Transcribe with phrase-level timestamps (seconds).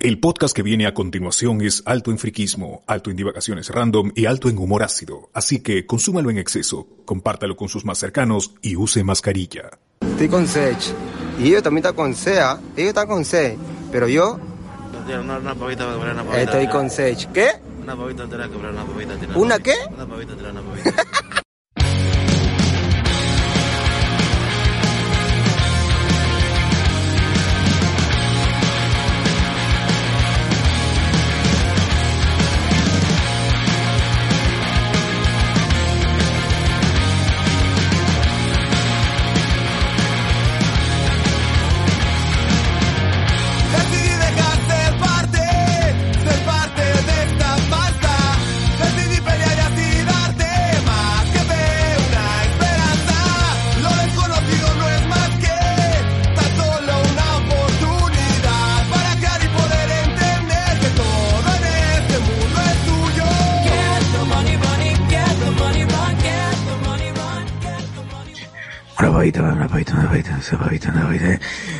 [0.00, 4.24] El podcast que viene a continuación es alto en friquismo, alto en divagaciones random y
[4.24, 8.76] alto en humor ácido, así que consúmalo en exceso, compártalo con sus más cercanos y
[8.76, 9.68] use mascarilla.
[10.00, 10.78] Estoy con Sech.
[11.38, 12.58] Y ellos también están con SEA.
[12.76, 13.58] Ellos están con C.
[13.92, 14.38] Pero yo
[15.06, 16.42] Una, una pavita, una pavita.
[16.42, 17.30] estoy con Sech.
[17.32, 17.48] ¿Qué?
[17.82, 19.14] Una pavita entera, que una pavita.
[19.38, 19.74] ¿Una qué?
[19.94, 21.04] Una pavita una pavita.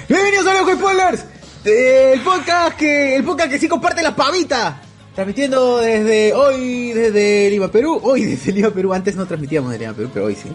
[0.09, 1.25] Bienvenidos a los Spoilers,
[1.65, 4.81] el podcast que el podcast que sí comparte la pavita.
[5.15, 8.01] Transmitiendo desde hoy desde Lima, Perú.
[8.03, 8.95] Hoy desde Lima, Perú.
[8.95, 10.49] Antes no transmitíamos desde Lima, Perú, pero hoy sí.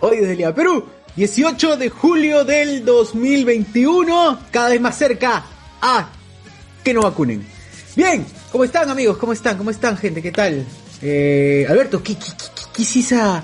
[0.00, 0.84] Hoy desde Lima, Perú.
[1.16, 4.38] 18 de julio del 2021.
[4.50, 5.42] Cada vez más cerca
[5.80, 6.08] a
[6.84, 7.46] que no vacunen.
[7.96, 9.16] Bien, ¿cómo están amigos?
[9.16, 9.56] ¿Cómo están?
[9.56, 10.20] ¿Cómo están gente?
[10.20, 10.66] ¿Qué tal?
[11.02, 13.42] Eh, Alberto, ¿qué, qué, qué- qué es esa,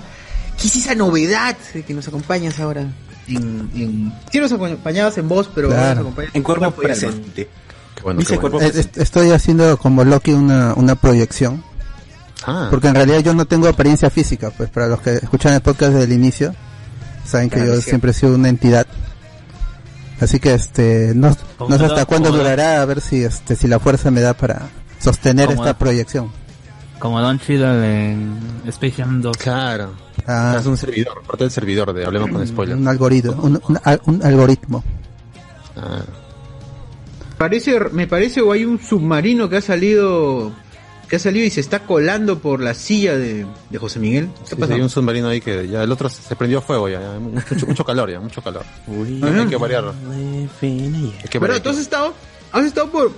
[0.59, 1.55] qué es esa novedad
[1.85, 2.81] que nos acompañas ahora?
[3.27, 4.13] En, en...
[4.31, 5.95] Sí nos acompañabas en voz, pero ahora Claro.
[5.95, 7.49] nos acompañas En cuerpo presente.
[8.03, 8.59] Bueno, bueno.
[8.95, 11.63] Estoy haciendo como Loki una, una proyección.
[12.45, 14.51] Ah, Porque en realidad yo no tengo apariencia física.
[14.51, 16.53] Pues para los que escuchan el podcast desde el inicio,
[17.25, 18.85] saben que Claro, yo siempre he sido una entidad.
[20.21, 21.35] Así que este no,
[21.67, 24.69] no sé hasta cuándo durará a ver si este si la fuerza me da para
[24.99, 26.31] sostener esta proyección.
[26.99, 29.37] Como Don Cheadle en Space Jam 2.
[29.37, 29.91] claro.
[30.25, 32.79] Ah, Es un servidor, parte del servidor de Hablemos con Spoilers.
[32.79, 34.83] un algoritmo, un, un al- un algoritmo.
[35.75, 36.01] Ah.
[37.37, 40.51] Parece, me parece o hay un submarino que ha salido
[41.07, 44.27] que ha salido y se está colando por la silla de, de José Miguel.
[44.43, 44.73] ¿Qué Sí, pasa?
[44.73, 47.85] hay un submarino ahí que ya el otro se prendió fuego ya, ya, mucho, mucho
[47.85, 48.65] calor ya, mucho calor.
[49.23, 49.41] Ajá.
[49.41, 49.93] Hay que variarlo.
[50.11, 50.49] Hay
[51.29, 51.61] que Pero variar.
[51.61, 52.13] tú has estado,
[52.51, 53.11] has estado por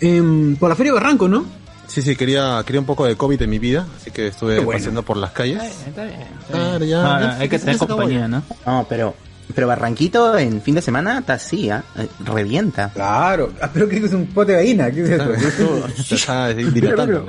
[0.00, 1.44] em, por la Feria de Barranco, ¿no?
[1.88, 4.78] Sí, sí, quería, quería un poco de COVID en mi vida, así que estuve bueno.
[4.78, 5.62] paseando por las calles.
[5.86, 6.20] Está bien.
[6.50, 8.28] Claro, ya, Ah, ya, hay que tener compañía.
[8.28, 8.42] ¿no?
[8.66, 9.14] No, pero,
[9.54, 11.82] pero Barranquito en fin de semana está así, ¿ah?
[11.96, 12.90] Eh, revienta.
[12.94, 13.52] Claro.
[13.60, 14.90] Ah, pero que es un pote de gallina.
[14.90, 16.14] ¿Qué es eso?
[16.14, 17.26] Está dilatando.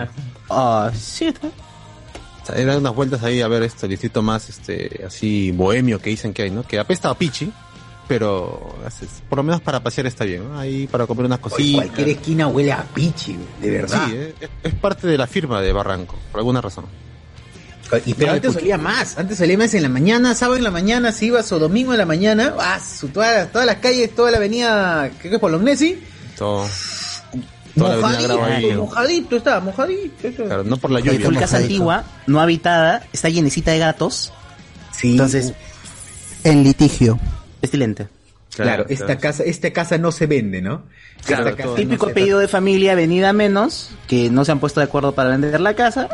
[0.49, 1.47] Ah, sí, está.
[2.55, 6.33] Eran unas vueltas ahí a ver esto, el distrito más este así bohemio que dicen
[6.33, 6.63] que hay, ¿no?
[6.63, 7.51] Que apesta a pichi,
[8.09, 8.75] pero
[9.29, 10.59] por lo menos para pasear está bien, ¿no?
[10.59, 11.85] Ahí para comer unas cositas.
[11.85, 14.07] cualquier esquina huele a pichi, de verdad.
[14.07, 16.85] Sí, eh, es, es parte de la firma de Barranco, por alguna razón.
[18.07, 21.11] Y pero antes solía más, antes solía más en la mañana, sábado en la mañana,
[21.11, 24.37] si ibas o domingo en la mañana, ah, su, todas, todas las calles, toda la
[24.37, 25.99] avenida, creo que es Bolognesi,
[26.35, 26.67] Todo,
[27.77, 30.45] toda la mojadito, mojadito estaba, mojadito.
[30.45, 31.27] Claro, no por la lluvia.
[31.27, 34.33] full casa antigua, no habitada, está llenecita de gatos.
[34.91, 35.53] Sí, Entonces,
[36.43, 37.19] En litigio.
[37.61, 38.07] Estilente.
[38.55, 40.83] claro, esta casa, esta casa no se vende, ¿no?
[41.25, 44.79] Claro, casa no Típico se- apellido de familia, venida menos, que no se han puesto
[44.79, 46.07] de acuerdo para vender la casa,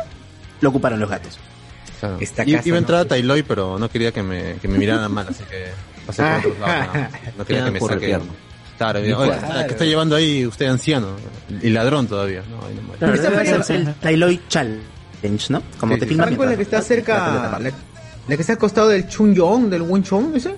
[0.60, 1.38] lo ocuparon los gatos.
[2.00, 2.18] Claro.
[2.20, 3.08] Esta I- casa Iba a entrar no a.
[3.08, 5.66] Tailoy, pero no quería que me, que me miraran mal, así que
[6.06, 6.88] pasé por otros lados.
[6.94, 8.26] No, no quería que me pierno.
[8.76, 9.66] Claro, mira, oye, Claro.
[9.66, 11.16] ¿qué está llevando ahí usted anciano?
[11.62, 12.42] Y ladrón todavía.
[12.50, 13.16] No, no
[13.64, 14.82] ser el Tailoy Challenge,
[15.48, 15.62] ¿no?
[15.78, 16.08] Como Sí, te sí.
[16.10, 16.24] filman.
[16.26, 17.72] Barranco es la que está cerca, la,
[18.28, 20.52] la que está al costado del Chunyong, del Wenchong, ¿esa?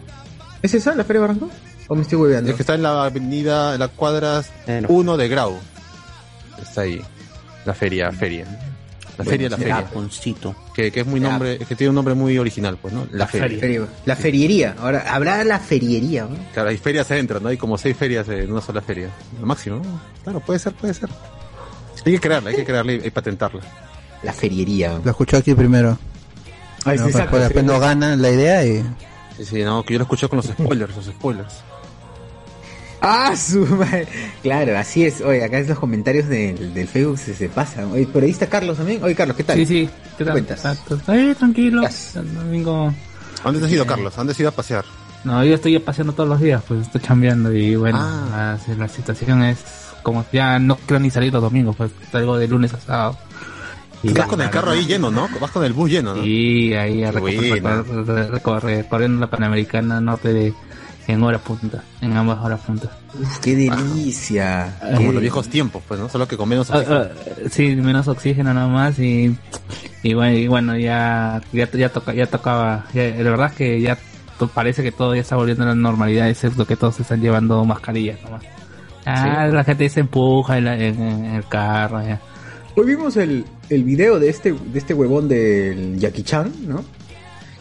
[0.62, 1.50] ¿Es esa, la feria de Barranco?
[1.88, 2.50] ¿O me estoy hueveando?
[2.50, 4.88] Es que está en la avenida, en la cuadra Eh, no.
[4.88, 5.56] 1 de Grau.
[6.60, 7.00] Está ahí.
[7.64, 8.44] La feria, feria.
[9.16, 9.74] La feria, la feria.
[9.76, 10.54] Japoncito.
[10.74, 13.06] Que, que es muy nombre, que tiene un nombre muy original, pues, ¿no?
[13.10, 13.58] La, feria.
[13.58, 16.36] Feria- La feriería, ahora, habrá la feriería, ¿no?
[16.54, 17.48] Claro, hay ferias adentro, ¿no?
[17.48, 19.08] Hay como seis ferias en una sola feria.
[19.40, 19.76] Lo máximo.
[19.76, 20.00] ¿no?
[20.22, 21.08] Claro, puede ser, puede ser.
[22.06, 23.60] Hay que crearla, hay que crearla y, y patentarla.
[24.22, 25.00] La feriería.
[25.04, 25.98] Lo escuchó aquí primero.
[26.84, 27.70] Ay, No, sí, pues, exacto, pues, después sí.
[27.72, 28.84] no ganan la idea y
[29.38, 31.54] Sí, sí, no, que yo lo escuché con los spoilers, los spoilers.
[33.00, 34.06] Ah, su madre.
[34.42, 35.20] Claro, así es.
[35.20, 37.92] Oye, acá en los comentarios del, del Facebook se, se pasan.
[37.92, 39.02] Oye, por ahí está Carlos también.
[39.04, 39.56] Oye, Carlos, ¿qué tal?
[39.56, 39.90] Sí, sí.
[40.18, 40.32] ¿Qué tal?
[40.32, 40.78] cuentas?
[40.88, 41.82] Pues, eh, tranquilo.
[42.34, 42.92] Domingo.
[43.40, 44.12] ¿A dónde te has ido, Carlos?
[44.14, 44.84] ¿A dónde has ido a pasear?
[45.22, 48.56] No, yo estoy paseando todos los días, pues estoy chambeando y bueno, Ah.
[48.68, 49.58] la, la situación es
[50.02, 53.18] como ya no quiero ni salir los domingos, pues salgo de lunes a sábado.
[54.02, 55.28] Y Vas con el carro ahí lleno, ¿no?
[55.40, 56.24] Vas con el bus lleno, ¿no?
[56.24, 57.82] Y ahí a recorrer, buena.
[57.82, 60.54] recorrer- recorrer- recorriendo la Panamericana norte de,
[61.08, 62.90] en hora punta, en ambas horas puntas.
[63.20, 64.76] Uf, qué delicia.
[64.80, 66.08] Como Qué- los viejos tiempos, pues, ¿no?
[66.08, 67.00] Solo que con menos Ah, oxígeno.
[67.00, 67.08] ah,
[67.50, 69.36] sí, menos oxígeno nada más y,
[70.02, 73.80] y bueno, y bueno, ya, ya, ya, toca, ya tocaba, ya- la verdad es que
[73.80, 73.98] ya
[74.38, 77.64] to- parece que todo ya está volviendo a la normalidad, excepto que todos están llevando
[77.64, 78.42] mascarillas nomás.
[79.06, 82.20] Ah, la gente se empuja en, la- en- en el carro, ya.
[82.76, 86.84] Hoy vimos el, el video de este, de este huevón del Jackie Chan, ¿no?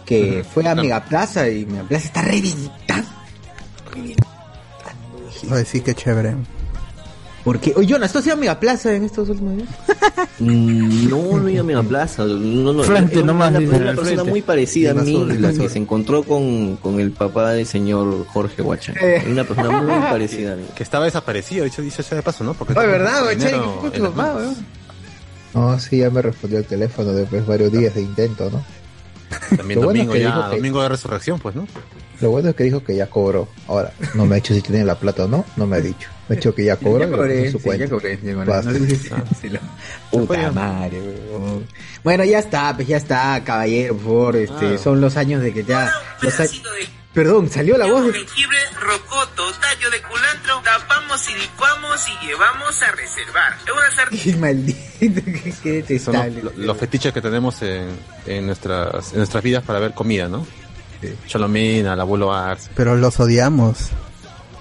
[0.05, 0.75] Que fue a.
[0.75, 3.09] Megaplaza y Megaplaza está reventando.
[5.51, 6.35] Ay, sí, qué chévere.
[7.43, 9.69] Porque, oye, Jonas, ¿tú has ido a Megaplaza en estos últimos días?
[10.39, 12.23] Mm, No, no iba a Megaplaza.
[12.25, 14.23] No, no, Frente una, nomás, una dice, persona frente.
[14.25, 18.61] muy parecida a mí, la que se encontró con, con el papá del señor Jorge
[18.61, 18.95] Huachan.
[19.01, 19.23] Eh.
[19.31, 20.65] Una persona muy parecida a mí.
[20.75, 22.53] Que estaba desaparecido, dicho, dicho sea de paso, ¿no?
[22.53, 23.37] Porque Oye, ¿verdad, en güey?
[23.37, 24.55] Che, enero- ¿qué papá, weón?
[25.53, 28.63] No, sí, ya me respondió el teléfono después de varios días de intento, ¿no?
[29.57, 31.67] También Lo bueno domingo es que ya, dijo que- domingo de resurrección, pues, ¿no?
[32.21, 33.47] Lo bueno es que dijo que ya cobró.
[33.67, 36.09] Ahora, no me ha dicho si tiene la plata o no, no me ha dicho.
[36.27, 37.85] Me ha dicho que ya cobró Ya cobré, su sí, cuenta.
[37.85, 39.51] ya cobré, ya cobré.
[39.51, 39.59] No
[40.11, 40.99] Puta madre,
[41.31, 41.67] weón.
[42.03, 44.35] Bueno, ya está, pues ya está, caballero, por favor.
[44.37, 44.77] Este, Ah.
[44.77, 45.91] son los años de que ya.
[46.21, 46.47] los a-
[47.13, 48.13] Perdón, salió la voz de.
[48.13, 53.53] jengibre, rocoto, tallo de culantro, tapamos y licuamos y llevamos a reservar.
[53.65, 54.39] Es una sartén.
[54.39, 55.21] Maldito,
[55.63, 56.43] qué, qué Son los, detestable.
[56.43, 57.87] lo- los fetiches que tenemos en,
[58.27, 60.45] en nuestras, en nuestras vidas para ver comida, ¿no?
[61.27, 62.69] Cholomina, el abuelo Arce.
[62.75, 63.89] Pero los odiamos.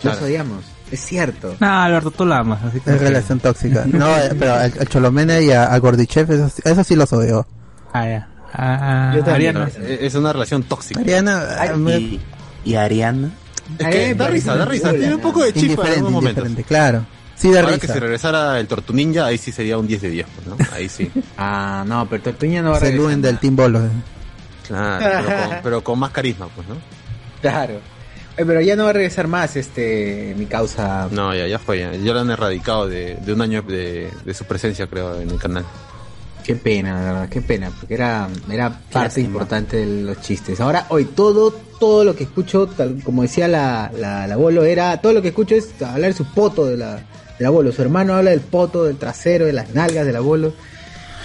[0.02, 0.24] Los claro.
[0.26, 1.56] odiamos, es cierto.
[1.60, 2.90] No, Alberto, tú la amas, así que...
[2.90, 3.84] Es relación tóxica.
[3.86, 4.06] No,
[4.38, 7.46] pero al, al Cholomene y a, a Gordichev, eso, sí- eso sí los odio.
[7.92, 8.28] Ah, ya.
[8.52, 9.56] Ah, Yo también.
[9.56, 9.86] Ariana.
[10.00, 11.00] Es una relación tóxica.
[11.00, 12.20] Ariana, Ay, ah, y,
[12.66, 13.30] y Ariana.
[13.78, 14.90] Es que Eh, da risa, da risa.
[14.90, 16.66] Tiene un poco de chispa en indiferente, algunos momentos.
[16.66, 17.06] claro.
[17.36, 20.08] Sí da Ahora que si regresara el Tortu Ninja, ahí sí sería un 10 de
[20.08, 20.56] 10, pues, ¿no?
[20.74, 21.10] Ahí sí.
[21.36, 23.04] Ah, no, pero Tortuña no va a regresar.
[23.04, 23.84] Luen del Team Bolo.
[23.84, 23.90] eh.
[24.66, 26.76] Claro, pero con, pero con más carisma, pues, ¿no?
[27.42, 27.74] Claro.
[28.36, 31.08] Oye, pero ya no va a regresar más, este, mi causa.
[31.10, 31.78] No, ya, ya fue.
[31.80, 35.30] Ya, Ya lo han erradicado de, de un año de, de su presencia, creo, en
[35.30, 35.64] el canal.
[36.46, 39.26] Qué pena, la verdad, qué pena, porque era, era parte lástima.
[39.26, 40.60] importante de los chistes.
[40.60, 45.00] Ahora, hoy todo, todo lo que escucho, tal, como decía la, la, la abuelo, era,
[45.00, 47.00] todo lo que escucho es hablar de su poto de la,
[47.36, 47.72] del abuelo.
[47.72, 50.54] Su hermano habla del poto, del trasero, de las nalgas del abuelo.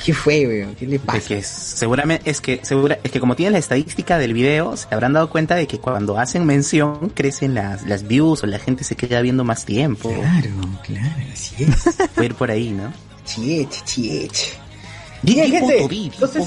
[0.04, 0.74] ¿Qué fue, weón?
[0.74, 1.20] ¿Qué le pasa?
[1.28, 5.14] que seguramente es que segura, es que como tienen la estadística del video, se habrán
[5.14, 8.96] dado cuenta de que cuando hacen mención crecen las, las views o la gente se
[8.96, 10.10] queda viendo más tiempo.
[10.10, 10.50] Claro,
[10.84, 12.10] claro, así es.
[12.16, 12.92] Puede ir por ahí, ¿no?
[13.24, 14.61] Chiech, chiech.
[15.24, 15.78] Bien, gente.
[16.14, 16.44] Entonces,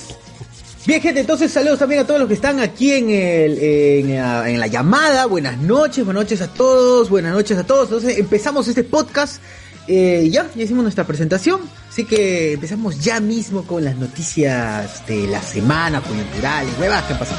[0.87, 1.21] bien, gente.
[1.21, 4.67] Entonces, saludos también a todos los que están aquí en, el, en, la- en la
[4.67, 5.26] llamada.
[5.26, 7.09] Buenas noches, buenas noches a todos.
[7.11, 7.85] Buenas noches a todos.
[7.85, 9.41] Entonces, empezamos este podcast.
[9.87, 11.61] Eh, ya, ya hicimos nuestra presentación.
[11.91, 17.19] Así que empezamos ya mismo con las noticias de la semana, coyunturales, huevas que han
[17.19, 17.38] pasado.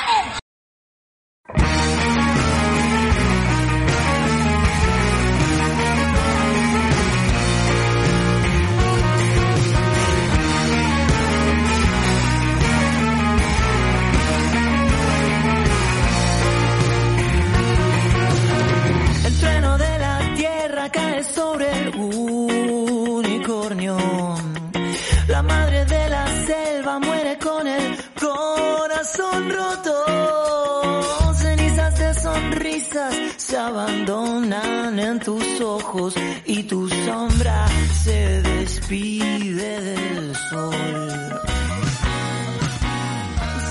[29.17, 31.33] corazón roto.
[31.35, 36.13] Cenizas de sonrisas se abandonan en tus ojos
[36.45, 37.67] y tu sombra
[38.03, 40.73] se despide del sol.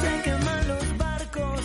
[0.01, 1.61] Se queman los barcos.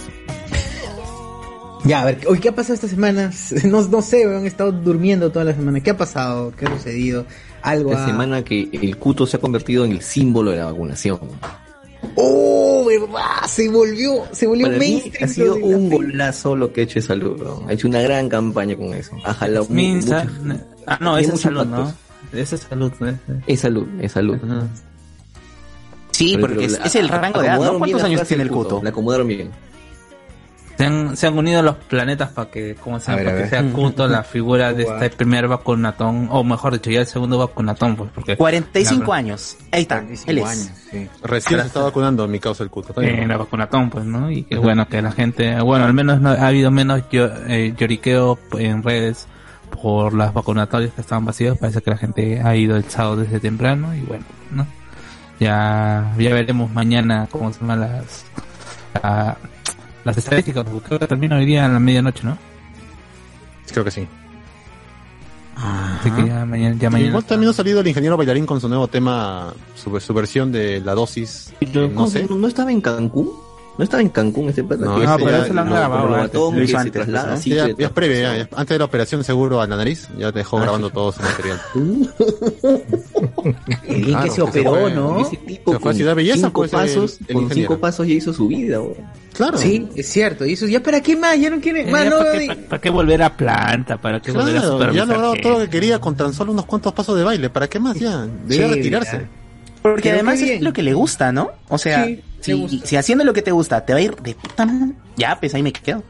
[1.85, 3.31] Ya, a ver, hoy ¿qué ha pasado esta semana?
[3.65, 5.79] No, no sé, weón, he estado durmiendo toda la semana.
[5.81, 6.51] ¿Qué ha pasado?
[6.57, 7.25] ¿Qué ha sucedido?
[7.61, 10.65] Algo Esta ha- semana que el cuto se ha convertido en el símbolo de la
[10.65, 11.19] vacunación.
[12.15, 13.47] ¡Oh, verdad!
[13.47, 15.23] Se volvió, se volvió Para mí mainstream.
[15.23, 15.95] ha sido un fe.
[15.95, 17.41] golazo lo que ha hecho de salud.
[17.41, 17.67] ¿no?
[17.67, 19.15] Ha hecho una gran campaña con eso.
[19.23, 21.93] Ha jalado mu- Minsa- muchos- Ah, no, esa es salud, ¿no?
[22.33, 22.91] Esa es salud.
[23.01, 23.15] ¿eh?
[23.47, 24.37] Es salud, es salud.
[26.11, 27.77] Sí, Pero- porque es, la- es el rango de edad, ¿no?
[27.79, 28.79] ¿Cuántos años tiene el cuto?
[28.83, 29.51] La acomodaron bien.
[30.77, 33.63] Se han, se han unido los planetas para que, como se llama, para que sea
[33.71, 38.11] culto la figura de este primer vacunatón, o mejor dicho, ya el segundo vacunatón, pues,
[38.13, 39.57] porque 45 la- años.
[39.71, 40.71] Ahí está, él es.
[41.23, 42.89] Recién se está vacunando mi causa el cuto.
[42.89, 43.19] está bien.
[43.19, 44.29] Eh, la vacunatón, pues, ¿no?
[44.29, 47.73] Y que bueno, que la gente, bueno, al menos no, ha habido menos llo- eh,
[47.77, 49.27] lloriqueo en redes
[49.81, 51.57] por las vacunatorias que estaban vacías.
[51.57, 54.67] Parece que la gente ha ido el sábado desde temprano y bueno, ¿no?
[55.39, 58.25] Ya, ya veremos mañana cómo se llaman las,
[59.01, 59.37] la-
[60.05, 60.63] las estadísticas.
[60.63, 62.37] porque Creo que termina hoy día a la medianoche, ¿no?
[63.71, 64.07] Creo que sí.
[65.57, 67.09] Así que ya mañana, ya mañana.
[67.09, 70.81] Igual también ha salido el ingeniero bailarín con su nuevo tema, su, su versión de
[70.81, 71.53] la dosis.
[71.59, 72.21] Pero, no ¿cómo sé.
[72.21, 73.31] que ¿No, no estaba en Cancún?
[73.77, 74.85] ¿No estaba en Cancún este pata?
[74.85, 77.33] No, ya- ya- ese lo han no, grabado lo que hizo antes, traslada ¿no?
[77.33, 78.49] así, Ya, ya es previo, ya, ya.
[78.55, 81.59] antes de la operación seguro a la nariz, ya te dejó grabando todo su material.
[83.87, 85.19] Qué bien que se Claro, operó, fue- ¿no?
[85.19, 87.77] Ese tipo Se fue a con Ciudad Belleza, cinco pues, el- pasos, el con cinco
[87.79, 88.79] pasos ya hizo su vida.
[88.79, 88.93] weón.
[89.33, 89.57] Claro.
[89.57, 90.45] Sí, es cierto.
[90.45, 91.37] Y eso, ¿ya para qué más?
[91.39, 92.19] Ya no quiere más, no.
[92.19, 93.97] ¿Para qué, pa- pa' qué volver a planta?
[93.97, 96.33] ¿Para qué volver a Claro, ya ha supervisar logrado todo lo que quería con tan
[96.33, 97.49] solo unos cuantos pasos de baile.
[97.49, 98.25] ¿Para qué más ya?
[98.47, 99.27] Sí, retirarse.
[99.81, 101.51] Porque Pero además es lo que le gusta, ¿no?
[101.67, 104.65] O sea, Sí, si, haciendo lo que te gusta te va a ir de puta
[104.65, 106.03] madre, ya, pues ahí me quedo.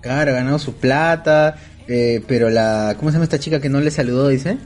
[0.00, 1.56] Claro, ganó su plata.
[1.88, 2.94] eh, pero la.
[2.98, 4.28] ¿Cómo se llama esta chica que no le saludó?
[4.28, 4.58] Dice.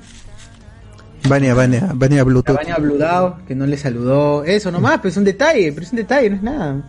[1.29, 2.57] Vania, Vania, Vania La Bluetooth.
[2.57, 4.45] Vania Bludao, que no le saludó.
[4.45, 6.83] Eso nomás, pero es un detalle, pero es un detalle, no es nada.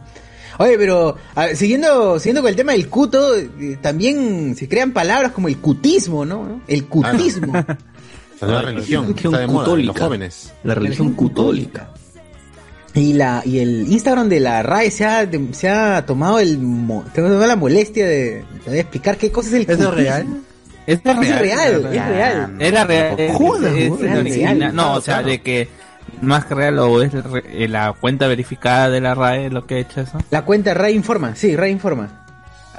[0.57, 5.31] Oye, pero a siguiendo, siguiendo con el tema del cuto, eh, también se crean palabras
[5.31, 6.61] como el cutismo, ¿no?
[6.67, 7.53] El cutismo.
[7.53, 7.77] La
[8.41, 10.53] nueva religión, que está de moda, los jóvenes.
[10.63, 11.91] La religión cutólica.
[12.95, 16.57] Y la y el Instagram de la RAE se ha, de- se ha tomado el
[16.59, 19.77] mo- se ha tomado la molestia de, de explicar qué cosa es el ¿Eso es
[19.79, 19.95] cutismo.
[19.95, 20.27] real?
[20.87, 22.55] Es Es real, es real.
[22.59, 23.15] Era real.
[23.19, 24.75] es- es- es- es real.
[24.75, 25.67] No, o sea, de que
[26.21, 29.75] más que real o es re- eh, la cuenta verificada de la RAE lo que
[29.75, 30.17] ha hecho eso.
[30.31, 32.23] La cuenta RAE informa, sí, RAE informa.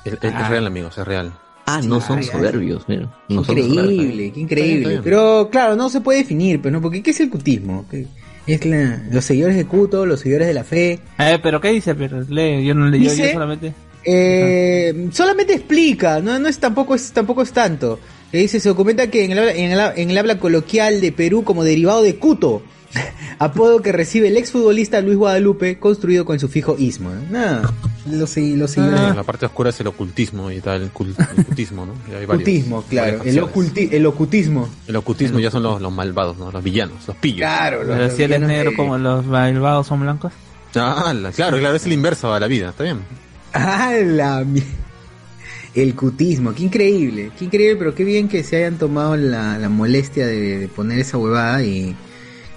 [0.04, 1.32] Es, es- es real, amigos, es real.
[1.66, 2.30] Ah, no son Ay, ay.
[2.30, 3.02] soberbios, mira.
[3.28, 3.76] No son soberbios.
[3.76, 5.00] Increíble, qué increíble.
[5.02, 7.85] Pero claro, no se puede definir, pero no, porque ¿qué es el cutismo?
[7.90, 8.06] ¿Qué-
[8.47, 11.00] Es la- los seguidores de Cuto, los seguidores de la fe.
[11.19, 11.95] Eh, pero ¿qué dice?
[11.95, 13.73] Pero lee, yo no leí, yo, yo solamente.
[14.05, 17.99] Eh, solamente explica, no, no es tampoco es tampoco es tanto.
[18.31, 21.43] Que dice, se documenta que en el, en, el, en el habla coloquial de Perú
[21.45, 22.62] como derivado de Cuto,
[23.38, 27.11] apodo que recibe el exfutbolista Luis Guadalupe, construido con el sufijo ismo.
[27.11, 27.19] ¿eh?
[27.31, 27.73] Nada,
[28.26, 31.93] seguidores Ah, La parte oscura es el ocultismo y tal, el, cul- el ocultismo, ¿no?
[32.09, 34.69] Y hay varios- Ocultismo, claro, el, oculti- el ocultismo.
[34.87, 36.50] El ocultismo ya son los, los malvados, ¿no?
[36.52, 37.38] Los villanos, los pillos.
[37.38, 40.33] Claro, los- Pero los si él es negro de- como los malvados son blancos.
[40.75, 42.99] Ah, la- claro, claro, es el inverso a la vida, está bien.
[43.52, 44.45] Ah, la
[45.75, 49.69] El cutismo, qué increíble, qué increíble, pero qué bien que se hayan tomado la, la
[49.69, 51.95] molestia de, de poner esa huevada y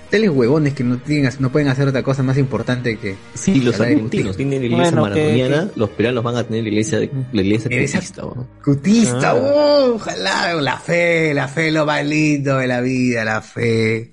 [0.09, 3.79] tales huevones que no tienen, no pueden hacer otra cosa más importante que Sí, los
[3.79, 6.99] argentinos tienen la iglesia Bueno, que- los peruanos van a tener la iglesia,
[7.31, 8.23] la iglesia cutista.
[8.63, 9.35] Cutista, Ah.
[9.35, 14.11] oh, ojalá, la fe, la fe, lo más lindo de la vida, la fe.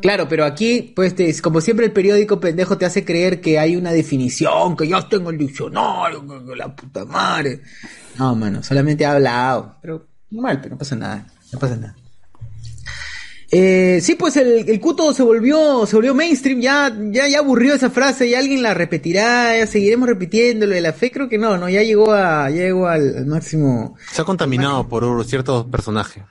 [0.00, 3.76] Claro, pero aquí, pues, te- como siempre el periódico pendejo te hace creer que hay
[3.76, 7.60] una definición, que yo tengo el diccionario, que, que la puta madre.
[8.18, 9.76] No, mano, solamente ha hablado.
[9.82, 11.94] Pero normal, pero no pasa nada, no pasa nada.
[13.56, 17.74] Eh, sí, pues el, el cuto se volvió, se volvió mainstream, ya, ya, ya aburrió
[17.74, 21.38] esa frase, ya alguien la repetirá, ya seguiremos repitiendo lo de la fe, creo que
[21.38, 23.96] no, no, ya llegó a, ya llegó al, al máximo.
[24.10, 26.24] Se ha contaminado por un- ciertos personajes.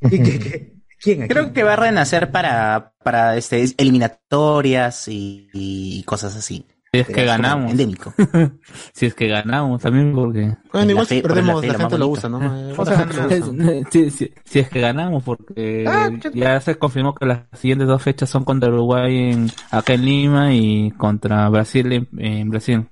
[0.00, 0.72] ¿Y qué- qué-
[1.02, 1.28] ¿Quién?
[1.28, 6.66] Creo que va a renacer para, para este, eliminatorias y, y cosas así.
[6.92, 7.70] Si es que ganamos.
[7.70, 8.12] Endémico.
[8.92, 10.56] si es que ganamos también porque...
[10.72, 12.40] Bueno, igual si perdemos, la gente lo usa, ¿no?
[13.92, 18.02] Si, si- si es que ganamos, porque Ah, ya se confirmó que las siguientes dos
[18.02, 22.84] fechas son contra Uruguay en, acá en Lima y contra Brasil en, en Brasil.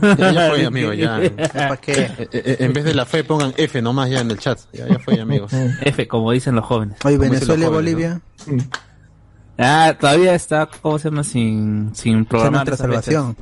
[0.00, 1.20] Ya, ya fue, amigo, ya.
[1.52, 1.92] ¿Para qué?
[1.92, 4.60] Eh, eh, en vez de la fe pongan F nomás ya en el chat.
[4.72, 5.52] Ya, ya fue, amigos.
[5.52, 6.98] F, como dicen los jóvenes.
[7.04, 8.20] Dicen Venezuela y Bolivia.
[9.58, 11.24] Ah, todavía está, ¿cómo se llama?
[11.24, 12.66] Sin, sin programar.
[12.66, 13.36] nuestra salvación.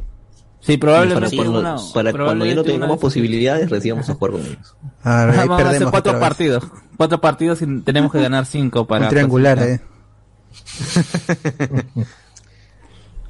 [0.60, 4.32] Sí, para, probablemente cuando, una- para cuando ya no tengamos posibilidades, recién vamos a jugar
[4.32, 4.76] con ellos.
[5.02, 6.64] Ah, ahí Vamos a hacer perdemos cuatro partidos.
[6.96, 9.04] Cuatro partidos y tenemos que ganar cinco para.
[9.04, 9.80] Un triangular, eh.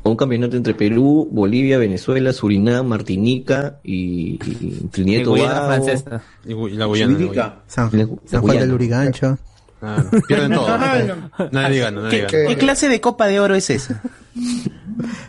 [0.03, 5.87] un campeonato entre Perú, Bolivia, Venezuela, Surinam, Martinica y, y Trinidad y Tobago.
[6.47, 7.13] Y, y la Guyana.
[7.13, 7.29] la Chubinica.
[7.29, 7.55] Guyana.
[7.67, 7.91] San,
[8.25, 9.39] San Juan del Lurigancho.
[9.81, 10.79] Claro, pierden todo.
[11.53, 12.49] Nadie gana, nadie ¿Qué, gana.
[12.51, 14.03] qué clase de copa de oro es esa?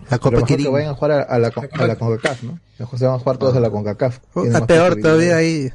[0.10, 2.60] La Copa mejor que vayan a jugar a, a la, a la CONCACAF, ¿no?
[2.78, 4.20] Mejor se van a jugar todos a la CONCACAF.
[4.46, 5.72] Está peor todavía ahí.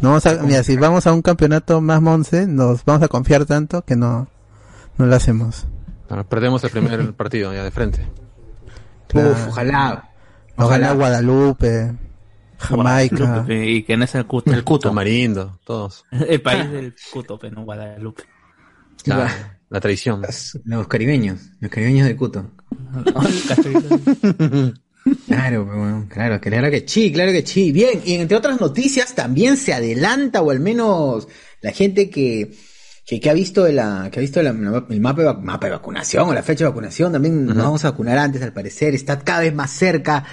[0.00, 3.46] No vamos a, mira, si vamos a un campeonato más monce, nos vamos a confiar
[3.46, 4.28] tanto que no,
[4.98, 5.66] no lo hacemos.
[6.08, 8.06] Claro, perdemos el primer partido ya de frente.
[9.08, 9.30] Claro.
[9.30, 10.10] Uf, ojalá.
[10.56, 10.88] Nos Ojalá.
[10.88, 11.92] gana Guadalupe,
[12.60, 13.16] Jamaica.
[13.16, 14.52] Guadalupe, Y que no es el cuto.
[14.52, 14.88] El cuto.
[14.88, 16.04] Tamarindo, todos.
[16.10, 18.24] El país del cuto, pero no Guadalupe.
[19.02, 19.30] Claro,
[19.70, 20.22] la traición.
[20.64, 22.50] Los caribeños, los caribeños de Cuto.
[25.26, 27.72] Claro, pues, bueno, claro, claro que sí, claro que sí.
[27.72, 31.26] Bien, y entre otras noticias también se adelanta, o al menos
[31.62, 32.52] la gente que,
[33.10, 36.28] que, que ha visto la, que ha visto la- el mapa de, mapa de vacunación
[36.28, 39.40] o la fecha de vacunación, también nos vamos a vacunar antes al parecer, está cada
[39.40, 40.24] vez más cerca.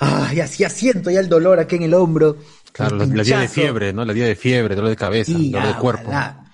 [0.00, 2.38] Ah, ya, ya siento ya el dolor aquí en el hombro.
[2.72, 4.02] Claro, la día de fiebre, ¿no?
[4.06, 6.08] La día de fiebre, dolor de cabeza, Y, dolor de cuerpo.
[6.08, 6.45] ojalá,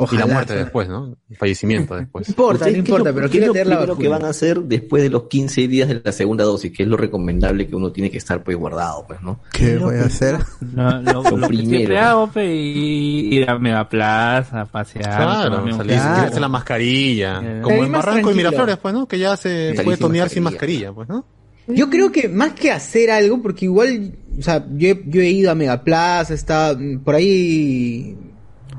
[0.00, 1.16] y ojalá, la muerte después, ¿no?
[1.28, 2.28] El fallecimiento después.
[2.28, 4.18] No importa, ¿Ustedes no importa, pero qué quiero es lo tener la primero que vacuna.
[4.18, 6.96] van a hacer después de los 15 días de la segunda dosis, que es lo
[6.96, 9.40] recomendable que uno tiene que estar pues guardado, pues, ¿no?
[9.52, 10.38] ¿Qué voy a hacer?
[10.74, 11.70] Lo, lo, Lo lo que primero.
[11.78, 15.04] siempre hago, pe, y ir a Megaplaza, a pasear.
[15.16, 17.40] Claro, un salir, quitarse la mascarilla.
[17.42, 18.34] Eh, Como en Barranco y.
[18.34, 19.06] Miraflores, pues, ¿no?
[19.08, 20.92] Que ya se puede tonear sin mascarilla.
[20.92, 21.24] pues, ¿no?
[21.70, 25.28] Yo creo que más que hacer algo, porque igual, o sea, yo he, yo he
[25.28, 28.16] ido a Megaplaza, está mm, por ahí,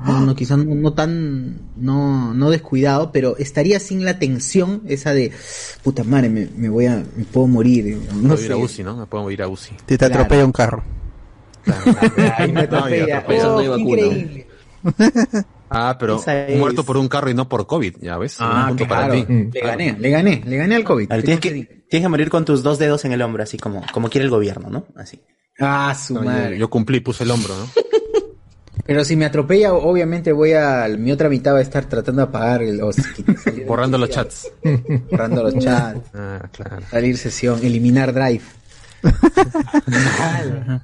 [0.06, 5.12] no, no, quizás no, no tan, no, no descuidado, pero estaría sin la tensión esa
[5.14, 5.32] de,
[5.82, 8.52] puta madre, me, me voy a, me puedo morir, no Puedo ir sé.
[8.52, 8.96] a UCI, ¿no?
[8.96, 9.70] Me puedo ir a UCI.
[9.78, 10.14] Si te Claro.
[10.14, 10.82] atropella un carro.
[12.52, 13.24] Me atropella.
[13.28, 14.46] Oh, increíble.
[15.72, 18.38] Ah, pero es- muerto por un carro y no por COVID, ya ves.
[18.40, 19.12] Ah, Un punto claro.
[19.12, 19.50] para ti.
[19.52, 21.08] Le gané, le gané, le gané al COVID.
[21.22, 21.50] Tienes, que,
[21.88, 24.30] tienes que morir con tus dos dedos en el hombro, así como, como quiere el
[24.30, 24.86] gobierno, ¿no?
[24.96, 25.20] Así.
[25.60, 26.58] Ah, su No, yo, madre.
[26.58, 27.66] yo cumplí, puse el hombro, ¿no?
[28.86, 32.28] Pero si me atropella, obviamente voy a, mi otra mitad va a estar tratando de
[32.28, 32.90] apagar el, o
[33.66, 34.50] Borrando los chats.
[35.10, 36.00] borrando los chats.
[36.14, 36.82] Ah, claro.
[36.90, 38.42] Salir sesión, eliminar drive.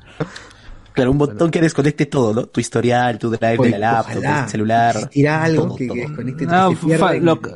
[0.93, 2.47] Claro, un botón que desconecte todo, ¿no?
[2.47, 4.45] Tu historial, tu drive Oye, de la laptop, ojalá.
[4.45, 4.97] el celular.
[4.97, 5.95] Existirá algo todo, que, todo.
[5.95, 6.71] que desconecte No,
[7.21, 7.51] lo que-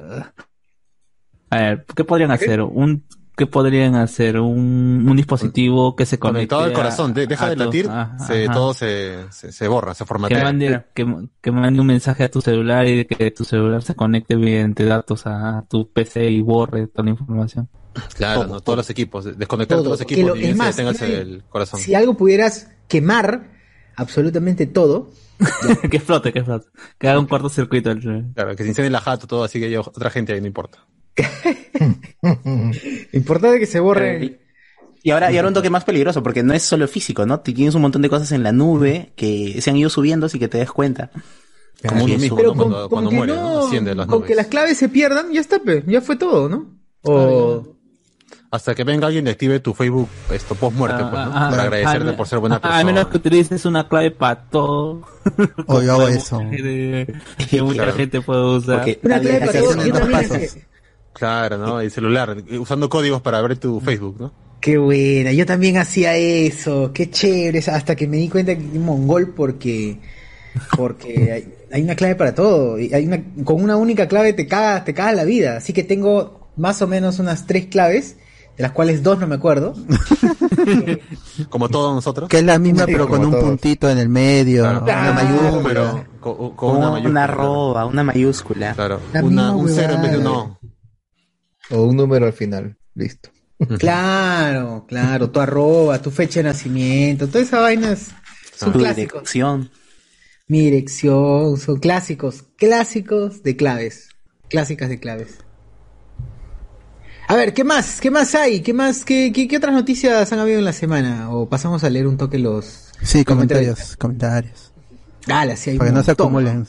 [1.48, 2.60] A ver, ¿qué podrían hacer?
[2.60, 3.02] Un
[3.40, 4.38] ¿Qué podrían hacer?
[4.38, 7.88] Un, un dispositivo que se conecte Conectado al corazón, de- deja a de tu- latir,
[7.88, 8.52] ajá, se, ajá.
[8.52, 10.44] todo se, se, se borra, se que formatea.
[10.44, 11.06] mande, que,
[11.40, 15.22] que mande un mensaje a tu celular y que tu celular se conecte mediante datos
[15.24, 17.70] a tu PC y borre toda la información.
[18.14, 18.60] Claro, ¿no?
[18.60, 19.84] todos los equipos, desconectar Todo.
[19.84, 21.80] todos los Que equipos lo- y es que más, tengas mira, el corazón.
[21.80, 23.52] Si algo pudieras quemar
[23.96, 25.10] absolutamente todo,
[25.90, 26.66] que explote, que explote.
[26.98, 27.90] Que haga un cortocircuito.
[27.90, 30.46] el- Claro, que se incendie la jato, todo, así que haya otra gente ahí, no
[30.46, 30.80] importa.
[33.12, 34.38] importante que se borre.
[35.02, 37.40] Y ahora, y ahora un toque más peligroso, porque no es solo físico, ¿no?
[37.40, 40.48] Tienes un montón de cosas en la nube que se han ido subiendo sin que
[40.48, 41.10] te des cuenta.
[41.88, 44.90] Como uno mismo, Pero cuando, con cuando que muere, las con que las claves se
[44.90, 46.66] pierdan, ya está, ya fue todo, ¿no?
[47.02, 47.76] O
[48.50, 51.32] Hasta que venga alguien y active tu Facebook esto post muerte, pues, ¿no?
[51.32, 52.80] Para agradecerte ah, por ser buena ah, persona.
[52.80, 55.02] A menos que utilices una clave para todo.
[55.66, 56.38] O yo hago Como eso.
[56.50, 57.14] Que,
[57.48, 57.96] que mucha Claro.
[57.96, 58.76] gente puede usar.
[58.78, 60.50] Porque una clave para todo.
[61.20, 61.80] Claro, ¿no?
[61.82, 64.32] Y celular, usando códigos para ver tu Facebook, ¿no?
[64.60, 68.84] Qué buena, yo también hacía eso, qué chévere, hasta que me di cuenta que un
[68.84, 69.98] mongol porque
[70.76, 74.46] porque hay, hay una clave para todo, y hay una con una única clave te
[74.46, 78.16] cagas, te cagas la vida, así que tengo más o menos unas tres claves,
[78.56, 79.74] de las cuales dos no me acuerdo.
[81.48, 82.28] Como todos nosotros.
[82.28, 83.44] Que es la misma, Sí, pero con un todos.
[83.44, 84.82] puntito en el medio, Claro.
[84.82, 85.50] una mayúscula.
[85.52, 88.74] número, con, con una arroba, una mayúscula.
[88.74, 90.58] Claro, La una, un cero en vez de un no.
[91.70, 92.76] O un número al final.
[92.94, 93.30] Listo.
[93.78, 98.08] Claro, claro, tu arroba, tu fecha de nacimiento, todas esas vainas
[98.56, 99.20] son Tu clásicos.
[99.20, 99.70] dirección.
[100.48, 104.08] Mi dirección, son clásicos, clásicos de claves,
[104.48, 105.38] clásicas de claves.
[107.28, 108.00] A ver, ¿qué más?
[108.00, 108.60] ¿Qué más hay?
[108.60, 109.04] ¿Qué más?
[109.04, 111.30] ¿Qué, qué, qué otras noticias han habido en la semana?
[111.30, 112.88] O pasamos a leer un toque los...
[113.02, 114.72] Sí, comentarios, comentarios.
[115.26, 116.66] Dale, sí hay Para que un no se acumulen.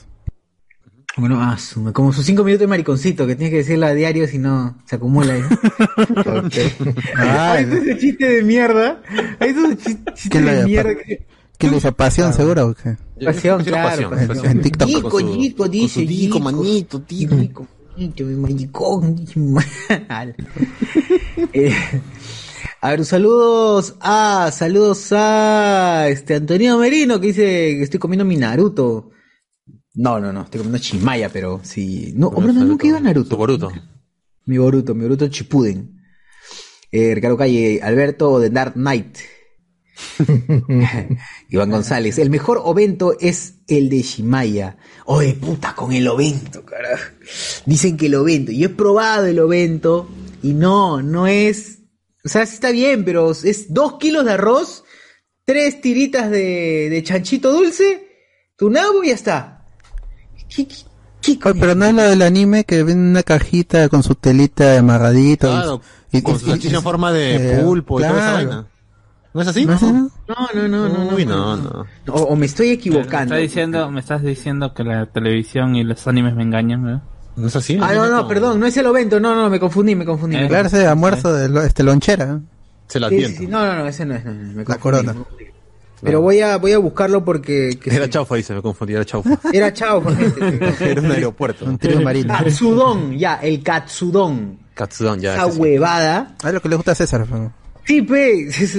[1.17, 4.28] Bueno, ah, su- como sus cinco minutos de mariconcito que tienes que decirla a diario
[4.28, 5.41] si no se acumula ahí.
[7.17, 9.02] Ah, Hay ese chiste de mierda.
[9.39, 11.26] Hay esos chi- chistes ¿Quién lo de haya- mierda que...
[11.58, 11.91] ¿Qué le hizo?
[11.91, 12.97] ¿Pasión seguro o qué?
[13.24, 13.88] Pasión, claro.
[13.89, 14.28] pasión, pasión.
[14.30, 14.45] pasión.
[14.47, 14.89] En TikTok.
[14.89, 16.00] Con su- con dice
[16.39, 17.04] manito,
[17.95, 20.36] manito, mi maricón, dice, mal.
[21.54, 21.74] Eh,
[22.82, 28.38] a ver, saludos a, saludos a este Antonio Merino que dice que estoy comiendo mi
[28.38, 29.11] Naruto.
[29.93, 32.13] No, no, no, estoy comiendo Chimaya, pero sí.
[32.15, 33.38] No, hombre, no, nunca iba a Tu Naruto.
[33.38, 33.71] Boruto.
[34.45, 36.01] Mi Boruto, mi Boruto Chipuden.
[36.91, 39.17] Eh, Ricardo Calle, Alberto de Dark Knight.
[41.49, 44.77] Iván González, el mejor ovento es el de Shimaya.
[45.06, 47.12] Oye, puta, con el ovento, carajo.
[47.65, 50.10] Dicen que el ovento, yo he probado el ovento
[50.41, 51.80] y no, no es,
[52.23, 54.84] o sea, sí está bien, pero es dos kilos de arroz,
[55.45, 58.08] tres tiritas de, de chanchito dulce,
[58.56, 59.61] tu nabo y ya está.
[60.58, 64.78] Oye, pero no es lo del anime que viene en una cajita con su telita
[64.80, 65.50] amarradito.
[65.50, 68.36] Claro, y, con su salchicha en forma de eh, pulpo y toda esa claro.
[68.48, 68.68] vaina.
[69.34, 69.66] ¿No es así?
[69.66, 69.92] ¿No no?
[70.28, 71.16] No, no, no, no, no.
[71.16, 71.86] Uy, no, no.
[72.10, 73.36] O, o me estoy Me equivocando.
[73.36, 77.02] estás diciendo, me estás diciendo que la televisión y los animes me engañan, ¿verdad?
[77.38, 77.78] ¿No es así?
[77.82, 80.36] Ah, no, no, perdón, no es el ovento, no, no, me confundí, me confundí.
[80.36, 82.42] me Claro, ese almuerzo de lo- este lonchera.
[82.88, 85.46] Se la Sí, sí, no, no, no, ese no es, no, no, me La confundí.
[86.02, 87.78] Pero voy a, voy a buscarlo porque...
[87.82, 88.12] que Era sí.
[88.12, 89.38] chaufa, dice, me confundí, era chaufa.
[89.54, 90.12] Era este.
[90.92, 91.66] Era un aeropuerto.
[91.66, 92.34] Un trío marino.
[92.38, 94.58] Katsudon, ya, el katsudon.
[94.74, 95.34] Katsudon, ya.
[95.36, 96.36] Esa huevada.
[96.44, 97.30] Ah, lo que le gusta a César.
[97.30, 97.54] ¿no?
[97.86, 98.78] Sí, pe, es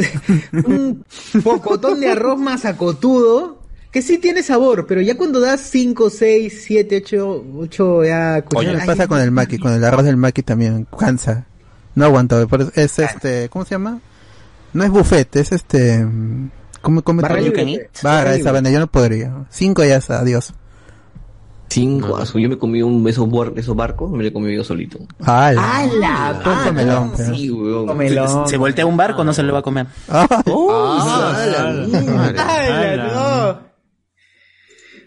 [0.53, 1.05] un
[1.43, 7.03] pocotón de arroz masacotudo que sí tiene sabor, pero ya cuando das 5, 6, 7,
[7.05, 8.45] 8, 8 ya...
[8.55, 11.47] Oye, pasa con el maqui, con el arroz del maqui también, cansa.
[11.95, 14.01] No eso- es este, ¿cómo se llama?
[14.73, 16.07] No es buffet, es este,
[16.83, 17.91] ¿cómo come Barra libre, Can pe.
[18.03, 19.47] Barra, Barra esa vaina, yo no podría.
[19.51, 20.53] Cinco ya está, adiós.
[21.71, 24.99] Cinco, yo me comí un esos, bar- esos barcos, me lo he comido yo solito.
[25.21, 25.79] ¡Hala!
[25.79, 26.43] ¡Hala!
[26.67, 27.35] Comelón, pero.
[27.35, 27.87] Sí, weón.
[27.87, 28.47] Comelón.
[28.47, 29.87] Se voltea un barco, no se lo va a comer.
[30.11, 30.27] Ah,
[32.37, 33.73] ¡Hala, no!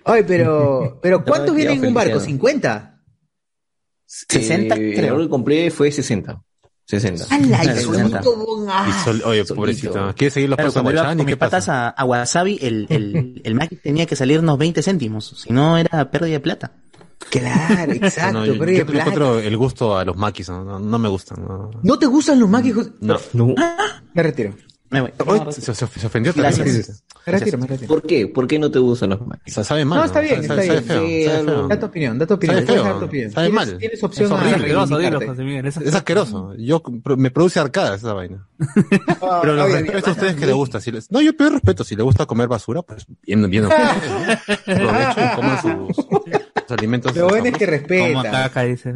[0.05, 2.19] Ay, pero, pero ¿cuántos No, vienen en un barco?
[2.19, 2.43] feliciano.
[2.43, 2.91] ¿50?
[4.07, 5.17] 60, Eh, creo.
[5.17, 6.41] Lo que compré fue 60.
[6.87, 7.25] 60.
[7.33, 7.75] ¡Hala!
[7.81, 9.05] Solito, ah.
[9.07, 9.55] Oye, Solito.
[9.55, 10.13] pobrecito.
[10.15, 11.87] ¿Quieres seguir los Claro, pasos cuando iba con mis ¿Qué patas pasa?
[11.87, 15.33] a, a Wasabi, el, el, el Mac tenía que salir unos 20 céntimos.
[15.43, 16.71] Si no, era pérdida de plata.
[17.31, 18.99] Claro, No, exacto, yo, pero yo le plata.
[18.99, 21.43] encuentro el gusto a los maquis, no, no, no me gustan.
[21.43, 21.71] No.
[21.81, 22.75] ¿No te gustan los maquis?
[22.99, 23.17] No.
[23.33, 23.55] No.
[24.13, 24.53] Me retiro.
[25.01, 25.41] Me voy.
[25.51, 27.03] Se, se- se ofendió Gracias.
[27.57, 27.87] me retiro.
[27.87, 28.27] ¿Por qué?
[28.27, 29.53] ¿Por qué no te gustan los O maquis?
[29.53, 29.99] sea, sabe mal.
[29.99, 31.45] No, está bien, está bien.
[31.67, 33.31] Da tu opinión, da tu opinión.
[33.31, 33.77] Sabe mal.
[33.77, 34.55] Tienes opción Es horrible.
[34.55, 35.27] Asqueroso, dilo, reivindicarte.
[35.27, 35.65] José Miguel.
[35.65, 36.53] Es Es asqueroso.
[36.57, 36.83] Yo
[37.17, 38.47] me produce arcadas esa vaina.
[39.41, 40.79] Pero lo respeto a ustedes que les gusta.
[40.79, 41.11] Si les...
[41.11, 41.83] No, yo pido respeto.
[41.83, 43.65] Si les gusta comer basura, pues bien, bien.
[43.71, 47.15] Aprovechen y coman sus, sus alimentos.
[47.15, 48.31] Lo bueno es que Como respeta.
[48.31, 48.93] caca, dice.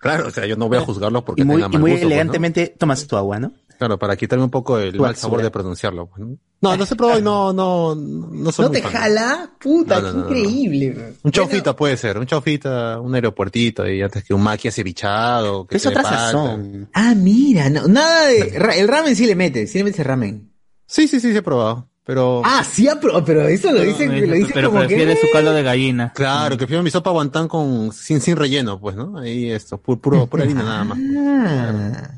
[0.00, 1.90] Claro, o sea, yo no voy a juzgarlos porque Y muy, tengan y mal muy
[1.92, 2.14] gusto, pues, ¿no?
[2.14, 3.52] elegantemente tomas tu agua, ¿no?
[3.78, 6.10] Claro, para quitarme un poco el mal sabor de pronunciarlo.
[6.16, 6.76] ¿no?
[6.76, 8.90] No, se probó y no, no, no soy ¿No te fan.
[8.92, 9.52] jala?
[9.60, 10.28] Puta, No, no, qué no, no.
[10.40, 10.90] increíble.
[10.90, 11.04] bro.
[11.22, 15.64] Un chaufita puede ser, un chaufita, un aeropuertito y antes que un maqui acevichado.
[15.66, 16.88] Que Es otra sazón.
[16.92, 18.56] Ah, mira, no, nada de...
[18.78, 20.52] El ramen sí le mete, sí le metes el ramen.
[20.86, 21.88] Sí, sí, sí, sí he probado.
[22.08, 22.40] Pero.
[22.42, 25.20] Ah, sí, ha pro- pero eso lo dicen, lo dicen pero como prefiere que...
[25.20, 26.10] su caldo de gallina.
[26.14, 29.18] Claro, que prefiero mi sopa guantán con, sin, sin relleno, pues, ¿no?
[29.18, 30.98] Ahí esto, pu- puro, pura harina nada más.
[31.18, 32.14] Ah.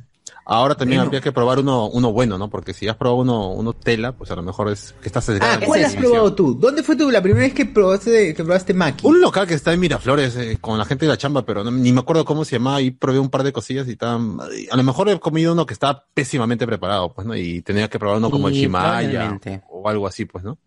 [0.52, 1.06] Ahora también Bueno.
[1.10, 2.50] habría que probar uno, uno bueno, ¿no?
[2.50, 5.60] Porque si has probado uno, uno tela, pues a lo mejor es que estás sesgado
[5.62, 6.54] Ah, ¿cuál has probado tú?
[6.58, 9.06] ¿Dónde fue tú la primera vez que probaste, que probaste maqui?
[9.06, 11.70] Un local que está en Miraflores eh, con la gente de la chamba, pero no-
[11.70, 14.38] ni me acuerdo cómo se llamaba y probé un par de cosillas y estaban...
[14.72, 17.36] A lo mejor he comido uno que estaba pésimamente preparado, pues, ¿no?
[17.36, 19.62] Y tenía que probar uno como el Sí, Shimaya probablemente.
[19.70, 20.58] o algo así, pues, ¿no?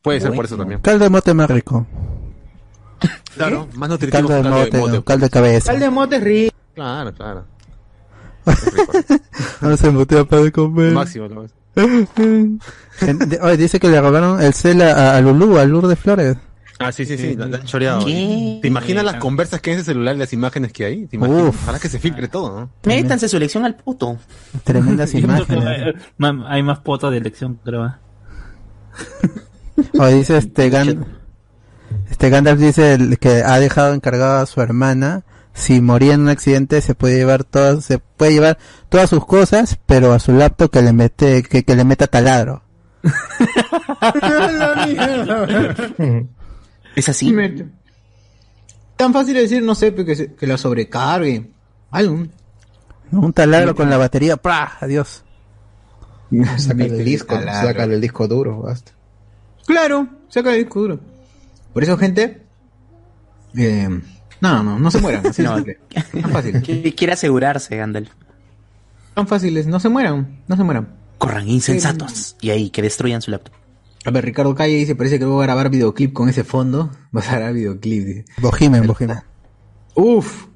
[0.00, 0.80] Puede ser por eso también.
[0.80, 1.84] Caldo de mote más rico.
[3.34, 5.02] Claro, más nutritivo Caldo que de caldo mote, de mote.
[5.04, 5.72] caldo de cabeza.
[5.72, 6.56] Caldo de mote es rico.
[6.74, 7.44] Claro, claro.
[9.60, 10.92] No se embutea para comer.
[10.92, 11.28] Máximo,
[13.42, 16.36] Oye, dice que le robaron el cel a, a Lulú, a Lourdes Flores.
[16.78, 18.04] Ah, sí, sí, sí, la, la han choreado.
[18.04, 18.58] ¿Qué?
[18.60, 21.06] ¿Te imaginas las conversas que hay en ese celular y las imágenes que hay?
[21.06, 21.42] ¿Te imaginas?
[21.44, 21.62] Uf.
[21.62, 22.70] Ojalá que se filtre todo, ¿no?
[22.84, 24.18] Métanse su elección al puto.
[24.64, 25.94] Tremendas imágenes.
[26.48, 27.86] hay- más fotos de elección, creo.
[27.86, 27.92] ¿eh?
[29.98, 31.06] Oye, dice este, Gan-
[32.10, 35.22] este Gandalf dice que ha dejado encargado a su hermana.
[35.54, 39.78] Si moría en un accidente se puede llevar todas, se puede llevar todas sus cosas,
[39.86, 42.62] pero a su laptop que le mete, que, que le meta taladro.
[46.94, 47.34] Es así.
[48.96, 51.50] Tan fácil de decir, no sé, que, se- que la sobrecargue.
[51.90, 52.26] Algo.
[53.10, 54.76] Un taladro con la batería, ¡prah!
[54.80, 55.24] Adiós.
[56.56, 58.92] Sácale el disco, sácale el disco duro, basta.
[59.66, 61.00] Claro, saca el disco duro.
[61.74, 62.42] Por eso, gente.
[63.56, 64.00] Eh,
[64.42, 65.26] no, no, no se mueran.
[65.26, 65.54] Así de No.
[65.56, 65.78] simple.
[66.20, 66.54] Tan fácil.
[66.62, 68.10] Qui- Quiere asegurarse, Gandalf.
[69.14, 69.66] Tan fáciles.
[69.66, 70.42] No se mueran.
[70.48, 70.88] No se mueran.
[71.18, 72.36] Corran insensatos.
[72.40, 73.54] Y ahí, que destruyan su laptop.
[74.04, 76.90] A ver, Ricardo Calle dice: Parece que voy a grabar videoclip con ese fondo.
[77.12, 78.04] Vas a grabar videoclip.
[78.04, 78.24] dice.
[78.38, 79.18] Bojimen, Bojimen.
[79.94, 80.46] Uf.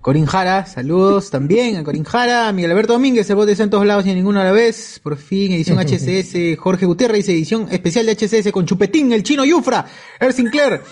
[0.00, 3.70] Corín Jara, saludos también a Corín Jara, a Miguel Alberto Domínguez, el bote está en
[3.70, 4.98] todos lados y en ninguno a la vez.
[5.00, 6.58] Por fin, edición HCS.
[6.58, 9.86] Jorge Gutiérrez dice edición especial de HCS con Chupetín, el chino Yufra,
[10.18, 10.82] Er Sinclair.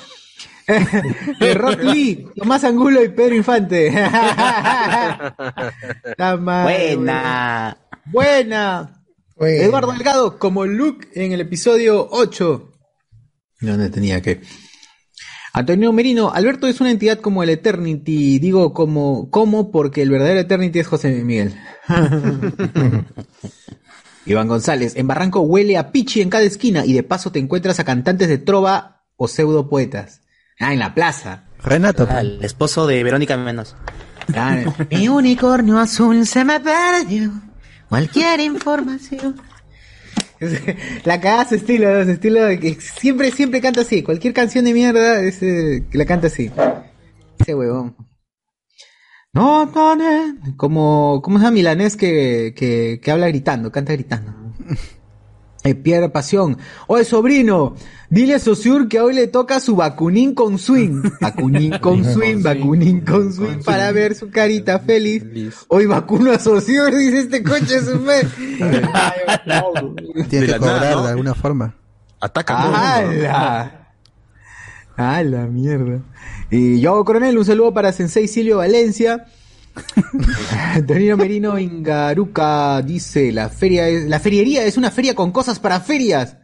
[1.39, 3.91] De Rock Lee, Tomás Angulo y Pedro Infante.
[6.19, 7.77] Buena.
[8.07, 9.05] Buena.
[9.39, 12.73] Eduardo Delgado, como Luke en el episodio 8.
[13.61, 14.41] ¿Dónde tenía que?
[15.53, 20.41] Antonio Merino, Alberto es una entidad como el Eternity, digo como, como porque el verdadero
[20.41, 21.57] Eternity es José Miguel.
[24.27, 27.81] Iván González, en Barranco huele a pichi en cada esquina y de paso te encuentras
[27.81, 30.21] a cantantes de trova o pseudo poetas.
[30.61, 31.45] Ah, en la plaza.
[31.63, 32.07] Renato.
[32.09, 33.75] Ah, el esposo de Verónica Menos.
[34.91, 37.33] Mi unicornio azul se me perdió.
[37.89, 39.41] Cualquier información.
[41.05, 44.03] La cagada su estilo, su estilo de que siempre, siempre canta así.
[44.03, 46.51] Cualquier canción de mierda es, eh, que la canta así.
[47.39, 47.97] Ese huevón.
[49.33, 50.57] No, no, no.
[50.57, 54.33] Como, ¿cómo se llama Milanés que, que, que habla gritando, canta gritando?
[55.63, 56.57] Eh, Pierre Pasión.
[56.87, 57.75] Oye, sobrino,
[58.09, 61.03] dile a Sosur que hoy le toca su vacunín con swing.
[61.21, 65.23] Vacunín con swing, vacunín con swing para ver su carita feliz.
[65.69, 68.27] Hoy vacuno a Sosur, dice este coche su fe.
[70.31, 71.03] Tiene De que cobrar nada, ¿no?
[71.05, 71.75] de alguna forma.
[72.21, 72.57] Ataca.
[72.99, 73.77] ¡Hala!
[74.97, 76.01] ¡A la mierda!
[76.51, 79.27] Y yo, coronel, un saludo para Sensei Silvio Valencia.
[80.75, 85.81] Antonio Merino Ingaruca dice, la feria es, la feriería es una feria con cosas para
[85.81, 86.37] ferias.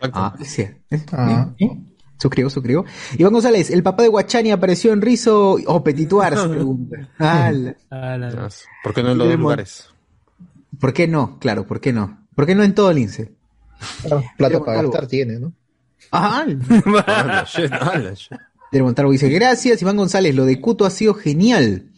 [0.00, 0.62] Ah, sí.
[0.62, 0.76] ¿Eh?
[0.90, 1.70] ¿Eh?
[2.18, 2.84] Suscribo, suscribo.
[3.16, 7.08] Iván González, el papá de Guachani apareció en Rizo o Petituar, se pregunta.
[7.18, 8.48] Ala.
[8.82, 9.88] ¿Por qué no en los dos lugares?
[10.80, 11.38] ¿Por qué no?
[11.38, 12.26] Claro, ¿por qué no?
[12.34, 13.32] ¿Por qué no en todo el INSE?
[14.36, 15.52] Plata para gastar tiene, ¿no?
[16.10, 16.46] Ajá.
[17.46, 17.70] Shit.
[18.72, 21.90] Del Montalvo dice, gracias, Iván González, lo de Cuto ha sido genial.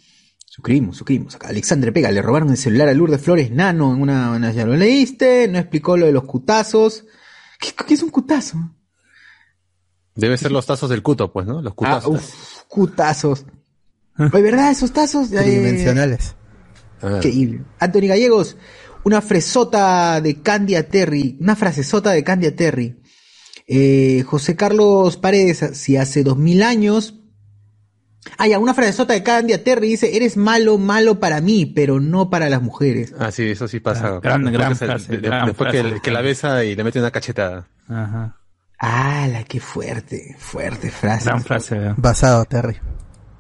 [0.52, 1.36] Suscribimos, suscribimos.
[1.36, 4.66] Acá Alexandre Pega, le robaron el celular a Lourdes Flores Nano en una, una- ya
[4.66, 7.04] lo leíste, no explicó lo de los cutazos.
[7.60, 8.58] ¿Qué, qué es un cutazo?
[10.16, 11.62] Debe ser los tazos del cuto, pues, ¿no?
[11.62, 12.10] Los Ah, cutazos.
[12.16, 13.46] uf, cutazos.
[14.18, 14.72] Oye, ¿verdad?
[14.72, 15.30] Esos tazos.
[15.30, 16.34] Tridimensionales.
[17.00, 17.64] Increíble.
[17.78, 18.56] Anthony Gallegos,
[19.04, 23.00] una fresota de Candia Terry, una frasesota de Candia Terry.
[23.68, 27.19] Eh, José Carlos Paredes, si hace dos mil años.
[28.36, 32.28] Ah, ya, una frasesota de Candia Terry dice, eres malo, malo para mí, pero no
[32.30, 33.14] para las mujeres.
[33.18, 34.20] Ah, sí, eso sí pasa.
[34.22, 35.94] gran- Después gran se- frase, de- de- gran después frase.
[35.94, 37.66] que, que la besa y le mete una cachetada.
[37.88, 38.36] Ajá.
[38.78, 40.36] ¡Hala, qué fuerte!
[40.38, 41.26] Fuerte frase.
[41.26, 41.94] Gran frase, ¿verdad?
[41.98, 42.76] Basado, Terry.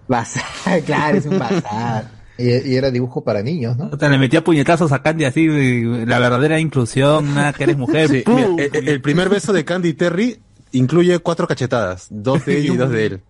[0.08, 0.42] Bazar,
[0.86, 2.10] claro, es un bazar.
[2.36, 3.90] Y, y era dibujo para niños, ¿no?
[3.92, 7.76] O sea, le metía puñetazos a Candy así, y la verdadera inclusión, nada que eres
[7.76, 8.08] mujer.
[8.08, 8.56] Sí, ¡pum!
[8.56, 10.40] mira, el, el primer beso de Candy Terry
[10.72, 12.06] incluye cuatro cachetadas.
[12.10, 13.20] Dos de ella y dos de él.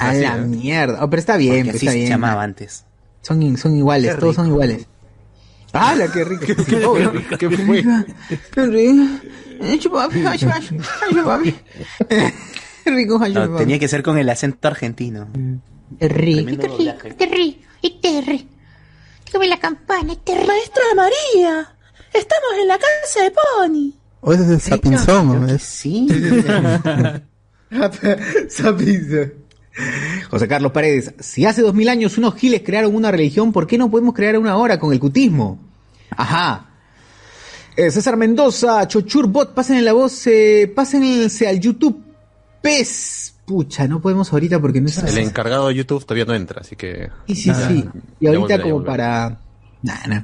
[0.00, 1.04] A la mierda.
[1.04, 2.08] Oh, pero está bien, Porque pues, así está se bien.
[2.10, 2.84] llamaba antes.
[3.22, 4.54] Son, in- son iguales, Qué todos son rico.
[4.56, 4.86] iguales.
[5.72, 6.44] ¡Hala, qué rico!
[6.46, 6.54] ¿Qué
[7.50, 7.82] fue?
[8.52, 9.04] ¡Qué rico!
[9.62, 11.54] Ay, chupapi, ay, chupapi.
[12.84, 15.28] Qué rico, No, tenía que ser con el acento argentino.
[15.98, 16.66] Qué rico.
[16.66, 17.12] Doblaje.
[17.14, 18.48] Terry, y Terry.
[19.26, 20.46] Dígame la campana, Terry.
[20.46, 21.74] Maestra María,
[22.12, 23.92] estamos en la casa de Pony.
[24.20, 25.48] O ese es el sapinzón.
[25.48, 26.06] es- Sí.
[30.30, 33.78] José Carlos Paredes, si hace dos mil años unos giles crearon una religión, ¿por qué
[33.78, 35.58] no podemos crear una ahora con el cutismo?
[36.10, 36.68] Ajá.
[37.76, 42.02] Eh, César Mendoza, Chochurbot, pasen la voz, eh, pásense al YouTube.
[42.60, 43.34] Pez.
[43.46, 46.76] Pucha, no podemos ahorita porque no es El encargado de YouTube todavía no entra, así
[46.76, 47.10] que.
[47.26, 47.84] Sí, sí, sí.
[48.20, 49.40] Y ahorita como para...
[49.82, 50.22] Nah, nah.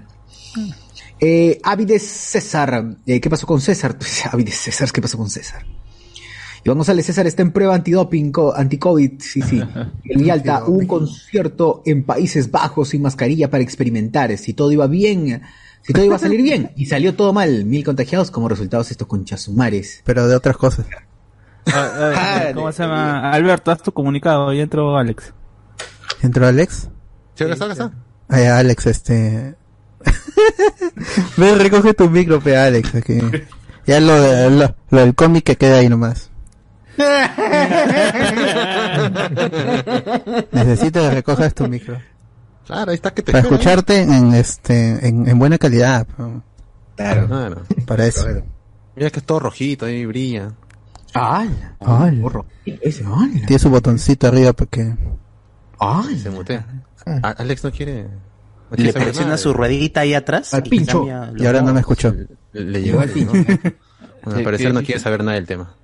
[1.20, 2.96] Eh, Avides César.
[3.06, 3.98] Eh, ¿Qué pasó con César?
[4.32, 5.64] Avides César, ¿qué pasó con César?
[6.68, 9.62] Iván González César está en prueba antidoping, co- anti-COVID, sí, sí.
[10.04, 14.37] En Yalta hubo un concierto en Países Bajos sin mascarilla para experimentar.
[14.38, 15.42] Si todo iba bien,
[15.83, 16.70] si todo iba a salir bien.
[16.76, 17.64] Y salió todo mal.
[17.64, 20.02] Mil contagiados como resultados estos conchasumares.
[20.04, 20.87] Pero de otras cosas.
[21.66, 23.31] Ah, ah, ¿Cómo se llama?
[23.31, 25.33] Alberto, haz tu comunicado, ya entró Alex.
[26.22, 26.88] ¿Entró Alex?
[27.35, 27.92] Sí, acá está, acá está.
[28.28, 29.54] Ay, Alex, este...
[31.37, 32.94] Ve, recoge tu micro, pe, Alex.
[32.94, 33.18] aquí.
[33.87, 36.31] Ya lo, de- lo, lo del cómic que queda ahí nomás.
[40.52, 41.98] Necesito que recojas tu micro.
[42.66, 46.06] Claro, ahí está que te Para espera, escucharte en este en, en buena calidad.
[46.96, 47.26] Claro.
[47.28, 47.62] Claro.
[47.87, 48.26] Para eso.
[48.96, 50.50] Mira que es todo rojito, ahí brilla.
[51.14, 52.34] Hola.
[52.66, 53.46] Ese, ¡hala!
[53.46, 54.94] Tiene su botoncito arriba porque...
[56.18, 56.66] Se mutea.
[57.22, 58.02] A- Alex no quiere.
[58.02, 58.08] no
[58.72, 59.38] Le quiere presiona nada.
[59.38, 60.52] su ruedita ahí atrás.
[60.52, 61.06] Al y pincho.
[61.37, 62.12] Y ahora no me escuchó.
[62.52, 63.32] Le, le llegó el ¿no?
[64.34, 65.74] Al parecer no quiere saber nada del tema.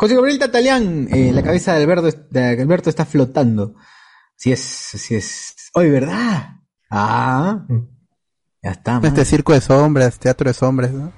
[0.00, 3.74] José Gabriel Tatalián, eh, la cabeza de Alberto, de Alberto está flotando.
[4.34, 5.54] Si es, si es.
[5.74, 6.54] Hoy, ¿verdad?
[6.88, 7.66] Ah.
[8.62, 8.94] Ya está.
[8.94, 9.04] man.
[9.04, 11.12] Este circo de sombras, teatro de sombras, ¿no?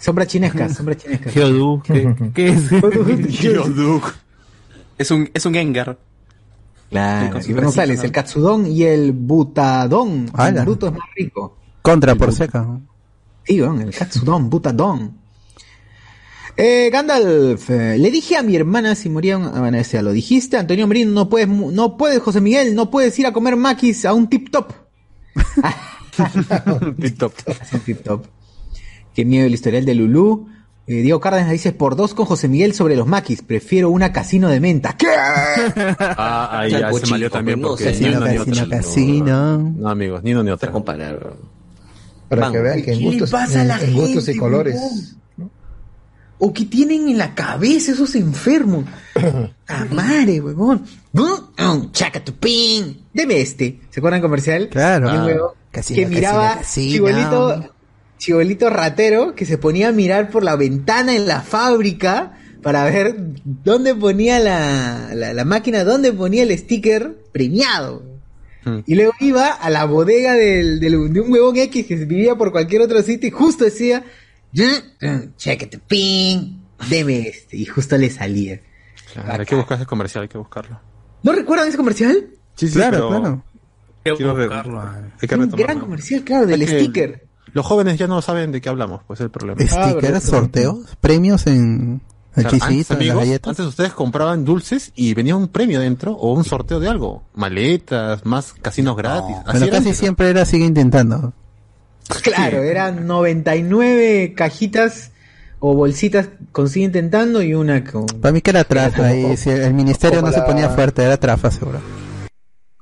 [0.00, 1.30] Sombra chinesca, sombra chinesca.
[1.30, 2.62] Geodu, ¿qué, qué es?
[4.98, 5.96] Es un, es un Gengar.
[6.90, 7.70] Claro, y ¿no?
[7.70, 10.30] el katsudon y el butadón.
[10.32, 10.62] Ala.
[10.62, 11.58] El bruto es más rico.
[11.80, 12.66] Contra por seca.
[13.44, 15.25] Sí, el katsudon, butadón.
[16.58, 19.44] Eh, Gandalf, eh, le dije a mi hermana si moría un...
[19.44, 20.56] ah, bueno, lo dijiste.
[20.56, 24.14] Antonio Merino, no puedes, no puedes, José Miguel, no puedes ir a comer maquis a
[24.14, 24.72] un tip top.
[27.00, 27.32] Tip top.
[27.72, 28.24] un tip top.
[29.14, 30.48] Qué miedo el historial de Lulú.
[30.86, 34.48] Eh, Diego Cárdenas dice, por dos con José Miguel sobre los maquis, prefiero una casino
[34.48, 34.96] de menta.
[34.96, 35.06] ¿Qué?
[35.98, 39.58] Ah, ahí ya se malió también no, porque ni Casino, ni casino, casino.
[39.76, 40.70] No, amigos, ni uno ni otro.
[40.72, 41.34] comparar.
[42.28, 45.16] Para Man, que vean que en ¿qué le gustos, en, gustos y colores.
[46.38, 48.84] ¿O qué tienen en la cabeza esos enfermos?
[49.68, 50.84] ¡Ah, madre, huevón!
[51.12, 51.90] ¡Bum!
[51.92, 53.04] ¡Chacatupín!
[53.12, 53.80] Deme este.
[53.90, 54.68] ¿Se acuerdan comercial?
[54.68, 55.08] Claro.
[55.10, 57.74] Un huevón Casino, que miraba chibolito,
[58.18, 63.14] chibolito ratero que se ponía a mirar por la ventana en la fábrica para ver
[63.44, 68.02] dónde ponía la, la, la máquina, dónde ponía el sticker premiado.
[68.64, 68.78] Hmm.
[68.86, 72.52] Y luego iba a la bodega del, del- de un huevón X que vivía por
[72.52, 74.04] cualquier otro sitio y justo decía,
[75.36, 77.56] chequete ping, deme este.
[77.56, 78.60] Y justo le salía.
[79.12, 80.80] Claro, hay que buscar ese comercial, hay que buscarlo.
[81.22, 82.26] ¿No recuerdan ese comercial?
[82.54, 83.44] Sí, sí, Claro, pero claro.
[84.16, 85.56] quiero re- hay que Un retomarlo.
[85.56, 87.26] gran comercial, claro, del que sticker.
[87.52, 89.60] Los jóvenes ya no saben de qué hablamos, pues es el problema.
[89.60, 92.02] Stickers, sorteos, premios en
[92.34, 96.12] el antes, chisito, en las amigos, antes ustedes compraban dulces y venía un premio dentro
[96.12, 97.24] o un sorteo de algo.
[97.34, 99.36] Maletas, más casinos gratis.
[99.46, 99.96] Así Pero casi antes.
[99.96, 101.32] siempre era sigue intentando.
[102.22, 105.10] Claro, eran 99 cajitas
[105.58, 108.06] o bolsitas con sigue intentando y una con...
[108.06, 111.16] Para mí que era trafa y si el ministerio no se la- ponía fuerte, era
[111.16, 111.80] trafa seguro.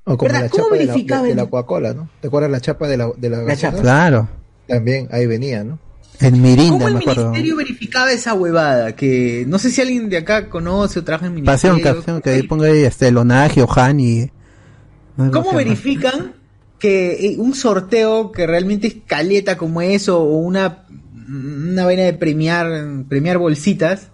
[0.05, 0.43] O como ¿Verdad?
[0.45, 1.29] la ¿Cómo chapa de la, de, verificaban?
[1.29, 2.09] de la Coca-Cola, ¿no?
[2.21, 3.71] ¿Te acuerdas la chapa de la, de la, gaseosa?
[3.71, 3.81] chapa.
[3.83, 4.29] Claro.
[4.69, 5.79] También ahí venía, ¿no?
[6.21, 7.23] El Mirinda, ¿Cómo el me acuerdo.
[7.31, 8.95] ministerio verificaba esa huevada?
[8.95, 12.01] Que no sé si alguien de acá conoce o trabaja en Pasión, ministerio.
[12.03, 14.31] pasión, que ahí ponga ahí este Lonaje o Hani.
[15.17, 16.33] ¿Cómo verifican
[16.85, 20.85] que eh, un sorteo que realmente es caleta como eso o una,
[21.29, 22.67] una vaina de premiar,
[23.09, 24.09] premiar bolsitas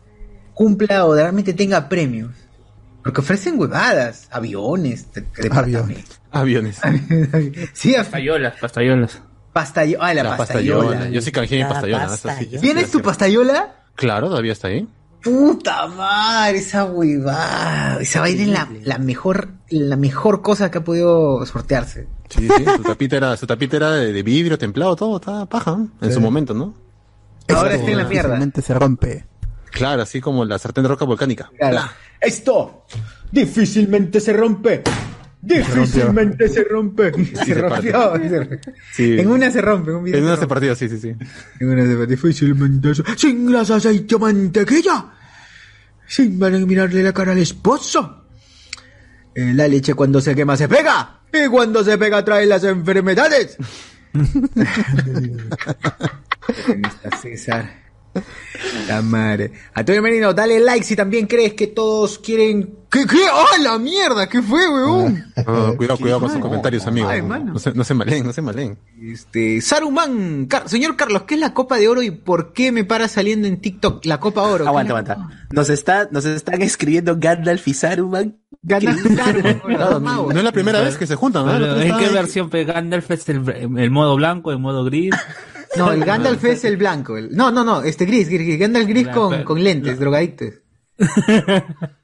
[0.54, 2.30] cumpla o realmente tenga premios?
[3.02, 6.20] Porque ofrecen huevadas, aviones, de- departamentos.
[6.30, 6.78] Aviones.
[7.72, 9.20] sí, Pastayolas, pastayolas.
[9.52, 10.84] Pastayo- ah, la, La pastayola.
[10.90, 11.10] pastayola.
[11.10, 12.06] Yo sí canjeé mi pastayola.
[12.06, 12.50] pastayola.
[12.50, 13.74] sí, ¿Tienes tu pastayola?
[13.96, 14.86] Claro, todavía está ahí.
[15.22, 18.00] Puta madre, esa huevada.
[18.00, 22.08] Esa vaina es la, la mejor, la mejor cosa que ha podido sortearse.
[22.28, 25.72] Sí, sí, su tapita era, su tapita era de, de vidrio templado, todo, estaba paja,
[25.72, 25.88] ¿no?
[26.00, 26.14] en Sí.
[26.14, 26.74] su momento, ¿no?
[27.48, 28.28] Ahora está en la mierda.
[28.28, 29.26] Difícilmente se rompe.
[29.72, 31.50] Claro, así como la sartén de roca volcánica.
[31.58, 31.90] Claro.
[32.20, 32.84] Esto
[33.32, 34.82] difícilmente se rompe.
[35.42, 37.12] Difícilmente se rompe.
[37.12, 38.14] Se, se rompió.
[38.16, 38.60] Se-
[38.92, 39.18] Sí.
[39.18, 39.90] En una se rompe.
[39.90, 41.08] En un una se partió, sí, sí, sí.
[41.60, 42.06] En una se rompe.
[42.06, 43.02] Difícilmente se...
[43.16, 45.06] Sin grasa, aceite mantequilla.
[46.06, 48.24] Sin mirarle la cara al esposo.
[49.34, 51.20] Eh, la leche cuando se quema se pega.
[51.32, 53.56] Y cuando se pega trae las enfermedades.
[56.66, 57.79] ¿Dónde está César?
[58.88, 59.52] La madre.
[59.74, 62.74] Antonio Merino, dale like si también crees que todos quieren.
[62.90, 63.06] ¿Qué?
[63.06, 63.18] ¿Qué?
[63.32, 64.28] ¡Ah, la mierda!
[64.28, 65.32] ¿Qué fue, weón?
[65.76, 67.52] Cuidado, cuidado con sus comentarios, ay, mano.
[67.52, 68.76] No se, no se malen, no se malen.
[69.00, 72.84] Este, Saruman, Car- señor Carlos, ¿qué es la Copa de Oro y por qué me
[72.84, 74.66] para saliendo en TikTok la Copa Oro?
[74.66, 75.28] Aguanta, aguanta.
[75.52, 78.38] Nos, está, nos están escribiendo Gandalf y Saruman.
[78.62, 79.60] Gandalf y Saruman,
[80.28, 81.80] no es la primera vez que se juntan, ¿no?
[81.80, 85.14] ¿En qué versión Gandalf es el, el modo blanco, el modo gris?
[85.76, 87.16] No, el Gandalf es el blanco.
[87.16, 90.54] el- no, no, no, este gris, gris, gris, Gandalf gris La- con, lentes, drogaditos.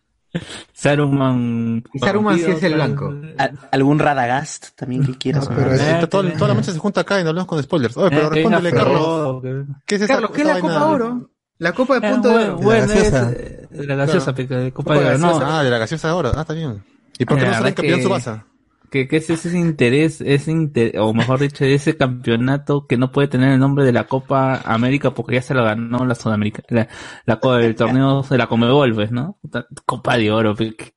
[0.73, 1.83] Saruman.
[1.95, 3.13] Y Saruman sí es el blanco.
[3.39, 5.49] ¿A- ¿Algún Radagast también que quieras?
[5.51, 7.97] Eh, está toda, toda la mancha se junta acá y no hablamos con spoilers.
[7.97, 9.43] Oye, pero Eh, respóndele, venga, Carlos.
[9.87, 10.87] ¿Qué es esa, Carlos, ¿qué es la Copa?
[10.87, 11.31] Oro?
[11.59, 12.63] La Copa de Eh, Punto de bueno, Oro.
[12.63, 15.27] bueno, eh, la gaseosa, pe- que- Copa de Copa Oro, no.
[15.29, 15.59] gaseosa.
[15.59, 16.33] Ah, de la gaseosa ahora.
[16.37, 16.85] Ah, está bien.
[17.19, 18.45] ¿Y por qué La no sale verdad campeón que- su basa?
[18.90, 23.29] Que, que es ese interés, ese inter- o mejor dicho, ese campeonato que no puede
[23.29, 26.88] tener el nombre de la Copa América porque ya se lo ganó la Sudamérica, la,
[27.25, 29.38] la el torneo de la Comebol, pues, ¿no?
[29.85, 30.94] Copa de Oro, pe, ¿qué,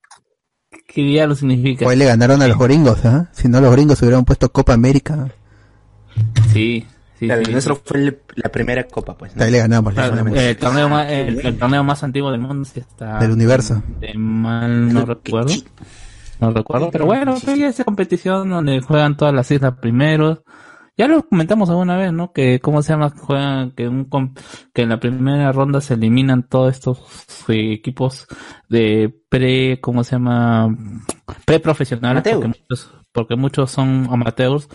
[0.88, 1.86] qué diablo significa?
[1.86, 3.30] Hoy le ganaron a los gringos, ¿ah?
[3.32, 5.28] Si no, los gringos hubieran puesto Copa América.
[6.52, 6.86] Sí,
[7.17, 7.45] sí, Claro, sí.
[7.47, 9.35] el nuestro fue el- la primera copa, pues.
[9.35, 9.44] ¿no?
[9.44, 9.94] Ahí le ganamos.
[9.94, 10.37] le Claro, ganamos.
[10.40, 13.81] el torneo más, el, el torneo más antiguo del mundo sí está Del universo.
[14.00, 15.54] de mal no recuerdo
[16.40, 20.42] no recuerdo pero bueno ya esa competición donde juegan todas las islas primeros.
[20.98, 24.10] Ya lo comentamos alguna vez no que cómo se llama juegan que un
[24.73, 27.00] que en la primera ronda se eliminan todos estos
[27.48, 28.27] eh, equipos
[28.67, 30.75] de pre cómo se llama
[31.46, 34.67] pre profesionales porque muchos, porque muchos son amateurs.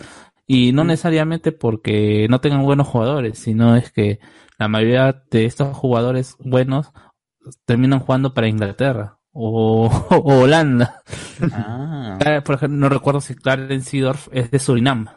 [0.47, 4.19] Y no necesariamente porque no tengan buenos jugadores sino es que
[4.57, 6.91] la mayoría de estos jugadores buenos
[7.65, 11.01] terminan jugando para Inglaterra o, o Holanda.
[11.51, 12.17] Ah.
[12.43, 15.07] Por ejemplo, no recuerdo si Clarence Seedorf es de Surinam.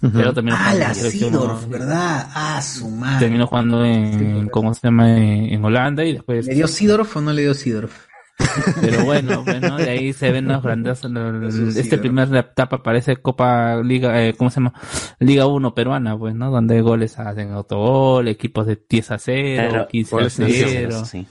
[0.00, 0.92] Pero terminó Ah, la
[1.30, 1.60] ¿no?
[1.68, 2.26] ¿verdad?
[2.34, 3.18] Ah, su madre.
[3.26, 5.10] Terminó jugando en, ¿cómo se llama?
[5.16, 6.46] En, en Holanda y después...
[6.46, 8.06] ¿Le dio Sidorf o no le dio Sidorf?
[8.80, 11.04] Pero bueno, bueno, de ahí se ven los grandes.
[11.04, 11.46] un
[11.76, 14.72] Este primer etapa parece Copa Liga, eh, ¿cómo se llama?
[15.18, 16.50] Liga 1 peruana, pues, ¿no?
[16.50, 21.04] Donde goles hacen autogol, equipos de 10 a 0, Claro, 15 a goles en 0.
[21.04, 21.26] sí.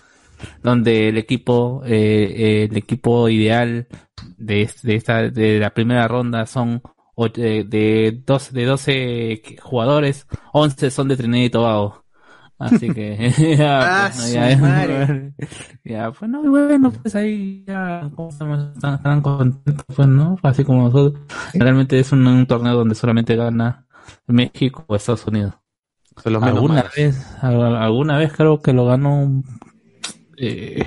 [0.64, 3.88] Donde el equipo, eh, eh, el equipo ideal
[4.38, 6.82] de, de esta, de la primera ronda son
[7.16, 12.06] och- eh, de 12, de 12 jugadores, 11 son de Trinidad y Tobago.
[12.58, 14.28] Así que, ya, Ah, pues, ¿no?
[14.28, 15.34] su ya, madre.
[15.84, 20.84] ya, pues no, y bueno, pues ahí ya están, están contentos, pues no, así como
[20.84, 21.22] nosotros.
[21.54, 23.86] Realmente es un, un torneo donde solamente gana
[24.28, 25.54] México o Estados Unidos.
[26.42, 29.42] Alguna vez, al- alguna vez creo que lo ganó
[30.40, 30.86] eh,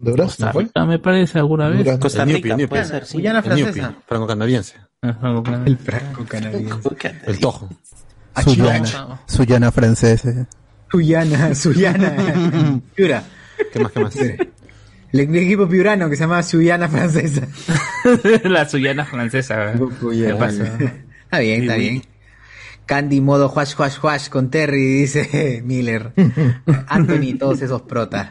[0.00, 0.36] ¿Honduras?
[0.36, 0.52] Costa.
[0.52, 1.78] Rica, me parece, alguna vez.
[1.80, 1.98] Honduras.
[1.98, 2.92] Costa El Rica, Newpi, puede Newpi.
[2.94, 3.16] ser, sí.
[3.18, 3.94] Guyana francesa.
[4.06, 4.74] franco-canadiense.
[5.02, 5.64] Ajá, bueno.
[5.66, 6.88] El franco canadiense.
[7.26, 7.68] El Tojo.
[8.42, 10.46] Suyana, Suyana francesa.
[10.90, 12.80] Suyana, Suyana.
[12.94, 13.22] Piura.
[13.72, 14.16] ¿Qué más, qué más?
[14.16, 14.50] El,
[15.12, 17.46] el equipo piurano que se llama Suyana francesa.
[18.44, 19.72] la suyana francesa.
[19.72, 20.64] ¿Qué pasa?
[21.24, 22.02] Está bien, está bien.
[22.88, 26.12] Candy modo huash huash huash con Terry, dice Miller.
[26.88, 28.30] Anthony, todos esos protas.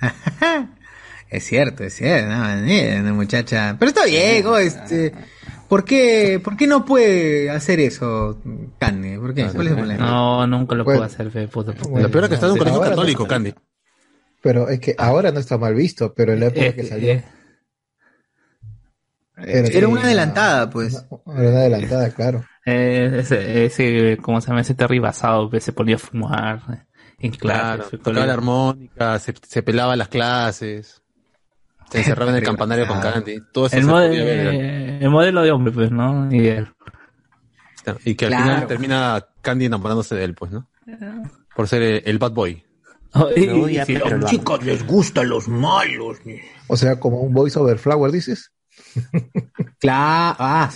[1.30, 3.76] es cierto, es cierto, no, muchacha.
[3.78, 5.14] Pero está bien, oh, este,
[5.68, 8.38] ¿por qué, por qué no puede hacer eso,
[8.78, 9.16] Candy?
[9.16, 9.46] ¿Por qué?
[9.46, 10.06] ¿Cuál es el problema?
[10.06, 11.00] No, nunca lo Bueno.
[11.00, 11.72] puedo hacer, fe, puto.
[11.72, 13.26] Lo peor es que está en un colegio católico.
[13.26, 13.54] Candy.
[14.42, 17.08] Pero es que ahora no está mal visto, pero en la época Eh, que salió.
[17.12, 17.24] eh,
[19.36, 20.94] Era, Era una adelantada, pues.
[21.26, 22.44] Era una adelantada, claro.
[22.66, 24.60] eh, ese, ese, ¿cómo se llama?
[24.60, 26.86] Ese Terry basado, se ponía a fumar
[27.18, 27.32] en.
[27.32, 31.02] Claro, fue tocaba la armónica, se, se pelaba las clases,
[31.90, 33.38] se encerraba en el campanario con Candy.
[33.52, 36.32] Todo eso el, eh, modelo de hombre, pues, ¿no?
[36.32, 36.68] Y él.
[38.04, 38.44] Y que al Claro.
[38.44, 40.68] final termina Candy enamorándose de él, pues, ¿no?
[41.54, 42.62] Por ser el, el bad boy.
[43.12, 44.58] Oh, odia, y- sí, pero lo ama.
[44.64, 46.18] les gustan los malos.
[46.66, 48.50] O sea, como un voice over flower, dices.
[49.80, 50.70] Claro, ah,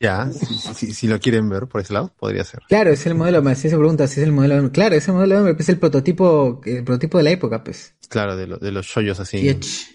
[0.00, 2.60] Ya, si, si- si- si lo quieren ver por ese lado, podría ser.
[2.68, 4.70] claro, es el modelo, me hacía esa pregunta, si es el modelo.
[4.72, 7.62] Claro, es el modelo de hombre, pues es el prototipo, el prototipo de la época,
[7.64, 7.94] pues.
[8.08, 9.38] Claro, de, lo- de los shoyos así.
[9.38, 9.90] Así es.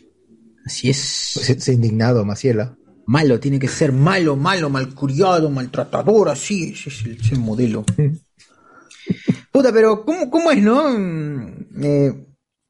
[0.66, 0.98] Así es.
[0.98, 2.76] Se, se indignado, Maciela.
[3.06, 7.84] Malo, tiene que ser malo, malo, malcriado, maltratador, así, ese es el, es el modelo.
[9.52, 10.90] Puta, pero ¿cómo, cómo es, no?
[10.98, 12.26] Mm, eh,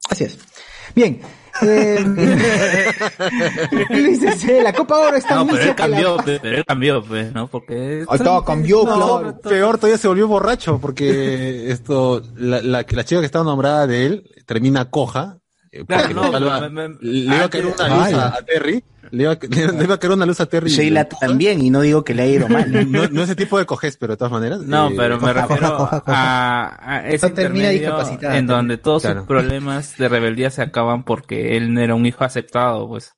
[0.09, 0.37] así es.
[0.95, 1.19] Bien.
[1.61, 2.05] Eh,
[3.89, 6.25] Luis dice, la Copa Oro está No, muy pero él la cambió, paz".
[6.25, 7.47] pues, pero él cambió, pues, ¿no?
[7.47, 8.05] Porque...
[8.07, 9.41] Ahí estaba, cambió, No, claro.
[9.41, 14.05] peor, todavía se volvió borracho porque esto, la, la, la chica que estaba nombrada de
[14.05, 15.37] él termina coja.
[15.71, 18.39] eh, Claro, porque no, lo salva- me- me- le iba a caer una luz a
[18.45, 18.83] Terry.
[19.11, 20.69] Le iba, a- le, le iba a caer una luz a Terry.
[20.69, 22.69] Sheila también, y no digo que le ha ido mal.
[22.89, 24.61] No, no ese tipo de coges, pero de todas maneras.
[24.61, 29.21] No, eh, pero me refiero a, a ese No termina discapacitada, en donde todos Claro.
[29.21, 33.13] sus problemas de rebeldía se acaban porque él no era un hijo aceptado, pues.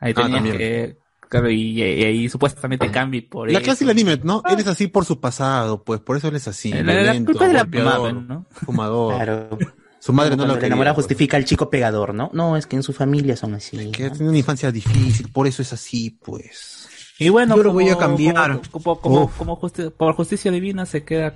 [0.00, 0.98] Ahí Ah, tenía que...
[1.28, 3.64] Claro, y, y ahí supuestamente cambie por La eso.
[3.64, 4.42] clase y el anime, ¿no?
[4.48, 6.72] Él es así por su pasado, pues por eso él es así.
[6.72, 8.46] La- la culpa es de la mamá, ¿no?
[8.52, 9.14] fumador.
[9.16, 9.58] Claro.
[10.06, 10.68] Su madre Como no lo quería.
[10.68, 11.06] enamorada pues.
[11.06, 12.30] justifica al chico pegador, ¿no?
[12.32, 13.90] No, es que en su familia son así.
[13.90, 16.88] Que ha tenido una infancia difícil, por eso es así, pues.
[17.18, 18.60] Y bueno, Yo lo como- voy a cambiar.
[18.70, 21.34] Como, como, como, justi- por justicia divina se queda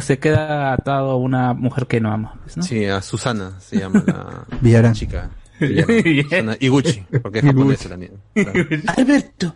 [0.00, 2.62] se queda atado a una mujer que no ama, pues, ¿no?
[2.64, 4.94] Sí, a Susana se llama la Villarán.
[4.94, 5.30] chica.
[5.60, 8.12] Susana Iguchi, porque es japonesa la niña.
[8.34, 8.52] Claro.
[8.96, 9.54] Alberto.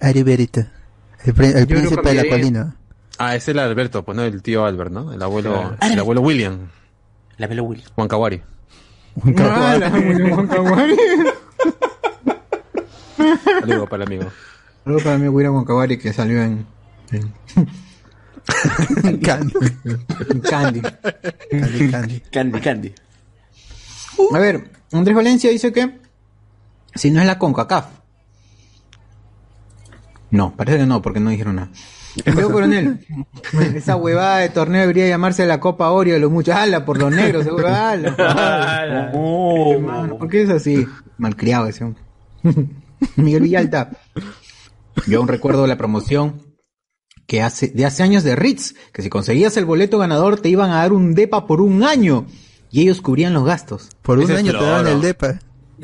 [0.00, 0.72] Ariberita.
[1.24, 2.76] El, el lo príncipe de la colina.
[3.18, 5.12] Ah, es el Alberto, pues no, el tío Albert, ¿no?
[5.12, 6.68] El abuelo, el abuelo William,
[7.38, 7.82] La velo Willy.
[7.96, 8.42] Huancawari.
[9.38, 10.96] Ah, la Juan Kawari.
[13.60, 14.30] Saludo para el amigo.
[14.84, 16.66] Saludos para mi William Wakawari que salió en,
[19.04, 19.54] en Candy.
[20.30, 20.82] en Candy.
[20.82, 22.20] Candy, Candy.
[22.30, 22.94] Candy, Candy.
[24.32, 26.00] A ver, Andrés Valencia dice que
[26.94, 27.86] si no es la CONCACAF.
[30.30, 31.70] No, parece que no, porque no dijeron nada.
[32.36, 33.04] Veo coronel.
[33.74, 36.54] Esa huevada de torneo debería llamarse la Copa Oro de los muchos.
[36.54, 36.84] ¡Hala!
[36.84, 37.68] Por los negros, seguro.
[37.68, 38.14] ¡Hala!
[39.14, 40.86] Hermano, ¿Por qué es así?
[41.18, 42.02] Malcriado ese hombre.
[43.16, 43.90] Miguel Villalta.
[45.06, 46.42] Yo aún recuerdo la promoción
[47.26, 50.70] que hace, de hace años de Ritz, que si conseguías el boleto ganador te iban
[50.70, 52.26] a dar un depa por un año
[52.70, 53.88] y ellos cubrían los gastos.
[54.02, 55.38] Por un año te daban el depa.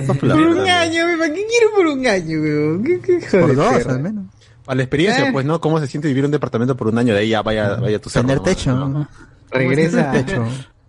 [0.07, 2.85] Por un año, ¿para qué quiero por un año, weón?
[2.85, 3.95] ¿Qué, qué hijo Por dos, perra?
[3.95, 4.27] al menos.
[4.71, 5.33] A la experiencia, Eh.
[5.33, 5.61] pues, ¿no?
[5.61, 7.13] ¿Cómo se siente vivir en un departamento por un año?
[7.15, 8.27] De ahí ya vaya, vaya tu cerro.
[8.29, 8.75] Tener techo.
[8.75, 9.09] ¿no?
[9.51, 10.11] Regresa.
[10.13, 10.45] Tener techo.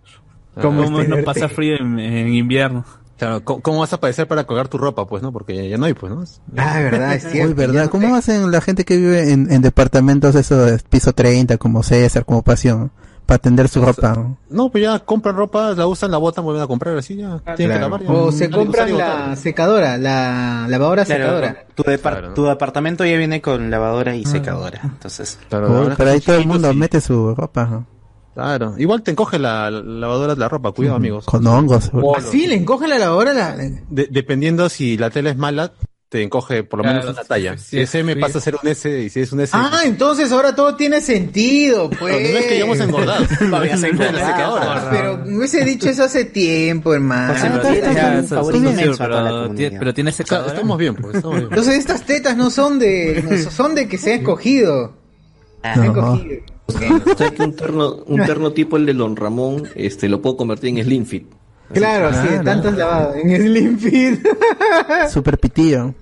[0.60, 1.22] ¿Cómo es no tenerte?
[1.24, 2.84] pasa frío en, en invierno?
[3.18, 5.32] Claro, ¿cómo, cómo vas a aparecer para colgar tu ropa, pues, no?
[5.32, 6.24] Porque ya, ya no hay, pues, ¿no?
[6.56, 7.48] Ah, verdad, es cierto.
[7.48, 7.88] Uy, ¿verdad?
[7.88, 12.24] ¿Cómo hacen la gente que vive en, en departamentos, eso, de piso 30, como César,
[12.24, 12.90] como Pasión,
[13.26, 14.34] para tender su ropa?
[14.50, 17.38] No, pues ya compran ropa, la usan, la botan, vuelven a comprar, así ya.
[17.56, 18.02] Tienen que lavar.
[18.02, 18.10] ya.
[18.12, 21.64] O se compran la secadora, la lavadora Claro, secadora.
[21.74, 24.80] tu, depar- tu departamento ya viene con lavadora y secadora.
[24.84, 27.86] Entonces, Uy, pero ahí todo el mundo mete su ropa, ¿no?
[28.34, 31.26] Claro, igual te encoge la, la lavadora de la ropa, cuidado, amigos.
[31.26, 31.90] Con hongos.
[32.16, 33.54] Así le encogen la lavadora la...
[33.56, 35.72] De- dependiendo si la tela es mala,
[36.12, 37.56] te encoge por lo Claro, menos una talla.
[37.56, 38.20] sí, Si es M sí.
[38.20, 39.50] pasa a ser un S y si es un S.
[39.56, 42.14] Ah, entonces ahora todo tiene sentido, pues.
[42.14, 43.26] Pero no es que ya hemos engordado.
[43.38, 44.12] Todavía se engorda.
[44.12, 44.88] La secadora.
[44.90, 47.32] Pero me hubiese dicho eso hace tiempo, hermano.
[47.38, 47.48] Sí,
[49.78, 50.52] pero, tiene secadora.
[50.52, 51.16] Estamos bien, pues.
[51.16, 51.48] Estamos bien.
[51.48, 54.92] Entonces estas tetas no son de, no son de que se ha escogido.
[55.62, 56.40] Se ha escogido.
[56.66, 60.36] O sea que un terno, un terno tipo el de Don Ramón, este, lo puedo
[60.36, 61.26] convertir en Slim Fit.
[61.72, 63.16] Claro, sí, de tantos lavados.
[63.16, 64.26] En Slim Fit.
[65.10, 65.94] Super pitillo.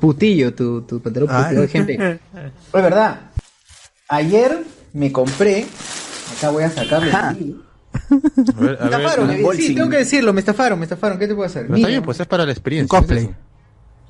[0.00, 2.20] Putillo, tu, tu pantalón putillo de gente.
[2.70, 3.20] Pues verdad.
[4.08, 5.66] Ayer me compré.
[6.36, 7.10] Acá voy a sacarlo.
[7.16, 7.48] A ver,
[8.58, 11.18] Me ver, estafaron, eh, sí, tengo que decirlo, me estafaron, me estafaron.
[11.18, 11.62] ¿Qué te puedo hacer?
[11.62, 11.86] Pero Mira.
[11.86, 12.88] está bien, pues es para la experiencia.
[12.98, 13.24] cosplay.
[13.24, 13.30] es.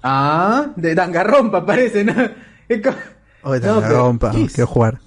[0.03, 2.14] Ah, de dangarrompa parece, ¿no?
[2.68, 2.90] Es co-
[3.44, 4.99] Oye, No, no, pero- rompa, quiero jugar.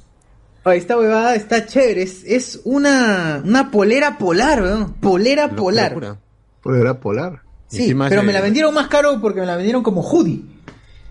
[0.63, 2.01] Oh, esta huevada está chévere.
[2.03, 4.93] Es, es una, una polera polar, weón.
[4.93, 5.91] Polera polar.
[5.91, 6.17] Locura.
[6.61, 7.41] Polera polar.
[7.77, 10.43] Sí, pero de- me la vendieron más caro porque me la vendieron como hoodie.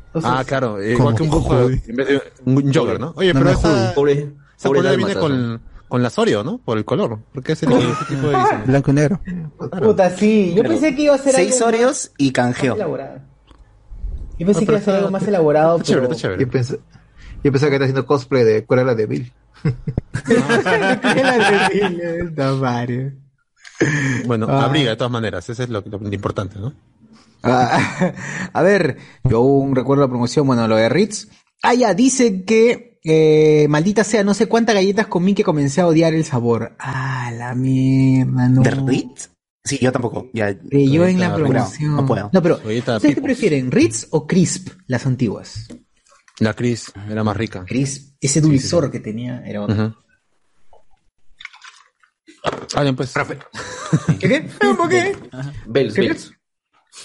[0.06, 1.82] Entonces, Ah, claro, eh, Como igual que un hoodie.
[1.86, 3.12] en vez de un jogger, ¿no?
[3.16, 3.94] Oye, No pero me esa.
[3.94, 4.12] Pobre,
[4.58, 6.58] esa pobre viene con, con la Oreo, ¿no?
[6.58, 7.18] Por el color.
[7.32, 8.62] Porque es el, ese tipo de diseño.
[8.66, 9.20] Blanco y negro.
[9.82, 10.48] Puta, sí.
[10.50, 12.74] Yo Pero pensé que iba a ser seis algo Oreos y más canjeo.
[12.74, 13.20] elaborado.
[14.38, 16.12] Yo pensé No, que iba a ser algo más elaborado, Está chévere, pero...
[16.16, 16.44] está chévere.
[16.44, 16.80] Yo pensé,
[17.44, 19.32] yo pensaba que está haciendo cosplay de Cruella de Bill.
[22.30, 23.12] Está Mario.
[24.26, 24.64] Bueno, Ah.
[24.66, 26.72] abriga de todas maneras, eso es lo, lo importante, ¿no?
[27.42, 28.12] Ah,
[28.52, 31.28] a ver, yo aún recuerdo la promoción, bueno, lo de Ritz.
[31.62, 35.86] Ah, ya, dice que, eh, maldita sea, no sé cuántas galletas comí que comencé a
[35.86, 36.74] odiar el sabor.
[36.78, 38.62] Ah, la mierda, no.
[38.62, 39.30] ¿De Ritz?
[39.64, 40.28] Sí, yo tampoco.
[40.32, 41.96] Ya, Creyó en la promoción.
[41.96, 42.30] no puedo.
[42.32, 45.68] No, pero, ¿ustedes qué prefieren, Ritz o Crisp, las antiguas?
[46.38, 47.64] La Cris era más rica.
[47.66, 49.96] Crisp, ese dulzor que tenía era otro.
[52.80, 53.12] Alguien, pues.
[54.18, 54.28] ¿Qué?
[54.28, 54.48] ¿Qué?
[54.76, 55.16] ¿Por qué?
[55.66, 56.00] Bells, ¿Qué?
[56.02, 56.32] Bells.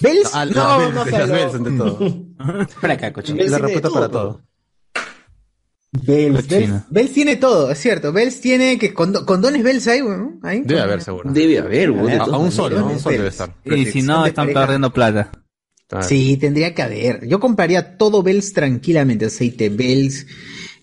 [0.01, 0.29] ¿Bells?
[0.33, 1.57] Ah, no, Bells, no las Bells, no.
[1.57, 2.67] ante todo.
[2.81, 3.09] Para acá.
[3.11, 4.41] Bells La respuesta todo, para todo.
[5.91, 6.73] Bells, Bells.
[6.89, 8.11] Bells tiene todo, es cierto.
[8.11, 10.39] Bells tiene que condo- condones Bells hay, weón.
[10.43, 10.61] Ahí.
[10.65, 11.31] Debe haber, seguro.
[11.31, 12.07] Debe haber, güey.
[12.07, 12.81] de A, un solo, ¿no?
[12.81, 13.03] A un Bells.
[13.03, 13.55] solo debe estar.
[13.63, 15.31] Y si no, están perdiendo plata.
[16.01, 17.27] Sí, tendría que haber.
[17.27, 19.25] Yo compraría todo Bells tranquilamente.
[19.25, 20.25] Aceite Bells,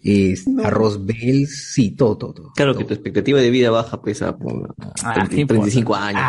[0.04, 0.34] eh,
[0.64, 2.52] arroz Bells, sí, todo, todo, todo.
[2.54, 5.62] Claro que tu expectativa de vida baja, pesa por Ah, 30 ¿qué importa?
[5.62, 6.22] 35 años.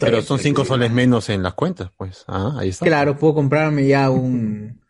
[0.00, 2.24] Pero son cinco soles menos en las cuentas, pues.
[2.26, 2.84] Ah, ahí está.
[2.86, 4.80] Claro, puedo comprarme ya un...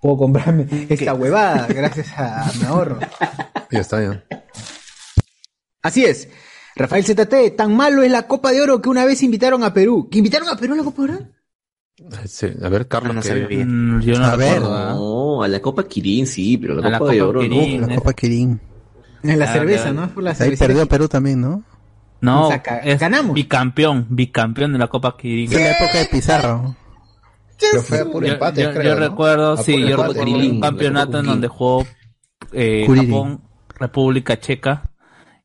[0.00, 2.98] Puedo comprarme esta huevada gracias a mi ahorro.
[3.70, 4.24] Ya está, ya.
[5.82, 6.28] Así es.
[6.76, 10.08] Rafael ZT, tan malo es la Copa de Oro que una vez invitaron a Perú.
[10.10, 11.24] ¿Que invitaron a Perú a la Copa de Oro?
[12.26, 13.64] Sí, a ver, Carlos, Ah, no que-.
[13.66, 14.54] Mm, Yo no A ver.
[14.54, 14.88] recuerdo.
[14.94, 17.80] No, a la Copa Kirin sí, pero la A la Copa de Copa Oro Kirin.
[17.82, 17.86] no.
[17.86, 18.60] La Copa Kirin.
[19.22, 19.92] En la Ah, cerveza.
[19.92, 20.08] ¿no?
[20.08, 21.62] Por la Ahí perdió Perú también, ¿no?
[22.22, 23.34] No, O sea, es ganamos.
[23.34, 25.52] bicampeón, bicampeón de la Copa Kirin.
[25.52, 26.76] En la época de Pizarro.
[27.58, 28.82] Pero fue Yo, empate, yo- creo.
[28.94, 29.08] yo ¿no?
[29.08, 30.08] recuerdo, A sí, yo empate.
[30.08, 31.86] recuerdo Kirin, un campeonato Copa en donde jugó
[32.52, 32.86] eh.
[32.88, 33.42] Japón,
[33.78, 34.90] República Checa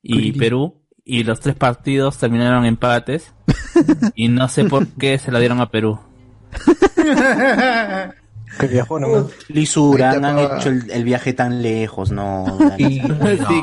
[0.01, 3.33] y Perú, y los tres partidos terminaron empates,
[4.15, 5.99] y no sé por qué se la dieron a Perú.
[8.59, 9.25] Que viajó nomás.
[9.49, 12.57] Lisura, han hecho el, el viaje tan lejos, no.
[12.77, 13.01] sí,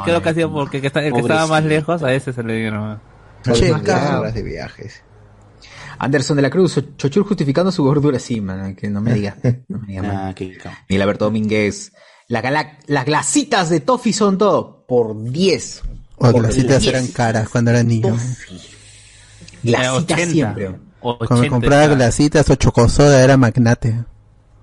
[0.05, 2.32] creo que ha sido porque el que, está- el que estaba más lejos, a ese
[2.32, 3.01] se le dieron.
[3.45, 4.20] Son Che, unas claro.
[4.20, 5.03] horas de viajes.
[5.99, 8.18] Anderson de la Cruz, Cho- Chochur justificando su gordura.
[8.18, 9.36] Sí, man, que no me diga.
[9.68, 10.28] No me diga.
[10.28, 10.59] Ah, qué
[11.18, 11.93] Domínguez.
[12.28, 14.84] La gala- las glasitas de Toffee son todo.
[14.86, 15.82] Por 10.
[16.16, 16.95] O Por las citas 10.
[16.95, 18.16] eran caras cuando era niño.
[19.62, 20.26] Glasitas 80.
[20.32, 20.68] siempre.
[21.01, 21.95] O Cuando 80 compraba está.
[21.97, 24.05] glasitas o chocosoda era magnate.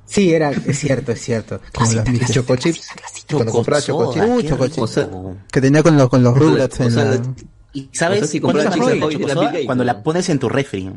[0.09, 1.61] Sí, era, es cierto, es cierto.
[1.73, 2.31] Como las Y misas.
[2.31, 2.89] Choco Chips.
[3.31, 4.25] Cuando compraba Choco Chips.
[4.27, 4.75] Uh, qué Choco rico.
[4.75, 4.83] Chips.
[4.83, 5.09] O sea,
[5.51, 7.21] Que tenía con los, con los Rugrats en la...
[7.73, 9.51] ¿Y sabes O sea, si es la chocosoda?
[9.65, 10.91] Cuando la pones en tu refri.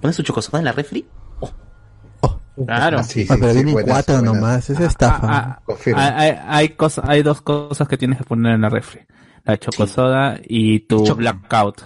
[0.00, 1.06] ¿Pones tu chocosoda en la refri?
[2.66, 2.98] Claro.
[2.98, 4.34] Ah, sí, sí, Ah, pero sí, vienen buenas, cuatro buenas.
[4.34, 5.18] nomás, es estafa.
[5.22, 6.00] Ah, Confirmo.
[6.00, 9.00] Hay, hay, hay cosa- hay dos cosas que tienes que poner en la refri.
[9.44, 11.82] La chocosoda y tu Choc- blackout.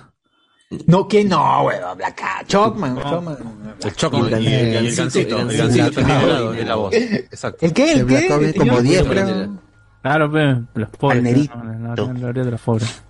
[0.86, 1.96] No, que no, weón.
[1.96, 2.46] Blackout.
[2.46, 3.36] Chocman, Chocman.
[3.82, 5.38] El choco y, Y el y el gancito, gancito.
[5.40, 6.94] el El gancito también de la voz.
[6.94, 7.66] Exacto.
[7.66, 7.92] ¿El qué?
[7.92, 8.54] El ¿El Blackout qué?
[8.54, 9.58] como El 10, señor- creo.
[10.02, 11.22] Claro, pe, los pobres.
[11.22, 11.28] La,
[12.28, 13.02] orilla de los pobres.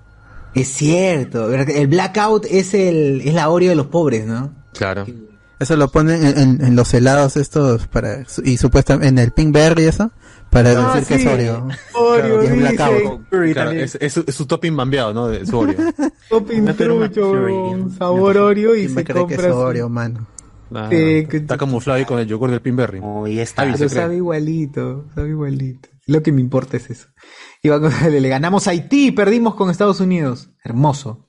[0.54, 1.52] Es cierto.
[1.52, 4.52] El blackout es el, es la Oreo de los pobres, ¿no?
[4.72, 5.04] Claro.
[5.60, 9.84] Eso lo ponen en, en- en los helados estos para y supuestamente en el Pinkberry
[9.84, 10.10] eso
[10.50, 11.26] para Ah, decir que sí.
[11.28, 11.68] es Oreo.
[11.94, 13.28] Oreo, y es blackout.
[13.52, 15.28] Claro, es, es su, es su topping bambeado, ¿no?
[15.28, 15.76] De su Oreo.
[16.28, 17.32] Topping trucho,
[17.98, 20.26] sabor Oreo y ¿Quién va se a creer que compra es Oreo, mano?
[20.70, 23.00] Claro, Sí, que- está camuflado ahí con el yogur del Pinberry.
[23.02, 23.62] Oh, y está.
[23.64, 25.88] Pero sabe igualito, sabe igualito.
[26.06, 27.08] Lo que me importa es eso.
[27.62, 30.50] Iván González, le ganamos a Haití y perdimos con Estados Unidos.
[30.64, 31.28] Hermoso.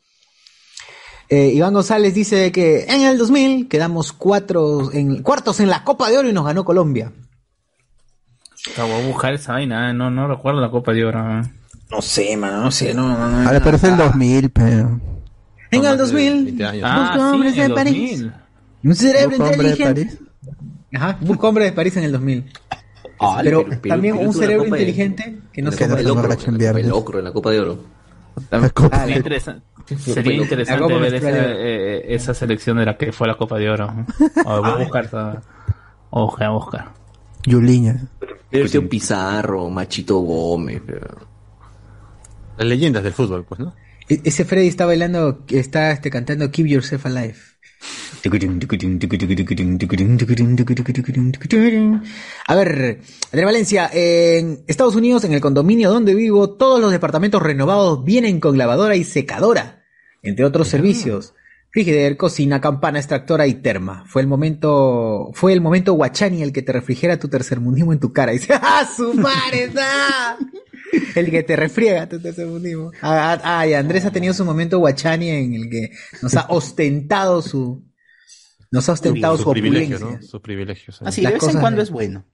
[1.29, 6.09] Eh, Iván González dice que en el 2000 quedamos cuatro en, cuartos en la Copa
[6.09, 7.11] de Oro y nos ganó Colombia.
[8.77, 11.39] Voy a buscar esa vaina, eh, no, no recuerdo la Copa de Oro.
[11.39, 11.43] eh.
[11.91, 13.47] No sé, mano, no sé, no, no, no.
[13.47, 14.99] Ahora, pero es el 2000, pero
[15.71, 18.19] En el 2000, Ah, busco hombres sí, de el París.
[18.21, 18.33] 2000.
[18.83, 20.19] Un cerebro ¿Busco hombre de inteligente.
[20.93, 22.45] Ajá, busco hombre de París en el 2000.
[23.19, 26.57] Ah, pero Perú- Perú- también Perú un cerebro Copa de- inteligente que no se el
[26.57, 26.91] viernes.
[26.91, 27.83] Ocro, en la Copa de Oro.
[28.73, 29.63] Copa Ah, interesante,
[29.97, 33.69] sería interesante ver esa, eh, eh, esa selección de la que fue la Copa de
[33.69, 34.05] Oro.
[34.45, 35.41] O voy a buscar esa.
[36.09, 36.93] O voy a buscar.
[37.45, 38.07] Yuliña.
[38.51, 40.81] Versión Pizarro, Machito Gómez.
[40.85, 41.27] pero-
[42.57, 43.73] Las leyendas del fútbol, pues, ¿no?
[44.07, 47.35] E- Ese Freddy está bailando, está este, cantando Keep Yourself Alive.
[52.47, 57.41] A ver, Andrés Valencia, en Estados Unidos, en el condominio donde vivo, todos los departamentos
[57.43, 59.74] renovados vienen con lavadora y secadora,
[60.25, 61.33] entre otros servicios.
[61.71, 64.05] Frigider, cocina, campana, extractora y terma.
[64.07, 68.13] Fue el momento, fue el momento guachani el que te refrigera tu tercermundismo en tu
[68.13, 68.33] cara.
[68.33, 69.71] Y dice, ¡ah, su madre!
[71.15, 72.91] El que te refriega tu tercermundismo.
[73.01, 75.89] Ah, ah, ah, y Andrés ha tenido su momento guachani en el que
[76.21, 77.83] nos ha ostentado su,
[78.71, 80.21] nos ha ostentado su Sus privilegios, opulencia.
[80.25, 80.31] ¿no?
[80.31, 81.01] Sus privilegios.
[81.01, 82.25] Así, de vez en cuando de- es bueno.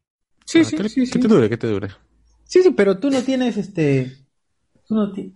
[0.46, 1.20] Sí, Ah, sí, que, sí, que sí.
[1.20, 1.88] te dure, que te dure.
[2.44, 4.12] Sí, sí, pero tú no tienes este.
[4.88, 5.34] Tú no tienes.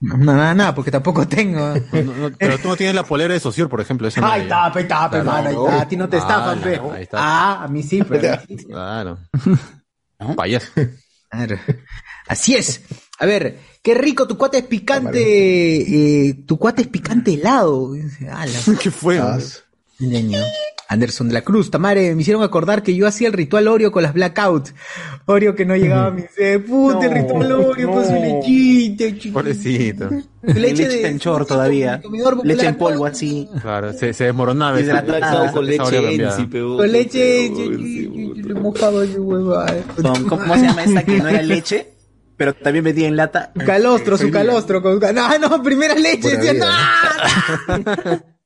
[0.00, 1.74] No, nada, nada, porque tampoco tengo.
[1.92, 4.08] No, no, pero tú no tienes la polera de Socior, por ejemplo.
[4.16, 4.48] No Ay, hay.
[4.48, 5.24] tape, tape, Claro.
[5.24, 5.82] mano, ahí está.
[5.82, 6.80] A ti no te Ah, estafan, pe.
[6.94, 7.18] ahí está.
[7.20, 8.34] Ah, a mí sí, pero.
[8.34, 8.66] a mí sí.
[8.66, 9.18] Claro.
[12.28, 12.82] Así es.
[13.18, 16.28] A ver, qué rico, tu cuate es picante.
[16.28, 17.92] eh, tu cuate es picante helado.
[18.80, 19.20] ¿Qué fue?
[20.00, 20.38] Ah, Niño.
[20.90, 24.02] Anderson de la Cruz, Tamare, me hicieron acordar que yo hacía el ritual Oreo con
[24.02, 24.70] las blackout.
[25.26, 26.64] Oreo que no llegaba a mi sed.
[26.64, 29.04] Puta, el ritual Oreo con su lechita.
[29.04, 29.34] chiquito.
[29.34, 30.08] Pobrecito.
[30.08, 32.00] Su Leche, de- en chor todavía.
[32.00, 33.46] popular, Leche en polvo así.
[33.60, 35.04] Claro, se, se desmoronaba esa-
[35.52, 36.22] con leche en
[36.62, 38.34] Con leche, pero- yo-.
[39.96, 41.86] Con- ¿Cómo se llama esta que no era leche?
[42.38, 43.52] Pero también metía en lata.
[43.66, 44.80] Calostro, su calostro.
[44.80, 45.00] Con...
[45.14, 46.36] No, no, primera leche.
[46.36, 46.54] Decía.
[46.54, 48.22] ¡no!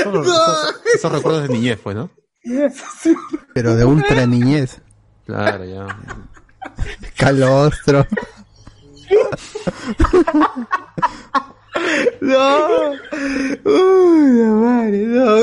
[0.00, 2.10] Esos, esos- esos recuerdos de niñez, pues, ¿no?
[3.54, 4.78] Pero de ultra niñez.
[5.26, 5.86] Claro, ya.
[7.16, 8.06] Calostro.
[12.20, 12.90] No.
[13.64, 15.36] Uy, la madre, no.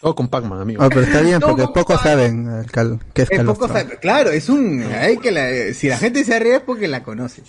[0.00, 0.82] Todo con Pac-Man, amigo.
[0.82, 2.26] Ah, pero está bien, No, porque ¿cómo pocos sabe?
[2.28, 3.68] saben el cal- qué es Es poco calostro.
[3.68, 7.02] sabe- claro, es un, hay que la, si la gente se ríe es porque la
[7.02, 7.42] conoce.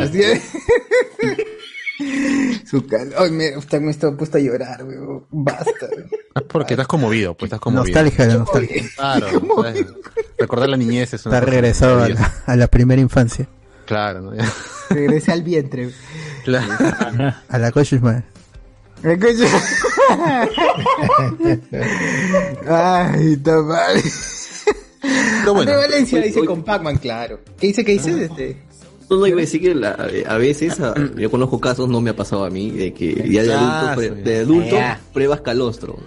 [0.00, 0.42] Así es.
[2.66, 5.24] Su cal, ay, me, usted me está puesto a llorar, weón.
[5.30, 5.86] Basta.
[5.94, 6.08] weón.
[6.48, 8.02] Porque estás conmovido, pues estás conmovido.
[8.02, 8.82] Nostalgia, la nostalgia.
[8.96, 9.26] Claro.
[9.62, 9.86] ¿sabes?
[10.38, 13.46] Recordar la niñez es una Está regresado a la, a la primera infancia.
[13.86, 14.34] Claro, ¿no?
[14.34, 14.50] Ya.
[14.90, 15.90] Regrese al vientre.
[16.44, 16.72] Claro.
[17.48, 17.72] A la.
[19.02, 19.46] ¿Me escucha?
[22.68, 23.96] Ay, está mal.
[25.00, 27.40] Pero bueno, Valencia hoy- dice hoy- con Pac-Man, claro.
[27.58, 27.84] ¿Qué dice?
[27.84, 28.24] ¿Qué dice?
[28.24, 28.62] Este?
[29.12, 29.96] No, no, iba a decir que la-
[30.26, 33.42] a veces, a- yo conozco casos, no me ha pasado a mí, de que ya
[33.42, 34.76] de Ah, adulto, pre- de adulto
[35.12, 35.98] pruebas calostro.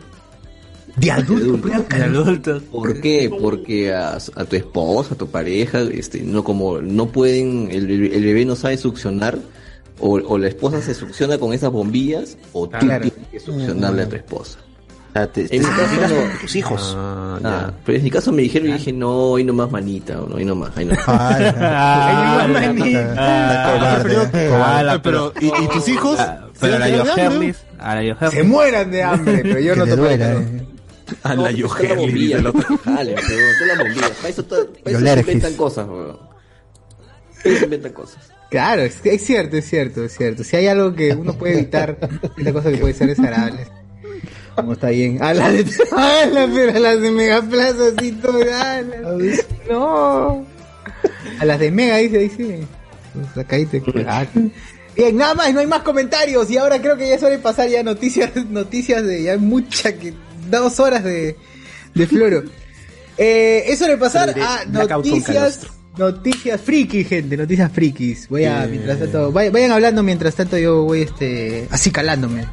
[0.97, 2.61] De adulto, De adulto.
[2.71, 3.29] ¿Por qué?
[3.41, 8.23] Porque a, a tu esposa, a tu pareja, este, no como no pueden, el, el
[8.23, 9.37] bebé no sabe succionar,
[9.99, 13.09] o, o la esposa se succiona con esas bombillas, o tú Claro.
[13.09, 14.59] tienes que succionarle a tu esposa.
[15.15, 16.21] Te, te En mi caso no.
[16.29, 16.93] con tus hijos.
[16.97, 17.39] Ah, Ah,
[17.69, 17.73] ya.
[17.85, 20.43] pero en mi caso me dijeron y dije, no, ahí nomás manita, o no, ahí
[20.45, 21.03] nomás, ahí nomás.
[21.07, 23.13] Ah, Ay, manita.
[23.17, 24.03] Ah,
[24.91, 26.19] Oye, pero, ¿y, y tus hijos?
[26.59, 27.15] Pero a la ¿Se van a?
[27.15, 28.45] Yoherlis, la Se Yoherlis.
[28.45, 30.65] mueran de hambre, pero yo no toco duela, el eh.
[31.23, 32.77] A la No, Yoherli, la bombilla, dice el otro.
[32.83, 34.11] Jale, pero son las bombillas.
[34.11, 34.45] Para eso,
[34.83, 36.19] para se inventan cosas, weón.
[37.43, 38.31] Ellos inventan cosas.
[38.49, 40.43] Claro, es, es cierto, es cierto, es cierto.
[40.43, 41.97] Si hay algo que uno puede evitar,
[42.37, 43.67] esta cosa que puede ser desagradable.
[44.55, 45.21] Como está bien.
[45.21, 48.39] A las de, a las, pero a las de Megaplaza, así todo.
[48.41, 50.45] a las- no.
[51.39, 52.59] A las de Mega, dice, dice.
[53.33, 53.81] Sacadite.
[54.07, 54.25] Ah.
[54.95, 56.49] Bien, nada más, no hay más comentarios.
[56.49, 60.13] Y ahora creo que ya suele pasar ya noticias, noticias de ya mucha que.
[60.49, 61.35] Dos horas de,
[61.93, 62.43] de floro.
[63.17, 65.61] Eh, es hora de pasar De a noticias.
[65.97, 68.27] Noticias frikis, gente, noticias frikis.
[68.27, 72.45] Voy a, mientras tanto, vay- vayan hablando mientras tanto yo voy este, así calándome.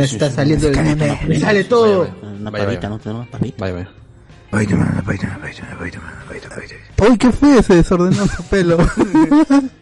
[0.00, 1.20] Me está saliendo el meme.
[1.28, 2.08] Me sale todo.
[2.40, 2.98] Una pavita, ¿no?
[2.98, 3.56] Tenemos pavita.
[3.58, 3.88] Vaya, vaya.
[6.98, 8.78] Uy, ¿qué fue ese desordenado su pelo?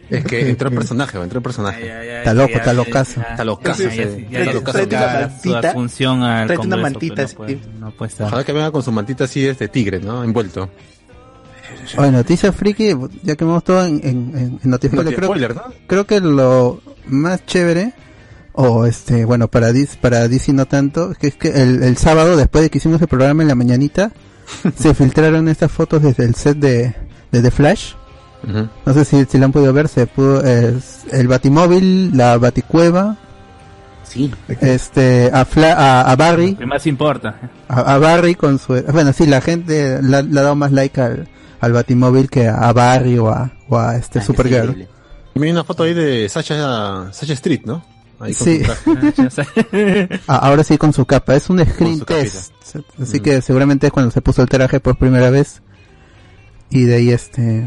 [0.09, 2.17] Es que entró en personaje, entró en personaje.
[2.19, 3.21] Está loco, está locazo.
[3.21, 3.83] Está locazo.
[3.83, 5.73] Ya, ese- ya, está locazo.
[5.73, 8.27] función al Tráete una mantita, no puede- no puede estar.
[8.27, 10.23] Ojalá que venga con su mantita así de tigre, ¿no?
[10.23, 10.69] Envuelto.
[11.97, 14.07] Oye, noticias friki, ya que hemos todo en, en,
[14.37, 15.63] en, en noticias Noti creo, spoiler, ¿no?
[15.87, 17.93] creo que lo más chévere,
[18.61, 21.95] o este, bueno, para DC, para DC no tanto, es que, es que el, el
[21.97, 24.11] sábado, después de que hicimos el programa en la mañanita,
[24.77, 26.93] se filtraron estas fotos desde el set de,
[27.31, 27.93] de The Flash.
[28.85, 33.17] No sé si, si la han podido ver, se pudo, es el Batimóvil, la Baticueva,
[34.03, 34.31] Sí.
[34.61, 37.35] este, a, Fla- a, a Barry, Lo que más importa.
[37.67, 41.27] a, a Barry con su bueno sí la gente le ha dado más like al,
[41.61, 44.87] al Batimóvil que a Barry o a, o a este Supergirl
[45.35, 47.83] Y me hay una foto ahí de Sasha, Sasha Street, ¿no?
[48.19, 48.63] Ahí con Sí.
[48.63, 50.09] su traje.
[50.27, 53.03] Ah, ahora sí con su capa es un screen test capita.
[53.03, 53.23] así Mm.
[53.23, 55.61] que seguramente es cuando se puso el traje por primera vez
[56.69, 57.65] y de ahí este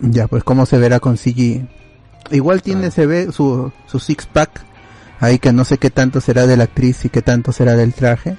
[0.00, 1.66] ya pues cómo se verá con CG
[2.30, 4.60] igual tiene se ve su su six pack
[5.20, 7.94] ahí que no sé qué tanto será de la actriz y qué tanto será del
[7.94, 8.36] traje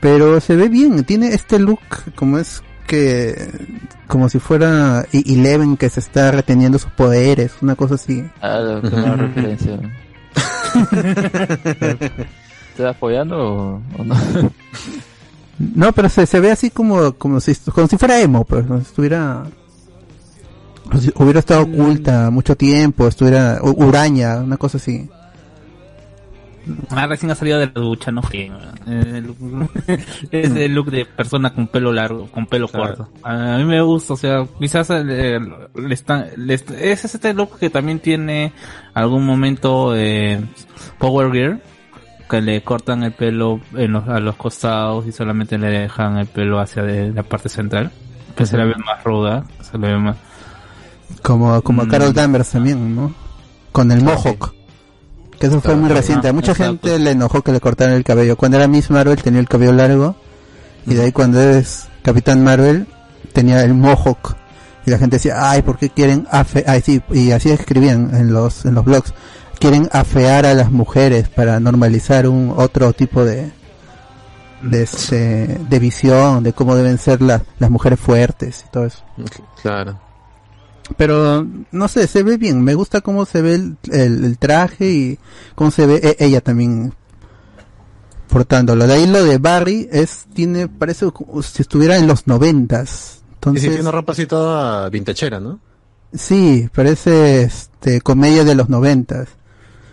[0.00, 1.80] pero se ve bien tiene este look
[2.14, 2.62] como es
[2.92, 3.48] que
[4.06, 8.82] como si fuera Eleven que se está reteniendo sus poderes una cosa así Ah, lo
[8.82, 9.80] que me da referencia.
[12.76, 14.14] ¿Te vas apoyando o, o no?
[15.58, 18.80] No, pero se, se ve así como, como si, como si fuera emo, pues, como
[18.80, 19.44] si estuviera,
[21.14, 25.08] hubiera estado oculta mucho tiempo, estuviera uraña, una cosa así.
[26.90, 28.52] Ah, recién ha salido de la ducha, no frío.
[30.30, 33.08] es el look de persona con pelo largo, con pelo corto.
[33.22, 35.38] A mí me gusta, o sea, quizás eh,
[35.74, 38.52] le está, le está- es este look que también tiene
[38.94, 40.40] algún momento eh,
[40.98, 41.60] Power Gear,
[42.30, 46.26] que le cortan el pelo en los, a los costados y solamente le dejan el
[46.26, 47.90] pelo hacia de la parte central.
[48.36, 50.16] Que se la ve más ruda, se le ve más...
[51.22, 51.88] Como, como Mm.
[51.88, 53.12] Carol Danvers también, ¿no?
[53.72, 54.54] Con el Mohawk.
[55.42, 56.28] Que eso fue muy reciente.
[56.28, 56.86] A mucha exacto.
[56.86, 58.36] gente le enojó que le cortaran el cabello.
[58.36, 60.14] Cuando era Miss Marvel tenía el cabello largo.
[60.86, 62.86] Y de ahí cuando es Capitán Marvel
[63.32, 64.36] tenía el Mohawk.
[64.86, 68.32] Y la gente decía, ay, ¿por qué quieren afe ay, sí, y así escribían en
[68.32, 69.14] los, en los blogs.
[69.58, 73.50] Quieren afear a las mujeres para normalizar un otro tipo de,
[74.62, 79.02] de este, de visión, de cómo deben ser las las mujeres fuertes y todo eso.
[79.60, 79.98] Claro.
[80.96, 82.62] Pero no sé, se ve bien.
[82.62, 85.18] Me gusta cómo se ve el, el- el traje y
[85.54, 86.92] cómo se ve e- ella también.
[88.28, 88.86] portándolo.
[88.86, 92.88] De ahí lo de Barry es, tiene, parece como si estuviera en los noventas.
[92.88, 95.60] Sí, sí, Entonces, tiene una ropa así toda vintechera, ¿no?
[96.14, 99.28] sí, parece este, comedia de los noventas.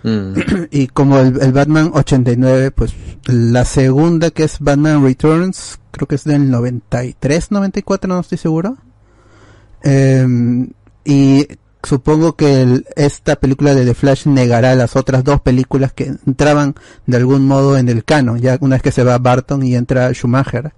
[0.04, 0.34] Mm.
[0.72, 2.94] y como el, el Batman 89, pues
[3.26, 8.78] la segunda que es Batman Returns, creo que es del 93, 94, no estoy seguro.
[9.82, 10.70] Em,
[11.06, 11.48] y
[11.84, 16.76] supongo que el- esta película de The Flash negará las otras dos películas que entraban
[17.06, 20.12] de algún modo en el canon, ya una vez que se va Barton y entra
[20.14, 20.74] Schumacher.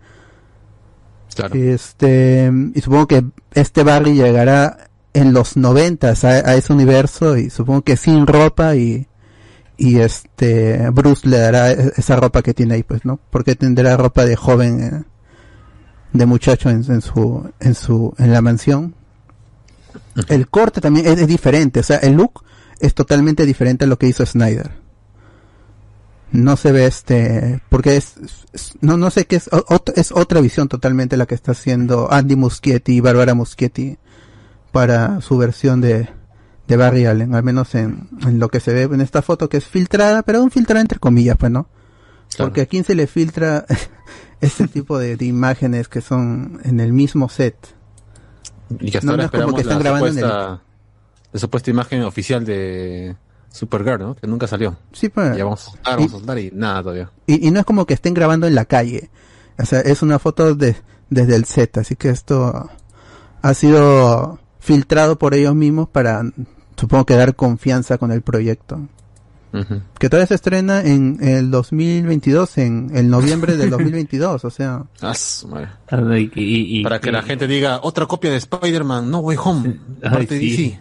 [1.35, 1.55] Claro.
[1.55, 7.49] Este, y supongo que este Barry llegará en los noventas a, a ese universo y
[7.49, 9.07] supongo que sin ropa y,
[9.77, 13.19] y este, Bruce le dará e- esa ropa que tiene ahí, pues, ¿no?
[13.29, 15.03] Porque tendrá ropa de joven, eh,
[16.13, 18.93] de muchacho en, en su, en su, en la mansión.
[20.27, 22.43] El corte también es, es diferente, o sea, el look
[22.79, 24.71] es totalmente diferente a lo que hizo Snyder.
[26.31, 28.13] No se ve este, porque es,
[28.53, 32.11] es- no, no sé qué es, o- es otra visión totalmente la que está haciendo
[32.11, 33.97] Andy Muschietti y Barbara Muschietti
[34.71, 36.07] para su versión de,
[36.67, 39.57] de Barry Allen, al menos en, en lo que se ve en esta foto que
[39.57, 41.67] es filtrada, pero un filtrada entre comillas, pues no.
[42.45, 43.65] Porque a quién se le filtra
[44.41, 47.55] este tipo de, de imágenes que son en el mismo set.
[48.79, 50.21] Y que hasta No, ahora no es como esperamos que están la grabando en
[51.33, 53.15] la supuesta imagen oficial de
[53.49, 54.15] Supergirl, ¿no?
[54.15, 54.77] Que nunca salió.
[54.91, 55.35] Sí, pues.
[55.35, 57.11] Ya vamos a soltar, vamos a soltar y nada todavía.
[57.27, 59.09] Y, y no es como que estén grabando en la calle.
[59.57, 60.75] O sea, es una foto de,
[61.09, 61.77] desde el set.
[61.77, 62.69] Así que esto
[63.41, 66.23] ha sido filtrado por ellos mismos para,
[66.77, 68.79] supongo que dar confianza con el proyecto.
[69.99, 74.45] Que todavía se estrena en el 2022, en el noviembre del 2022.
[74.45, 75.13] O sea, Ah.
[76.35, 79.79] Y- y- Para que y- la gente diga otra copia de Spider-Man, No Way Home,
[80.01, 80.77] parte de sí.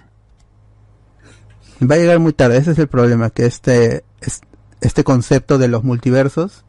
[1.80, 1.86] DC.
[1.86, 2.58] va a llegar muy tarde.
[2.58, 3.30] Ese es el problema.
[3.30, 4.40] Que este, es-
[4.80, 6.64] este concepto de los multiversos,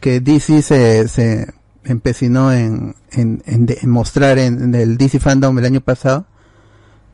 [0.00, 1.52] que DC se, se
[1.84, 6.26] empecinó en, en, en de- en mostrar en, en el DC Fandom el año pasado,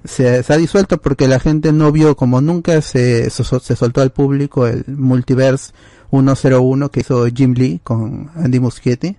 [0.04, 3.76] se, se ha disuelto porque la gente no vio como nunca se, se, sol- se
[3.76, 5.72] soltó al público el Multiverse
[6.10, 9.16] 101 que hizo Jim Lee con Andy Muschietti.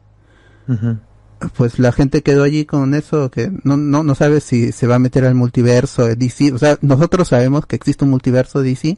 [1.57, 4.95] Pues la gente quedó allí con eso que no, no, no sabe si se va
[4.95, 6.53] a meter al multiverso de DC.
[6.53, 8.97] O sea, nosotros sabemos que existe un multiverso DC,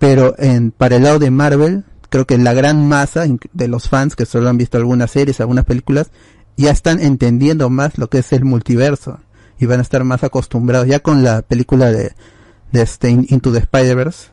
[0.00, 4.16] pero en, para el lado de Marvel, creo que la gran masa de los fans
[4.16, 6.10] que solo han visto algunas series, algunas películas,
[6.56, 9.20] ya están entendiendo más lo que es el multiverso
[9.62, 12.12] y van a estar más acostumbrados ya con la película de,
[12.72, 14.30] de este In- Into the Spider-Verse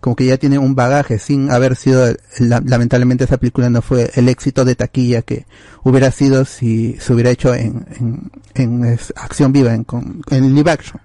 [0.00, 2.06] como que ya tiene un bagaje sin haber sido
[2.38, 5.46] la- lamentablemente esa película no fue el éxito de taquilla que
[5.82, 10.54] hubiera sido si se hubiera hecho en, en, en, es- acción viva en, con- en
[10.54, 11.00] live action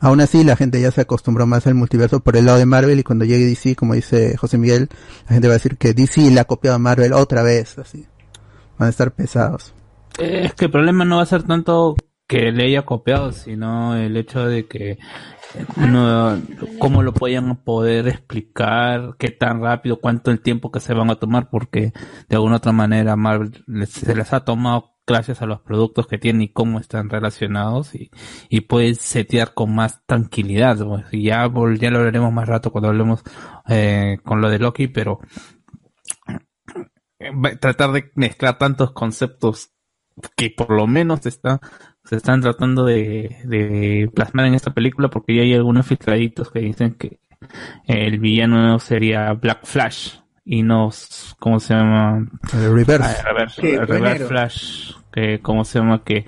[0.00, 2.98] Aún así, la gente ya se acostumbró más al multiverso por el lado de Marvel
[2.98, 4.88] y cuando llegue DC, como dice José Miguel,
[5.26, 8.04] la gente va a decir que DC le ha copiado a Marvel otra vez, así.
[8.78, 9.72] Van a estar pesados.
[10.18, 11.96] Eh, Es que el problema no va a ser tanto
[12.32, 14.98] que le haya copiado, sino el hecho de que
[15.76, 16.40] no,
[16.78, 21.16] cómo lo a poder explicar, qué tan rápido, cuánto el tiempo que se van a
[21.16, 21.92] tomar, porque
[22.30, 26.40] de alguna otra manera Marvel se les ha tomado gracias a los productos que tienen
[26.40, 28.10] y cómo están relacionados y,
[28.48, 30.78] y puede setear con más tranquilidad.
[30.78, 31.04] pues.
[31.12, 33.22] Y ya, ya lo hablaremos más rato cuando hablemos
[33.68, 35.18] eh, con lo de Loki, pero
[37.18, 39.74] eh, tratar de mezclar tantos conceptos
[40.34, 41.60] que por lo menos está
[42.04, 46.60] se están tratando de, de plasmar en esta película porque ya hay algunos filtraditos que
[46.60, 47.20] dicen que
[47.86, 50.90] el villano sería Black Flash y no
[51.38, 53.06] cómo se llama El reverse.
[53.06, 54.26] Ah, el reverse, Sí, el fue reverse.
[54.26, 56.26] Flash que cómo se llama que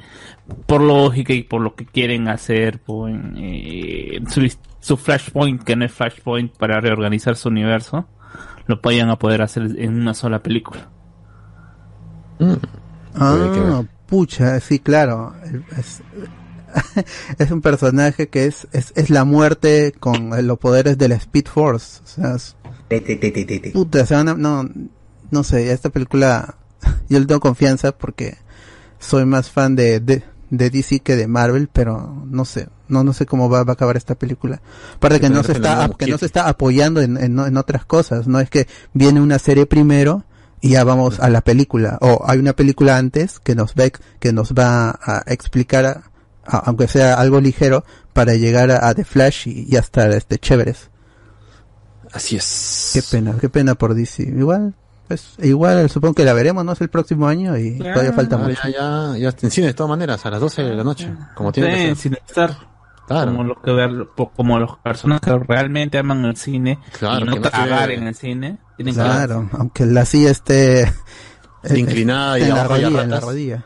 [0.67, 4.47] por lógica y por lo que quieren hacer pues, eh, su,
[4.81, 8.07] su Flashpoint que no es Flashpoint para reorganizar su universo
[8.67, 10.89] lo vayan a poder hacer en una sola película.
[13.15, 15.35] Ah, pucha, sí, claro.
[15.79, 16.03] Es,
[17.39, 21.47] es un personaje que es, es, es la muerte con los poderes de la Speed
[21.47, 22.01] Force.
[22.03, 22.57] O sea, es-
[23.73, 24.69] puta, se van a- no,
[25.31, 26.57] no sé, esta película
[27.09, 28.37] yo le tengo confianza porque
[28.99, 33.13] soy más fan de, de, de DC que de Marvel, pero no sé, no, no
[33.13, 34.61] sé cómo va, va a acabar esta película.
[34.97, 38.27] Aparte que no se está, que no se está apoyando en, en, en otras cosas,
[38.27, 40.25] no es que viene una serie primero
[40.65, 43.87] y ya vamos a la película, o hay una película antes que nos va, a
[43.87, 46.03] ex- que nos va a explicar, a-
[46.47, 47.85] a- aunque sea algo ligero,
[48.15, 50.91] para llegar a, a The Flash y ya estar este chéveres.
[52.13, 52.91] Así es.
[52.95, 54.23] Qué pena, qué pena por DC.
[54.23, 54.75] Igual,
[55.09, 56.73] pues, igual supongo que la veremos, ¿no?
[56.73, 58.61] Es el próximo año y todavía falta mucho.
[58.65, 61.13] Ya, ya, ya está en cine de todas maneras, a las 12 de la noche,
[61.35, 61.97] como tiene Sí, que ser.
[61.97, 62.57] sin estar
[63.07, 63.33] Claro.
[63.33, 67.35] como los que ver- como los personas que realmente aman el cine Claro, y no
[67.35, 72.49] que no en el cine Tienen Claro, aunque la silla esté eh, inclinada y en
[72.51, 73.25] la abajo rodilla, en la ratas.
[73.25, 73.65] rodilla.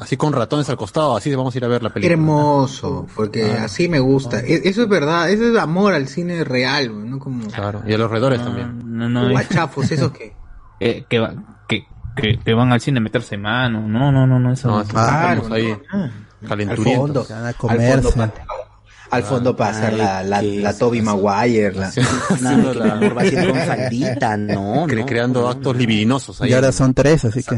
[0.00, 2.12] Así con ratones al costado, así vamos a ir a ver la Qué película.
[2.14, 3.64] hermoso, porque Ah.
[3.64, 4.40] así me gusta.
[4.40, 7.18] E- Eso es verdad, eso es amor al cine real, ¿no?
[7.18, 8.80] Como Claro, y a los alrededores también.
[8.98, 10.34] No, no, guachafos, esos que...
[10.80, 11.34] eh, que, va-
[11.68, 11.84] que,
[12.16, 13.86] que, que van al cine a meterse mano.
[13.86, 16.96] No, no, no, no, eso No, estamos ahí Al calenturientos.
[16.98, 18.32] fondo, Se van a al fondo,
[19.10, 21.90] al fondo para hacer la, la, la Toby Maguire, la...
[23.66, 25.06] Faldita, no, cre- no.
[25.06, 26.50] creando actos libidinosos ahí.
[26.50, 27.56] Y ahora son tres, así que.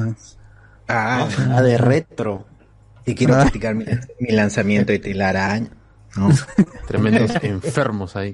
[0.89, 2.47] Ah, Ah, de retro.
[3.05, 3.43] y quiero Ah.
[3.43, 3.85] criticar mi,
[4.21, 5.69] mi lanzamiento de telaraña.
[6.17, 6.31] No,
[6.87, 8.33] Tremendos enfermos ahí.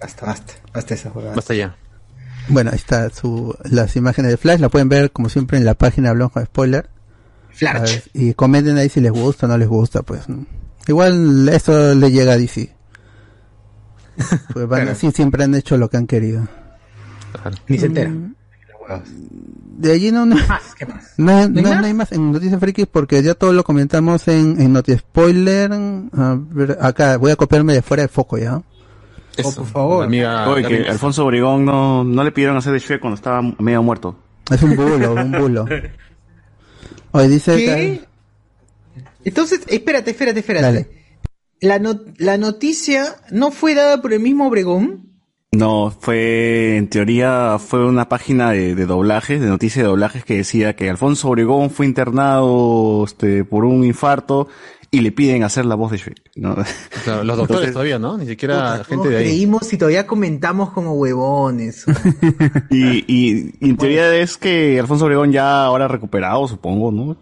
[0.00, 1.34] basta, basta, basta esa jugada.
[1.34, 1.76] Basta ya.
[2.48, 4.60] Bueno, ahí está su, las imágenes de Flash.
[4.60, 6.88] La pueden ver, como siempre, en la página con Spoiler.
[7.50, 8.00] Flash.
[8.14, 10.28] y comenten ahí si les gusta o no les gusta, pues.
[10.28, 10.46] ¿no?
[10.86, 12.74] Igual eso le llega a DC.
[14.52, 16.46] Pues van, así siempre han hecho lo que han querido.
[17.68, 18.10] Ni se entera.
[19.78, 21.12] De allí no, no, Más, ¿qué más?
[21.18, 21.80] no, hay- ¿No hay no- más?
[21.80, 25.70] no hay más en Noticias Frikis porque ya todo lo comentamos en, en Noti Spoiler.
[25.72, 28.62] A ver, acá voy a copiarme de fuera de foco ya.
[29.36, 30.04] Eso, por favor.
[30.06, 30.88] Amiga, Oye, que.
[30.88, 34.16] Alfonso Obregón no, no le pidieron hacer de Shrek cuando estaba medio muerto.
[34.50, 35.66] Es un bulo, un bulo.
[37.12, 38.04] Hoy dice ¿Qué?
[39.26, 40.64] Entonces, espérate, espérate, espérate.
[40.66, 40.88] Dale.
[41.60, 45.02] La, no- la noticia no fue dada por el mismo Obregón.
[45.52, 50.36] No, fue, en teoría, fue una página de, de doblajes, de noticias de doblajes que
[50.36, 54.48] decía que Alfonso Obregón fue internado este, por un infarto
[54.90, 56.30] y le piden hacer la voz de Shrek.
[56.36, 58.18] los doctores Entonces- todavía, ¿no?
[58.18, 59.24] Ni siquiera Puta, gente de ahí.
[59.24, 61.84] Creímos y todavía comentamos como huevones.
[62.70, 67.16] Y, y, y en teoría es que Alfonso Obregón ya ahora recuperado, supongo, ¿no?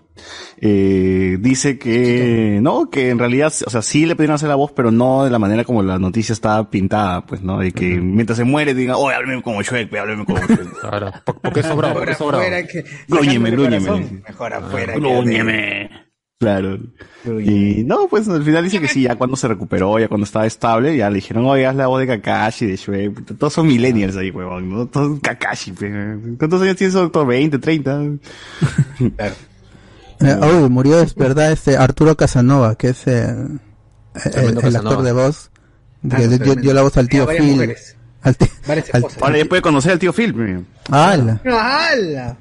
[0.58, 4.72] Eh, dice que no, que en realidad, o sea, sí le pidieron hacer la voz,
[4.72, 7.58] pero no de la manera como la noticia está pintada, pues, ¿no?
[7.58, 10.60] De que mientras se muere diga, oye, háblame como Shrek, pe, háblame como Shrek.
[10.80, 11.94] Claro, ¿por, por qué sobrado?
[11.94, 12.44] ¿Por qué Mejor sobrado?
[13.08, 13.56] grúñeme.
[13.56, 14.22] corazón.
[14.26, 15.90] Mejor afuera que Grúñeme.
[16.38, 16.78] Claro.
[17.24, 20.46] Y no, pues al final dice que sí, ya cuando se recuperó, ya cuando estaba
[20.46, 23.38] estable, ya le dijeron, oye, haz la voz de Kakashi, de Shrek.
[23.38, 24.86] Todos son millennials ahí, huevón, ¿no?
[24.86, 26.18] Todos Kakashi, pe.
[26.38, 27.26] ¿Cuántos años tiene ese doctor?
[27.26, 28.02] ¿20, 30?
[30.20, 33.28] Eh, uy, murió, es verdad, este Arturo Casanova, que es eh,
[34.24, 35.50] el, Tremendo el actor de voz,
[36.10, 37.54] Ah, que dio, dio la voz al tío Tenía varias Phil.
[37.54, 37.96] mujeres.
[38.22, 39.22] Al esposas.
[39.22, 40.66] Ahora ya puede conocer al tío Phil.
[40.90, 41.40] ¡Hala!
[41.44, 42.36] ¡Hala!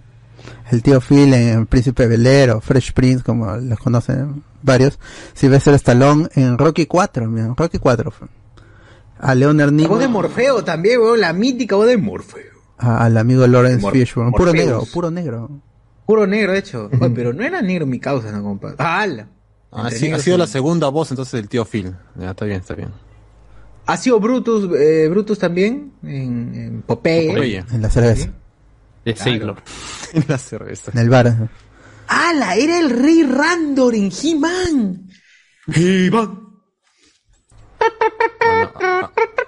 [0.71, 4.99] el tío Phil en Príncipe Velero, Fresh Prince, como los conocen varios.
[5.34, 8.11] Sylvester Stallone en Rocky 4, mira, Rocky 4.
[8.11, 8.28] fue.
[9.19, 11.19] A Leonard La voz de Nimoy, Morfeo también, weón.
[11.21, 12.43] La mítica voz de Morfeo.
[12.78, 15.49] a- al amigo Lawrence Mor- Fishburne, puro negro, puro negro.
[16.06, 16.89] Puro negro, de hecho.
[16.99, 18.76] Oye, pero no era negro mi causa, no, compadre.
[18.80, 19.28] ¡Hala!
[19.72, 21.95] Ah, sí, ha sido y- la segunda voz entonces del tío Phil.
[22.16, 22.91] Ya, está bien, está bien.
[23.86, 27.28] Ha sido Brutus, eh, Brutus también en, en Popeye.
[27.34, 27.66] Popeye.
[27.72, 28.30] En la cerveza,
[29.04, 29.56] De siglo.
[30.14, 30.91] En la cerveza.
[30.93, 31.49] en el bar.
[32.08, 32.56] ¡Hala!
[32.56, 35.08] Era el rey Randor en He-Man.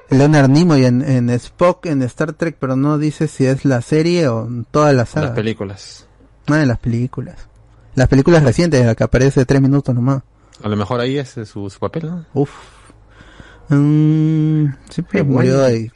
[0.09, 4.27] Leonard Nimoy en, en Spock en Star Trek, pero no dice si es la serie
[4.27, 5.27] o en toda la saga.
[5.27, 6.07] Las películas.
[6.47, 7.35] No, en las películas.
[7.95, 10.21] Las películas recientes, en la que aparece tres minutos nomás.
[10.63, 12.25] A lo mejor ahí es su, su papel, ¿no?
[12.33, 12.49] Uf.
[13.69, 15.65] Qué pero murió bueno.
[15.65, 15.91] ahí.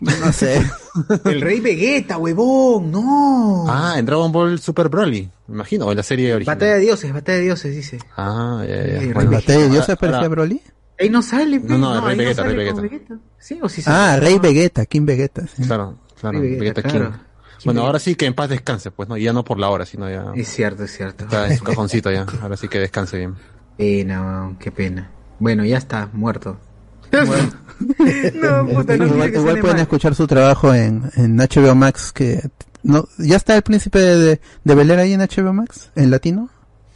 [0.00, 0.62] No sé.
[1.24, 2.90] El rey Vegeta, huevón.
[2.90, 3.64] No.
[3.68, 6.56] Ah, en Dragon Ball Super Broly, me imagino, o en la serie original.
[6.56, 7.98] Batalla de dioses, batalla de dioses, dice.
[8.16, 9.00] Ah, ya, ya.
[9.00, 10.62] Sí, Bueno, Rey ¿Batalla de Dios ahora- aparecía ahora- Broly?
[10.98, 11.60] Ahí no sale.
[11.60, 13.18] No, no, Rey Vegeta, Rey Vegeta.
[13.38, 14.20] Sí, o sí Ah, sale.
[14.20, 15.46] Rey Vegeta, King Vegeta.
[15.46, 15.62] sí.
[15.64, 17.10] Claro, claro, Rey Vegeta, Vegeta claro.
[17.12, 17.18] King.
[17.66, 19.16] Bueno, ahora sí que en paz descanse, pues, ¿no?
[19.16, 21.24] Y ya no por la hora, sino ya Es cierto, es cierto.
[21.24, 22.26] está en su cajoncito ya.
[22.42, 23.34] Ahora sí que descanse bien.
[23.76, 25.10] Pena, qué pena.
[25.38, 26.58] Bueno, ya está, muerto.
[27.12, 29.80] no, puta, no igual que igual pueden mal.
[29.80, 32.40] escuchar su trabajo en, en HBO Max que
[32.82, 36.48] no ya está el príncipe de, de Bel Air ahí en HBO Max en latino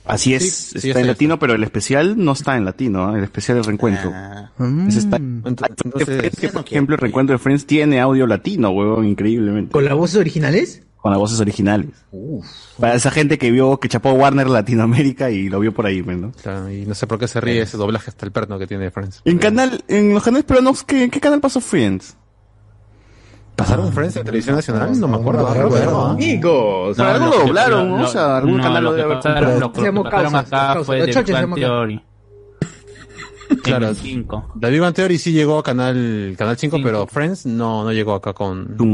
[0.04, 3.18] Así es, Sí, sí, está en latino, pero el especial no está en latino, ¿eh?
[3.18, 4.12] el especial del reencuentro.
[4.88, 9.72] Ese está- Entonces, que, por ejemplo, el reencuentro de Friends tiene audio latino, huevón, increíblemente.
[9.72, 10.82] ¿Con las voces originales?
[10.96, 11.90] Con las voces originales.
[12.78, 16.18] Para esa gente que vio, que chapó Warner Latinoamérica y lo vio por ahí, pues,
[16.18, 16.32] ¿no?
[16.32, 18.90] claro, y no sé por qué se ríe ese doblaje hasta el perno que tiene
[18.90, 19.22] Friends.
[19.24, 22.16] En canal, en los canales peruanos, ¿qué, ¿en qué canal pasó Friends?
[23.60, 24.98] ¿Pasaron Friends en televisión nacional?
[25.00, 25.46] No me acuerdo.
[25.48, 26.10] ¿ah?
[26.10, 26.98] Amigos.
[26.98, 28.04] algo lo doblaron, ¿no?
[28.04, 28.94] O sea, algún canal lo
[29.72, 31.12] que pasaron acá fue de
[31.54, 32.02] Theory.
[33.64, 33.86] Claro.
[33.86, 34.52] En el 5.
[34.60, 38.14] The Big Bang Theory sí llegó a canal, canal 5, pero Friends no, no llegó
[38.14, 38.76] acá con...
[38.76, 38.84] No,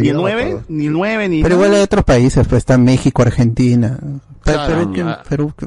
[0.00, 0.64] Ni yo el no me 9, acuerdo.
[0.68, 3.98] ni el 9, ni pero igual hay otros países pues está México Argentina
[4.44, 5.22] Perú, que- ah.
[5.26, 5.66] Perú que-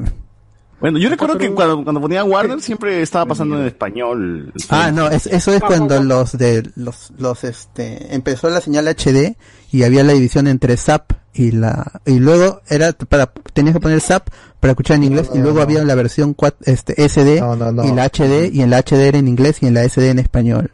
[0.84, 4.52] Bueno, yo recuerdo que cuando, cuando ponían Warner siempre estaba pasando en español.
[4.68, 9.34] Ah, no, es- eso es cuando los de los los este empezó la señal HD
[9.72, 14.02] y había la división entre SAP y la y luego era para tenías que poner
[14.02, 14.28] SAP
[14.60, 17.84] para escuchar en inglés y luego había la versión cuat- este SD No, no, no.
[17.86, 20.18] y la HD y en la HD era en inglés y en la SD en
[20.18, 20.70] español.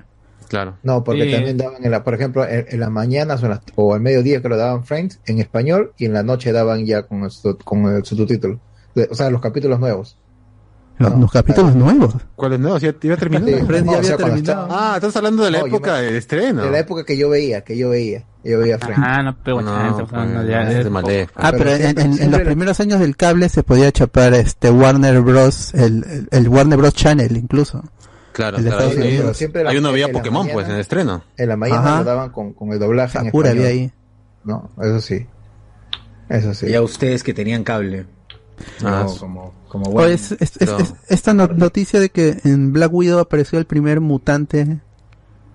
[0.49, 0.77] Claro.
[0.83, 1.31] No, porque Sí.
[1.31, 4.01] también daban, en la, por ejemplo, en, en las mañanas o, en las- o al
[4.01, 7.57] mediodía creo daban Friends en español y en la noche daban ya con el, su-
[7.59, 8.59] con el subtítulo.
[8.95, 10.16] De- O sea, los capítulos nuevos.
[10.99, 12.14] Los, los capítulos nuevos.
[12.36, 12.82] ¿Cuáles nuevos?
[12.82, 13.47] Ya, ya terminó.
[13.47, 14.62] Sí, Friends no, ya o sea, había cuando terminado.
[14.66, 16.62] estaba- Ah, estás hablando de la No, época me- del estreno.
[16.62, 18.24] De la época que yo veía, que yo veía.
[18.45, 19.03] Yo veía Friends.
[19.03, 21.28] Ah, no, pero No, chance, pues, no, ya, de Malé.
[21.36, 23.91] Ah, pero, en, siempre- en- en siempre los era- primeros años del cable se podía
[23.93, 27.82] chapar este Warner Bros, el, el, el Warner Bros Channel incluso.
[28.32, 29.36] Claro, de Unidos.
[29.38, 31.24] siempre la- Ahí uno veía Pokémon, mañana- pues, en el estreno.
[31.38, 31.99] En la mañana Ajá.
[31.99, 33.93] lo daban con, con el doblaje en Sakura había ahí.
[34.45, 35.26] No, eso sí.
[36.28, 36.68] Eso sí.
[36.68, 38.07] Ya ustedes que tenían cable.
[38.85, 40.09] Ah, No, como, como Oh, bueno.
[40.11, 43.67] es- es- es- pero- es- esta no- noticia de que en Black Widow apareció el
[43.67, 44.81] primer mutante.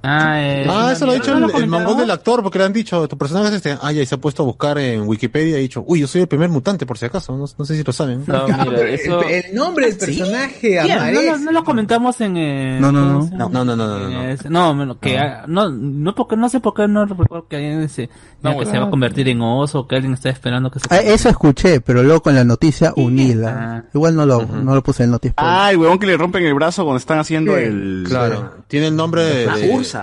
[0.05, 2.65] Ah, eh, Ah, eso lo ha dicho ¿no el, el mongol del actor, porque le
[2.65, 3.77] han dicho, tu personaje es este.
[3.81, 6.07] Ah, ya, y se ha puesto a buscar en Wikipedia y ha dicho, uy, yo
[6.07, 7.35] soy el primer mutante, por si acaso.
[7.35, 8.23] No, no sé si lo saben.
[8.27, 9.23] No, mira, eso...
[9.23, 10.79] El, el nombre del personaje
[11.13, 12.37] no, no lo comentamos en...
[12.37, 13.49] eh, No, no, ¿cómo no.
[13.49, 14.23] No, no, no, no, no, no.
[14.23, 17.55] Eh, no, no, que, ah, no, no, porque, no sé por qué no recuerdo que
[17.55, 18.09] alguien se,
[18.41, 20.97] No, que se va a convertir en oso, que alguien está esperando que se Ah,
[20.99, 23.83] eso escuché, pero luego con la noticia unida.
[23.85, 23.89] Ah.
[23.93, 25.33] Igual no lo, no lo puse en el noticia.
[25.37, 28.03] Ah, el huevón que le rompen el brazo cuando están haciendo el...
[28.07, 29.55] Claro, tiene el nombre de, Ah,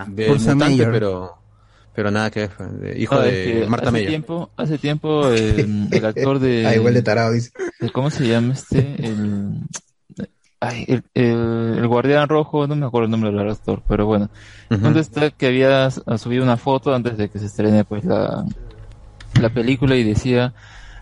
[0.08, 1.42] de, mutante, pero
[1.94, 5.28] pero nada que ver, de hijo No, es de que Marta hace tiempo, hace tiempo
[5.28, 6.66] el, el actor de...
[6.66, 7.50] Ah, igual de tarado, dice.
[7.92, 8.78] ¿Cómo se llama este?
[8.98, 9.60] El,
[10.60, 14.30] ay, el, el, el guardián rojo, no me acuerdo el nombre del actor, pero bueno.
[14.70, 18.46] ¿Dónde está que había subido una foto antes de que se estrene pues la,
[19.38, 20.54] la película y decía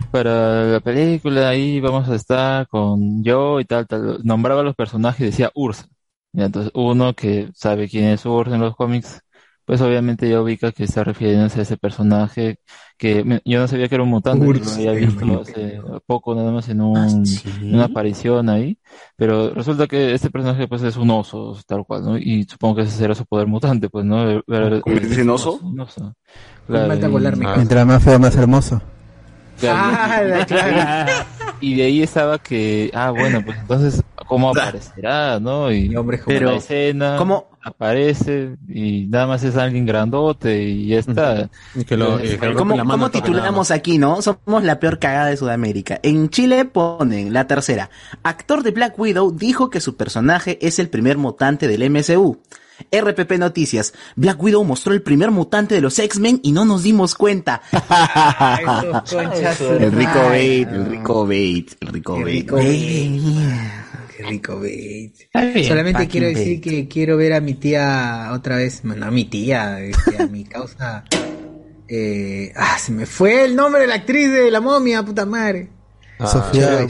[0.09, 4.19] para la película ahí vamos a estar con yo y tal, tal.
[4.23, 5.87] Nombraba a los personajes y decía Ursa.
[6.33, 9.21] Y entonces uno que sabe quién es Ursa en los cómics,
[9.65, 12.57] pues obviamente ya ubica que está refiriéndose a ese personaje
[12.97, 16.51] que yo no sabía que era un mutante, yo lo había visto hace poco nada
[16.51, 18.77] más en un, en una aparición ahí,
[19.15, 22.17] pero resulta que este personaje pues es un oso, tal cual, ¿no?
[22.17, 24.25] Y supongo que ese será su poder mutante, pues, ¿no?
[24.25, 25.59] Ver- ver- ¿Convertirse en oso?
[25.63, 26.13] Un oso.
[26.67, 27.11] Me falta y-
[27.45, 27.53] Ah.
[27.57, 28.81] Mientras más feo, más hermoso.
[29.59, 31.11] Claro, Ah, la- claro.
[31.61, 34.01] y de ahí estaba que, ah, bueno, pues entonces,
[34.31, 35.71] ¿cómo aparecerá, no?
[35.71, 37.49] Y hombre, pero Pero, la escena ¿cómo?
[37.61, 41.49] aparece y nada más es alguien grandote y ya está.
[41.75, 44.21] Y que lo, y que le rompen ¿Cómo, cómo titulamos aquí, no?
[44.21, 45.99] Somos la peor cagada de Sudamérica.
[46.01, 47.89] En Chile ponen la tercera.
[48.23, 52.39] Actor de Black Widow dijo que su personaje es el primer mutante del MCU.
[52.89, 53.93] RPP Noticias.
[54.15, 57.61] Black Widow mostró el primer mutante de los X-Men y no nos dimos cuenta.
[59.79, 62.25] El rico bait, el rico bait, el rico bait.
[62.25, 63.21] rico bait.
[64.21, 65.13] Qué rico bait.
[65.67, 66.61] Solamente quiero decir bait.
[66.63, 70.43] que quiero ver a mi tía otra vez, bueno, a mi tía, este, a mi
[70.45, 71.03] causa.
[71.87, 75.69] Eh, ah, se me fue el nombre de la actriz de la momia, puta madre.
[76.19, 76.87] Ah, Sofía.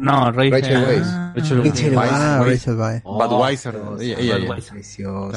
[0.00, 0.50] No, Rachel.
[0.52, 1.06] Rachel Weisz.
[1.06, 2.42] Ah, Rachel Rachel Weisz, Ah.
[2.44, 3.02] Rachel.
[3.04, 3.74] Budweiser.
[4.00, 4.56] Ella, ella, ella.
[4.72, 5.30] Preciosa.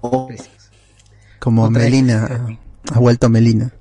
[0.00, 0.26] Claro.
[0.26, 0.70] Preciosa.
[1.38, 2.58] Como Otra Melina.
[2.92, 3.72] Ha vuelto Melina.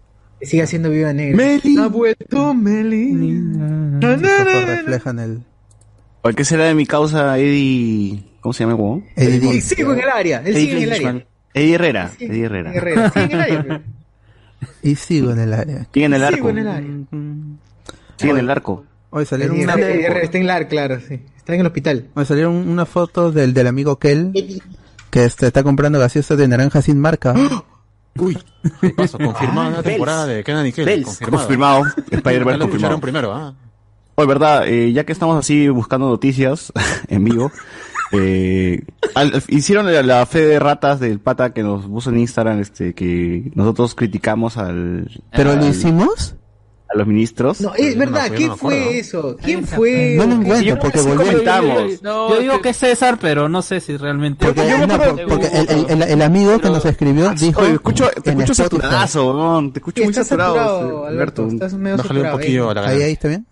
[0.42, 1.36] Sigue haciendo viva negra.
[1.36, 1.78] Meli.
[1.80, 4.00] Ha vuelto Melina.
[4.00, 5.44] Sus ojos reflejan el.
[6.28, 8.22] ¿Por qué será de mi causa Eddie...
[8.42, 9.06] ¿Cómo se llama el huevón?
[9.16, 10.42] Y sigo en el área.
[10.44, 11.26] Él sigue en el área.
[11.54, 12.12] Eddie Herrera.
[12.20, 12.74] Eddie Herrera.
[12.74, 13.12] Herrera.
[13.12, 13.82] Sigue en el área.
[14.84, 15.88] y sigo en el área.
[15.94, 16.36] Sigue en el arco.
[16.36, 16.90] Sigo en el área.
[18.18, 18.84] Sigue en el arco.
[19.10, 21.22] Hoy salieron, Eddie una, Eddie Está en el área, claro, sí.
[21.38, 22.10] Está en el hospital.
[22.14, 24.34] hoy salieron una foto del, del amigo Kel
[25.10, 27.36] que este, está comprando gaseosa de naranja sin marca.
[28.18, 28.38] Uy,
[28.82, 29.18] ¿qué pasó?
[29.18, 29.86] Confirmada una Bells.
[29.86, 31.06] temporada de Kenan y Kel.
[31.06, 31.84] Confirmado.
[32.12, 33.00] Spider-Man confirmado.
[33.00, 33.56] primero, ah.
[34.20, 36.74] Oye, verdad, eh, ya que estamos así buscando noticias
[37.08, 37.52] en vivo,
[38.14, 38.82] eh,
[39.14, 42.96] al- hicieron la, la fe de ratas del pata que nos puso en Instagram, este,
[42.96, 46.34] que nosotros criticamos al, ¿Pero lo al- hicimos?
[46.90, 47.62] a los ministros.
[47.62, 48.32] No, es no verdad.
[48.32, 49.38] me- yo ¿Qué no me fue eso?
[49.44, 50.16] ¿Quién fue?
[50.18, 52.02] No lo encuentro porque sí comentamos.
[52.02, 54.48] No, Yo digo que es César, pero no sé si realmente.
[54.48, 54.62] Porque,
[55.54, 57.62] el, el- el- el amigo que nos escribió dijo.
[57.62, 61.44] Oye, escucho, te escucho saturadazo, te escucho muy saturado, Alberto.
[61.44, 61.48] Alberto.
[61.50, 62.38] Estás medio Bájale un saturado.
[62.40, 63.46] poquillo a la Ahí, ahí está bien.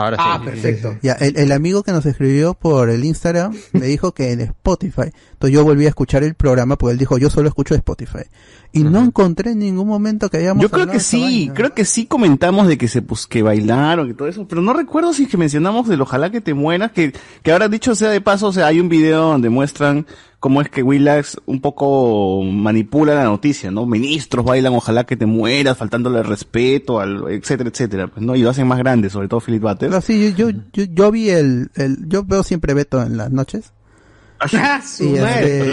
[0.00, 0.22] Ahora sí.
[0.24, 0.96] Ah, perfecto.
[1.02, 5.10] Ya, el, el amigo que nos escribió por el Instagram me dijo que en Spotify.
[5.32, 8.24] Entonces yo volví a escuchar el programa porque él dijo, yo solo escucho Spotify.
[8.72, 11.54] Y no encontré en ningún momento que hayamos Yo creo que sí, vaina.
[11.54, 14.72] creo que sí comentamos de que se pues, que bailaron y todo eso, pero no
[14.72, 18.10] recuerdo si es que mencionamos del ojalá que te mueras, que, que ahora dicho sea
[18.10, 20.06] de paso, o sea, hay un video donde muestran
[20.38, 23.86] cómo es que Willax un poco manipula la noticia, ¿no?
[23.86, 28.34] Ministros bailan ojalá que te mueras, faltándole respeto, al, etcétera, etcétera, pues, ¿no?
[28.34, 29.92] Y lo hacen más grande, sobre todo Philip Butters.
[29.92, 33.30] No, sí, yo, yo, yo, yo vi el, el, yo veo siempre Beto en las
[33.30, 33.72] noches.
[34.54, 35.58] Ah, su Y, madre.
[35.60, 35.70] este,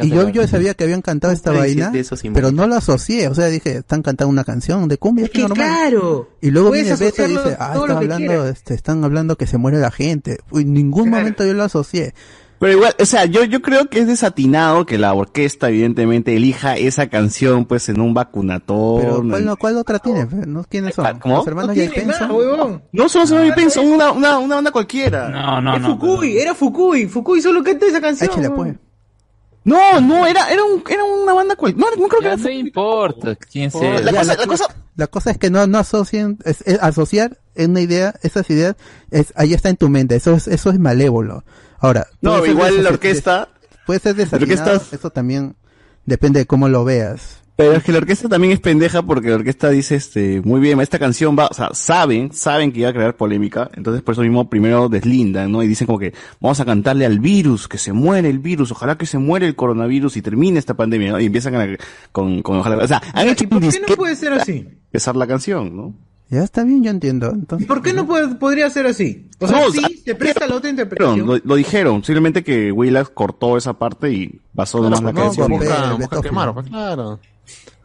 [0.00, 1.92] y- y- y yo, yo sabía que habían cantado esta vaina,
[2.32, 5.40] pero no lo asocié, o sea, dije, están cantando una canción de cumbia, Es que
[5.40, 5.56] normal.
[5.56, 6.30] claro.
[6.40, 9.78] Y luego viene Beto y dice, ah, están hablando, este, están hablando que se muere
[9.78, 10.38] la gente.
[10.52, 12.14] En ningún momento yo lo asocié.
[12.60, 16.76] Pero igual, o sea, yo, yo creo que es desatinado que la orquesta, evidentemente, elija
[16.76, 19.00] esa canción, pues, en un vacunatón.
[19.00, 20.26] Pero ¿cuál, no- cuál otra tiene?
[20.46, 20.64] ¿No?
[20.64, 21.18] ¿Quiénes son?
[21.20, 21.36] ¿Cómo?
[21.38, 22.82] ¿Los hermanos No tiene huevón.
[22.92, 25.30] No solo se me pienso, una, una, una banda cualquiera.
[25.30, 25.98] No, no, es no.
[25.98, 27.06] Fukui, era Fukui.
[27.06, 28.30] Fukui solo canta esa canción.
[28.30, 28.74] Échale, pues.
[29.64, 31.90] No, no, era, era, un, era una banda cualquiera.
[31.96, 32.36] No, no creo que era.
[32.36, 34.00] no importa quién sea.
[34.00, 34.64] La Ya, cosa, la, la cosa,
[34.96, 38.76] la cosa es que no, no asocien, es, es asociar una idea, esas ideas,
[39.10, 41.44] es, ahí está en tu mente, eso es, eso es malévolo.
[41.80, 43.48] Ahora, No, puede ser igual la orquesta-
[43.86, 45.56] puede ser la desatinado, orquesta- eso también
[46.06, 47.38] depende de cómo lo veas.
[47.56, 50.80] Pero es que la orquesta también es pendeja porque la orquesta dice, este, muy bien,
[50.80, 54.22] esta canción va, o sea, saben, saben que iba a crear polémica, entonces por eso
[54.22, 55.62] mismo primero deslindan, ¿no?
[55.62, 58.96] Y dicen como que vamos a cantarle al virus, que se muere el virus, ojalá
[58.96, 61.20] que se muere el coronavirus y termine esta pandemia, ¿no?
[61.20, 61.76] Y empiezan a-
[62.12, 64.66] con, con ojalá, o sea, han hecho un ¿Por qué no puede ser así?
[64.86, 65.94] empezar la canción, ¿no?
[66.30, 67.28] Ya está bien, yo entiendo.
[67.30, 69.28] Entonces, ¿Por qué no puede- podría ser así?
[69.40, 71.26] O sea, No, sí, presta la otra interpretación.
[71.26, 75.58] lo, lo dijeron, simplemente que Willax cortó esa parte y pasó nomás la no, canción.
[76.68, 77.18] claro.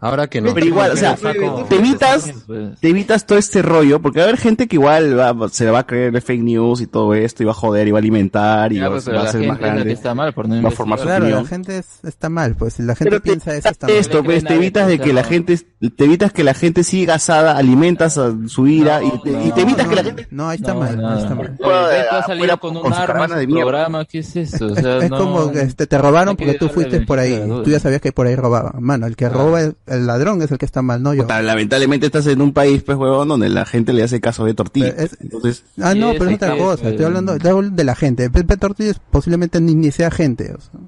[0.01, 0.53] Ahora que no.
[0.53, 2.31] Pero igual, o sea, te evitas,
[2.79, 5.79] te evitas todo este rollo, porque va a haber gente que igual va, se va
[5.79, 8.71] a creer fake news y todo esto, y va a joder, y va a alimentar,
[8.71, 9.91] y Ya, va, pues, va a la ser más grande.
[9.91, 11.43] está mal por no va a formar su claro, opinión.
[11.43, 13.95] la gente es- está mal, pues si la gente Pero te piensa eso está mal.
[13.95, 17.57] esto, pues, te evitas de que la gente, te evitas que la gente siga asada,
[17.57, 20.27] alimentas a su ira, y, te, y te evitas que la gente...
[20.29, 21.09] No, ahí está No, mal, no.
[21.09, 21.55] ahí está mal.
[21.57, 24.67] Fuera salido con un arma de programa, ¿qué es eso?
[24.67, 27.31] O sea, es no- como que este, te robaron porque tú fuiste por ahí.
[27.31, 27.45] de.
[27.63, 28.73] Tú ya sabías que por ahí robaban.
[28.83, 31.23] Mano, el que roba, el, ladrón es el que está mal, no yo.
[31.23, 34.53] Puta, lamentablemente estás en un país, pues, huevón, donde la gente le hace caso de
[34.53, 34.93] tortilla.
[35.19, 36.89] Entonces, Ah, no, pero es otra cosa.
[36.89, 38.29] Estoy hablando, estoy hablando de la gente.
[38.29, 40.53] Pepe Ortiz posiblemente ni, ni sea gente.
[40.53, 40.79] o sea.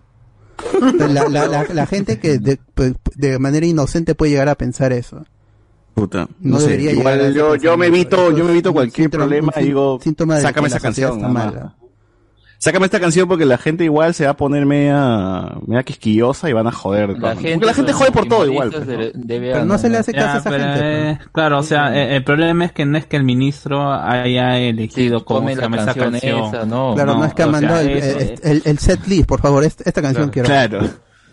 [1.07, 4.91] La, la, la, la gente que de, pues, de manera inocente puede llegar a pensar
[4.94, 5.24] eso.
[5.94, 8.72] Puta, No no, sé, debería llegar a igual yo, yo me evito, yo me evito
[8.74, 11.76] cualquier síntoma- problema y digo, síntoma de sácame esa canción, está mala.
[12.59, 16.53] Sácame esta canción porque la gente igual se va a poner media, media quisquillosa y
[16.53, 17.09] van a joder.
[17.19, 18.71] La porque gente la gente jode por todo igual.
[18.71, 18.93] pues, ¿no?
[19.13, 21.09] debe Pero no se le hace Ya, caso a esa pero, gente.
[21.11, 21.29] eh, pues.
[21.34, 25.23] claro, o sea, eh, el problema es que no es que el ministro haya elegido
[25.23, 26.45] cómo tome se la llama esa canción canción.
[26.55, 26.93] esa, no.
[26.95, 29.39] Claro, no, es que ha o sea, mandado el, el, el- el set list, por
[29.39, 30.47] favor, esta, esta canción quiero.
[30.47, 30.79] Claro.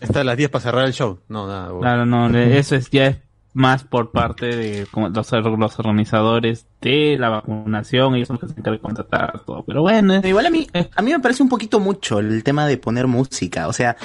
[0.01, 1.21] Está a las 10 para cerrar el show.
[1.29, 1.67] No, nada.
[1.69, 1.81] huevón.
[1.81, 3.17] Claro, no, eso es ya es
[3.55, 8.55] más por parte de como los, los organizadores de la vacunación, ellos son los que
[8.55, 9.63] se encargan de contratar todo.
[9.65, 12.77] Pero bueno, igual a mí, a mí me parece un poquito mucho el tema de
[12.79, 13.69] poner música.
[13.69, 13.97] O sea,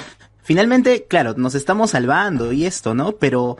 [0.42, 3.12] finalmente, claro, nos estamos salvando y esto, ¿no?
[3.12, 3.58] Pero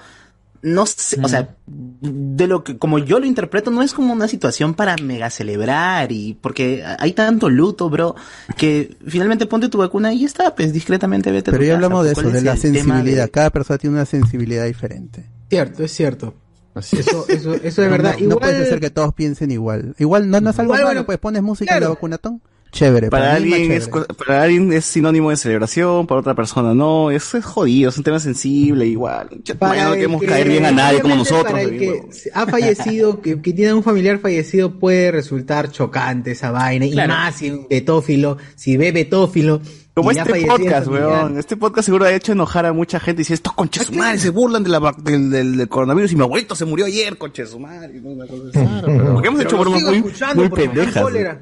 [0.63, 4.29] no sé, o sea, de lo que, como yo lo interpreto, no es como una
[4.29, 8.15] situación para mega celebrar y porque hay tanto luto, bro,
[8.59, 11.73] que finalmente ponte tu vacuna y ya está, pues discretamente vete a Pero tu ya
[11.75, 11.85] casa.
[11.87, 13.25] hablamos de ¿Cuál eso, de la sensibilidad.
[13.25, 15.25] de- Cada persona tiene una sensibilidad diferente.
[15.51, 16.35] Cierto, es cierto.
[16.75, 17.09] Así es.
[17.09, 18.13] Eso, eso, eso es No- verdad.
[18.19, 19.95] No, Igual, puede ser que todos piensen igual.
[19.99, 21.85] Igual no, no es algo Igual, malo, bueno, pues pones música en claro.
[21.93, 22.41] la vacunatón.
[22.73, 23.11] Chévere.
[23.11, 24.07] Para más alguien, es, chévere.
[24.15, 27.11] para alguien es sinónimo de celebración, para otra persona no.
[27.11, 29.29] Eso es jodido, es un tema sensible, igual.
[29.59, 31.51] Para no queremos que- caer bien a nadie como nosotros.
[31.51, 36.31] Para el que bien, ha fallecido, que, que tiene un familiar fallecido, puede resultar chocante
[36.31, 36.87] esa vaina.
[36.87, 39.61] Y más si un betófilo, si ve betófilo.
[39.95, 41.39] Como y este podcast, weón.
[41.39, 44.19] Este podcast seguro ha hecho enojar a mucha gente y dice, estos conches su madre
[44.19, 47.51] se burlan de la, del, del, del coronavirus y mi abuelito se murió ayer, conches
[47.51, 48.01] su madre.
[48.03, 50.03] Porque hemos hecho bromas muy,
[50.37, 51.05] muy pendejas.
[51.05, 51.39] weón.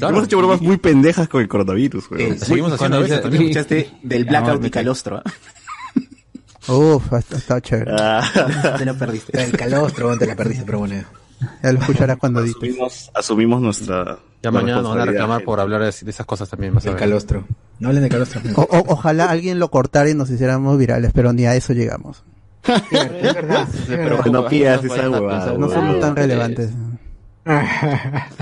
[0.00, 2.32] Hemos hecho bromas muy pendejas con el coronavirus, weón.
[2.34, 5.22] Eh, seguimos haciendo dice- También escuchaste del blackout de Calostro.
[5.24, 6.72] ¿ah?
[6.72, 7.92] Uf, estado chévere.
[7.98, 8.74] Ah.
[8.78, 9.42] Te lo perdiste.
[9.42, 11.02] El calostro, te la perdiste, pero bueno.
[11.62, 12.56] Ya lo escucharás cuando dices.
[12.56, 14.18] asumimos, asumimos nuestra.
[14.42, 16.74] Ya la mañana nos van a reclamar por hablar de, de esas cosas también.
[16.76, 17.44] A El calostro.
[17.80, 18.40] No hablen de calostro.
[18.56, 22.24] O- o- ojalá alguien lo cortara y nos hiciéramos virales, pero ni a eso llegamos.
[22.92, 23.68] Es verdad.
[23.72, 25.52] es Pero no pidas esa huevada.
[25.58, 26.70] No somos tan relevantes.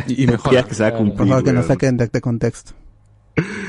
[0.09, 0.65] Y, y mejor.
[0.67, 1.29] Que se cumplir.
[1.29, 2.73] Favor, que nos saquen de, de contexto.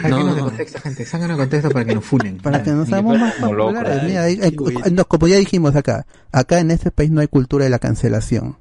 [0.02, 1.06] Sáquenos No, de contexto, gente.
[1.06, 2.38] Sáquenos de contexto para que nos funen.
[2.38, 4.04] Para que nos hagamos más populares.
[4.04, 7.66] Mira, hay- hay- no, como ya dijimos acá, acá en este país no hay cultura
[7.66, 8.58] de la cancelación.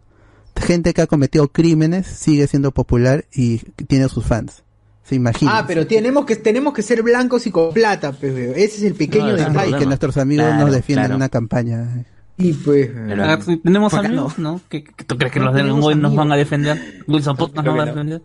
[0.60, 4.62] Gente que ha cometido crímenes sigue siendo popular y tiene sus fans.
[5.04, 5.58] Se imagina.
[5.58, 8.54] Ah, pero tenemos que, tenemos que ser blancos y con plata, pues, weón.
[8.56, 9.78] Ese es el pequeño No, detalle.
[9.78, 12.04] Que nuestros amigos nos defienden en una campaña.
[12.38, 12.90] Y pues.
[13.18, 14.60] Ah, sí, Tenemos ¿Por qué amigos, ¿no?
[14.68, 17.02] ¿Qué, qué- ¿Tú crees que No los de hoy nos van a defender?
[17.06, 18.22] Wilson Podcast nos va a defender.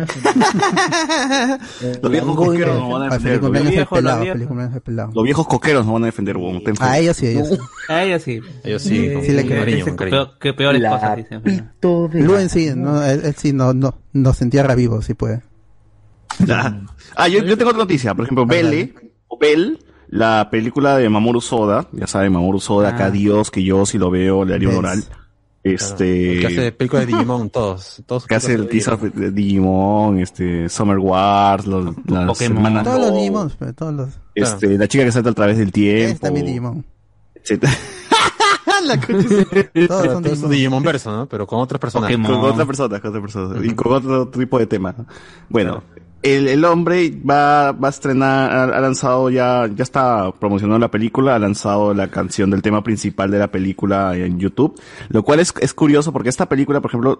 [2.02, 3.40] Los viejos coqueros nos van a Ah, defender.
[5.14, 6.36] Los viejos, coqueros nos van a defender.
[6.80, 7.58] A ellos sí, a ellos sí.
[7.88, 8.40] A ellos sí.
[8.64, 9.84] Ellos sí, con Sí le cariño,
[10.40, 11.42] que peores cosas dicen.
[12.12, 15.42] Luen sí, no, él, él sí no, no, nos entierra vivo, si puede.
[16.50, 16.80] Ah,
[17.16, 18.14] Ah, yo, yo tengo otra noticia.
[18.14, 18.92] Por ejemplo, Belle,
[19.28, 19.78] o Bell,
[20.08, 24.10] la película de Mamoru Soda, ya saben, Mamoru Soda, acá Dios, que yo si lo
[24.10, 25.02] veo le haría un oral.
[25.74, 26.38] Este.
[26.40, 28.02] Que hace películas de Digimon, todos.
[28.06, 32.56] todos que hace el teaser de de Digimon, este, Summer Wars, los, las Pokémon.
[32.58, 34.08] hermanas Todos los Digimon, pero todos los.
[34.34, 36.84] este, la chica que salta a través del Es tiempo, también Digimon.
[37.34, 37.72] etcétera.
[38.84, 40.50] la su- Todos son es Digimon.
[40.50, 41.26] Digimon verso, ¿no?
[41.28, 42.10] Pero con otras personas.
[42.12, 43.66] Con otra persona, con otra persona.
[43.66, 44.94] Y con otro tipo de tema.
[44.96, 45.06] ¿no?
[45.48, 45.82] Bueno,
[46.26, 51.36] el, el hombre va, va a estrenar, ha, lanzado ya, ya está promocionando la película,
[51.36, 54.74] ha lanzado la canción del tema principal de la película en YouTube,
[55.08, 57.16] lo cual es, es curioso porque esta película, por ejemplo,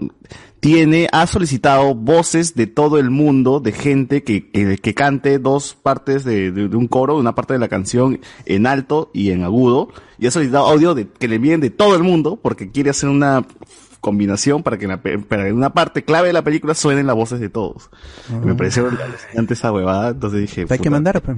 [0.58, 5.76] tiene, ha solicitado voces de todo el mundo, de gente que, que, que cante dos
[5.80, 9.44] partes de, de, de un coro, una parte de la canción en alto y en
[9.44, 12.90] agudo, y ha solicitado audio de, que le envíen de todo el mundo porque quiere
[12.90, 13.46] hacer una
[14.06, 16.74] combinación para que en, la pe- para que en una parte clave de la película
[16.74, 17.90] suenen las voces de todos.
[18.44, 20.64] Me pareció alucinante esa huevada, entonces dije...
[20.70, 21.36] Hay que mandar, pues.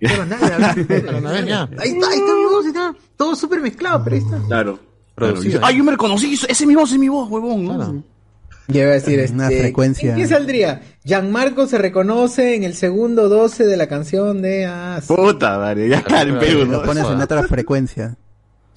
[0.00, 0.74] Pero nada,
[1.18, 1.62] Una vez ya.
[1.78, 4.38] Ahí está, ahí está mi voz, está todo súper mezclado, pero ahí está.
[4.48, 4.78] Claro.
[5.14, 7.64] Producido, Ay, yo me reconocí, ese es mi voz, es mi voz, huevón.
[7.64, 8.02] ¿no?
[8.66, 10.10] Ya iba a decir, este, Una frecuencia.
[10.10, 10.82] ¿en ¿Qué saldría?
[11.04, 14.66] Gianmarco se reconoce en el segundo 12 de la canción de...
[14.66, 15.14] Ah, sí.
[15.14, 16.34] Puta, madre, ya acá en.
[16.70, 18.16] Lo pones en otra frecuencia.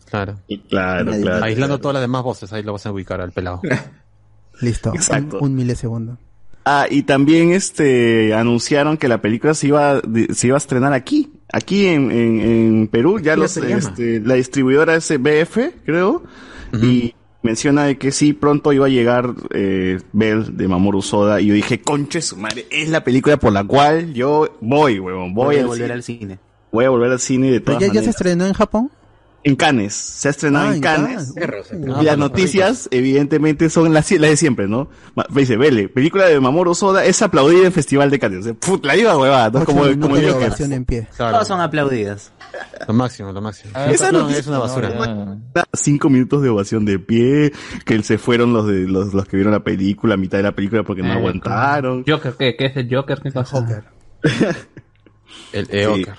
[0.09, 0.35] Claro.
[0.69, 1.43] Claro, claro.
[1.43, 3.61] Aislando todas las demás voces, ahí lo vas a ubicar al pelado.
[4.61, 4.93] Listo.
[4.93, 5.37] Exacto.
[5.39, 6.17] Un, un milisegundo.
[6.69, 10.01] Ah, y también este anunciaron que la película se iba
[10.33, 14.33] se iba a estrenar aquí, aquí en, en, en Perú, ya ¿Cómo los este, la
[14.33, 16.23] distribuidora es BF, creo,
[16.73, 21.45] y menciona de que sí pronto iba a llegar eh, Bell de Mamoru Soda y
[21.47, 25.55] yo dije, "Conche su madre, es la película por la cual yo voy, huevón, voy,
[25.55, 25.93] Voy a volver cine.
[25.93, 26.39] al cine.
[26.73, 28.91] Voy a volver al cine de Pero todas ya, ya se estrenó en Japón.
[29.43, 31.33] En Cannes, se ha estrenado Ah, en Cannes.
[31.39, 34.89] Ah, las noticias, evidentemente, son las, las de siempre, ¿no?
[35.29, 38.39] Me dice, Vele, película de Mamoru Soda es aplaudida en Festival de Cannes.
[38.39, 39.63] O sea, put, la iba huevada, ¿no?
[39.65, 40.47] Como, como de Joker.
[40.47, 41.07] ovación en pie.
[41.17, 42.33] Todas son aplaudidas.
[42.87, 43.71] Lo máximo, lo máximo.
[43.75, 45.37] Ah, Esa no, noticia- es una basura.
[45.73, 47.53] Cinco minutos de ovación de pie,
[47.85, 50.51] que se fueron los de los, los que vieron la película, a mitad de la
[50.53, 52.03] película porque no Eh, aguantaron.
[52.05, 52.55] Joker, ¿qué?
[52.57, 53.19] ¿Qué es el Joker?
[53.23, 53.83] ¿Qué pasa?
[55.53, 56.15] El Eoker.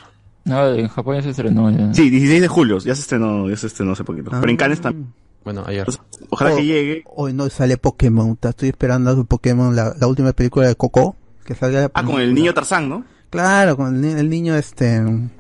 [0.49, 1.93] No, en Japón ya se estrenó ya.
[1.95, 4.31] Sí, 16 de julio, ya se estrenó, ya se estrenó hace poquito.
[4.31, 5.13] Pero en Cannes también.
[5.45, 5.87] Bueno, ayer.
[6.31, 7.05] Ojalá Oh, que llegue.
[7.07, 8.37] Hoy no sale Pokémon.
[8.43, 11.17] Estoy esperando a Pokémon, la, la última película de Coco.
[11.45, 11.91] Que salga.
[11.95, 13.05] Ah, con el niño Tarzán, ¿no?
[13.31, 14.97] Claro, con el, el niño este.
[14.97, 15.31] El,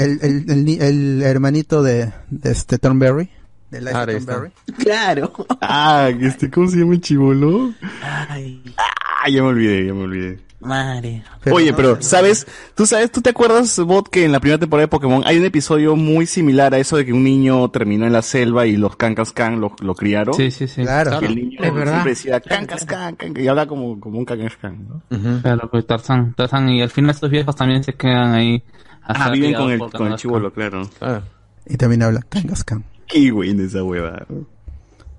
[0.00, 3.28] el, el, el ni- el hermanito de, de este Thornberry.
[3.70, 4.06] De Life Ah.
[4.06, 4.50] Thornberry.
[4.78, 5.32] Claro.
[5.60, 7.72] Ah, este, ¿cómo se llama el chivolo?
[8.02, 10.38] Ay, Ah, ya me olvidé, ya me olvidé.
[10.66, 11.22] Madre.
[11.50, 12.46] Oye, pero, ¿sabes?
[12.74, 15.44] ¿Tú sabes, tú te acuerdas, Bot, que en la primera temporada de Pokémon hay un
[15.46, 18.96] episodio muy similar a eso de que un niño terminó en la selva y los
[18.96, 20.34] Kankaskan lo, lo criaron?
[20.34, 20.82] Sí, sí, sí.
[20.82, 21.18] Claro.
[21.22, 21.92] Y el niño Es verdad.
[21.92, 25.40] siempre decía Kankaskan, Kank- y habla como, como un Kankaskan, ¿no?
[25.42, 28.62] Claro, pues Tarzán, Tarzán, y al final estos viejos también se quedan ahí.
[29.02, 30.82] Ah, viven con el, con el chivolo, claro.
[31.00, 31.20] Ah,
[31.64, 32.84] Y también habla Kangaskhan.
[33.06, 34.26] Qué buena esa hueva.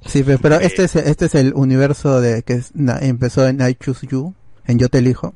[0.06, 3.60] Sí, pero, pero este es este es el universo de que es- na- empezó en
[3.61, 4.34] I Choose You,
[4.68, 5.34] en Yo te elijo,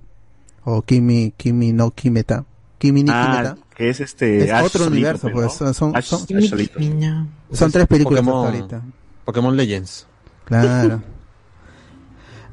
[0.63, 2.45] o Kimi Kimi no Kimeta,
[2.77, 3.57] Kimi ni Ah, Kimeta.
[3.75, 4.45] que es este...
[4.45, 6.49] Es Ash otro solito, universo, pero, pues, son- son- Ash- son- Ash.
[7.51, 8.81] Son tres películas Pokémon, hasta ahorita.
[9.25, 10.07] Pokémon Legends.
[10.45, 11.01] Claro.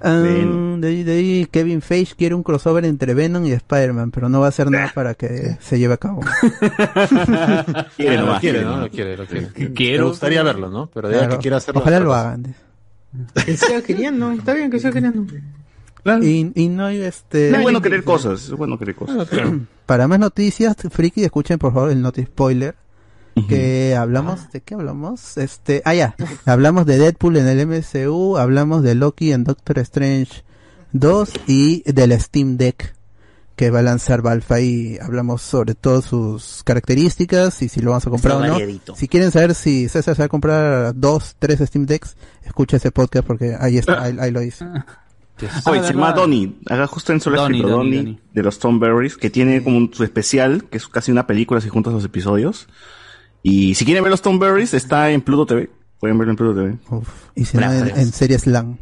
[0.01, 4.39] De, ahí, de ahí Kevin Feige quiere un crossover entre Venom y Spider-Man, pero no
[4.39, 6.21] va a hacer nada para que se lleve a cabo.
[7.97, 8.77] Quiere lo nomás, quiere, quiere ¿no?
[8.77, 9.49] Lo quiere, lo quiere.
[9.75, 10.05] Quiero.
[10.05, 10.89] Me gustaría verlo, ¿no?
[10.95, 11.33] Pero de Claro.
[11.33, 11.81] que quiera hacerlo.
[11.81, 12.55] Ojalá otra lo hagan.
[13.45, 15.27] Que siga queriendo, está bien que siga queriendo.
[16.23, 17.51] Y, y no hay este...
[17.51, 19.29] Es bueno querer cosas, es bueno querer cosas.
[19.87, 22.75] Para más noticias, friki, escuchen por favor el noti spoiler.
[23.49, 25.39] Que hablamos, ¿de qué hablamos?
[25.39, 30.43] Este, ah ya, hablamos de Deadpool en el MCU, hablamos de Loki en Doctor Strange
[30.93, 32.97] 2 y del Steam Deck
[33.55, 38.07] que va a lanzar Valve y hablamos sobre todas sus características y si lo vamos
[38.07, 38.53] a comprar Está o no.
[38.55, 38.95] variadito.
[38.95, 42.93] Si quieren saber si César se va a comprar dos, tres Steam Decks, escucha ese
[42.93, 44.65] podcast porque ahí está, ahí, ahí lo hice.
[45.67, 46.13] Oye, Ah, se llama.
[46.13, 46.55] Donnie.
[46.69, 48.21] Haga justo en solo Donnie, escrito Donnie, Donnie, Donnie.
[48.35, 51.69] de los Stoneberries, que tiene como un- su especial, que es casi una película si
[51.69, 52.69] juntas los episodios.
[53.43, 55.71] Y si quieren ver los Stoneberries, está en Pluto TV.
[56.01, 56.79] Pueden verlo en Pluto TV.
[56.91, 58.79] Uf, y si no, en, en series LAN.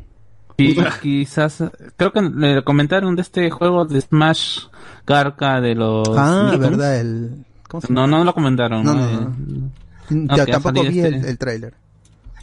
[0.58, 1.62] Y quizás,
[1.96, 4.60] creo que le comentaron de este juego de Smash
[5.06, 6.08] Garca de los...
[6.16, 6.70] Ah, Nicktoons.
[6.70, 7.44] verdad, el...
[7.68, 8.82] ¿Cómo se No, no lo comentaron.
[8.84, 9.00] No, ¿no?
[9.00, 9.28] no, Eh,
[10.10, 10.16] no.
[10.28, 11.74] no, Ya tampoco vi el, este- el tráiler.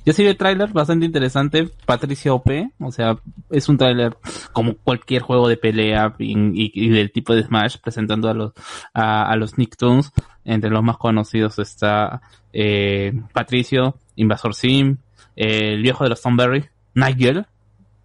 [0.05, 3.17] Yo sí vi el tráiler bastante interesante, Patricia OP, o sea,
[3.49, 4.17] es un tráiler
[4.51, 8.51] como cualquier juego de pelea y, y- y del tipo de Smash presentando a los
[8.93, 10.11] a, a los Nicktoons.
[10.45, 12.21] Entre los más conocidos está
[12.51, 14.97] eh, Patricio, Invasor Sim,
[15.37, 16.65] eh, el viejo de los Thornberry,
[16.95, 17.45] Nigel.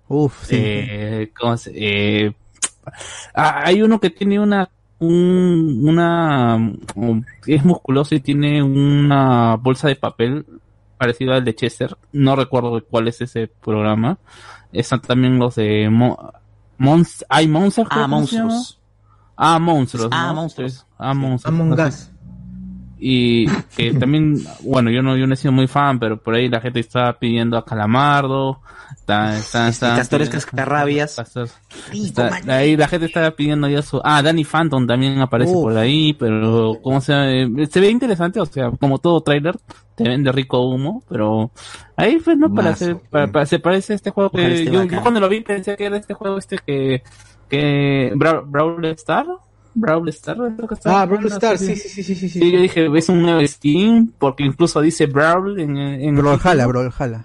[0.06, 0.56] Uf, sí.
[0.58, 2.32] Eh, ¿cómo se- eh,
[3.34, 4.68] ah, hay uno que tiene una
[5.00, 6.56] un, una
[6.96, 10.44] um, es musculoso y tiene una bolsa de papel
[10.98, 11.96] parecido al de Chester.
[12.12, 14.18] No recuerdo cuál es ese programa.
[14.72, 16.32] Están también los de Mo-
[16.78, 17.88] Monst- hay Monsters.
[17.90, 18.80] Ah, monstruos.
[19.36, 20.08] Ah, monstruos.
[20.12, 20.34] Ah, ¿no?
[20.34, 20.86] monstruos.
[20.98, 21.60] Ah, monstruos.
[21.60, 21.80] Among.
[21.80, 22.10] Us.
[23.00, 23.46] Y
[23.76, 26.60] que también, bueno, yo no, yo no he sido muy fan, pero por ahí la
[26.60, 28.60] gente está pidiendo a Calamardo,
[28.96, 31.16] está, está, está- Castores Cascarrabias.
[31.16, 31.48] Castor-
[32.06, 36.12] está- ahí la gente está pidiendo ya su, ah, Danny Phantom también aparece por ahí,
[36.14, 39.56] pero como se, eh, se ve interesante, o sea, como todo trailer,
[39.94, 41.50] te vende rico humo, pero
[41.96, 45.02] ahí pues no para hacer, para, para- se parece a este juego que yo, yo
[45.02, 47.02] cuando lo vi pensé que era este juego este que,
[47.48, 49.26] que, Bra- Brawl Star,
[49.80, 51.76] Brawl Star, que Ah, Brawl Stars, sí.
[51.76, 52.38] sí, sí, sí, sí, sí.
[52.40, 57.24] Sí, yo dije, es un nuevo Steam, porque incluso dice Brawl en, en Brawlhalla, Brawlhalla.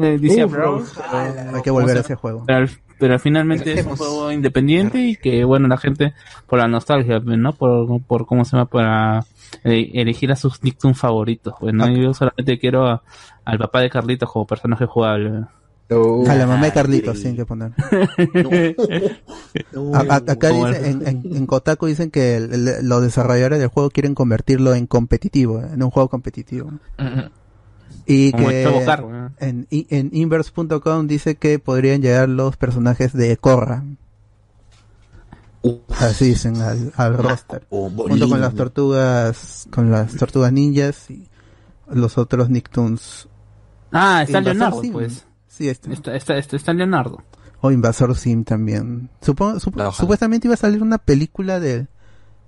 [0.00, 0.82] Eh, dice Uf, Brawl.
[0.84, 1.56] Brawlhalla.
[1.56, 2.44] Hay que volver ¿cómo a se ese juego.
[2.46, 2.66] Pero,
[2.98, 6.14] pero finalmente es un juego independiente y que, bueno, la gente,
[6.46, 7.52] por la nostalgia, ¿no?
[7.52, 8.66] Por, por ¿cómo se llama?
[8.70, 9.24] Para
[9.64, 11.54] eh, elegir a sus Nicktoons favoritos.
[11.60, 13.02] Bueno, yo solamente quiero a-
[13.44, 15.44] al papá de Carlitos como personaje jugable.
[16.26, 17.72] A la mamá de Carlitos, sí, hay que poner.
[19.94, 23.68] A- a- acá dice, en, en, en Kotaku dicen que el- el- los desarrolladores del
[23.68, 26.70] juego quieren convertirlo en competitivo, en un juego competitivo.
[28.06, 28.64] Y Como que
[29.40, 33.84] en, en inverse.com dice que podrían llegar los personajes de Korra.
[35.98, 37.66] Así dicen al, al roster.
[38.10, 41.26] junto con las tortugas, con las tortugas ninjas y
[41.90, 43.28] los otros Nicktoons.
[43.92, 45.24] Ah, está Leonardo, pues.
[45.56, 45.92] Sí, está.
[45.92, 47.22] Está, está, está, está Leonardo.
[47.60, 49.08] O Invasor Sim también.
[49.22, 51.88] Supongo, sup- supuestamente iba a salir una película del,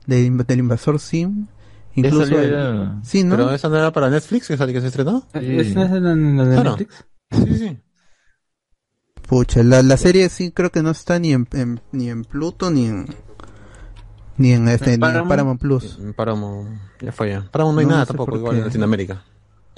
[0.07, 1.47] del, del Invasor Sim.
[1.95, 2.25] Incluso.
[2.27, 2.99] salió el- ya.
[3.03, 3.37] sí, ¿no?
[3.37, 5.25] Pero esa no era para Netflix que, salió, que se estrenó.
[5.33, 6.77] ¿Es, es la, la de Claro.
[6.77, 7.05] Netflix?
[7.31, 7.79] Sí, sí.
[9.29, 12.71] Pucha, la, la serie sí creo que no está ni en, en- ni en Pluto
[12.71, 13.07] ni en
[14.39, 15.29] ni en este ni en Paramount.
[15.31, 15.99] Paramount Plus.
[15.99, 17.49] En Paramount, ya fue ya.
[17.51, 19.23] Paramount no hay No, nada no tampoco, por igual en Latinoamérica.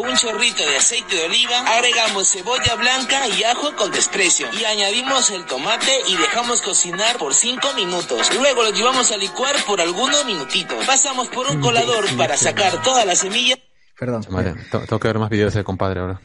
[0.00, 5.28] Un chorrito de aceite de oliva, agregamos cebolla blanca y ajo con desprecio y añadimos
[5.30, 8.32] el tomate y dejamos cocinar por 5 minutos.
[8.36, 10.86] Luego lo llevamos a licuar por algunos minutitos.
[10.86, 13.58] Pasamos por un colador para sacar todas las semillas.
[13.98, 14.22] Perdón.
[14.22, 16.20] Tengo tengo que ver más videos del compadre ahora.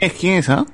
[0.00, 0.64] ¿Es quién es, ah?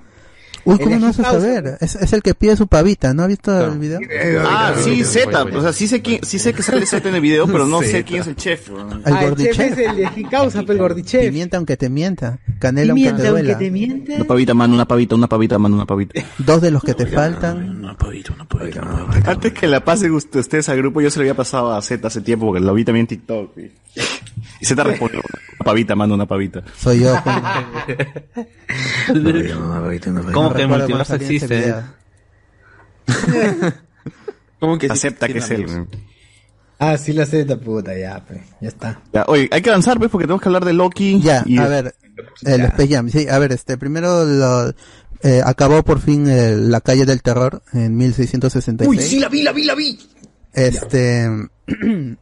[0.65, 1.79] Uy, ¿cómo no vas a saber?
[1.81, 4.01] Es, es el que pide su pavita, ¿no has visto el video?
[4.47, 5.43] Ah, sí, Z.
[5.45, 7.81] O sea, sí sé, quién, sí sé que sale Z en el video, pero no
[7.81, 8.09] sé Zeta.
[8.09, 8.69] quién es el chef.
[8.71, 9.61] El Ah, el chef gordichef.
[9.61, 11.23] es el de Hikausa, el gordichef.
[11.25, 14.15] Pimienta aunque te mienta, canela aunque Pimienta te aunque te mienta.
[14.17, 16.21] Una pavita, mano, una pavita, una pavita, mano, una pavita.
[16.39, 17.79] Dos de los que te faltan.
[17.81, 19.31] Una pavita, una pavita, una pavita.
[19.31, 22.07] Antes que la pasen ust- ustedes al grupo, yo se lo había pasado a Z
[22.07, 23.57] hace tiempo porque lo vi también en TikTok.
[24.61, 25.21] Y, Z respondió,
[25.65, 26.63] pavita, mano, una pavita.
[26.77, 27.15] Soy yo.
[30.33, 31.47] ¿Cómo que el multiverso existe?
[31.47, 31.83] video.
[34.59, 35.87] ¿Cómo que Acepta que es él.
[36.79, 39.03] Ah, sí la sé, puta, ya, pues, ya está.
[39.13, 41.21] Ya, oye, hay que avanzar, pues, porque tenemos que hablar de Loki.
[41.21, 41.95] Ya, y a ver,
[42.43, 44.73] el Space Jam, sí, a ver, este, primero lo,
[45.23, 48.89] eh, acabó por fin eh, la calle del terror en 1666.
[48.89, 49.99] Uy, sí la vi, la vi, la vi.
[50.55, 51.29] Este,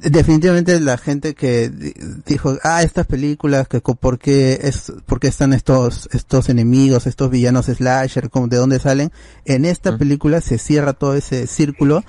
[0.00, 1.94] definitivamente la gente que di-
[2.26, 7.30] dijo, ah, estas películas, que por qué es, por qué están estos, estos enemigos, estos
[7.30, 9.10] villanos slasher, como de dónde salen,
[9.44, 12.04] en esta película se cierra todo ese círculo,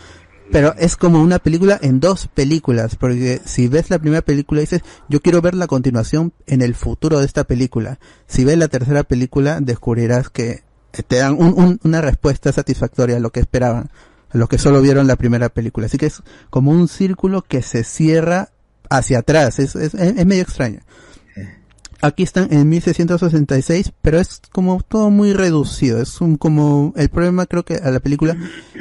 [0.51, 4.81] pero es como una película en dos películas, porque si ves la primera película dices,
[5.07, 7.99] yo quiero ver la continuación en el futuro de esta película.
[8.27, 10.63] Si ves la tercera película, descubrirás que
[11.07, 13.91] te dan un- un- una respuesta satisfactoria a lo que esperaban,
[14.29, 15.87] a lo que solo vieron la primera película.
[15.87, 18.49] Así que es como un círculo que se cierra
[18.89, 20.79] hacia atrás, es, es, es medio extraño.
[22.01, 26.01] Aquí están en 1666, pero es como todo muy reducido.
[26.01, 28.37] Es un como, el problema creo que a la película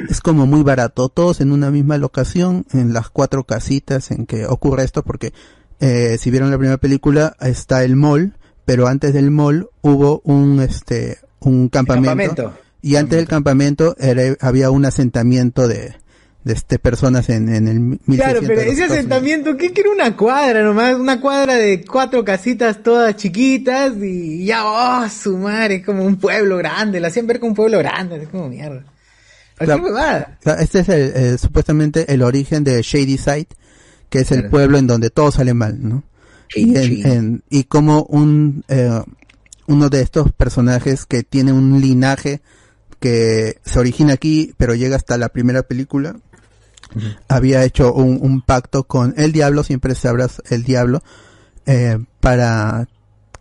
[0.09, 1.09] es como muy barato.
[1.09, 5.33] Todos en una misma locación, en las cuatro casitas en que ocurre esto, porque
[5.81, 10.61] eh, si vieron la primera película, está el mall, pero antes del mall hubo un,
[10.61, 12.09] este, un campamento.
[12.09, 12.53] campamento.
[12.81, 15.95] Y antes del campamento era, había un asentamiento de,
[16.45, 20.15] de este, personas en, en el 1600 Claro, pero ese asentamiento, ¿qué que era una
[20.15, 20.95] cuadra nomás?
[20.95, 26.15] Una cuadra de cuatro casitas todas chiquitas y ya, oh, su madre, es como un
[26.17, 28.83] pueblo grande, la hacían ver como un pueblo grande, es como mierda.
[29.57, 29.83] Claro.
[30.59, 33.47] este es el, eh, supuestamente el origen de Shady Side,
[34.09, 34.51] que es el Claro.
[34.51, 36.03] pueblo en donde todo sale mal, ¿no?
[36.55, 36.75] Y,
[37.05, 39.01] en- y como un eh,
[39.67, 42.41] uno de estos personajes que tiene un linaje
[42.99, 46.15] que se origina aquí, pero llega hasta la primera película,
[47.27, 51.01] había hecho un, un pacto con el diablo, siempre sabrás el diablo,
[51.65, 52.87] eh, para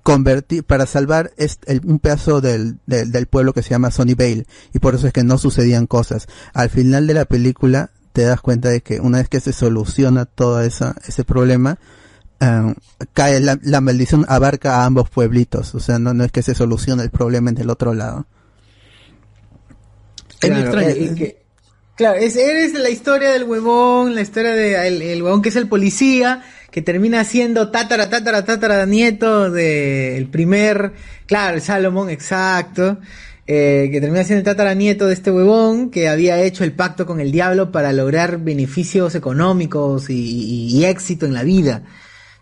[0.02, 4.46] convertir, para salvar este- el- un pedazo del, del, del pueblo que se llama Sunnyvale,
[4.74, 6.26] y por eso es que no sucedían cosas.
[6.54, 10.24] Al final de la película te das cuenta de que una vez que se soluciona
[10.26, 11.78] todo esa, ese problema,
[12.40, 12.74] eh,
[13.12, 16.54] cae la, la maldición abarca a ambos pueblitos, o sea, no, no es que se
[16.54, 18.26] solucione el problema en el otro lado.
[20.40, 21.12] Es muy Claro, extraño.
[21.12, 21.42] eh, que-
[21.96, 25.56] claro, es, eres la historia del huevón, la historia del el, el huevón que es
[25.56, 30.92] el policía, que termina siendo tatara, tatara, tatara nieto del primer,
[31.26, 32.98] claro, el Salomón, exacto,
[33.46, 37.06] eh, que termina siendo el tatara nieto de este huevón que había hecho el pacto
[37.06, 41.82] con el diablo para lograr beneficios económicos y, y- y éxito en la vida.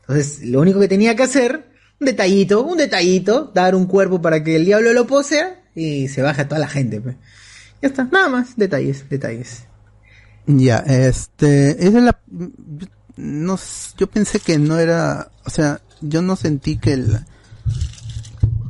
[0.01, 1.65] Entonces, lo único que tenía que hacer,
[2.01, 6.23] un detallito, un detallito, dar un cuerpo para que el diablo lo posea y se
[6.23, 7.01] baja toda la gente.
[7.01, 7.17] pues.
[7.83, 9.65] Ya está, nada más, detalles, detalles.
[10.47, 12.21] Ya, este, es la,
[13.17, 13.59] no,
[13.99, 17.19] yo pensé que no era, o sea, yo no sentí que el,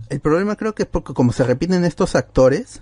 [0.08, 2.80] el problema creo que es porque como se repiten estos actores,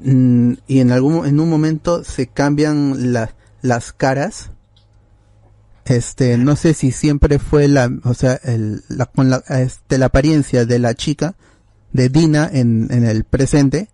[0.00, 4.50] mm, y en algún, en un momento se cambian la- las caras,
[5.86, 10.06] este, no sé si siempre fue la, o sea, el, la, con la, este, la
[10.06, 11.34] apariencia de la chica,
[11.92, 13.88] de Dina en, en el presente,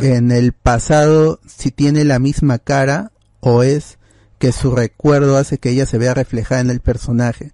[0.00, 3.98] que en el pasado si tiene la misma cara o es
[4.38, 7.52] que su recuerdo hace que ella se vea reflejada en el personaje.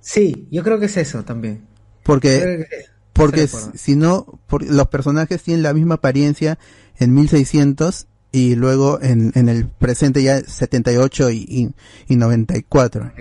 [0.00, 1.66] Sí, yo creo que es eso también.
[2.02, 2.66] Porque,
[3.12, 6.58] porque si no, por- los personajes tienen la misma apariencia
[6.98, 11.74] en 1600 y luego en, en el presente ya 78 y, y,
[12.12, 13.12] y 94.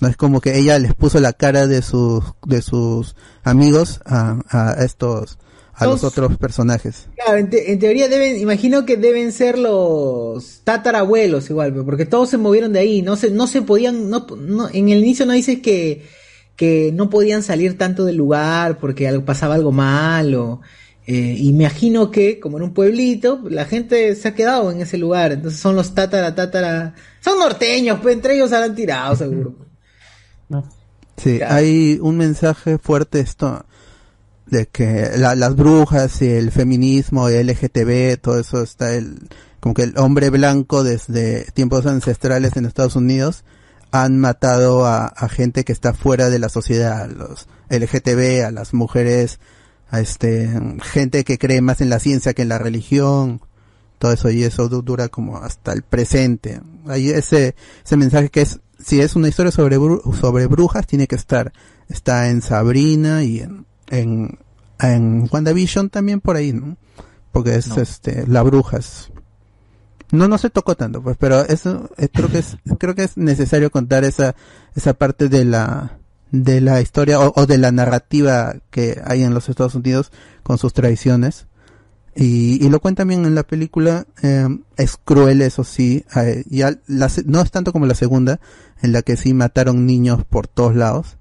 [0.00, 4.38] No es como que ella les puso la cara de sus, de sus amigos a,
[4.50, 5.38] a estos,
[5.78, 7.08] a los otros personajes.
[7.16, 12.30] Claro, en, te- en teoría deben, imagino que deben ser los tatarabuelos igual, porque todos
[12.30, 15.32] se movieron de ahí, no se, no se podían, no, no, en el inicio no
[15.34, 16.06] dices que,
[16.56, 20.62] que no podían salir tanto del lugar porque algo, pasaba algo malo,
[21.06, 25.32] eh, imagino que, como en un pueblito, la gente se ha quedado en ese lugar,
[25.32, 29.54] entonces son los tatara, tatara, son norteños, pues entre ellos habrán tirado seguro.
[31.16, 33.64] Sí, hay un mensaje fuerte esto
[34.46, 39.28] de que la- las brujas y el feminismo y LGTB, todo eso está el
[39.60, 43.42] como que el hombre blanco desde tiempos ancestrales en Estados Unidos
[43.90, 48.74] han matado a, gente que está fuera de la sociedad, a los LGTB, a las
[48.74, 49.40] mujeres,
[49.90, 50.50] a este
[50.82, 53.40] gente que cree más en la ciencia que en la religión,
[53.98, 56.60] todo eso y eso du- dura como hasta el presente.
[56.86, 59.76] Hay ese ese mensaje que es si es una historia sobre
[60.20, 61.52] sobre brujas tiene que estar
[61.88, 64.38] está en Sabrina y en en,
[64.80, 66.76] en WandaVision también por ahí, ¿no?
[67.32, 67.76] Porque es No.
[67.78, 69.10] este la brujas.
[70.12, 73.16] No no se tocó tanto, pues, pero eso eh, creo que es creo que es
[73.16, 74.36] necesario contar esa
[74.74, 75.98] esa parte de la
[76.30, 80.58] de la historia o, o de la narrativa que hay en los Estados Unidos con
[80.58, 81.46] sus tradiciones.
[82.18, 84.48] Y, y lo cuentan bien en la película, eh,
[84.78, 88.40] es cruel eso sí, eh, ya la no es tanto como la segunda,
[88.80, 91.18] en la que sí mataron niños por todos lados.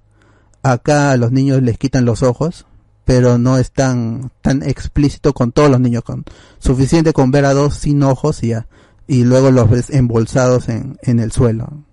[0.68, 2.66] Acá a los niños les quitan los ojos,
[3.06, 6.24] pero no es tan, tan explícito con todos los niños, con
[6.58, 8.68] suficiente con ver a dos sin ojos y ya,
[9.08, 11.84] y luego los ves embolsados en, en el suelo.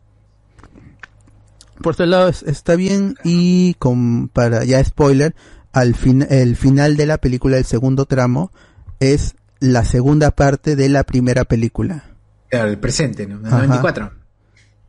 [1.83, 5.35] Por este lado es- está bien y con, para ya spoiler,
[5.73, 8.53] al fin, el final de la película, el segundo tramo,
[9.01, 12.05] es la segunda parte de la primera película.
[12.51, 13.39] Claro, el presente, ¿no?
[13.41, 13.57] El Ajá.
[13.59, 14.13] 94.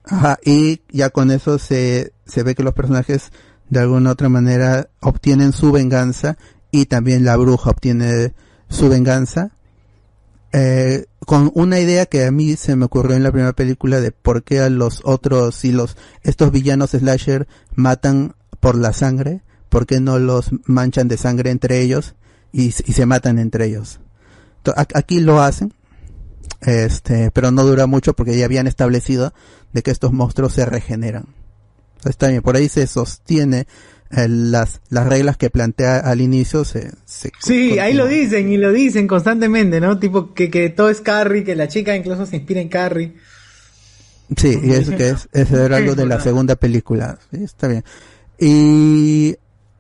[0.06, 3.32] Ajá, y ya con eso se, se ve que los personajes
[3.74, 6.38] de alguna otra manera obtienen su venganza
[6.72, 8.34] y también la bruja obtiene
[8.70, 9.52] su venganza.
[10.52, 14.12] Eh, con una idea que a mí se me ocurrió en la primera película de
[14.12, 19.88] por qué a los otros y los, estos villanos slasher matan por la sangre, por
[19.88, 22.14] qué no los manchan de sangre entre ellos
[22.52, 24.00] y, se matan entre ellos.
[24.76, 25.74] Aquí lo hacen,
[26.62, 29.34] este, pero no dura mucho porque ya habían establecido
[29.74, 31.43] de que estos monstruos se regeneran.
[32.06, 33.68] Está bien, por ahí se sostiene
[34.12, 38.58] eh, las, las reglas que plantea al inicio se, se Sí, ahí lo dicen y
[38.58, 39.98] lo dicen constantemente, ¿no?
[39.98, 43.14] Tipo que, que todo es Carrie, que la chica incluso se inspira en Carrie.
[44.38, 47.18] Sí, y es que es, eso era algo de la segunda película.
[47.32, 47.84] Sí, está bien.
[48.40, 49.36] Y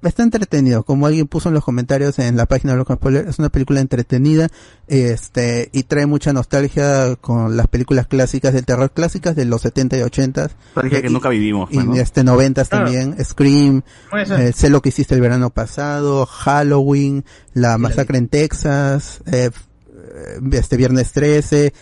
[0.09, 3.39] está entretenido, como alguien puso en los comentarios en la página de Local Spoiler, es
[3.39, 4.49] una película entretenida,
[4.87, 9.97] este, y trae mucha nostalgia con las películas clásicas del terror clásicas de los 70
[9.97, 11.95] y 80 Nostalgia que nunca vivimos, y ¿no?
[11.95, 12.85] este 90 Claro.
[12.85, 13.81] también, Scream,
[14.13, 17.23] eh, sé lo que hiciste el verano pasado, Halloween,
[17.53, 21.73] la masacre en Texas, eh, eh, este viernes 13,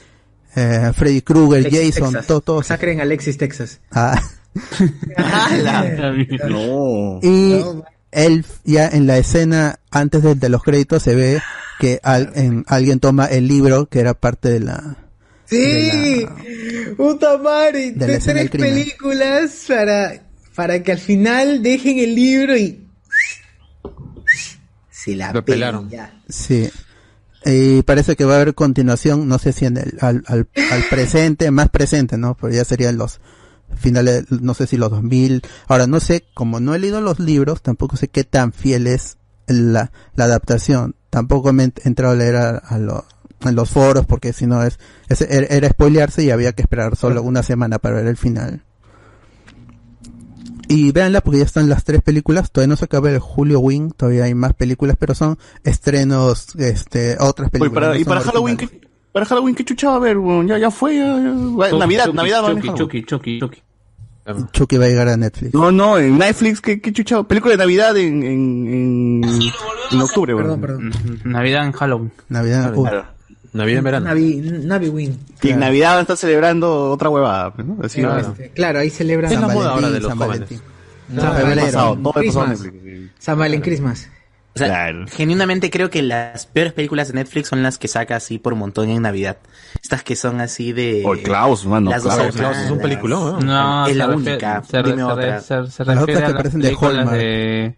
[0.55, 2.57] eh, Freddy Krueger, Alexis, Jason, todo, todo.
[2.57, 3.79] Masacre en Alexis, Texas.
[3.91, 4.21] Ah.
[6.49, 7.19] No.
[7.21, 7.63] Y
[8.11, 11.41] él ya en la escena antes de, de los créditos se ve
[11.79, 14.97] que al- en- alguien toma el libro que era parte de la
[15.45, 16.25] Sí,
[16.95, 20.23] puta madre, de la de escena del tres películas para,
[20.55, 22.87] para que al final dejen el libro y
[24.89, 25.89] se la Lo pelaron.
[25.89, 26.13] ya.
[26.29, 26.69] sí
[27.43, 30.83] y parece que va a haber continuación no sé si en el al, al, al
[30.89, 33.19] presente más presente no pero ya serían los
[33.75, 37.61] finales no sé si los 2000 ahora no sé como no he leído los libros
[37.61, 39.17] tampoco sé qué tan fiel es
[39.47, 40.95] la, la adaptación.
[41.09, 43.05] Tampoco me he entrado a leer a, a lo-
[43.43, 44.79] en los foros porque si no es,
[45.09, 48.63] es- era, era spoilearse y había que esperar solo una semana para ver el final.
[50.67, 52.49] Y véanla porque ya están las tres películas.
[52.51, 57.17] Todavía no se acaba el Julio Wing todavía hay más películas pero son estrenos este
[57.19, 58.81] otras Oye, películas para, no y para Halloween, originales.
[58.81, 60.17] ¿qué, para Halloween, ¿qué chuchaba a ver?
[60.17, 60.47] weón?
[60.47, 61.31] Ya, ya fue, ya, ya.
[61.33, 63.63] Bueno, Navidad, Chucky, Navidad va a Chucky, Chucky, Chucky, Chucky, Chucky.
[64.53, 67.27] Chucky va a llegar a Netflix No, no, en Netflix, ¿qué, qué chuchaba?
[67.27, 69.41] Película de Navidad en, en, en,
[69.91, 70.91] en octubre, weón.
[71.25, 72.11] Navidad en Halloween.
[72.29, 72.87] Navidad, uh,
[73.53, 74.05] Navidad en verano.
[74.05, 75.19] Navi, Navi Win.
[75.41, 77.77] Y en Navidad está celebrando otra huevada, pues, ¿no?
[77.83, 80.39] Así, Claro, este, ahí celebran Es la San moda ahora Valentín, de los San jóvenes.
[80.39, 80.61] Valentín.
[81.09, 82.61] No, San Valentín, pasado, todo pasado en Christmas.
[82.61, 83.11] Netflix.
[83.19, 84.09] San Valentín Christmas.
[84.53, 88.37] O sea, genuinamente creo que las peores películas de Netflix son las que saca así
[88.37, 89.37] por montón en Navidad.
[89.81, 91.03] Estas que son así de...
[91.05, 92.57] O Klaus, mano, Las dos Klaus.
[92.57, 94.61] es un peliculón, No, Es se la única.
[94.63, 95.39] Se, Dime se re- otra.
[95.39, 97.11] se- se Las otras a que las parecen de Hallmark.
[97.17, 97.75] de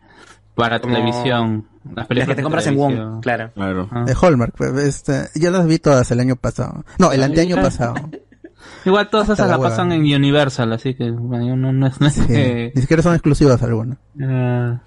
[0.55, 1.67] para televisión.
[1.85, 2.75] Las Las películas que te compras en.
[2.77, 3.51] Wong, claro.
[3.53, 3.89] Claro.
[3.91, 4.03] Ah.
[4.05, 7.95] de Hallmark pues, este, yo las vi todas el año pasado no el anteaño pasado
[8.85, 11.99] Igual todas Hasta esas la las pasan en Universal, así que bueno, no, no es...
[12.01, 14.79] No es Sí, que- ni siquiera son exclusivas algunas Ah,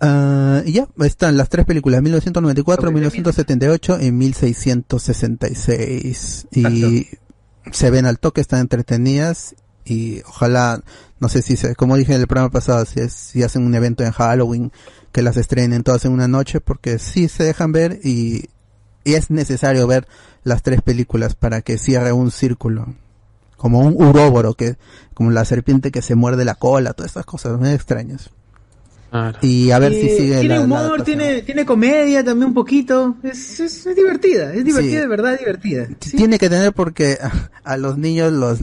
[0.00, 7.08] Ah, y ya están las tres películas 1994 1978 y 1666 y
[7.72, 10.84] se ven al toque están entretenidas y ojalá
[11.18, 13.74] no sé si se, como dije en el programa pasado si es si hacen un
[13.74, 14.70] evento en Halloween
[15.10, 18.50] que las estrenen todas en una noche porque sí se dejan ver y,
[19.02, 20.06] y es necesario ver
[20.44, 22.94] las tres películas para que cierre un círculo
[23.56, 24.76] como un uróboro que
[25.14, 28.30] como la serpiente que se muerde la cola todas estas cosas muy extrañas
[29.40, 33.16] y a ver si Eh, sigue Tiene la, humor, tiene, tiene comedia también un poquito.
[33.22, 34.96] Es, es, es divertida, es divertida, Sí.
[35.00, 35.86] de verdad divertida.
[35.98, 38.60] tiene que tener porque a, a los niños los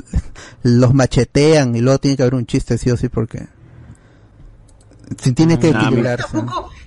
[0.61, 3.47] los machetean y luego tiene que haber un chiste sí o sí porque
[5.21, 6.37] si tiene que Ah, mi- equilibrarse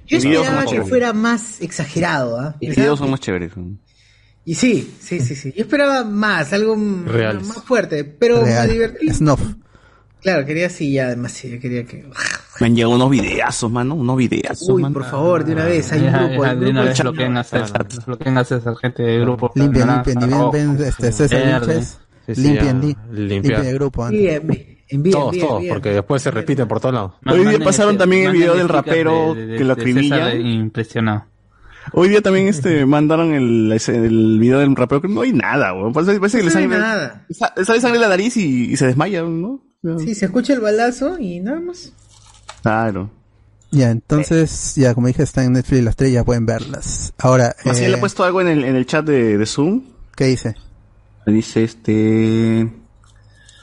[0.06, 2.54] Yo esperaba que fuera más exagerado.
[2.60, 3.52] Los videos son más chéveres.
[4.44, 5.52] Y sí, sí, sí, sí.
[5.54, 6.74] Yo esperaba más, algo
[7.06, 7.46] Reales.
[7.46, 8.66] más fuerte, pero Real.
[8.66, 9.10] me divertí.
[9.12, 9.40] Snuff.
[10.20, 12.04] Claro, quería así ya demasiado, quería que...
[12.60, 14.92] Me han llegado unos videazos, mano, unos videazos, Uy, mano.
[14.94, 17.44] por favor, de una vez, hay un grupo, ya, de una de vez bloqueen a
[17.44, 19.52] César, bloqueen a César, gente de grupo.
[19.54, 21.64] limpien limpien y rojo, ven ven este César
[22.26, 24.42] sí, limpien limpien el grupo antes.
[24.90, 25.74] Envíen, todos, envíen, todos, envíen.
[25.74, 27.12] porque después se repiten por todos lados.
[27.30, 30.16] Hoy día pasaron este- también el video del rapero de- de- que lo acribilla.
[30.30, 31.26] César Impresionado.
[31.92, 35.74] Hoy día también este mandaron el, ese- el video del rapero que no hay nada,
[35.74, 35.92] weón.
[35.92, 37.26] Parece, parece que le No hay sale, nada.
[37.30, 39.62] sa- le sale sangre en la nariz y, y se desmaya, ¿no?
[39.98, 41.92] Sí, se escucha el balazo y nada más.
[42.62, 43.10] Claro.
[43.70, 47.84] ya entonces ya como dije está en Netflix las tres ya pueden verlas ahora Así
[47.84, 49.82] eh, le he puesto algo en el, en el chat de, de Zoom.
[50.16, 50.56] ¿qué dice?
[51.26, 52.68] Dice este.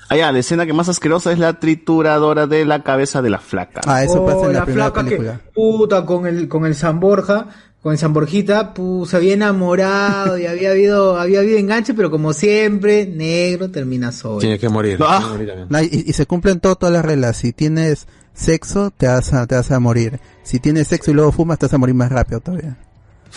[0.07, 3.39] Ah, ya, la escena que más asquerosa es la trituradora de la cabeza de la
[3.39, 3.81] flaca.
[3.87, 6.65] ah eso Oh, pasa en la, la primera flaca película que, puta, con el, con
[6.67, 7.47] el San Borja,
[7.86, 12.10] con el San Borjita, pu, se había enamorado y había habido, había habido enganche, pero
[12.10, 14.40] como siempre, negro termina solo.
[14.40, 14.98] Tiene que morir.
[15.02, 15.18] Ah.
[15.20, 15.68] tiene que morir también.
[15.70, 17.38] No, y, y se cumplen todo- todas las reglas.
[17.38, 20.20] Si tienes sexo, te vas a, te vas a morir.
[20.41, 22.76] Si tienes sexo y luego fumas, te vas a morir más rápido todavía.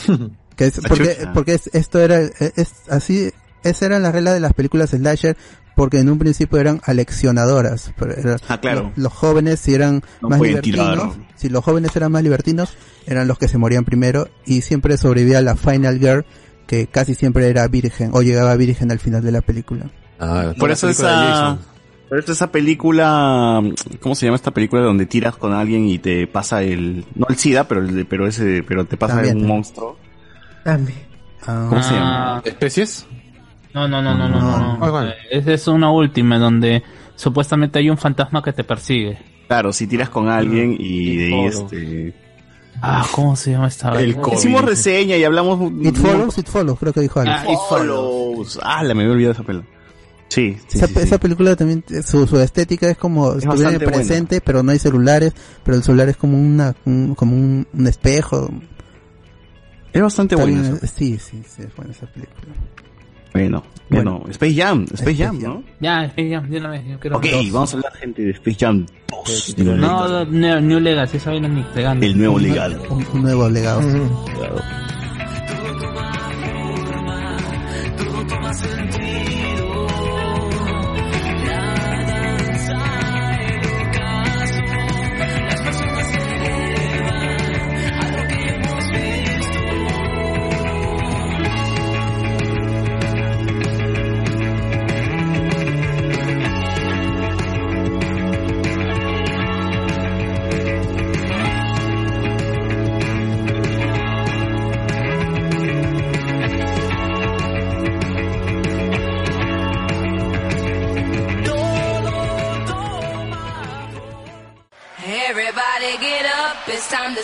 [0.56, 1.32] Que es- La porque chucha.
[1.34, 3.30] porque es- esto era, es, es así,
[3.64, 5.36] esa era la regla de las películas slasher,
[5.76, 7.92] porque en un principio eran aleccionadoras.
[7.96, 8.84] pero era- Ah, claro.
[8.96, 11.10] Los, los jóvenes, si eran No más libertinos, tirar.
[11.36, 12.76] si los jóvenes eran más libertinos,
[13.06, 16.24] eran los que se morían primero, y siempre sobrevivía la Final Girl,
[16.66, 19.90] que casi siempre era virgen, o llegaba virgen al final de la película.
[20.18, 21.08] Ah, Por eso esa.
[21.08, 21.58] Jason.
[22.08, 23.62] Pero esta es esa película,
[24.00, 27.36] ¿cómo se llama esta película donde tiras con alguien y te pasa el, no el
[27.36, 29.36] SIDA, pero el, pero ese, pero te pasa También.
[29.42, 29.98] un monstruo?
[30.64, 30.98] También.
[31.44, 32.42] ¿Cómo se llama?
[32.44, 33.06] ¿Especies?
[33.86, 34.78] No, no, no, no, no, no.
[35.02, 35.08] no.
[35.08, 36.82] Eh, Esa es una última donde
[37.14, 39.18] supuestamente hay un fantasma que te persigue.
[39.46, 42.14] Claro, si tiras con alguien y de ahí este...
[42.80, 44.34] Ah, ¿cómo se llama esta El vaina?
[44.34, 45.72] Hicimos reseña y hablamos...
[45.82, 47.36] It Follows, It Follows, creo que dijo Alex.
[47.40, 48.58] Ah, It Follows.
[48.62, 49.62] Ah, la me había olvidado esa pela.
[50.28, 51.00] Sí, sí, esa, sí, sí.
[51.00, 53.96] esa película también, su, su estética es como si estuviera en el bastante buena.
[53.96, 55.32] presente, pero no hay celulares,
[55.64, 58.50] pero el celular es como una un- como un, un espejo.
[59.92, 60.76] Es bastante buena.
[60.80, 62.46] Sí, sí, sí, es buena esa película.
[63.38, 65.62] Bueno, bueno, Space Jam, Space, Jam, ¿no?
[65.80, 66.82] Ya, eh, ya, de una vez.
[66.86, 67.52] Yo quiero Ok, dos.
[67.52, 69.54] vamos a hablar gente de Space Jam 2.
[69.58, 69.76] No,
[70.08, 72.04] no, New, New Legacy, esa vaina ni pegando.
[72.04, 72.82] El nuevo legado.
[72.90, 73.80] Un, un nuevo legado.
[77.96, 79.67] todo toma sentido.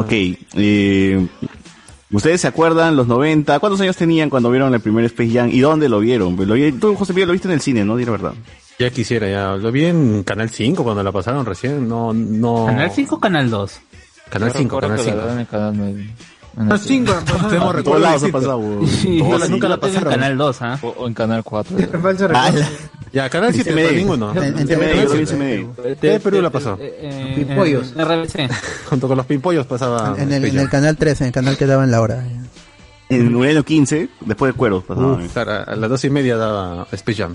[0.00, 0.12] Ok,
[0.54, 1.26] eh,
[2.12, 3.58] ¿ustedes se acuerdan los 90?
[3.60, 5.48] ¿Cuántos años tenían cuando vieron el primer Space Jam?
[5.52, 6.36] ¿Y dónde lo vieron?
[6.36, 7.96] Pues Lo vi- tú, José Miguel, lo viste en el cine, ¿no?
[7.96, 8.32] Di la verdad.
[8.78, 9.56] Ya quisiera, ya.
[9.56, 11.86] Lo vi en Canal 5 cuando la pasaron recién.
[11.88, 12.64] No, no.
[12.66, 13.80] ¿Canal 5 o Canal 2?
[14.30, 15.16] Canal 5, Canal 5.
[15.50, 17.12] Canal 5.
[17.48, 18.32] Tenemos recuerdo Todos lados ha distinto.
[18.32, 18.80] pasado.
[18.86, 20.12] Sí, Todos, yo nunca la tengo en pasaron.
[20.14, 20.78] Canal 2, ¿ah?
[20.82, 21.76] O, en Canal 4.
[22.02, 22.60] Falso recuerdo.
[23.12, 23.82] Ya, Canal 7 CMD.
[23.82, 24.42] para ninguno.
[24.42, 24.66] En-.
[25.98, 26.78] TV Perú la pasó.
[26.80, 27.92] Eh, Pimpollos.
[27.96, 28.48] eh, RBC.
[28.88, 30.14] Junto con los pimpollos pasaba.
[30.18, 32.24] En el, canal 13, en el canal que daba en la hora.
[33.08, 35.62] En el año 15, después de Cueros pasaba.
[35.64, 37.34] A las dos y media daba Space Jam.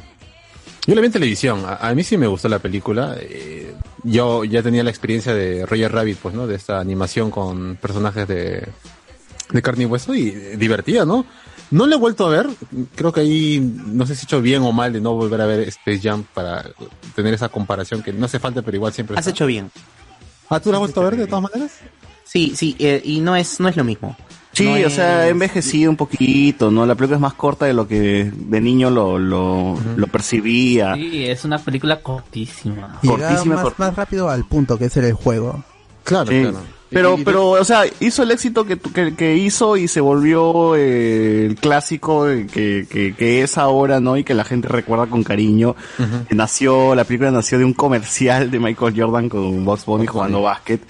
[0.88, 1.64] Yo la vi en televisión.
[1.66, 3.16] A, a mí sí me gustó la película.
[3.20, 3.74] Eh,
[4.04, 6.46] yo ya tenía la experiencia de Roger Rabbit, pues, ¿no?
[6.48, 8.68] De esta animación con personajes de,
[9.52, 11.26] de carne y hueso y eh, divertida, ¿no?
[11.72, 12.48] No la he vuelto a ver.
[12.96, 15.46] Creo que ahí no sé si he hecho bien o mal de no volver a
[15.46, 16.66] ver Space Jam para
[17.16, 19.16] tener esa comparación que no hace falta, pero igual siempre.
[19.16, 19.32] Has está.
[19.32, 19.72] hecho bien.
[20.50, 21.72] Ah, ¿tú la has vuelto a ver de todas maneras?
[22.24, 24.16] Sí, sí, eh, y no es, no es lo mismo.
[24.52, 26.86] Sí, No o sea, envejecido un poquito, ¿no?
[26.86, 30.96] La película es más corta de lo que de niño lo, lo, lo percibía.
[30.96, 33.00] Sí, es una película cortísima.
[33.06, 35.64] Cortísima, más, cort- más rápido al punto que es el juego.
[36.04, 36.42] Claro, Sí.
[36.42, 36.60] claro.
[36.90, 41.48] Pero, pero, o sea, hizo el éxito que, que, que hizo y se volvió eh,
[41.48, 44.18] el clásico eh, que, que, que es ahora, ¿no?
[44.18, 45.76] Y que la gente recuerda con cariño.
[46.30, 50.82] Nació, la película nació de un comercial de Michael Jordan con Box Bunny jugando básquet.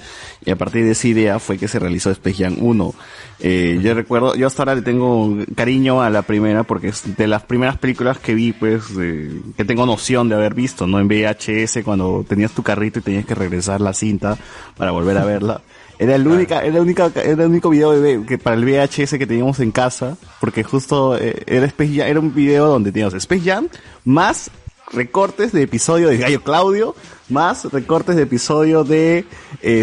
[0.46, 2.94] Y a partir de esa idea fue que se realizó Space Jam 1.
[3.40, 7.28] Eh, yo recuerdo, yo hasta ahora le tengo cariño a la primera porque es de
[7.28, 11.00] las primeras películas que vi, pues, eh, que tengo noción de haber visto, ¿no?
[11.00, 14.38] En VHS cuando tenías tu carrito y tenías que regresar la cinta
[14.78, 15.62] para volver a verla.
[15.98, 19.12] Era el única, era el única, era el único video de, que para el VHS
[19.18, 23.14] que teníamos en casa, porque justo eh, era Space Jam, era un video donde teníamos
[23.14, 23.70] Space Jam
[24.04, 24.52] más
[24.92, 26.96] recortes de episodio de Gallo Claudio,
[27.30, 29.26] más recortes de episodio de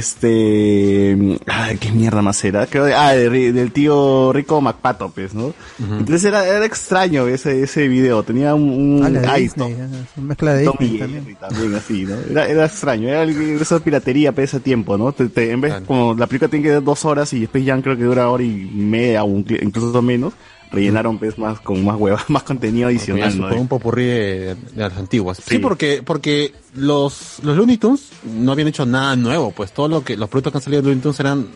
[0.07, 5.35] este ay, qué mierda más era, creo de- ah, de del tío Rico MacPato, pues,
[5.35, 5.53] ¿no?
[5.81, 9.73] Entonces era, era extraño ese, ese video, tenía un, un Ah, la de ay, Disney,
[9.73, 9.79] es
[10.17, 11.37] una mezcla de Disney también.
[11.41, 12.15] también así, ¿no?
[12.31, 15.13] Era, era extraño, era el- esa piratería para ese tiempo, ¿no?
[15.13, 17.83] Te- te- en vez, como la película tiene que durar dos horas y Space Jam
[17.83, 20.33] creo que dura hora y media o un- incluso menos,
[20.73, 23.61] rellenaron pues más con más huevas, más contenido adicional, Con ¿no?
[23.61, 25.41] un popurrí de, de las antiguas.
[25.47, 30.05] Sí, porque, porque los, los Looney Tunes no habían hecho nada nuevo, pues todo lo
[30.05, 31.47] que, los productos que han salido de Looney Tunes eran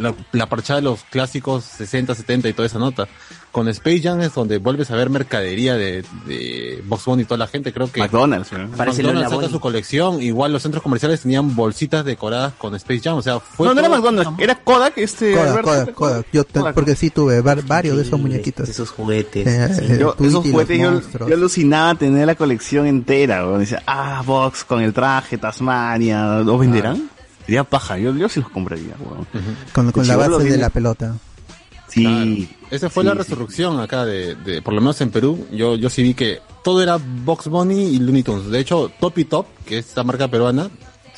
[0.00, 3.06] la, la parchada de los clásicos 60, 70 y toda esa nota.
[3.54, 7.38] Con Space Jam es donde vuelves a ver mercadería de, de Box Bunny y toda
[7.38, 8.68] la gente, creo que McDonald's, ¿no?
[8.76, 9.52] Parece Lola McDonald's saca Bunny.
[9.52, 13.68] su colección, igual los centros comerciales tenían bolsitas decoradas con Space Jam, o sea, fue
[13.68, 15.34] no, no era McDonald's, era Kodak, este.
[15.34, 15.62] Kodak.
[15.62, 16.26] Kodak, Kodak.
[16.32, 18.68] Yo te- porque sí tuve var- varios de esos muñequitos.
[18.68, 19.46] Esos juguetes.
[19.46, 19.92] Eh, sí.
[19.92, 23.60] eh, Yo, esos juguetes yo, alucinaba tener la colección entera, weón.
[23.60, 27.08] Decía, ah, Box con el traje, Tasmania, ¿los venderán?
[27.46, 29.26] Sería paja, yo, yo sí los compraría, weón.
[29.72, 31.14] Con, con la base de la pelota.
[31.94, 32.48] Sí.
[32.70, 33.18] Esa fue Sí, la sí.
[33.18, 36.82] resurrección acá de, de, por lo menos en Perú, yo, yo sí vi que todo
[36.82, 38.50] era Box Bunny y Looney Tunes.
[38.50, 40.70] De hecho, Top y Top, que es esta marca peruana,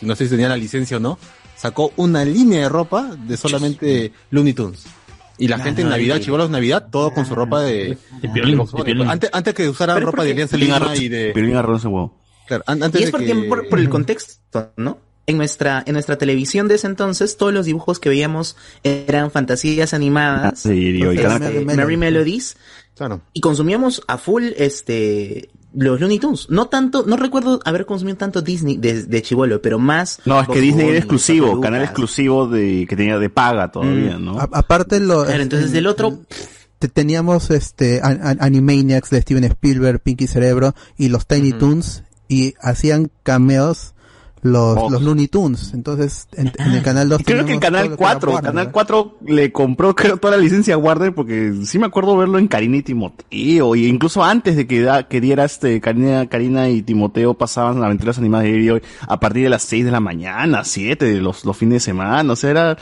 [0.02, 1.18] no sé si tenía la licencia o no,
[1.56, 4.84] sacó una línea de ropa de solamente Looney Tunes.
[5.38, 9.04] Y la Ah, gente en Navidad, chivolos Navidad, todo con su ropa de, De.
[9.06, 11.54] Antes, antes que usaran ropa de Alianza Lima y de...
[11.56, 12.18] Arroz huevo.
[12.46, 13.48] Claro, an- antes Y es de porque que...
[13.48, 14.98] por, por el contexto, ¿no?
[15.28, 19.92] En nuestra, en nuestra televisión de ese entonces, todos los dibujos que veíamos eran fantasías
[19.92, 21.98] animadas, Sí, y este, Canal- Merry, Melodies.
[21.98, 22.56] Melodies,
[22.96, 23.20] Claro.
[23.32, 26.48] y consumíamos a full este los Looney Tunes.
[26.48, 30.20] No tanto, no recuerdo haber consumido tanto Disney de, de chivolo, pero más.
[30.24, 34.38] No, es que Disney era exclusivo, canal exclusivo de que tenía de paga todavía, ¿no?
[34.38, 36.20] A- aparte lo, Claro, entonces del otro,
[36.78, 42.04] te- teníamos este An- An- Animaniacs de Steven Spielberg, Pinky Cerebro y los Tiny Toons
[42.28, 43.92] y hacían cameos
[44.42, 45.72] los, los Looney Tunes.
[45.74, 49.52] Entonces en, en el canal 2 Y creo que el Canal 4, Canal 4 le
[49.52, 52.82] compró creo toda la licencia a Warner porque sí me acuerdo verlo en Karina y
[52.82, 57.82] Timoteo y incluso antes de que, da, que diera este Karina, Karina y Timoteo pasaban
[57.82, 61.44] aventuras animadas de Aéreo a partir de las 6 de la mañana, 7 de los,
[61.44, 62.78] los fines de semana, o sea, era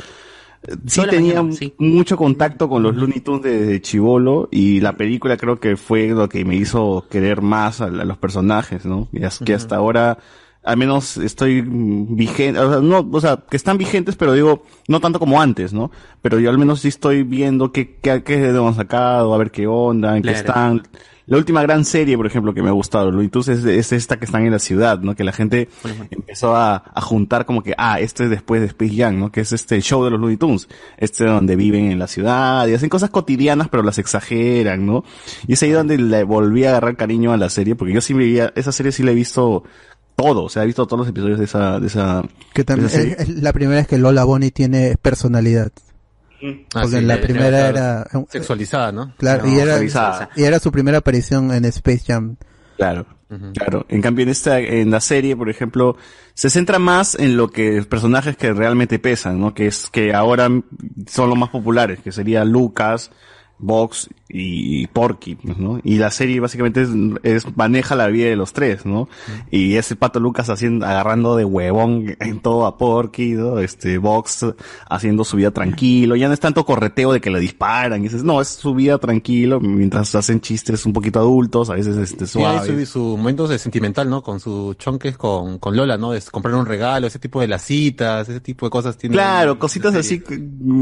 [0.86, 1.74] sí tenía mañana, sí.
[1.78, 6.28] mucho contacto con los Looney Tunes desde chivolo y la película creo que fue lo
[6.28, 9.08] que me hizo querer más a, a los personajes, ¿no?
[9.12, 10.18] Y es que hasta ahora
[10.64, 15.00] al menos estoy vigente, o sea, no, o sea, que están vigentes, pero digo, no
[15.00, 15.90] tanto como antes, ¿no?
[16.22, 19.66] Pero yo al menos sí estoy viendo qué, qué, qué hemos sacado, a ver qué
[19.66, 20.82] onda, en qué están.
[21.26, 24.18] La última gran serie, por ejemplo, que me ha gustado, Looney Tunes, es, es esta
[24.18, 25.14] que están en la ciudad, ¿no?
[25.14, 25.70] Que la gente
[26.10, 29.32] empezó a, a juntar como que, ah, este es después de Space Jam, ¿no?
[29.32, 30.68] Que es este show de los Looney Tunes.
[30.98, 35.02] Este donde viven en la ciudad y hacen cosas cotidianas, pero las exageran, ¿no?
[35.46, 38.12] Y es ahí donde le volví a agarrar cariño a la serie, porque yo sí
[38.12, 39.64] veía, esa serie sí la he visto
[40.16, 42.22] todo, o sea, he visto todos los episodios de esa, de esa,
[42.52, 43.16] Que también de esa serie.
[43.18, 45.72] es, es la primera vez que Lola Bonnie tiene personalidad.
[46.74, 49.14] Ah, Porque sí, la primera era Sexualizada, ¿no?
[49.16, 49.78] claro No, y era
[50.36, 52.36] y era su primera aparición en Space Jam.
[52.76, 53.06] Claro,
[53.54, 53.86] claro.
[53.88, 55.96] En cambio, en esta, en la serie, por ejemplo,
[56.34, 59.54] se centra más en lo que personajes que realmente pesan, ¿no?
[59.54, 60.48] Que es que ahora
[61.06, 63.10] son los más populares, que sería Lucas,
[63.58, 65.78] Vox y Porky, pues, ¿no?
[65.84, 66.88] Y la serie básicamente es,
[67.22, 69.08] es- maneja la vida de los tres, ¿no?
[69.50, 73.60] Y ese pato Lucas haciendo, agarrando de huevón en todo a Porky, ¿no?
[73.60, 74.44] Este, Vox
[74.90, 78.24] haciendo su vida tranquilo, ya no es tanto correteo de que le disparan, y dices,
[78.24, 82.32] no, es su vida tranquilo, mientras hacen chistes un poquito adultos, a veces este, Sí,
[82.40, 82.88] suaves.
[82.88, 84.22] su, su momentos de sentimental, ¿no?
[84.22, 86.10] Con sus chonques con, con Lola, ¿no?
[86.10, 88.98] De comprar un regalo, ese tipo de las citas, ese tipo de cosas.
[88.98, 90.20] Tiene Claro, cositas así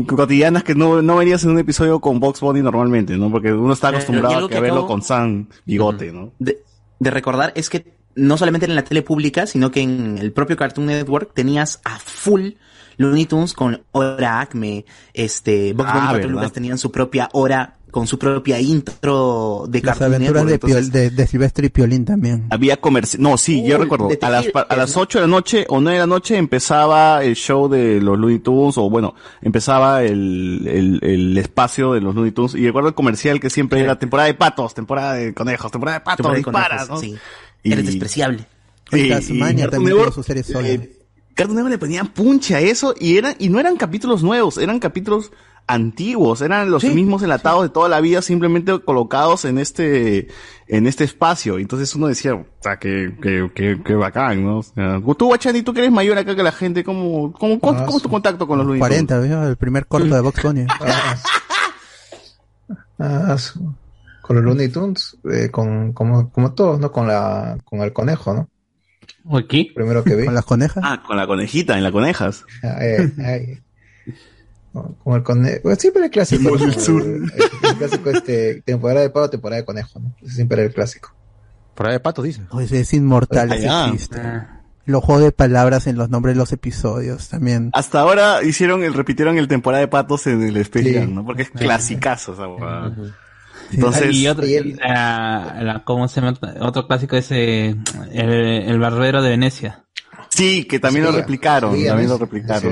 [0.06, 3.30] cotidianas que no, no verías en un episodio con Box Bunny normalmente, ¿no?
[3.30, 6.32] Porque uno está Eh, acostumbrado a, que verlo acabo- con San Bigote, ¿no?
[6.38, 6.62] de,
[6.98, 10.56] de recordar es que no solamente en la tele pública, sino que en el propio
[10.56, 12.50] Cartoon Network tenías a full
[12.98, 14.84] Looney Tunes con hora Acme,
[15.14, 20.14] este, Box Ah, Bunny tenían su propia hora con su propia intro de Las Cartoon
[20.16, 20.62] aventuras Network.
[20.64, 22.46] de, Piol- entonces- de, de Silvestre y Piolín también.
[22.50, 25.02] Había comercio, no, sí, yo Uy, recuerdo, a las, a las ¿no?
[25.02, 28.40] 8 de la noche o 9 de la noche empezaba el show de los Looney
[28.40, 32.94] Tunes, o bueno, empezaba el, el, el espacio de los Looney Tunes, y recuerdo el
[32.94, 36.44] comercial que siempre era temporada de patos, temporada de conejos, temporada de patos, Temporada de
[36.44, 37.00] dispara, conejos, ¿no?
[37.00, 37.16] sí.
[37.62, 38.46] Y- Eres despreciable.
[38.90, 40.68] Sí, Tasmania y Cartoon también tuvo su serie sola.
[40.68, 40.98] eh,
[41.34, 44.78] Cartoon Network le ponían punche a eso y eran, y no eran capítulos nuevos, eran
[44.78, 45.30] capítulos
[45.66, 50.28] antiguos, eran los mismos enlatados de toda la vida, simplemente colocados en este,
[50.66, 51.58] en este espacio.
[51.58, 54.58] Entonces uno decía, o sea, que, que, que, que bacán, ¿no?
[54.58, 57.78] O sea, tú, Guachani, tú que eres mayor acá que la gente, ¿cómo, cómo, cómo,
[57.78, 59.06] Ah, cómo es tu contacto con los Looney Tunes?
[59.06, 59.48] 40, ¿vio?
[59.48, 60.66] el primer corto de Box Bunny.
[62.98, 63.74] Ah, su-
[64.20, 66.92] con los Looney Tunes, eh, con, como, como todos, ¿no?
[66.92, 68.48] Con la, con el conejo, ¿no?
[69.36, 69.70] ¿Aquí?
[69.74, 70.24] Primero que vi.
[70.26, 70.82] Con las conejas.
[70.86, 72.44] Ah, con la conejita, en la conejas.
[72.62, 73.58] Ay, ay.
[74.72, 75.74] Con el conejo.
[75.76, 76.54] Siempre el clásico.
[76.56, 77.02] El sur.
[77.02, 80.14] El, el clásico, este, temporada de pavo, temporada de conejo, ¿no?
[80.22, 81.14] Ese siempre era el clásico.
[81.74, 82.42] Por ahí de pato, dice.
[82.50, 84.20] Oh, ese es inmortal Ah, ese chiste.
[84.84, 87.70] Los juegos de palabras en los nombres de los episodios también.
[87.72, 91.12] Hasta ahora hicieron el, repitieron el temporada de patos en el especial, Sí.
[91.12, 91.24] ¿no?
[91.24, 92.94] Porque es clasicazo esa huevada.
[92.94, 93.76] Sí.
[93.76, 96.36] Entonces, y otro, y el- la- la- ¿cómo se llama?
[96.60, 97.76] Otro clásico es eh,
[98.12, 99.84] el, el barbero de Venecia.
[100.30, 102.62] sí, que también lo replicaron, Sevilla, también lo replicaron.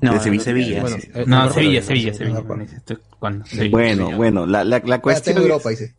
[0.00, 0.10] Sevilla.
[0.10, 0.42] No, de Sevilla.
[0.44, 1.10] Sevilla, Bueno, sí.
[1.14, 2.34] eh, No, no, Sevilla, no, Sevilla, Sevilla.
[2.40, 4.16] no, con ese, estoy con Sevilla, Bueno, Sevilla.
[4.16, 5.94] bueno, la, la, la cuestión en es- Europa, dice.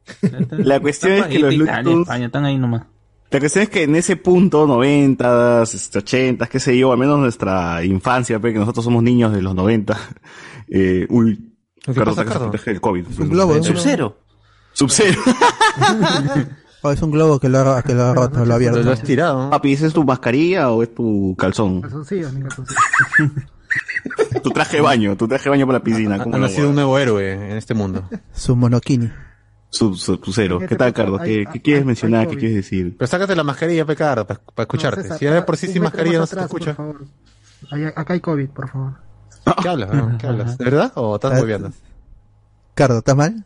[0.51, 2.83] La cuestión es que los Tunes- España, están ahí nomás.
[3.31, 7.19] La cuestión es que en ese punto, noventas, este, ochentas, qué sé yo, al menos
[7.19, 9.97] nuestra infancia, porque nosotros somos niños de los 90.
[10.71, 11.55] Eh, uy,
[11.87, 13.05] del COVID.
[13.19, 13.63] Un globo, un globo.
[13.63, 14.17] Sub-Zero.
[14.73, 15.19] Sub-Zero.
[16.81, 18.81] Oh, es un globo que lo ha, que lo ha roto, lo ha abierto.
[18.81, 19.49] Lo has tirado.
[19.49, 21.81] Papi, ¿ese es tu mascarilla o es tu calzón?
[21.81, 22.77] Calzoncillo, mi calzoncillo.
[24.43, 26.15] Tu traje de baño, tu traje de baño para la piscina.
[26.15, 28.07] Ha, ¿cómo ha lo nacido un nuevo héroe en este mundo.
[28.33, 29.11] Su monokini.
[29.69, 30.59] Sub, sub, cero.
[30.67, 31.21] ¿Qué tal, Carlos?
[31.21, 32.27] ¿Qué, qué quieres mencionar?
[32.27, 32.95] ¿Qué quieres decir?
[32.97, 35.03] Pero sácate la mascarilla, Pecar, para escucharte.
[35.03, 36.75] César, si de por sí sin mascarilla no se te escucha.
[36.75, 37.07] Por favor.
[37.71, 38.93] Allá- acá hay COVID, por favor.
[39.61, 39.91] ¿Qué hablas?
[39.91, 40.17] weón?
[40.17, 40.57] ¿Qué hablas?
[40.57, 40.91] ¿De verdad?
[40.95, 41.71] ¿O estás Ah, moviendo?
[42.73, 43.45] Cardo, ¿estás mal?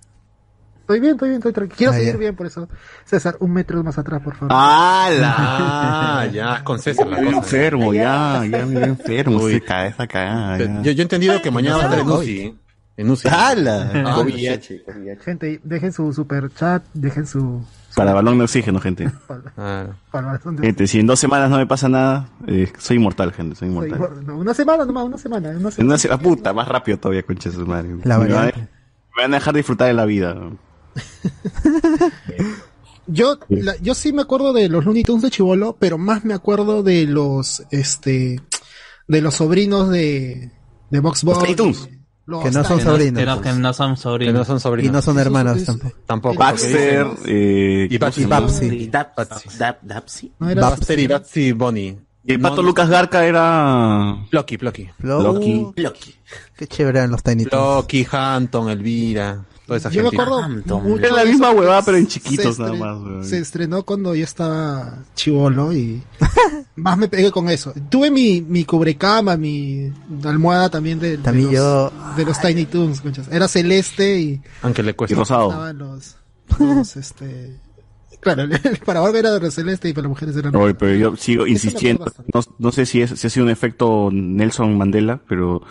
[0.93, 1.77] Estoy bien, estoy bien, estoy tranquilo.
[1.77, 2.19] Quiero Ah, seguir ya.
[2.19, 2.69] bien, por eso.
[3.05, 4.49] César, un metro más atrás, por favor.
[4.55, 7.29] Ah, ya, con César la cosa.
[7.37, 9.37] enfermo, ya, ya me veo enfermo.
[9.37, 10.57] Uy, cabeza cagada.
[10.59, 10.81] ya.
[10.83, 12.57] Yo, yo he entendido que mañana va a estar en UCI.
[12.95, 13.27] En UCI.
[13.27, 13.91] ¡Hala!
[14.05, 14.83] Ah, VIH.
[15.25, 17.65] Gente, dejen su super chat, dejen su...
[17.95, 19.09] Para balón de oxígeno, gente.
[19.57, 19.87] Ah.
[20.61, 24.23] Gente, si en dos semanas no me pasa nada, eh, soy inmortal, gente, soy inmortal.
[24.25, 25.49] No, una semana nomás, una semana.
[25.49, 25.87] Una semana.
[25.93, 27.89] una se- ah, puta, más rápido todavía, concha su madre.
[28.03, 28.59] La me, van a, variante.
[29.15, 30.35] me van a dejar disfrutar de la vida.
[33.05, 36.33] Yo, la- yo sí me acuerdo de los Looney Tunes de Chivolo, pero más me
[36.33, 38.39] acuerdo de los, este,
[39.09, 40.51] de los sobrinos de,
[40.89, 41.23] de Box.
[41.25, 41.89] Looney Tunes.
[42.25, 43.19] Los Que no son sobrinos.
[43.19, 44.33] Que no, que no son Que sobrinos.
[44.33, 44.89] no son sobrinos.
[44.89, 45.95] Y no son hermanos tampoco.
[46.05, 46.35] Tampoco.
[46.39, 50.31] Baxter, eh, Y Dap- Dapsy.
[50.39, 51.99] No era Baxter y Batsy Bonnie.
[52.23, 54.15] Y el pato No, Lucas Garca era.
[54.31, 54.89] Plucky, Plucky.
[54.99, 55.67] Loki.
[55.75, 56.15] Loki.
[56.55, 57.79] Qué chévere eran los Tiny Toons.
[57.85, 59.43] Plucky, Hampton, Elvira.
[59.65, 60.83] Toda esa Yo me acuerdo Hampton.
[60.83, 63.23] mucho Era la misma huevada, pero en chiquitos nada más, weón.
[63.23, 66.03] Se estrenó cuando yo estaba chivolo y
[66.75, 67.73] más me pegué con eso.
[67.89, 69.91] Tuve mi, mi cubrecama, mi
[70.25, 72.99] almohada también de, de También los, yo- de los Tiny Toons.
[73.01, 73.27] conchas.
[73.31, 75.15] Era celeste y Aunque le Y cuesta.
[75.15, 75.49] rosado.
[75.49, 76.17] estaban los,
[76.59, 77.57] los, este...
[78.19, 78.43] Claro,
[78.85, 82.05] para hombre era de celeste y para las mujeres eran Oye, pero yo sigo insistiendo.
[82.33, 85.61] No, no sé si, es, si ha sido un efecto Nelson Mandela, pero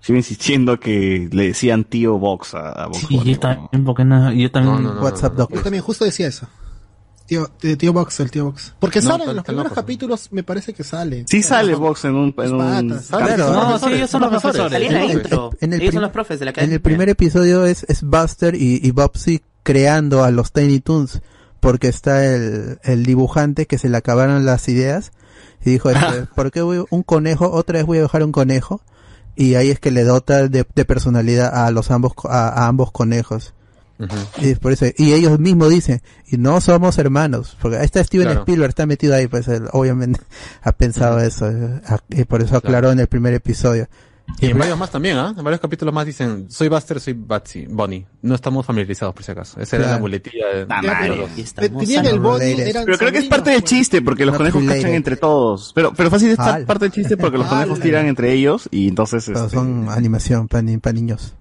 [0.00, 2.98] sigo insistiendo que le decían tío Vox a, a Vox.
[3.08, 4.74] Sí, Bunny, yo también, porque no, yo también.
[4.76, 5.00] No, no, no.
[5.02, 5.52] WhatsApp Doc.
[5.54, 6.46] Yo también justo decía eso.
[7.26, 8.74] Tío, eh, tío Box, el tío Box.
[8.78, 9.74] Porque está- en los primeros loco.
[9.74, 11.24] capítulos, me parece que sale.
[11.28, 12.34] Sí sale Vox en un...
[12.38, 13.24] En un sale.
[13.34, 13.52] Claro.
[13.52, 14.72] No, sí, ellos son los profesores.
[15.60, 18.80] En el son los profes de la En el primer episodio es, es Buster y,
[18.82, 21.20] y Bobsy creando a los Tiny Toons
[21.60, 25.12] porque está el, el dibujante que se le acabaron las ideas
[25.62, 27.50] y dijo, este, ¿por qué voy- un conejo?
[27.50, 28.80] Otra vez voy a dejar un conejo
[29.38, 32.90] y ahí es que le dota de, de personalidad a los ambos a, a ambos
[32.90, 33.54] conejos.
[34.40, 38.26] Y por eso, y ellos mismos dicen, y no somos hermanos, porque ahí está Steven
[38.26, 38.40] Claro.
[38.40, 40.20] Spielberg, está metido ahí, pues él obviamente
[40.62, 43.88] ha pensado eso, eh, y por eso aclaró en el primer episodio.
[44.40, 45.34] Y en varios más también, ¿ah?
[45.36, 48.06] En varios capítulos más dicen, soy Buster, soy Batsy, Bonnie.
[48.22, 49.60] No estamos familiarizados por si acaso.
[49.60, 50.80] Esa era la muletilla de, Ah,
[51.36, 53.70] estamos Tenían el Pero creo que es parte del pues.
[53.70, 55.72] chiste, porque los conejos cachan entre todos.
[55.74, 59.26] Pero, pero fácil es parte del chiste porque los conejos tiran entre ellos y entonces...
[59.28, 61.34] Este, son animación para niños.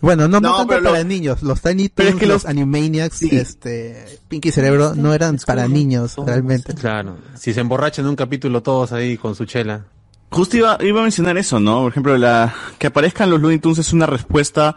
[0.00, 1.42] Bueno, no, no, No, tanto pero para lo- niños.
[1.42, 3.30] Los Tiny Pero es Toons, que los, los- Animaniacs, Sí.
[3.36, 6.74] este, Pinky Cerebro, no eran para niños, realmente.
[6.74, 7.16] Claro.
[7.34, 9.84] Si se emborrachan en un capítulo todos ahí con su chela.
[10.30, 11.82] Justo iba, iba a mencionar eso, ¿no?
[11.82, 14.74] Por ejemplo, la que aparezcan los Looney Tunes es una respuesta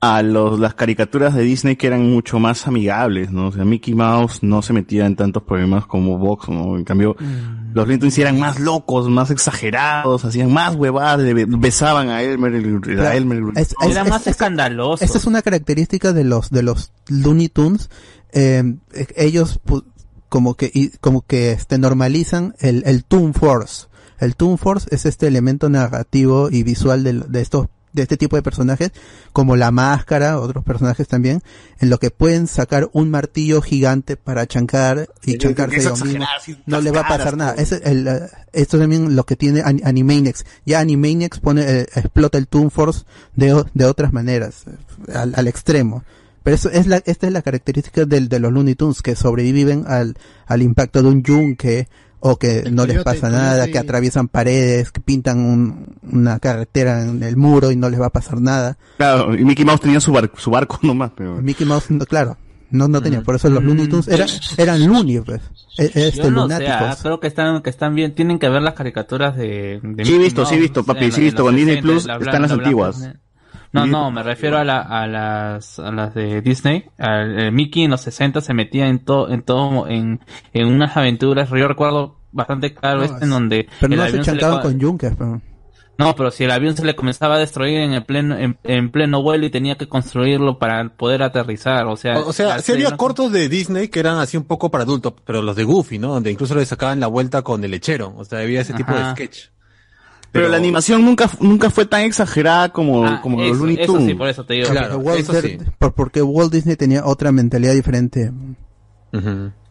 [0.00, 3.48] a los, las caricaturas de Disney que eran mucho más amigables, ¿no?
[3.48, 6.76] O sea, Mickey Mouse no se metía en tantos problemas como Vox, ¿no?
[6.76, 7.16] En cambio,
[7.72, 12.54] los Looney Tunes eran más locos, más exagerados, hacían más huevadas, le besaban a Elmer,
[12.54, 13.16] el- a.
[13.16, 13.42] Elmer.
[13.56, 15.02] Es- es- Era es- más es- escandaloso.
[15.02, 17.88] Esta es una característica de los de los Looney Tunes.
[18.36, 18.62] eh,
[18.92, 19.84] eh, ellos pu-
[20.28, 23.86] como que y- como que este normalizan el el Toon Force.
[24.18, 28.34] El Toon Force es este elemento narrativo y visual de, de estos de este tipo
[28.34, 28.90] de personajes,
[29.32, 31.42] como la máscara, otros personajes también,
[31.78, 36.28] en lo que pueden sacar un martillo gigante para chancar y chancarse ellos mismos.
[36.66, 37.54] No le va a pasar nada.
[37.54, 38.22] Es el, eh,
[38.52, 40.44] esto también lo que tiene An- Animaniacs.
[40.66, 43.04] Ya Animaniacs pone, eh, explota el Toon Force
[43.36, 46.02] de, de otras maneras, eh, al, al extremo.
[46.42, 49.84] Pero eso es la, esta es la característica del, de los Looney Tunes, que sobreviven
[49.86, 50.16] al,
[50.46, 51.86] al impacto de un yunque,
[52.26, 57.02] o que El no les pasa nada, que atraviesan paredes, que pintan un- una carretera
[57.02, 58.78] en el muro y no les va a pasar nada.
[58.96, 61.34] Claro, y Mickey Mouse tenía su, bar- su barco nomás, pero...
[61.42, 62.38] Mickey Mouse, no, claro,
[62.70, 65.42] no, no tenía, por eso los Looney Tunes eran, eran Looney, pues,
[65.76, 67.02] e- este, Yo no sé, ah, lunáticos.
[67.02, 70.18] creo que están, que están bien, tienen que ver las caricaturas de, de Sí, he
[70.18, 72.50] visto, sí he visto, papi, sí he visto, con Disney 60, Plus la están las
[72.52, 73.08] la antiguas.
[73.74, 76.84] No, no, me refiero a, la, a las a las de Disney.
[76.98, 80.20] Al- el Mickey en los 60 se metía en todo en todo en,
[80.52, 81.50] en unas aventuras.
[81.50, 84.56] Yo recuerdo bastante claro No, este en donde Pero el no se avión le chancaban
[84.58, 85.40] co- con yunques, pero...
[85.96, 88.90] No, pero si el avión se le comenzaba a destruir en el pleno, en, en
[88.90, 92.18] pleno vuelo y tenía que construirlo para poder aterrizar, o sea...
[92.18, 95.14] O, o sea, sí había cortos de Disney que eran así un poco para adultos,
[95.24, 96.08] pero los de Goofy, ¿no?
[96.14, 98.12] Donde incluso le sacaban la vuelta con el lechero.
[98.16, 99.38] O sea, había ese tipo de sketch.
[100.34, 104.06] Pero, la animación nunca, nunca fue tan exagerada como, como los eso- Looney eso Tunes.
[104.08, 104.66] sí, por eso te digo.
[104.68, 108.32] Porque Walt- por- porque Walt Disney tenía otra mentalidad diferente.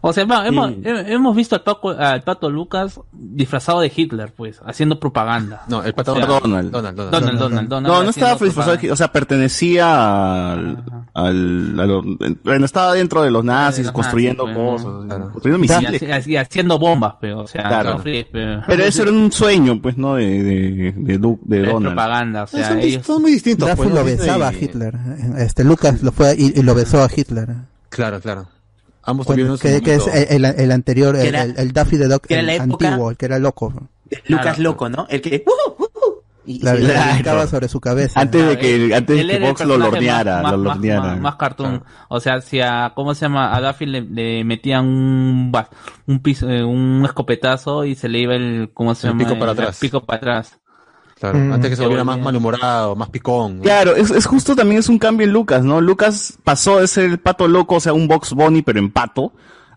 [0.06, 4.60] O sea, hemos, he- hemos visto al, Paco, al pato Lucas disfrazado de Hitler, pues,
[4.66, 5.64] haciendo propaganda.
[5.70, 6.72] No, el pato O sea, Donald.
[6.72, 10.84] Donald, Donald, Donald, no, no estaba disfrazado, de- o sea, pertenecía al,
[11.14, 12.04] al, a lo-
[12.44, 16.28] bueno, estaba dentro de los nazis, Ajá, construyendo sí, pues, cosas, construyendo Y misiles.
[16.28, 17.92] y haciendo bombas, pero, o sea, Claro.
[17.94, 20.16] no fríes, pero, Pero eso era un sueño, pues, ¿no?
[20.16, 21.22] De, de, de, de es
[21.72, 21.96] Donald.
[21.96, 23.06] propaganda, o sea, Son, ellos...
[23.06, 23.70] son muy distintos.
[23.78, 24.94] Pues, lo besaba a Hitler.
[25.38, 27.48] Este Lucas lo fue y, y lo besó a Hitler.
[27.90, 28.48] Claro, claro.
[29.06, 32.26] Ambos Bueno, que, que es el, el- anterior, el, era- el- el Daffy de Doc,
[32.26, 33.74] que era el la época- antiguo, el que era loco.
[34.28, 35.06] Lucas loco, ¿no?
[35.10, 35.44] El que...
[36.46, 37.14] Y, Claro, y- y le Claro.
[37.14, 38.20] brincaba sobre su cabeza.
[38.20, 41.02] Antes de que, antes de que Vox lo lorneara, más, lo más- lorneara.
[41.02, 41.84] más- más cartoon.
[42.10, 43.56] O sea, si a, ¿cómo se llama?
[43.56, 45.52] A Daffy le, le metían un,
[46.08, 49.24] un piso, eh, un escopetazo y se le iba el, ¿cómo se El llama?
[49.26, 49.80] pico para El atrás.
[49.80, 50.60] pico para atrás.
[51.32, 51.54] Claro, Mm.
[51.54, 53.58] antes que se volviera más malhumorado, más picón.
[53.58, 53.64] ¿no?
[53.64, 55.80] Claro, es, es justo también es un cambio en Lucas, ¿no?
[55.80, 59.32] Lucas pasó de ser el pato loco, o sea, un Box Bunny, pero en pato,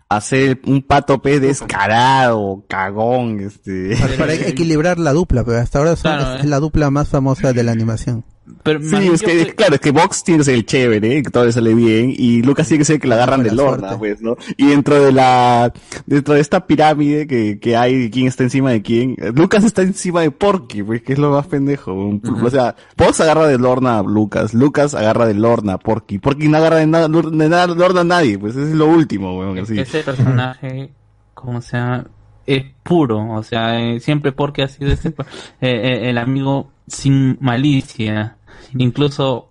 [0.09, 3.95] a ser un pato P descarado, cagón, este.
[3.99, 7.07] Para, para equilibrar la dupla, pero hasta ahora son- Claro, es, es la dupla más
[7.07, 8.25] famosa de la animación.
[8.63, 11.45] Pero Sí, es que, claro, es que Vox tiene que ser el chévere, que todo
[11.45, 14.21] le sale bien, y Lucas tiene que ser el que la agarran de lorna, pues,
[14.21, 14.37] ¿no?
[14.55, 15.73] Y dentro de la,
[16.05, 19.81] dentro de esta pirámide que, que hay, de quién está encima de quién, Lucas está
[19.81, 21.93] encima de Porky, pues, que es lo más pendejo.
[21.93, 26.47] O sea, Vox agarra de lorna a Lucas, Lucas agarra de lorna a Porky, Porky
[26.47, 29.79] no agarra de nada, de nada lorna a nadie, pues, es lo último, weón, así.
[29.79, 30.91] Ese personaje,
[31.33, 32.07] ¿cómo se llama?
[32.45, 35.13] Es puro, o sea, eh, siempre porque ha sido ese, eh,
[35.61, 38.36] eh, el amigo sin malicia.
[38.77, 39.49] Incluso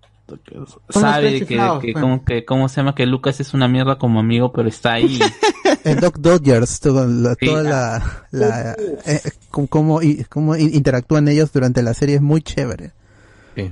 [0.90, 1.94] sabe que, pues.
[2.02, 2.94] como, que, ¿cómo se llama?
[2.94, 5.18] Que Lucas es una mierda como amigo, pero está ahí.
[5.84, 7.46] El Doc Dodgers, todo la- Sí.
[7.46, 8.72] toda la, la
[9.06, 9.20] eh,
[9.50, 12.92] cómo- cómo, y- cómo in- interactúan ellos durante la serie es muy chévere.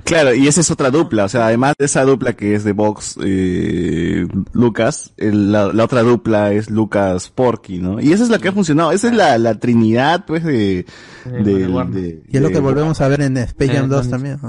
[0.03, 2.71] Claro, y esa es otra dupla, o sea, además de esa dupla que es de
[2.73, 7.99] Vox, eh, Lucas, el- la, la otra dupla es Lucas Porky, ¿no?
[8.01, 10.85] Y esa es la que ha funcionado, esa es la, la trinidad, pues, de...
[11.25, 14.01] del- de- Y es lo de- que volvemos a ver en Space Jam Eh, 2
[14.01, 14.39] con- también.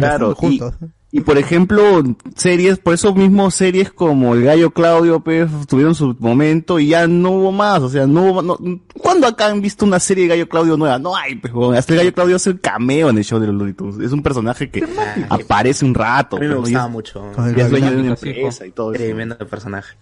[0.00, 0.74] Claro, juntos.
[0.80, 0.84] y
[1.20, 2.02] por ejemplo,
[2.34, 7.06] series, por eso mismo series como El Gallo Claudio, pues, tuvieron su momento y ya
[7.06, 8.58] no hubo más, o sea, no hubo, no,
[8.98, 10.98] ¿cuándo acá han visto una serie de Gallo Claudio nueva?
[10.98, 13.54] No hay, pues, hasta el Gallo Claudio hace el cameo en el show de los
[13.54, 13.98] Looney Tunes.
[14.00, 14.84] Es un personaje que
[15.28, 16.36] aparece un rato.
[16.36, 16.70] A mí me pues.
[16.70, 17.24] Y gustaba mucho.
[17.56, 19.04] y es dueño de una empresa y todo eso.
[19.04, 19.94] Tremendo personaje.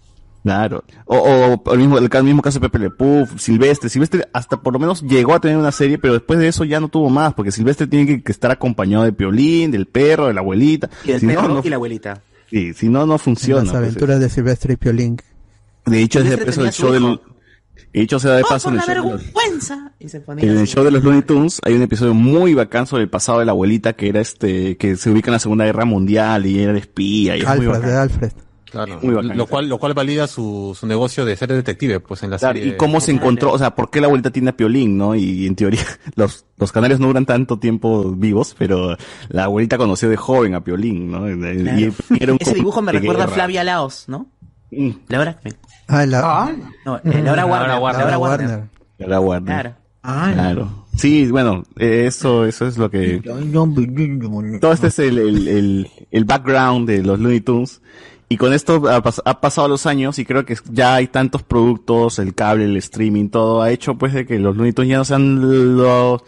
[0.43, 0.82] Claro.
[1.05, 1.16] O,
[1.64, 3.89] o el mismo, el, ca- mismo caso de Pepe Le Pew, Silvestre.
[3.89, 6.81] Silvestre hasta por lo menos llegó a tener una serie, pero después de eso ya
[6.81, 10.35] no tuvo más, porque Silvestre tiene que, que estar acompañado de Piolín, del perro, de
[10.35, 10.90] la abuelita.
[11.05, 12.23] Y el Si no, perro no- y la abuelita.
[12.51, 13.62] Sí, si no, no funciona.
[13.62, 13.82] Las pues.
[13.82, 15.16] aventuras de Silvestre y Piolín.
[15.86, 17.20] De hecho, es de Silvestre peso el show del,
[17.93, 19.93] hecho, se da de ¡Oh, paso en el show de los- vergüenza!
[20.01, 22.86] Y se ponía en el show de los Looney Tunes hay un episodio muy bacán
[22.89, 25.64] sobre el pasado de la abuelita que era este, que se ubica en la Segunda
[25.64, 28.32] Guerra Mundial y era de espía y es muy Alfred, de Alfred.
[28.73, 28.99] Claro.
[29.03, 29.36] Muy bacán.
[29.36, 32.59] Lo cual, lo cual valida su, su negocio de ser detective, pues, en la Claro,
[32.59, 32.73] serie.
[32.73, 35.15] y cómo se encontró, o sea, por qué la abuelita tiene a Piolín, ¿no?
[35.15, 35.82] Y en teoría,
[36.16, 38.97] los, los canarios no duran tanto tiempo vivos, pero
[39.28, 41.31] la abuelita conoció de joven a Piolín, ¿no?
[41.31, 41.93] Y Claro.
[42.19, 43.28] era un Ese dibujo me recuerda a.
[43.28, 44.27] Flavia Laos, ¿no?
[45.09, 45.39] Laura.
[45.86, 47.78] Ah, la, No, eh, Laura Warner.
[47.78, 48.01] Warner.
[48.01, 48.49] Laura Warner.
[48.49, 48.69] Warner.
[48.99, 49.55] Laura Warner.
[49.55, 49.74] Claro.
[50.35, 50.86] Claro.
[50.97, 53.23] Sí, bueno, eso, eso es lo que...
[54.61, 57.81] Todo este es el, el, el, el background de los Looney Tunes.
[58.32, 61.42] Y con esto ha, pas- ha pasado los años y creo que ya hay tantos
[61.42, 64.96] productos, el cable, el streaming, todo ha hecho pues de que los Looney Tunes ya
[64.96, 66.22] no sean los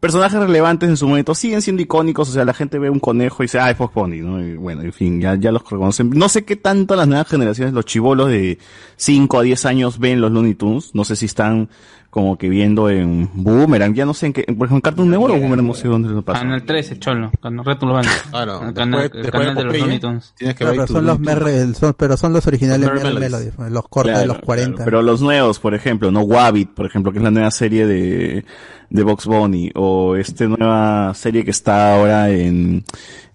[0.00, 1.34] personajes relevantes en su momento.
[1.34, 3.92] Siguen siendo icónicos, o sea, la gente ve un conejo y dice, ah, es Fox
[3.92, 4.40] Pony, ¿no?
[4.42, 6.08] Y bueno, en fin, ya, ya los reconocen.
[6.10, 8.58] No sé qué tanto las nuevas generaciones, los chivolos de
[8.96, 10.94] 5 a 10 años ven los Looney Tunes.
[10.94, 11.68] No sé si están
[12.10, 15.34] como que viendo en Boomerang, ya no sé en qué, por ejemplo, en Cartoon Network
[15.34, 16.40] o Boomerang, no sé dónde lo pasa.
[16.40, 17.30] Canal 13, cholo.
[17.40, 18.08] Canal Reto Urbano.
[18.30, 20.34] Claro, El canal, después- el después canal de de los Looney Tunes.
[20.36, 21.20] Tienes que pero son los.
[21.20, 24.74] Merry- son- pero son los originales Los Merry Merry Melody, los cortos de los 40.
[24.76, 24.84] claro.
[24.90, 26.20] Pero los nuevos, por ejemplo, ¿no?
[26.22, 28.44] Wabbit, por ejemplo, que es la nueva serie de,
[28.90, 32.82] de Box Bunny, o esta nueva serie que está ahora en,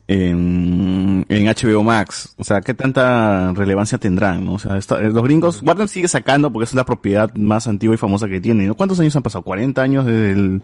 [0.08, 2.34] en, en HBO Max.
[2.38, 4.54] O sea, ¿qué tanta relevancia tendrán, no?
[4.54, 7.98] O sea, esta- los gringos, Warner sigue sacando porque es la propiedad más antigua y
[7.98, 8.76] famosa que tiene, ¿no?
[8.76, 9.44] ¿Cuántos años han pasado?
[9.44, 10.62] ¿40 años desde, el,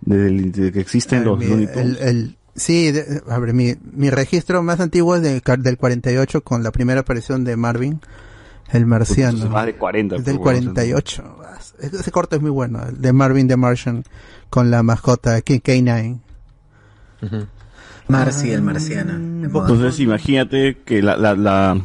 [0.00, 1.38] desde, el- desde que existen los
[2.00, 6.62] el, sí, de- a ver, mi, mi registro más antiguo es de- del 48 con
[6.62, 8.00] la primera aparición de Marvin,
[8.72, 9.30] el marciano.
[9.30, 10.16] Entonces, más de 40.
[10.16, 11.34] Es del pues, bueno, 48.
[11.80, 14.02] Ese corto es muy bueno, el de Marvin the Martian
[14.50, 16.18] con la mascota K- K9.
[17.20, 17.46] Marcy,
[18.08, 19.12] el marciano.
[19.12, 21.80] Entonces imagínate que la, la, la-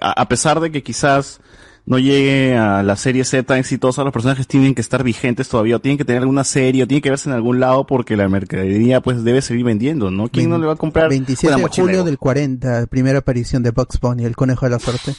[0.00, 1.40] a, pesar de que quizás
[1.84, 5.78] no llegue a la serie Z exitosa, los personajes tienen que estar vigentes todavía, o
[5.80, 9.00] tienen que tener alguna serie, o tienen que verse en algún lado porque la mercadería
[9.00, 10.28] pues debe seguir vendiendo, ¿no?
[10.28, 13.62] ¿Quién no le va a comprar 27 una de julio de- del 40, primera aparición
[13.62, 15.14] de Bugs Bunny, el conejo de la suerte,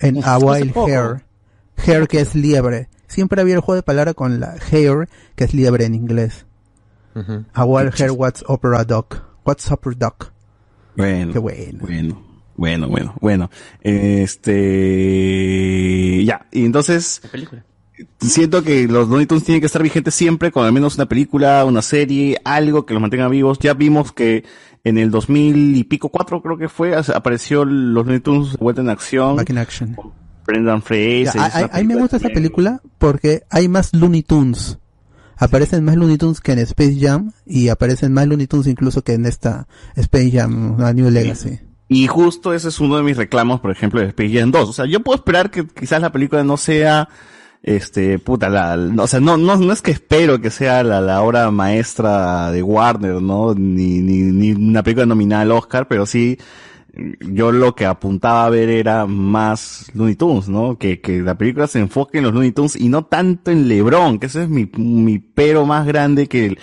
[0.00, 0.72] en A Wild.
[0.76, 1.24] Hare.
[1.86, 2.88] Hare que es liebre.
[3.08, 6.46] Siempre había el juego de palabra con la hare, que es liebre en inglés.
[7.54, 9.22] A Wild Hare What's Opera Duck.
[9.46, 10.32] What's Opera Duck.
[10.96, 11.78] Bueno, Qué bueno.
[11.80, 12.22] bueno,
[12.56, 13.50] bueno, bueno, bueno.
[14.86, 17.20] Este, ya, y entonces,
[18.20, 21.64] siento que los Looney Tunes tienen que estar vigentes siempre con al menos una película,
[21.64, 23.58] una serie, algo que los mantenga vivos.
[23.58, 24.44] Ya vimos que
[24.84, 28.80] en el 2000 y pico, cuatro creo que fue, apareció los Looney Tunes de vuelta
[28.82, 29.36] en acción.
[29.36, 29.96] Back in Action.
[30.46, 31.40] Brendan Fraser.
[31.40, 34.78] A, una a- a mí me película gusta esta película porque hay más Looney Tunes.
[35.36, 39.14] Aparecen más Looney Tunes que en Space Jam y aparecen más Looney Tunes incluso que
[39.14, 41.60] en esta Space Jam, A New Legacy.
[41.88, 44.68] Y justo ese es uno de mis reclamos, por ejemplo, de Space Jam 2.
[44.68, 47.08] O sea, yo puedo esperar que quizás la película no sea,
[47.62, 51.22] este, puta, la, o sea, no, no, no es que espero que sea la, la
[51.22, 53.54] obra maestra de Warner, ¿no?
[53.54, 56.38] Ni, ni, ni una película nominada al Oscar, pero sí,
[57.20, 60.78] yo lo que apuntaba a ver era más Looney Tunes, ¿no?
[60.78, 64.18] Que, que la película se enfoque en los Looney Tunes y no tanto en LeBron,
[64.18, 66.56] que ese es mi, mi pero más grande que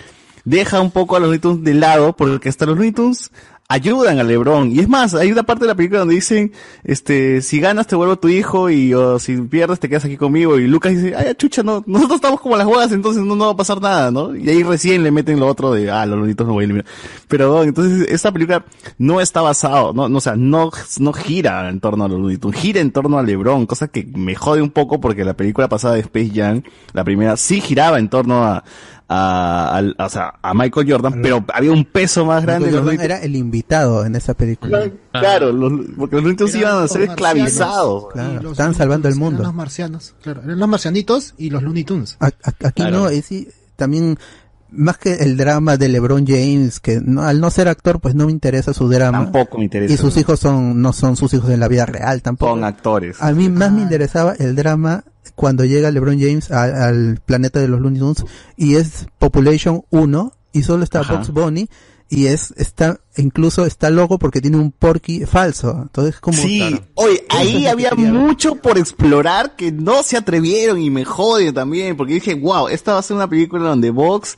[0.44, 3.30] deja un poco a los Looney Tunes de lado, porque hasta los Looney Tunes
[3.68, 4.72] ayudan a LeBron.
[4.72, 6.52] Y es más, hay una parte de la película donde dicen,
[6.84, 10.58] este, si ganas te vuelvo tu hijo y o si pierdes te quedas aquí conmigo.
[10.58, 13.52] Y Lucas dice, ay, chucha, no, nosotros estamos como las huevas, entonces no, no va
[13.52, 14.34] a pasar nada, ¿no?
[14.36, 16.86] Y ahí recién le meten lo otro de, ah, los lonitos no voy a eliminar.
[17.28, 18.64] Pero, entonces, esta película
[18.98, 22.60] no está basado, no, no, o sea, no, no gira en torno a los Tunes,
[22.60, 25.94] gira en torno a LeBron, cosa que me jode un poco porque la película pasada
[25.94, 26.62] de Space Jam,
[26.92, 28.64] la primera, sí giraba en torno a,
[29.16, 32.66] a, al- o sea, a Michael Jordan, pero había un peso más grande.
[32.66, 34.90] Michael Jordan era el invitado en esa película.
[35.12, 38.06] Claro, los- porque los Looney Tunes iban a ser esclavizados.
[38.12, 39.42] Claro, Looney salvando el Tunes, Eran mundo.
[39.44, 40.42] los marcianos, claro.
[40.44, 42.16] Eran los marcianitos y los Looney Tunes.
[42.20, 42.30] A- a-
[42.68, 42.96] Aquí Claro.
[42.98, 44.18] no, es sí, también
[44.76, 48.26] más que el drama de LeBron James, que no, al no ser actor, pues no
[48.26, 49.22] me interesa su drama.
[49.22, 49.94] Tampoco me interesa.
[49.94, 52.52] Y sus hijos son, no son sus hijos en la vida real tampoco.
[52.54, 53.22] Son actores.
[53.22, 55.04] A mí más me interesaba el drama
[55.34, 58.24] cuando llega LeBron James a- al planeta de los Looney Tunes
[58.56, 61.14] y es Population 1 y solo está Ajá.
[61.16, 61.68] Bugs Bunny
[62.10, 65.76] y es, está, incluso está loco porque tiene un porky falso.
[65.82, 66.36] Entonces como...
[66.38, 71.96] Sí, oye, ahí había mucho por explorar que no se atrevieron y me jode también,
[71.96, 74.36] porque dije, wow, esta va a ser una película donde Vox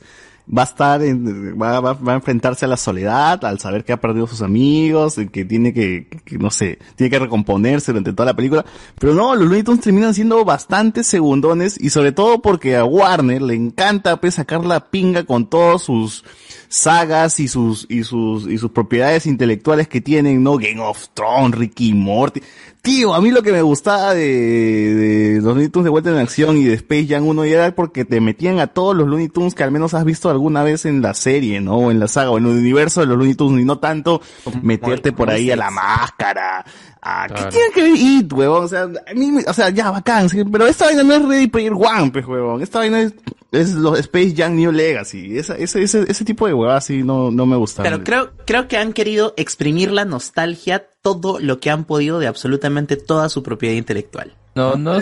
[0.55, 3.93] va a estar, en- va, va- va a enfrentarse a la soledad, al saber que
[3.93, 8.27] ha perdido sus amigos, que tiene que, que, no sé, tiene que recomponerse durante toda
[8.27, 8.65] la película,
[8.99, 13.55] pero no, los Looney terminan siendo bastante segundones, y sobre todo porque a Warner le
[13.55, 16.23] encanta pues sacar la pinga con todos sus
[16.69, 20.57] sagas y sus y sus y sus propiedades intelectuales que tienen, ¿no?
[20.57, 22.41] Game of Thrones, Ricky Morty.
[22.81, 26.17] Tío, a mí lo que me gustaba de, de los Looney Tunes de vuelta en
[26.17, 29.55] acción y de Space Jam 1 era porque te metían a todos los Looney Tunes
[29.55, 31.75] que al menos has visto alguna vez en la serie, ¿no?
[31.75, 34.21] O en la saga o en el universo de los Looney Tunes y no tanto
[34.61, 36.63] meterte por ahí a la máscara.
[37.01, 38.63] A, ¿Qué tiene que ver It, huevón?
[38.63, 41.73] O sea, a mí, o sea, ya, bacán, pero esta vaina no es Ready Player
[41.73, 42.61] One, pues, huevón.
[42.61, 43.13] Esta vaina es,
[43.51, 45.37] es los Space Jam New Legacy.
[45.37, 47.83] Esa, ese, ese, ese tipo de huevadas sí no, no me gusta.
[47.83, 52.27] Pero creo, creo que han querido exprimir la nostalgia todo lo que han podido de
[52.27, 54.35] absolutamente toda su propiedad intelectual.
[54.55, 54.99] No, no no,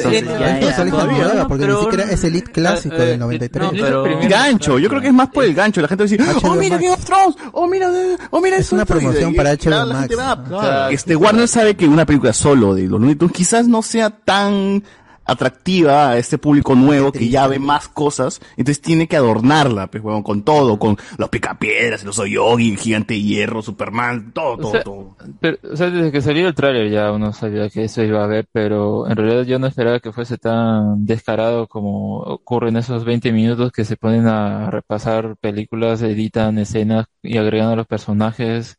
[1.47, 3.69] porque pero- ni siquiera es el hit clásico del 93.
[3.73, 5.81] El gancho, yo creo que es más por el gancho.
[5.81, 8.57] La gente va a decir, oh, mira Game of Thrones, oh, mira, eh, oh, mira
[8.57, 10.17] Es una esto", y- promoción para HBO Max.
[10.19, 10.89] va, claro.
[10.93, 14.83] Este, Warner sabe que una película solo de los Looney Tunes quizás no sea tan
[15.25, 20.03] atractiva a este público nuevo que ya ve más cosas, entonces tiene que adornarla, pues,
[20.03, 24.67] huevón, con todo, con los picapiedras, los Oyogi, el gigante de hierro, Superman, todo, todo,
[24.67, 25.17] O sea, todo.
[25.39, 28.25] Pero, o sea, desde que salió el tráiler ya uno sabía que eso iba a
[28.25, 33.05] haber, pero en realidad yo no esperaba que fuese tan descarado como ocurre en esos
[33.05, 38.77] 20 minutos que se ponen a repasar películas, editan escenas y agregan a los personajes.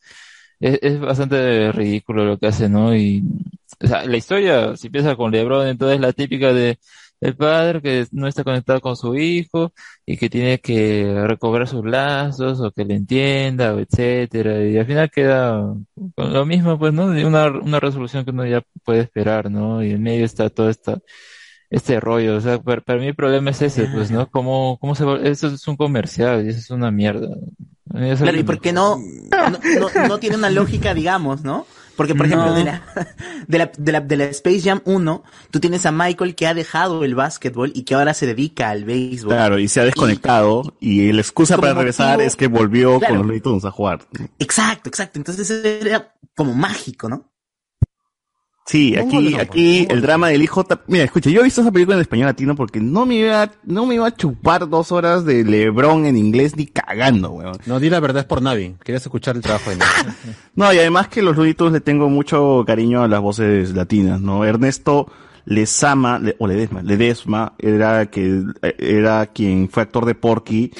[0.61, 2.95] Es, es bastante ridículo lo que hace, ¿no?
[2.97, 3.23] Y,
[3.83, 6.79] o sea, la historia, si empieza con LeBron, entonces la típica de
[7.21, 9.73] el padre que no está conectado con su hijo
[10.05, 14.87] y que tiene que recobrar sus lazos o que le entienda, o etcétera, y al
[14.87, 15.63] final queda
[16.15, 17.07] con lo mismo, pues, ¿no?
[17.07, 19.83] Una, una resolución que uno ya puede esperar, ¿no?
[19.83, 20.99] Y en medio está todo esta,
[21.71, 24.31] este rollo, o sea, para, para mí el problema es ese, pues, ¿no?
[24.31, 27.29] ¿Cómo, cómo se va- eso es un comercial y eso es una mierda.
[27.91, 31.67] Claro, y porque no, no, no, no tiene una lógica, digamos, ¿no?
[31.97, 32.55] Porque, por ejemplo, No.
[32.55, 32.83] de la,
[33.49, 36.53] de, la, de, la, de la Space Jam 1, tú tienes a Michael que ha
[36.53, 39.33] dejado el básquetbol y que ahora se dedica al béisbol.
[39.33, 43.15] Claro, y se ha desconectado y la excusa para regresar motivo- es que volvió Claro.
[43.15, 44.01] con los Looney a jugar.
[44.39, 45.19] Exacto, exacto.
[45.19, 47.31] Entonces era como mágico, ¿no?
[48.67, 50.67] Sí, aquí, no, aquí el drama del hijo.
[50.89, 53.87] Mira, escucha, yo he visto esa película en español latino porque no me iba, no
[53.87, 57.57] me iba a chupar dos horas de Lebron en inglés ni cagando, weón.
[57.67, 58.75] No, di la verdad, es por Navi.
[58.85, 60.11] Querías escuchar el trabajo de Navi.
[60.57, 64.21] No, y además que los Looney Tunes le tengo mucho cariño a las voces latinas,
[64.21, 64.45] ¿no?
[64.45, 65.07] Ernesto
[65.45, 70.73] Lezama, le- o Ledesma, Ledesma, era que, eh, era quien fue actor de Porky,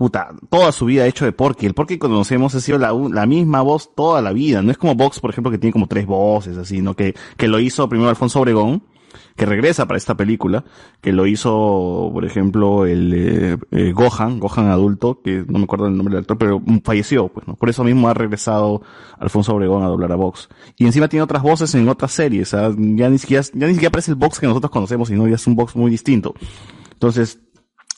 [0.00, 1.66] puta, toda su vida ha hecho de Porky.
[1.66, 4.62] El Porky que conocemos ha sido la, la misma voz toda la vida.
[4.62, 6.96] No es como Vox, por ejemplo, que tiene como tres voces, así, ¿no?
[6.96, 8.82] Que, que lo hizo primero Alfonso Obregón,
[9.36, 10.64] que regresa para esta película,
[11.02, 15.88] que lo hizo, por ejemplo, el eh, eh, Gohan, Gohan adulto, que no me acuerdo
[15.88, 17.56] el nombre del actor, pero falleció, pues, ¿no?
[17.56, 18.80] Por eso mismo ha regresado
[19.18, 20.48] Alfonso Obregón a doblar a Vox.
[20.78, 23.88] Y encima tiene otras voces en otras series, sea, ya ni siquiera, ya ni siquiera
[23.88, 26.32] aparece el Vox que nosotros conocemos, sino ya es un Vox muy distinto.
[26.90, 27.38] Entonces,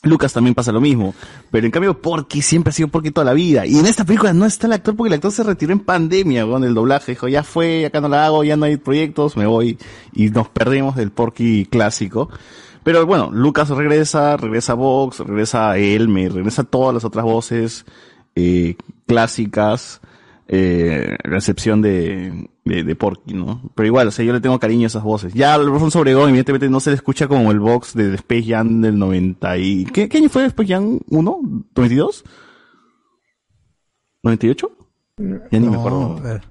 [0.03, 1.15] Lucas también pasa lo mismo.
[1.49, 3.65] Pero en cambio, Porky siempre ha sido Porky toda la vida.
[3.65, 6.45] Y en esta película no está el actor porque el actor se retiró en pandemia
[6.45, 7.13] con el doblaje.
[7.13, 9.77] Dijo, ya fue, acá no la hago, ya no hay proyectos, me voy.
[10.11, 12.29] Y nos perdemos del Porky clásico.
[12.83, 17.85] Pero bueno, Lucas regresa, regresa Vox, regresa Elmer, regresa todas las otras voces
[18.35, 18.75] eh,
[19.07, 20.01] clásicas.
[20.47, 23.71] Eh, a excepción de, de, de Porky, ¿no?
[23.75, 25.33] Pero igual, o sea, yo le tengo cariño a esas voces.
[25.33, 28.99] Ya Alfonso Obregón, evidentemente, no se le escucha como el box de Space Jam del
[28.99, 29.85] 90 y...
[29.85, 31.39] ¿Qué, qué año fue Space Jam 1?
[31.75, 32.23] ¿92?
[34.23, 34.69] ¿98?
[35.51, 36.17] Ya ni me acuerdo.
[36.17, 36.41] a ver.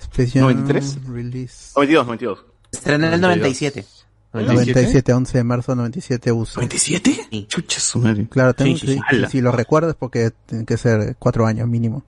[0.00, 1.04] Space Jam ¿93?
[1.08, 1.72] Release.
[1.76, 2.44] 92, 92.
[2.72, 3.84] Estrenó en el 97.
[4.32, 6.60] 97, 11 de marzo 97 uso.
[6.60, 7.46] ¿97?
[7.46, 8.26] Chucha su madre.
[8.28, 9.16] Claro, tengo, Sí, sí, sí.
[9.30, 12.04] si lo recuerdas porque tiene que ser cuatro años mínimo.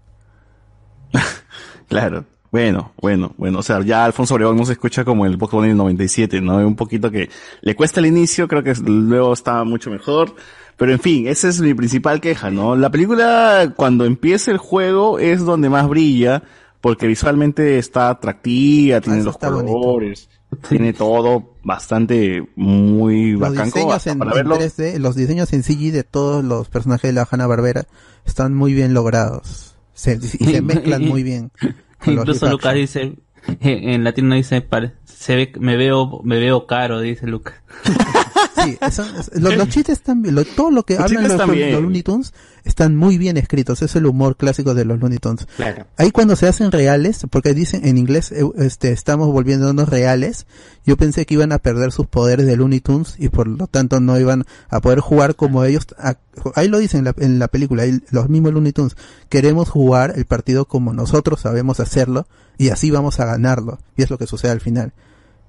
[1.89, 2.25] Claro.
[2.51, 3.59] Bueno, bueno, bueno.
[3.61, 6.57] O sea, ya Alfonso Obregón no se escucha como el Pokémon del 97, ¿no?
[6.57, 7.29] Un poquito que
[7.61, 10.35] le cuesta el inicio, creo que luego está mucho mejor.
[10.77, 12.77] Pero en fin, esa es mi principal queja, ¿no?
[12.77, 16.43] La película, cuando empieza el juego, es donde más brilla,
[16.81, 19.73] porque visualmente está atractiva, tiene eso los bonito.
[19.81, 20.29] colores,
[20.69, 24.59] tiene todo bastante muy Los bacán como diseños en, para en verlo.
[24.59, 27.87] 3D, los diseños en CG de todos los personajes de la Hanna Barbera
[28.25, 29.66] están muy bien logrados.
[29.97, 31.51] Se, y se mezclan muy bien.
[32.07, 33.15] Incluso Lucas dice,
[33.61, 34.65] en latino dice,
[35.05, 37.55] se ve, me veo, me veo caro, dice Lucas.
[38.67, 41.37] Sí, eso- es- los, los chistes están bien, lo- todo lo que Los hablan los,
[41.37, 41.73] también.
[41.73, 42.33] los Looney Tunes
[42.65, 45.47] están muy bien escritos, es el humor clásico de los Looney Tunes.
[45.57, 45.87] Claro.
[45.97, 50.47] Ahí cuando se hacen reales, porque dicen en inglés, este, estamos volviéndonos reales,
[50.85, 54.01] yo pensé que iban a perder sus poderes de Looney Tunes y por lo tanto
[54.01, 56.17] no iban a poder jugar como ellos, a-
[56.55, 58.97] ahí lo dicen en la, en la película, ahí los mismos Looney Tunes,
[59.29, 62.27] queremos jugar el partido como nosotros sabemos hacerlo
[62.59, 64.93] y así vamos a ganarlo, y es lo que sucede al final.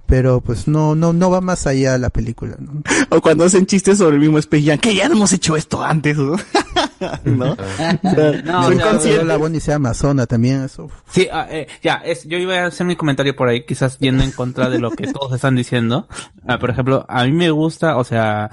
[0.08, 2.82] Pero pues no, no, no va más allá la película, ¿no?
[3.10, 5.84] O cuando hacen chistes sobre el mismo Space Jam, que ya no hemos hecho esto
[5.84, 6.36] antes, ¿no?
[7.26, 7.56] ¿No?
[7.56, 9.26] No, Soy o sea, consciente.
[9.26, 10.90] la Bonnie sea amazona también, eso.
[11.10, 14.24] Sí, ah, eh, ya, es, yo iba a hacer mi comentario por ahí, quizás yendo
[14.24, 16.08] en contra de lo que todos están diciendo.
[16.48, 18.52] Ah, por ejemplo, a mí me gusta, o sea,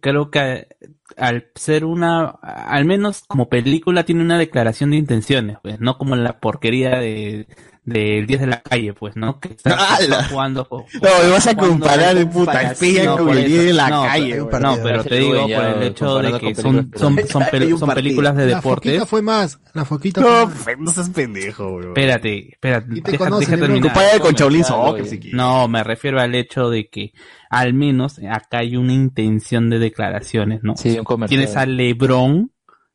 [0.00, 0.68] creo que
[1.16, 6.16] al ser una, al menos como película tiene una declaración de intenciones, pues, no como
[6.16, 7.46] la porquería de
[7.84, 9.40] del 10 de la calle, pues, ¿no?
[9.40, 10.68] Que está, que está jugando.
[10.70, 10.84] No,
[11.24, 12.62] me vas a comparar, con- puta,
[13.04, 13.48] no, con el eso.
[13.48, 14.62] 10 de la No, calle, pero- weón.
[14.62, 17.78] No, pero te digo Ya, por el hecho de que son, películas son, son, peruanas.
[17.80, 18.90] son, películas de La deportes.
[18.92, 19.58] foquita fue más.
[19.74, 20.84] La foquita No, fue más.
[20.84, 21.88] no seas pendejo, weón.
[21.88, 22.86] Espérate, espérate.
[23.02, 24.20] Deja, conocen, deja terminar.
[24.20, 25.34] Con Shaolin Soccer, si quieres.
[25.36, 27.12] No, me refiero al hecho de que
[27.50, 30.76] al menos acá hay una intención de declaraciones, ¿no?
[30.76, 31.40] Sí, un comercial.
[31.40, 32.52] Tienes a Lebron,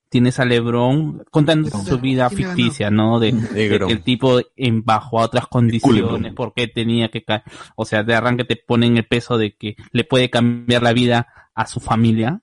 [0.10, 3.20] tienes a Lebron contando su vida ¿Quién le ficticia, ¿no?
[3.20, 3.32] De,
[3.88, 7.44] que el tipo en bajo a otras condiciones, porque tenía que ca-
[7.76, 11.28] o sea, de arranque te ponen el peso de que le puede cambiar la vida
[11.54, 12.42] a su familia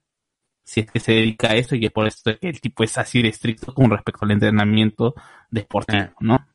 [0.66, 2.84] si es que se dedica a eso y que por eso es que el tipo
[2.84, 5.14] es así de estricto con respecto al entrenamiento
[5.50, 6.46] deportivo, ¿no?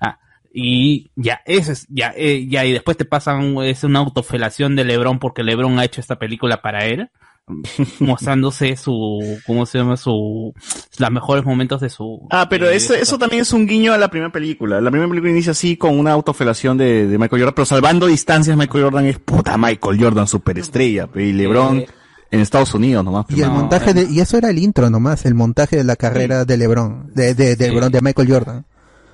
[0.00, 0.18] Ah,
[0.52, 4.84] y ya, ese es, ya, eh, ya, y después te pasan, es una autofelación de
[4.84, 7.10] Lebron porque Lebron ha hecho esta película para él,
[8.00, 9.96] mostrándose su, ¿cómo se llama?
[9.96, 10.52] Su,
[10.98, 12.26] los mejores momentos de su...
[12.30, 14.80] Ah, pero de- eso, eso también es un guiño a la primera película.
[14.80, 18.56] La primera película inicia así con una autofelación de, de Michael Jordan, pero salvando distancias,
[18.56, 21.84] Michael Jordan es puta Michael Jordan, superestrella, pe, y LeBron
[22.30, 23.26] en Estados Unidos nomás.
[23.30, 25.96] Y el No, montaje de, y eso era el intro nomás, el montaje de la
[25.96, 27.70] carrera de LeBron, de, de, de, Sí.
[27.72, 28.66] LeBron, de Michael Jordan.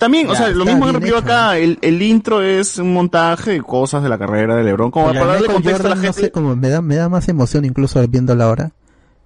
[0.04, 1.16] También, o Ya, sea, lo mismo que hecho.
[1.16, 5.06] acá, el, el intro es un montaje de cosas de la carrera de LeBron, como
[5.06, 6.20] para darle Michael contexto a la Jordan, no gente.
[6.26, 8.72] sé, como me da, me da más emoción incluso viéndola ahora.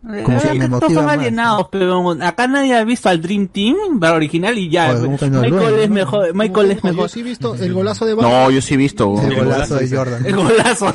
[0.00, 1.14] Como que Eh, me estos motiva más.
[1.18, 4.90] alienados, pero acá nadie ha visto al Dream Team para original y ya.
[4.92, 5.40] Oye, ¿cómo que no?
[5.40, 5.94] Michael es ¿no?
[5.96, 7.08] mejor, Michael es Yo mejor.
[7.10, 9.12] sí he visto el golazo de No, yo sí he visto.
[9.20, 10.24] El golazo de Jordan.
[10.24, 10.92] El golazo.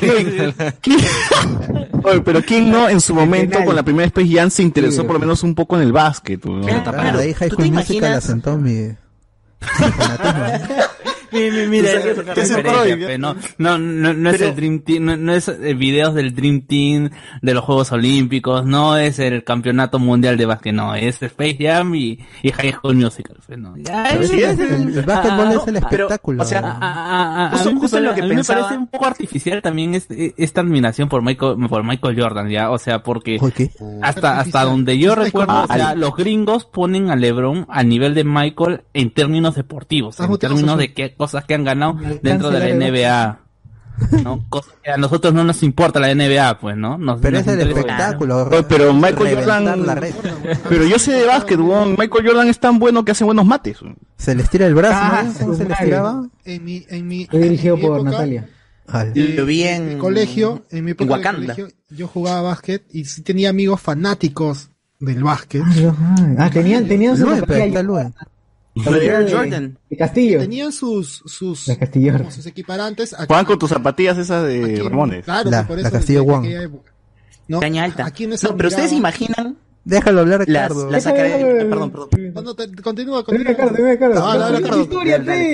[2.02, 5.06] Oye, pero ¿quién no en su momento con la primera Space Jam se interesó Sí.
[5.06, 6.40] por lo menos un poco en el básquet?
[6.40, 8.24] Claro, ahí High ¿Tú School te Musical imaginas?
[8.24, 8.88] asentó mi...
[9.78, 10.93] 蹬出来，蹬。
[11.34, 15.48] Mi- mi- Mira, es no, no, no, no es Pero- el Dream Team, no, no es
[15.48, 17.10] eh, videos del Dream Team
[17.42, 21.94] de los Juegos Olímpicos, no es el Campeonato Mundial de Básquet, no, es Space Jam
[21.94, 23.74] y, y High School Musical, no.
[23.76, 26.42] Ya, Pero es- sí, es- el, el básquetbol ah, es el pero, espectáculo.
[26.42, 28.28] o sea, a, a- a- Justo- a mí, me justo pare- lo que a mí
[28.30, 32.48] me pensaba- parece un poco artificial también este- esta admiración por Michael, por Michael Jordan,
[32.48, 33.70] ya, o sea, porque ¿Por qué?
[34.02, 38.24] hasta, hasta donde yo recuerdo, o sea, los gringos ponen a LeBron al nivel de
[38.24, 42.74] Michael en términos deportivos, en términos de qué cosas que han ganado dentro de la
[42.74, 43.38] NBA.
[44.24, 44.44] ¿no?
[44.48, 46.98] Cosas que a nosotros no nos importa la NBA, pues, ¿no?
[46.98, 48.44] Nos, Pero nos es el espectáculo.
[48.48, 50.00] Oye, pero Michael Jordan-.
[50.68, 51.58] Pero yo sé de básquet.
[51.60, 53.78] Michael Jordan es tan bueno que hace buenos mates.
[54.16, 55.32] Se les tira el brazo, Ah, ¿no?
[55.34, 56.26] ¿Cómo su se les tiraba?
[56.44, 58.48] En mi, en mi, Fue dirigido en mi por época, Natalia.
[58.88, 61.54] Al- Lo vi En mi en colegio, en mi época de Wakanda.
[61.54, 65.62] colegio, yo jugaba básquet y sí tenía amigos fanáticos del básquet.
[66.36, 67.26] Ah, tenían, tenían su
[68.76, 69.78] Air Jordan.
[69.88, 70.40] de Castillo.
[70.40, 72.18] Tenían sus, sus, La Castillo.
[72.18, 73.14] como sus equiparantes.
[73.14, 75.24] aquí- Juegan con tus zapatillas esas aquí de en- Ramones.
[75.24, 76.92] Claro, La- por la eso Castillo aquella época.
[77.46, 78.06] No, Caña alta.
[78.06, 80.90] Aquí no pero ustedes imaginan Déjalo hablar, las, Ricardo.
[80.90, 81.64] las déjame.
[81.66, 82.08] Perdón, perdón.
[82.34, 83.50] No, no, te- continúa, continúa.
[83.50, 84.14] Ricardo, dime, Ricardo.
[84.14, 84.32] No,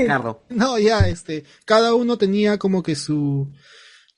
[0.05, 0.43] Ricardo.
[0.51, 3.51] No, ya, este, cada uno tenía como que su,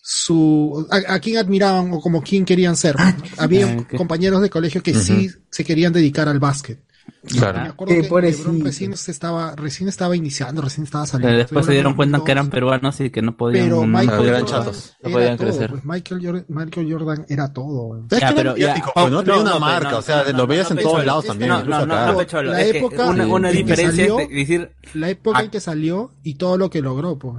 [0.03, 2.97] su, a, a quién admiraban o como quién querían ser.
[2.99, 3.05] ¿no?
[3.39, 3.97] Había Ah, ok.
[3.97, 6.79] compañeros de colegio que sí se querían dedicar al básquet.
[7.23, 7.61] Me Claro.
[7.71, 8.21] acuerdo Qué que.
[8.21, 11.39] LeBron recién se estaba, recién estaba iniciando, recién estaba Pero saliendo.
[11.39, 13.67] después se dieron cuenta que eran peruanos y que no podían...
[13.67, 15.71] Pero no- eran Jordan chatos, no podían todo, crecer.
[15.71, 18.07] pues Michael, Jordan, Michael Jordan era todo.
[18.11, 20.77] Ya, pero ya, como no tenía una marca, no, o sea, no, lo veías no,
[20.79, 24.19] en todos lados es- también, La es que época una, una en que diferencia salió-
[24.21, 27.37] es de- decir, La época en que salió y todo lo que logró, pues.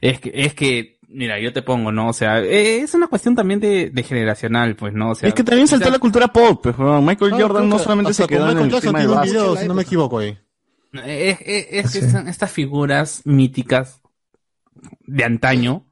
[0.00, 2.08] es que, es que, mira, yo te pongo, ¿no?
[2.08, 5.10] O sea, eh, es una cuestión también de, de generacional, pues, ¿no?
[5.10, 6.62] O sea, Es que también saltó la cultura pop.
[6.62, 6.76] pues.
[6.78, 9.56] Michael Jordan no solamente se quedó en Michael el Jackson tema de tiene un video,
[9.56, 10.38] si no me equivoco ahí.
[11.04, 14.00] Es, es, es que son estas figuras míticas
[15.06, 15.84] de antaño,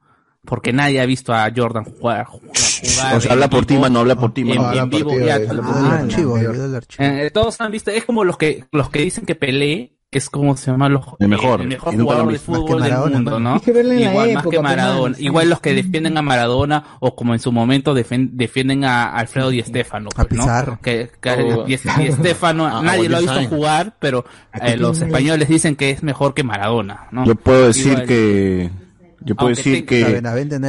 [0.43, 2.25] porque nadie ha visto a Jordan jugar.
[2.25, 4.73] jugar, jugar O sea, habla por ti, mano, habla por ti, mano.
[4.73, 6.07] en vivo, no.
[6.99, 10.57] Eh, todos han visto, es como los que los que dicen que Pelé es como
[10.57, 13.39] se llama los El mejor, el mejor jugador de fútbol del mundo.
[13.39, 13.61] ¿no?
[13.67, 17.93] Igual más que Maradona, igual los que defienden a Maradona o como en su momento
[17.93, 20.79] defienden a Alfredo Di Stéfano, pues, ¿no?
[20.81, 21.63] Que, Oh.
[21.63, 26.33] Di, Stéfano nadie lo ha visto jugar, pero eh, los españoles dicen que es mejor
[26.33, 27.25] que Maradona, ¿no?
[27.25, 28.71] Yo puedo decir que.
[29.21, 30.03] Yo puedo decir que.
[30.03, 30.59] Benavente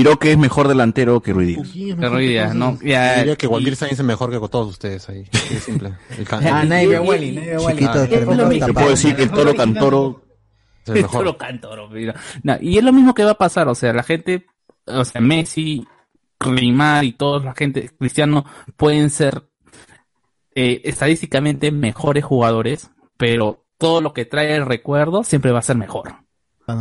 [0.00, 1.96] Hiroke es mejor delantero que Ruiz Díaz.
[1.98, 2.78] Pero hoy día, ¿no?
[2.82, 5.24] Ya, diría que y- Waldir Sainz es mejor que con todos ustedes ahí.
[5.32, 5.92] Es simple.
[6.18, 7.84] El can- Ah, nadie ve a Wally, nadie ve a Wally.
[7.86, 8.66] Ah.
[8.66, 10.22] Yo puedo decir que el Toro Cantoro.
[10.84, 11.10] es el mejor.
[11.24, 12.14] Toro Cantoro, mira.
[12.42, 14.46] No, y es lo mismo que va a pasar, o sea, la gente,
[14.86, 15.86] o sea, Messi,
[16.44, 18.44] Neymar y toda la gente, Cristiano,
[18.76, 19.44] pueden ser
[20.54, 25.76] eh, estadísticamente mejores jugadores, pero todo lo que trae el recuerdo siempre va a ser
[25.76, 26.14] mejor.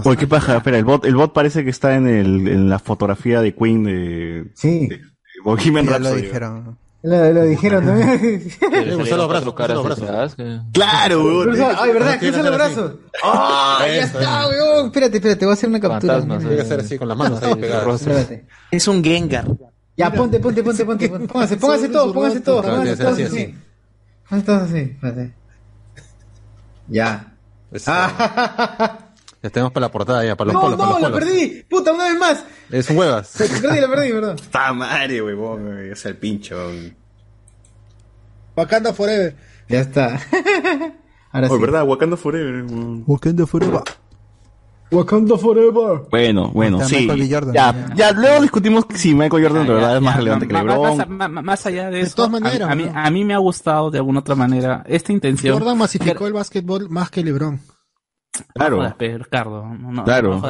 [0.04, 0.58] Oye, qué paja.
[0.58, 3.84] Espera, el bot, el bot parece que está en, el, en la fotografía de Queen
[3.84, 5.02] de, Sí, de
[5.44, 6.22] Bohemian Ya lo Rhapsody.
[6.24, 6.78] dijeron.
[7.04, 8.44] lo, lo dijeron también.
[8.72, 10.36] Le gustan los brazos, caras los brazos.
[10.74, 11.56] Claro, weón.
[11.78, 12.18] Ay, ¿verdad?
[12.20, 12.94] Cruza los brazos.
[13.24, 13.80] ¡Ah!
[13.88, 14.86] ya está, weón.
[14.88, 16.14] Espérate, espérate, voy a hacer una captura.
[16.14, 18.02] Fantasmas, Tiene que ser así, con las manos ahí pegadas.
[18.02, 18.46] Espérate.
[18.72, 19.46] Es un Gengar.
[19.98, 21.08] Ya, ponte, ponte, ponte, ponte.
[21.10, 22.00] todos, Claro, pónganse tiene
[22.42, 23.56] todos que ser así.
[24.28, 25.34] Pónganse todos así, espérate.
[26.88, 27.34] Ya.
[27.72, 27.86] Es-
[29.46, 31.20] Ya tenemos para la portada ya, para los No, polos, no, los la polos.
[31.24, 31.64] perdí.
[31.70, 32.44] Puta, una vez más.
[32.72, 33.40] Es un huevas.
[33.40, 34.36] La perdí, la perdí, perdón.
[34.38, 36.58] Está madre, huevón, es el pincho.
[38.56, 39.36] Wakanda Forever.
[39.70, 40.20] Ya está.
[41.32, 41.62] Ahora Oh, sí.
[41.62, 42.64] verdad, Wakanda Forever.
[42.64, 43.04] weón.
[43.06, 43.82] Wakanda Forever.
[44.92, 46.02] Wakanda Forever.
[46.10, 47.08] Bueno, bueno, sí.
[47.08, 50.48] Jordan, ya, ya, luego discutimos si Michael Jordan de verdad ya, es más ya, relevante
[50.48, 51.44] que LeBron.
[51.46, 52.92] Más, allá de De eso, todas a- maneras, a, mí, ¿no?
[53.00, 55.58] a mí me ha gustado de alguna otra manera esta intención.
[55.60, 57.60] Jordan masificó el básquetbol más que LeBron.
[58.54, 58.76] Claro.
[58.78, 59.66] No jodas, pe, Ricardo.
[59.66, 60.42] No, Claro.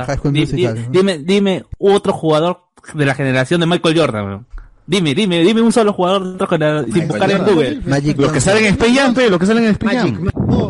[0.90, 2.62] dime, dime otro jugador
[2.94, 4.46] de la generación de Michael Jordan.
[4.88, 7.82] Dime, dime, dime un solo jugador de otra generación sin buscar en Google.
[7.86, 10.20] Magic Los que salen en Space Jam, los que salen en Space Magic,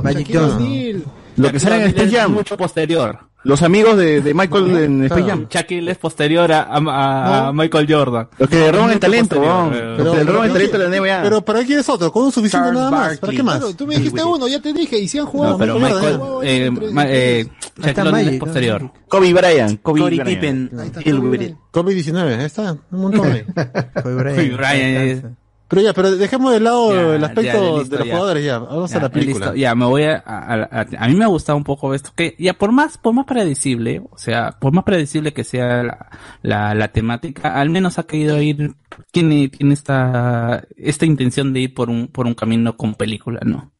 [0.04, 1.04] Magic Johnson.
[1.36, 2.32] Los que salen en Space Es Jam.
[2.32, 3.20] mucho posterior.
[3.46, 5.48] Los amigos de, de Michael en Space Jam.
[5.50, 8.28] Shaquille es posterior a, a- a Michael Jordan.
[8.40, 9.72] Los que le roban el talento, weón.
[9.74, 11.22] eh, Los que le roban el talento de la NBA.
[11.24, 12.12] Pero ¿para qué quieres otro?
[12.12, 13.18] Con un suficiente Charles nada más.
[13.20, 13.76] ¿Para qué más?
[13.78, 15.54] tú me dijiste uno, ya te dije, y si han jugado.
[15.54, 17.48] No, pero Michael eh, ma- eh,
[17.82, 18.92] Shaquille O'Neal es posterior.
[19.08, 19.82] Kobe Bryant.
[19.82, 20.02] Kobe.
[20.24, 20.70] Pippen.
[20.70, 21.52] Kobe with Bryant.
[21.52, 21.58] it.
[21.72, 23.32] COVID 19, ahí está, un montón.
[24.04, 24.16] Kobe
[24.56, 25.36] Bryant.
[25.76, 28.14] Pero ya, pero dejemos de lado Ya, el ya, aspecto listo, de los ya.
[28.16, 28.60] jugadores ya.
[28.60, 29.46] Vamos a la película.
[29.48, 29.56] listo.
[29.60, 32.36] Ya, me voy a, a, a- a mí me ha gustado un poco esto, que
[32.40, 36.10] ya por más, por más predecible, o sea, por más predecible que sea la,
[36.42, 38.74] la, la temática, al menos ha querido ir,
[39.12, 43.74] tiene, tiene esta, esta intención de ir por un, por un camino con película, ¿no?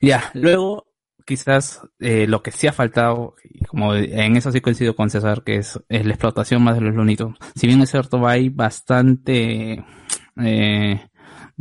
[0.00, 0.86] Ya, luego,
[1.26, 5.42] quizás, eh, lo que sí ha faltado, y como en eso sí coincido con César,
[5.44, 7.18] que es, es la explotación más de los Tunes.
[7.54, 9.84] Si bien es cierto, hay bastante,
[10.36, 11.00] eh,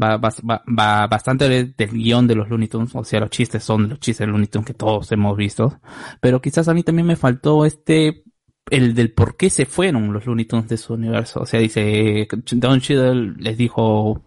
[0.01, 3.89] va, va, bastante de- del guion de los Looney Tunes, o sea, los chistes son
[3.89, 5.79] los chistes de Looney Tunes que todos hemos visto,
[6.19, 8.23] pero quizás a mí también me faltó este,
[8.69, 12.27] el del por qué se fueron los Looney Tunes de su universo, o sea, dice,
[12.53, 14.21] Don Cheadle les dijo,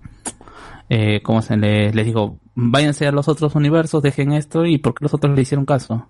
[0.88, 2.40] eh, ¿cómo se le, les dijo?
[2.54, 6.08] Váyanse a los otros universos, dejen esto, y por qué los otros le hicieron caso.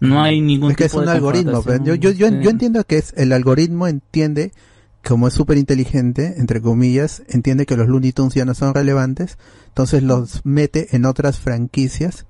[0.00, 1.62] No hay ningún Es que es tipo un de algoritmo.
[1.84, 4.52] yo, yo, yo entiendo que es el algoritmo entiende,
[5.06, 9.38] como es súper inteligente, entre comillas, entiende que los Looney Tunes ya no son relevantes,
[9.68, 12.26] entonces los mete en otras franquicias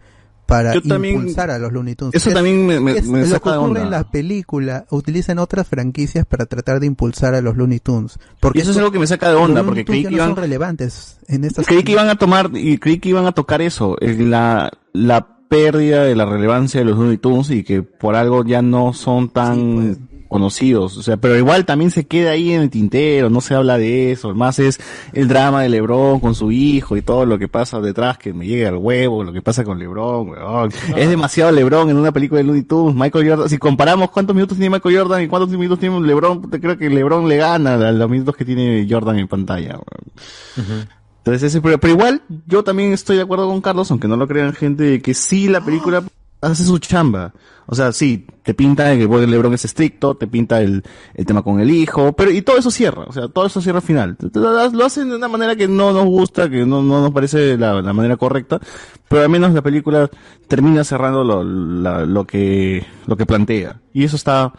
[0.46, 2.14] para también- impulsar a los Looney Tunes.
[2.14, 3.82] Eso también me- me- es me lo que saca de ocurre onda.
[3.84, 8.18] en la película, utilizan otras franquicias para tratar de impulsar a los Looney Tunes.
[8.40, 10.16] Porque Y eso es algo que me saca de onda, los porque creí que no
[10.16, 13.32] iban, son relevantes en estas creí que iban a tomar, y creí que iban a
[13.32, 18.14] tocar eso, la, la pérdida de la relevancia de los Looney Tunes y que por
[18.14, 22.62] algo ya no son tan conocidos, o sea, pero igual también se queda ahí en
[22.62, 24.80] el tintero, no se habla de eso, más es
[25.12, 28.44] el drama de Lebron con su hijo y todo lo que pasa detrás que me
[28.44, 30.72] llega al huevo, lo que pasa con Lebron, weón.
[30.96, 34.58] Es demasiado Lebron en una película de Looney Tunes, Michael Jordan, si comparamos cuántos minutos
[34.58, 38.10] tiene Michael Jordan y cuántos minutos tiene Lebron, creo que Lebron le gana a los
[38.10, 40.88] minutos que tiene Jordan en pantalla, weón.
[41.18, 44.26] Entonces ese, pero, pero igual yo también estoy de acuerdo con Carlos, aunque no lo
[44.26, 46.02] crean gente, que sí la película
[46.44, 47.32] hace su chamba.
[47.66, 50.82] O sea, sí, te pinta que el LeBron es estricto, te pinta el,
[51.14, 53.78] el tema con el hijo, pero y todo eso cierra, o sea, todo eso cierra
[53.78, 54.18] al final.
[54.34, 57.80] Lo hacen de una manera que no nos gusta, que no, no nos parece la,
[57.80, 58.60] la manera correcta,
[59.08, 60.10] pero al menos la película
[60.46, 63.80] termina cerrando lo, la- lo que, lo que plantea.
[63.94, 64.52] Y eso está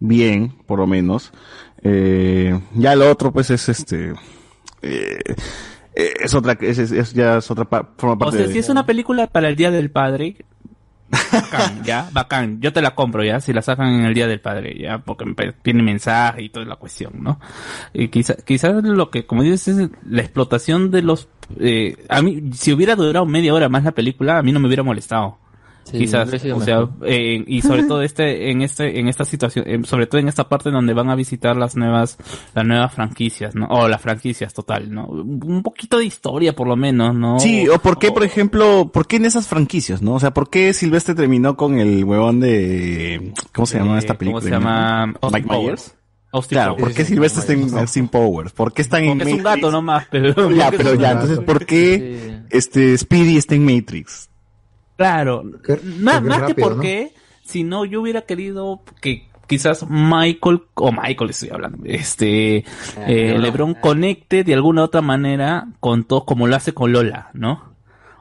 [0.00, 1.30] bien, por lo menos.
[1.84, 4.14] Eh, ya lo otro pues es este,
[4.82, 5.18] eh,
[5.94, 7.64] es otra, es, es- ya es otra
[7.96, 10.36] forma O parte sea, de- si es una película para el Día del Padre,
[11.32, 12.60] bacán, ya, bacán.
[12.60, 15.24] Yo te la compro, ya, si la sacan en el Día del Padre, ya, porque
[15.62, 17.40] tiene mensaje y toda la cuestión, ¿no?
[17.92, 21.28] Y quizá, quizás lo que, como dices, es la explotación de los,
[21.58, 24.66] eh, a mí, si hubiera durado media hora más la película, a mí no me
[24.66, 25.38] hubiera molestado.
[25.90, 29.80] Sí, quizás, o sea, eh, y sobre todo este, en este, en esta situación, eh,
[29.84, 32.18] sobre todo en esta parte donde van a visitar las nuevas,
[32.54, 33.66] las nuevas franquicias, ¿no?
[33.68, 35.06] O las franquicias total, ¿no?
[35.06, 37.38] Un poquito de historia por lo menos, ¿no?
[37.40, 40.14] Sí, o por qué, por ejemplo, por qué en esas franquicias, ¿no?
[40.14, 44.14] O sea, por qué Silvestre terminó con el huevón de, ¿cómo se llama Eh, esta
[44.14, 44.42] ¿cómo película?
[44.42, 45.06] se llama?
[45.06, 45.48] Mike Austin Myers.
[45.62, 45.94] Powers.
[46.30, 46.82] Austin claro, Powers.
[46.84, 47.80] ¿por qué Sí, sí, Silvestre está en Powers.
[47.80, 48.52] Austin Powers?
[48.52, 49.62] ¿por qué están en Porque es un Matrix?
[49.62, 50.50] gato nomás, pero...
[50.50, 54.27] Ya, pero ya, entonces, ¿por qué este Speedy está en Matrix?
[54.98, 55.44] Claro,
[56.00, 56.82] más, más que por ¿no?
[56.82, 57.14] qué,
[57.44, 62.64] si no, yo hubiera querido que quizás Michael, o Michael estoy hablando, este,
[63.06, 63.38] eh, no.
[63.40, 67.74] LeBron conecte de alguna otra manera con todo, como lo hace con Lola, ¿no?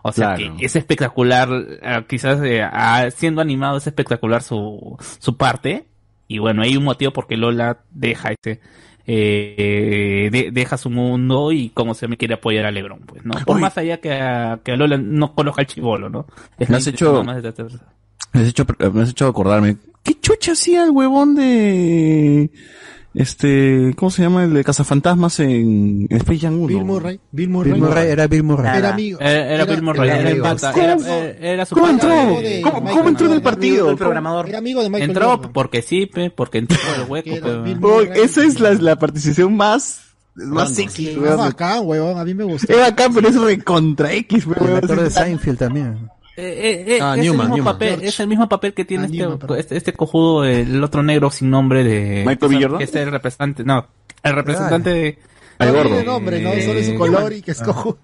[0.03, 0.55] O sea, Claro.
[0.57, 1.49] que es espectacular,
[1.81, 5.87] eh, quizás eh, ah, siendo animado es espectacular su, su parte,
[6.27, 8.61] y bueno, hay un motivo porque Lola deja ese,
[9.07, 13.33] eh, de- deja su mundo y como se me quiere apoyar a Lebron, pues, ¿no?
[13.45, 16.27] Por más allá que a, que a Lola no conozca el chivolo, ¿no?
[16.59, 17.69] Es Me has hecho- de tratar-
[18.33, 19.77] Me has hecho, me has hecho acordarme.
[20.03, 22.49] ¿Qué chucha hacía el huevón de,
[23.19, 24.43] este, ¿cómo se llama?
[24.43, 26.67] El de Cazafantasmas en, en Space Jam 1?
[26.67, 27.19] Bill Murray.
[27.31, 27.71] Bill Murray.
[27.73, 28.77] Bill Murray era Bill Murray.
[28.77, 29.19] Era amigo.
[29.19, 32.09] Era, era Bill Murray, era, el pata, ¿Cómo- era, era- era su ¿Cómo entró?
[32.09, 33.89] de- ¿Cómo- cómo entró en el partido?
[33.89, 34.47] El programador.
[34.49, 35.51] Era amigo de Michael Entró Jordan.
[35.53, 37.77] porque sí, porque entró por el hueco, pe.
[37.87, 40.01] Oh, esa es la, la participación más,
[40.35, 41.37] más sexy, Es weón.
[41.37, 42.19] bacán, huevón.
[42.19, 42.71] A mí me gustó.
[42.71, 44.77] Es bacán, pero es recontra X, El weón.
[44.77, 46.09] actor de Seinfeld también.
[46.37, 47.73] Eh, eh, eh, Ah, es, Newman, el mismo Newman.
[47.73, 48.07] papel, George.
[48.07, 51.31] es el mismo papel que tiene Ah, este, Newman, este, este cojudo, el otro negro
[51.31, 52.23] sin nombre de...
[52.27, 52.61] ¿Michael B.
[52.61, 52.77] Jordan?
[52.77, 53.87] Que es el representante, no,
[54.23, 55.19] el representante de...
[55.59, 55.89] Al No gordo.
[55.89, 56.51] tiene nombre, ¿no?
[56.51, 57.97] Solo es su Eh, color y que es cojo.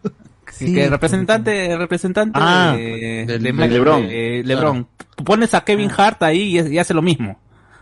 [0.52, 4.08] Sí, que el representante, el representante Ah, de, de de LeBron.
[4.08, 4.88] de LeBron.
[5.16, 7.40] Tú pones a Kevin Hart ahí y, y hace lo mismo.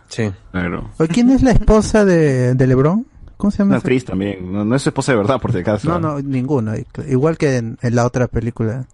[0.08, 0.30] Sí.
[0.50, 0.90] Claro.
[0.98, 3.06] ¿O ¿Quién es la esposa de, de LeBron?
[3.38, 3.70] ¿Cómo se llama?
[3.70, 4.52] Una actriz también.
[4.52, 5.88] No, no es su esposa de verdad, por si acaso.
[5.88, 6.72] No, no, ninguno.
[7.08, 8.84] Igual que en, en la otra película.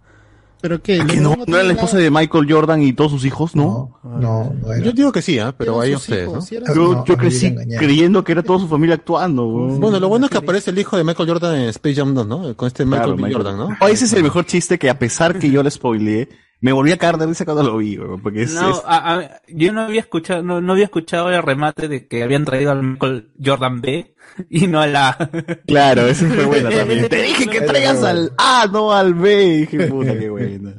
[0.60, 0.98] ¿Pero qué?
[1.06, 3.54] ¿Que no, ¿No era la esposa de Michael Jordan y todos sus hijos?
[3.54, 4.00] No.
[4.02, 5.54] No, no Yo digo que sí, ¿ah?
[5.56, 6.42] pero ahí ustedes, ¿no?
[6.42, 9.46] hijos, Yo, sus yo crecí creyendo que era toda su familia actuando.
[9.46, 9.80] weón.
[9.80, 12.26] Bueno, lo bueno es que aparece el hijo de Michael Jordan en Space Jam 2,
[12.26, 12.56] ¿no?
[12.56, 13.22] Con este Michael Claro, B.
[13.22, 13.34] Michael.
[13.44, 13.76] Jordan, ¿no?
[13.80, 16.28] Oh, ese es el mejor chiste que a pesar que yo le spoileé,
[16.60, 19.40] me volví a caer de risa cuando lo vi, porque es, No, es- a- a-
[19.48, 22.82] yo no había escuchado, no, no había escuchado el remate de que habían traído al
[22.82, 24.14] Michael Jordan B
[24.50, 25.16] y no a la.
[25.66, 27.08] Claro, esa fue buena también.
[27.08, 29.44] Te dije que traigas al A, no al B.
[29.44, 30.74] Y dije, puta, qué buena.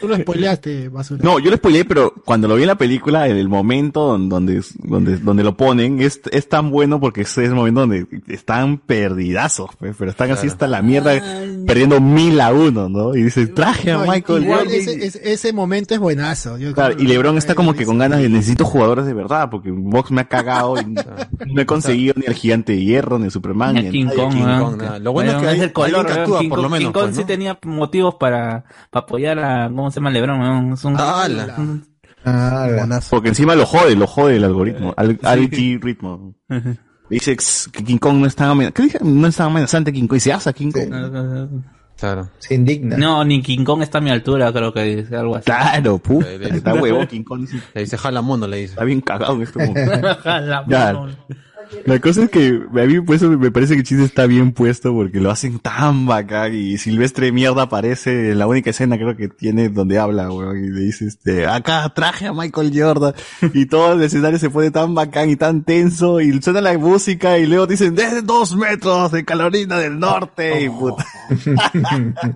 [0.00, 1.20] Tú lo spoileaste, basura.
[1.24, 4.28] No, yo lo spoileé, pero cuando lo vi en la película, en el momento don-
[4.28, 8.78] donde, donde, donde lo ponen, es, es tan bueno porque es el momento donde están
[8.78, 11.12] perdidazos, pues, pero están así hasta la mierda,
[11.66, 13.14] perdiendo mil a uno, ¿no?
[13.14, 16.58] Y dices, traje a No, Michael igual ese, ese, ese momento es buenazo.
[16.58, 19.48] Yo Claro, creo y LeBron está como que con ganas de necesito jugadores de verdad,
[19.50, 20.84] porque Vox me ha cagado y
[21.52, 24.06] no he conseguido ni al gigante de hierro, ni a Superman, Ni ni King.
[24.14, 24.58] Kong, King.
[24.58, 24.98] Kong, nada.
[24.98, 27.14] Lo bueno es que hay- el color, King por lo Kong- menos, King Kong pues,
[27.16, 27.26] sí ¿no?
[27.26, 30.38] tenía motivos para, para apoyar a, ¿cómo se llama Lebron?
[30.68, 30.74] ¿no?
[30.74, 33.10] Es un- Ah, la- Buenazo.
[33.10, 36.34] Porque encima lo jode, lo jode el algoritmo, al, algoritmo.
[37.10, 37.36] Dice
[37.72, 38.74] que King Kong no es tan amenazante.
[38.74, 38.98] ¿Qué dije?
[39.02, 40.16] No es tan amenazante King Kong.
[40.16, 41.62] Y se hace King Kong.
[41.98, 42.30] Claro.
[42.38, 42.96] Se indigna.
[42.96, 45.44] No, ni King Kong está a mi altura, creo que dice algo así.
[45.44, 46.26] Claro, puta.
[46.26, 47.46] Le- le- Está huevo King Kong.
[47.74, 48.72] Le dice jala mundo, le dice.
[48.72, 49.92] Está bien cagado en este momento.
[50.24, 50.92] La Ya.
[51.84, 54.52] La cosa es que a mí por eso me parece que el chiste está bien
[54.52, 59.16] puesto porque lo hacen tan bacán y Silvestre Mierda aparece en la única escena creo
[59.16, 63.14] que tiene donde habla, weón, y le dice este, acá traje a Michael Jordan
[63.54, 67.38] y todo el escenario se pone tan bacán y tan tenso y suena la música
[67.38, 71.06] y luego dicen desde dos metros de Carolina del Norte y puta.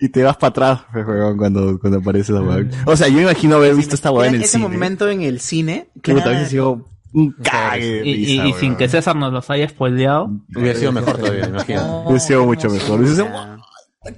[0.00, 2.70] y te vas para atrás, weón, cuando, cuando aparece la weón.
[2.86, 4.62] O sea, yo me imagino haber visto esta weón en el ese cine.
[4.64, 5.88] momento en el cine.
[5.94, 6.93] Puta, claro.
[7.14, 10.30] Un cague de Y, y- risa, y sin que César nos los haya spoileado.
[10.54, 11.88] Hubiera sido mejor todavía, imagínate.
[12.06, 12.98] Hubiese sido mucho mejor.
[13.00, 13.28] Hubiese sido,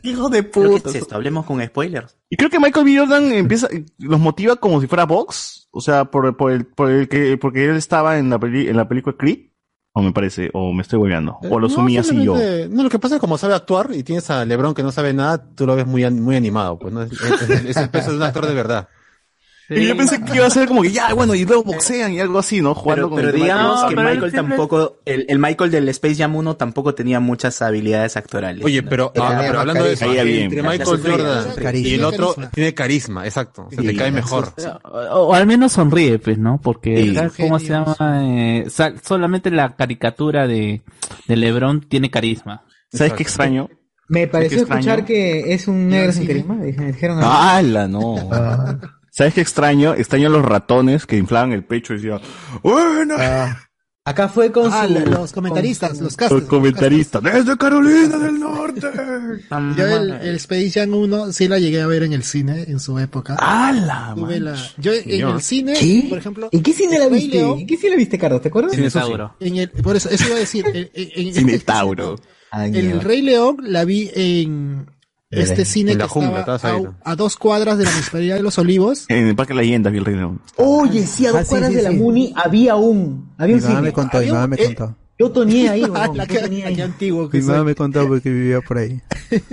[0.03, 0.89] ¡Qué hijo de Pero, ¿qué puta!
[0.91, 1.15] es esto?
[1.15, 2.17] Hablemos con spoilers.
[2.29, 2.99] Y creo que Michael B.
[2.99, 3.69] Jordan empieza,
[3.99, 7.67] los motiva como si fuera Vox, o sea, por, por el, por el que, porque
[7.67, 9.51] él estaba en la peli, en la película Creed,
[9.93, 12.35] o me parece, o me estoy hueveando, o lo No, sumí así yo.
[12.69, 14.91] No, lo que pasa es que como sabe actuar y tienes a LeBron que no
[14.91, 17.03] sabe nada, tú lo ves muy, muy animado, pues, ¿no?
[17.03, 18.89] Es, es- es el peso de un actor de verdad.
[19.69, 22.21] Y yo pensé que iba a ser como que ya, bueno, y luego boxean y
[22.21, 22.73] algo así, ¿no?
[22.75, 26.37] Jugando Pero, con pero el digamos que Michael tampoco, el, el Michael del Space Jam
[26.37, 28.65] 1 tampoco tenía muchas habilidades actorales.
[28.65, 32.51] Oye, pero, ah, pero hablando de eso, entre Michael Jordan y el otro Carisma.
[32.53, 33.67] tiene carisma, exacto.
[33.71, 34.53] Se te Sí, cae la mejor.
[34.85, 36.61] O, o al menos sonríe, pues, ¿no?
[36.63, 37.43] Porque, Sí.
[37.43, 37.97] ¿cómo se llama?
[38.23, 38.67] Eh,
[39.03, 40.83] solamente la caricatura de,
[41.27, 42.63] de Lebron tiene carisma.
[42.93, 43.69] ¿Sabes qué extraño?
[44.09, 46.57] Me pareció escuchar que es un negro sin carisma.
[46.63, 48.15] Dijeron Ah, ¡Hala, no!
[49.17, 49.95] ¿Sabes qué extraño?
[49.95, 52.21] Extraño los ratones que inflaban el pecho y decían,
[52.63, 53.15] ¡Buena!
[53.19, 53.63] Ah,
[54.05, 56.45] Acá fue con Ah, su- la- los comentaristas, los Los casters.
[56.45, 58.81] comentaristas, desde Carolina del Norte.
[59.77, 62.79] Yo el, el Space Jam 1 sí la llegué a ver en el cine en
[62.79, 63.35] su época.
[63.41, 64.15] ¡Hala!
[64.17, 66.07] La- yo en el cine, ¿Qué?
[66.09, 67.39] por ejemplo, ¿En qué cine la viste?
[67.39, 68.43] León, ¿En qué cine la viste, Carlos?
[68.43, 68.73] ¿Te acuerdas?
[68.75, 69.35] Cine Tauro.
[69.41, 72.17] en el, por eso, eso iba a decir, en, en- en- Cinetauro.
[72.53, 73.01] Ah, el.
[73.01, 74.87] Rey León la vi en
[75.31, 76.95] este cine en la que jungla, estaba a, ¿no?
[77.03, 79.07] a dos cuadras de la Municipalidad de los Olivos.
[79.09, 80.41] En el Parque de Leyendas vi el Rey León.
[80.57, 81.97] Oye, sí, a dos Ah, sí, cuadras sí, de la sí.
[81.97, 83.33] Muni había un...
[83.39, 83.89] Había Mi un mamá cine.
[83.89, 84.97] me contó, mi mamá un- me eh, contó.
[85.19, 86.81] Yo toneé ahí, Ah, huevón, la que, la ahí.
[86.81, 89.01] antiguo que Mi mamá me contó porque vivía por ahí.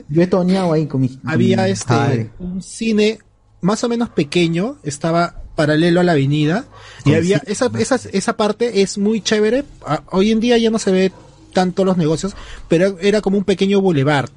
[0.10, 1.20] Yo he toneado ahí con mi...
[1.26, 2.30] Había con mi este padre.
[2.40, 3.20] un cine
[3.62, 6.66] más o menos pequeño, estaba paralelo a la avenida
[7.06, 9.64] y había esa, esa, esa parte es muy chévere.
[9.86, 11.12] Ah, Hoy en día ya no se ve
[11.54, 12.36] tanto los negocios,
[12.68, 14.30] pero era como un pequeño boulevard,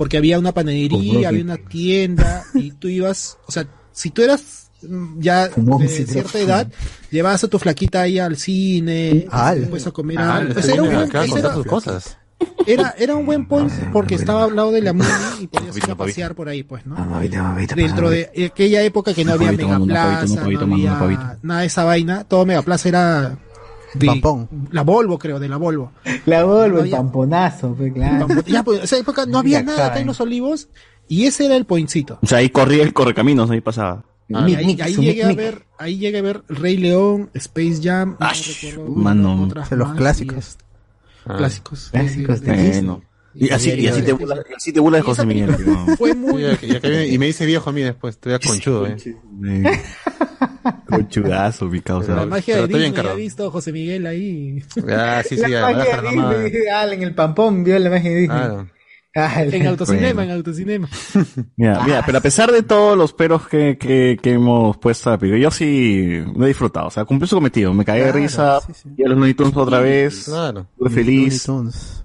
[0.00, 4.70] porque había una panadería, había una tienda y tú ibas, o sea, si tú eras
[4.80, 6.68] mm, ya de cierta edad,
[7.10, 9.60] llevabas a tu flaquita ahí al cine, Al.
[9.60, 12.16] después a comer Ah, O sea, era, un buen, acá era- sus cosas.
[12.66, 15.06] era, era un buen point porque estaba al lado de la Muni
[15.42, 16.96] y podías ir a pasear por ahí, pues, ¿no?
[17.76, 20.96] Dentro de aquella época que no había Megaplaza, no había
[21.42, 23.38] nada de esa vaina, todo Megaplaza era
[23.94, 24.48] de Pampón.
[24.72, 25.92] la Volvo, creo, de la Volvo.
[26.26, 28.26] La Volvo, No el había- pamponazo, pues claro.
[28.46, 30.68] Ya, pues, esa época no había Ya nada acá en Los Olivos
[31.08, 32.18] y ese era el pointcito.
[32.22, 34.04] O sea, ahí corría el correcaminos, ahí pasaba.
[34.28, 37.80] Y Mic, ahí, ahí su llegué a ver, ahí llegué a ver Rey León, Space
[37.82, 39.48] Jam, no Ash, recuerdo mano.
[39.68, 40.56] De los clásicos.
[41.26, 41.88] y- clásicos.
[41.90, 43.02] Clásicos de Bueno.
[43.34, 45.54] Y así, y así te burlas, y así te burlas de José Miguel.
[45.66, 45.96] ¿no?
[45.96, 48.96] Fue muy Y, me dice viejo a mí después, estoy conchudo, eh.
[50.90, 52.14] Conchudazo, mi causa.
[52.14, 53.16] la magia de Disney, ha Carlos.
[53.16, 54.62] visto José Miguel ahí.
[54.88, 56.44] Ah, sí, sí, la ya, me magia de.
[56.50, 58.38] Disney, en el pampón vio la magia de Disney.
[58.38, 58.68] Claro.
[59.12, 60.88] En autocinema, en autocinema.
[61.56, 65.18] Mira, mira, pero a pesar de todos los peros que, que, que hemos puesto a
[65.18, 66.86] yo sí lo he disfrutado.
[66.86, 67.74] O sea, cumplió su cometido.
[67.74, 68.60] Me cagué de risa.
[68.96, 70.26] Y a los Looney Tunes otra vez.
[70.26, 70.66] Claro.
[70.72, 71.48] Estuve feliz.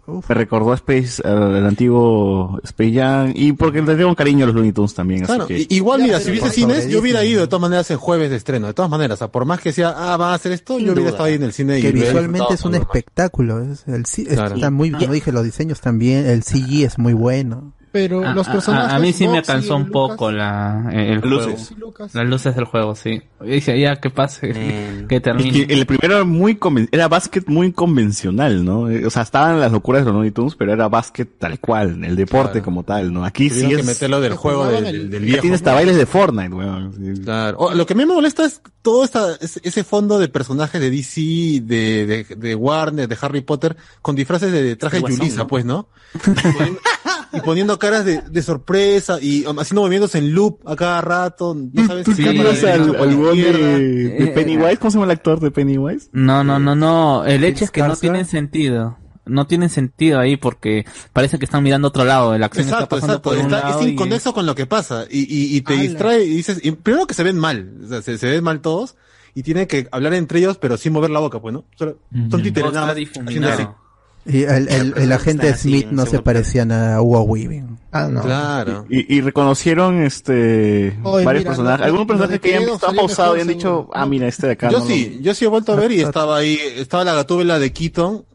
[0.07, 3.31] Me recordó a Space, al, antiguo Space Jam.
[3.35, 5.23] Y porque le tengo cariño a los Looney Tunes también.
[5.23, 5.65] Así Claro, que...
[5.69, 8.67] igual mira, si hubiese cines, yo hubiera ido de todas maneras el jueves de estreno,
[8.67, 10.85] de todas maneras, o sea, por más que sea, ah, van a hacer esto, yo
[10.93, 11.09] hubiera duda.
[11.09, 13.61] estado ahí en el cine y que hubiera visualmente es un espectáculo.
[13.63, 14.03] es- el,
[14.35, 14.55] Claro.
[14.55, 17.73] Está muy, como dije, los diseños también, el CG es muy bueno.
[17.95, 18.91] Pero A- los a- personajes.
[18.91, 21.47] A, a mí sí me cansó un Lucas, poco la, el juego.
[21.47, 21.73] Luces.
[22.13, 23.21] Las luces del juego, sí.
[23.41, 24.49] Y dije, ya, que pase,
[25.07, 25.65] que Es termine.
[25.65, 28.89] que el primero era muy conven- era básquet muy convencional, ¿no?
[28.89, 32.03] Eh, O sea, estaban las locuras de los Looney Tunes, pero era básquet tal cual,
[32.03, 33.23] el deporte como tal, ¿no?
[33.23, 33.85] Aquí sí Tuvieron es...
[33.85, 35.41] que meterlo del juego del, del, del Ya viejo.
[35.41, 37.15] tiene hasta bailes de Fortnite, weón.
[37.23, 37.57] Claro.
[37.59, 40.81] O, lo que a mí me molesta es todo esta, ese ese fondo de personajes
[40.81, 41.21] de DC,
[41.63, 45.47] de, de, de Warner, de Harry Potter, con disfraces de traje de Yulisa, ¿no?
[45.47, 45.87] pues, ¿no?
[47.35, 51.55] y poniendo caras de, de sorpresa y um, haciendo movimientos en loop a cada rato.
[51.73, 54.77] No sabes ¿Tú si de al, al de Pennywise?
[54.77, 56.09] ¿Cómo se llama el actor de Pennywise?
[56.13, 57.25] No, no, no, no.
[57.25, 58.97] El hecho es que no tienen sentido.
[59.27, 62.37] No tienen sentido ahí porque parece que están mirando a otro lado.
[62.37, 63.29] La acción Exacto, está pasando exacto.
[63.31, 65.05] por un Está- lado es y- inconexo con lo que pasa.
[65.09, 65.81] Y, y, y te Ala.
[65.81, 67.73] distrae y dices, y primero que se ven mal.
[67.83, 68.95] O sea, se, se ven mal todos.
[69.33, 71.65] Y tienen que hablar entre ellos, pero sin mover la boca, pues, ¿no?
[71.75, 71.97] Solo-
[72.29, 73.29] Son títeres nada más, haciendo así.
[73.31, 73.77] difuminado.
[74.25, 77.77] Y el, el, el agente así Smith no se parecía a Hugo Weaving.
[77.91, 78.21] Ah, no.
[78.23, 78.85] Claro.
[78.89, 83.37] Y, y reconocieron este Oye, varios mira, personajes, lo- algunos personajes que ya han pausados
[83.37, 84.69] y han dicho, ah, mira, este de acá.
[84.71, 87.59] Yo no, sí, yo sí he vuelto a ver y estaba ahí, estaba la gatúbela
[87.59, 88.25] de Keaton,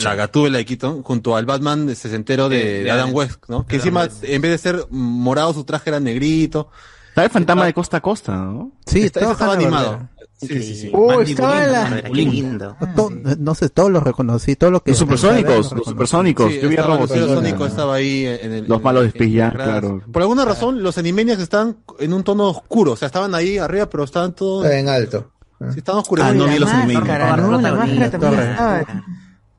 [0.00, 3.42] la gatúbela de Keaton, junto al Batman de sesentero de, De- de de Adam West,
[3.48, 3.66] ¿no?
[3.66, 4.24] Que encima, West.
[4.24, 6.70] en vez de ser morado, su traje era negrito.
[7.14, 7.30] ¿Sabes?
[7.30, 8.72] Fantasma de costa a costa, ¿no?
[8.86, 10.08] Sí, Está- estaba estaba animado.
[10.46, 10.90] Sí, sí, sí.
[10.92, 12.76] Oh, estaba la- qué lindo.
[12.96, 14.90] To- no sé, todos los reconocí, todo lo que...
[14.92, 16.52] Los supersónicos, los los supersónicos.
[16.52, 17.08] Sí, Yo vi a Robot.
[17.10, 18.64] Sónico estaba ahí en el...
[18.68, 20.02] Los malos de Space Jam, en- claro.
[20.12, 23.88] Por alguna razón, los Animaniacs están en un tono oscuro, o sea, estaban ahí arriba,
[23.88, 24.66] pero estaban todos...
[24.66, 25.30] En alto.
[25.72, 26.26] Sí, estaban oscuros.
[26.26, 27.34] Ah, no vi los Animaniacs.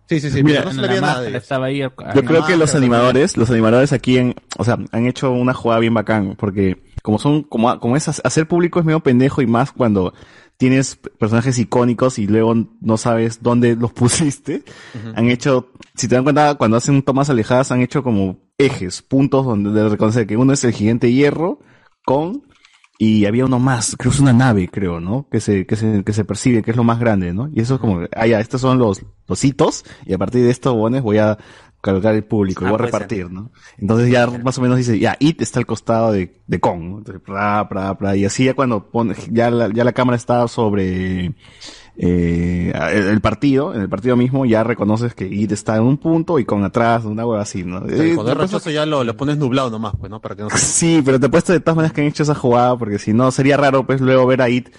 [0.08, 1.28] Sí, sí, sí, Mira, no se le nada.
[1.30, 1.80] estaba ahí.
[1.80, 5.80] Yo creo que los animadores, los animadores aquí en, o sea, han hecho una jugada
[5.80, 9.72] bien bacán, porque como son, como, como es hacer público es medio pendejo y más
[9.72, 10.14] cuando
[10.58, 14.64] tienes personajes icónicos y luego no sabes dónde los pusiste,
[15.16, 19.46] han hecho, si te dan cuenta, cuando hacen tomas alejadas han hecho como ejes, puntos
[19.46, 21.60] donde de reconocer que uno es el gigante hierro
[22.06, 22.44] con
[22.98, 25.28] y había uno más, creo que es una nave, creo, ¿no?
[25.30, 27.50] Que se, que se, que se percibe, que es lo más grande, ¿no?
[27.54, 30.52] Y eso es como, ah, ya, estos son los, los hitos, y a partir de
[30.52, 31.38] estos bones voy a
[31.86, 32.86] cargar el público, y Ah, voy a ser.
[32.94, 33.52] repartir, ¿no?
[33.78, 36.98] Entonces ya más o menos dice, ya, It está al costado de, de Kong, ¿no?
[36.98, 40.48] Entonces, pra, pra, pra, y así ya cuando pone, ya la, ya la cámara está
[40.48, 41.34] sobre,
[41.98, 45.98] eh, el, el partido, en el partido mismo ya reconoces que It está en un
[45.98, 47.88] punto y con atrás, una hueá así, ¿no?
[47.88, 50.20] Sea, Eh, Cuando es rochoso ya lo, lo pones nublado nomás, pues, ¿no?
[50.20, 50.58] Para que no se...
[50.86, 53.14] Sí, pero te he puesto de todas maneras que han hecho esa jugada, porque si
[53.14, 54.70] no, sería raro, pues, luego ver a It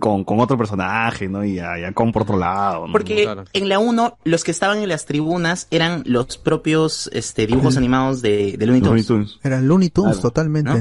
[0.00, 1.44] con, con otro personaje, ¿no?
[1.44, 2.92] Y a, y a Kong por otro lado, ¿no?
[2.92, 3.44] Porque Claro.
[3.52, 8.20] en la 1, los que estaban en las tribunas eran los propios este, dibujos animados
[8.22, 9.06] de, de Looney Looney Tunes.
[9.06, 9.40] Tunes.
[9.44, 10.28] Eran Looney Tunes Claro.
[10.30, 10.72] totalmente.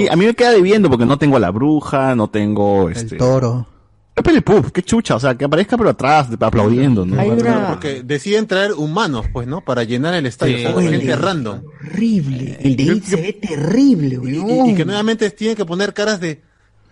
[0.00, 3.16] Y a mí me queda debiendo porque no tengo a la bruja, no tengo este.
[3.16, 3.66] El toro.
[4.14, 7.20] Pepe Le Pew, qué chucha, o sea, que aparezca pero atrás, aplaudiendo, ¿no?
[7.20, 9.60] Hay una- Porque deciden traer humanos, pues, ¿no?
[9.60, 10.56] Para llenar el estadio.
[10.56, 10.64] Sí.
[10.64, 11.60] o sea, Oye, gente el- random.
[11.92, 12.56] Horrible.
[12.62, 14.70] El de It se ve terrible, Y, weón.
[14.70, 16.40] y que nuevamente tienen que poner caras de...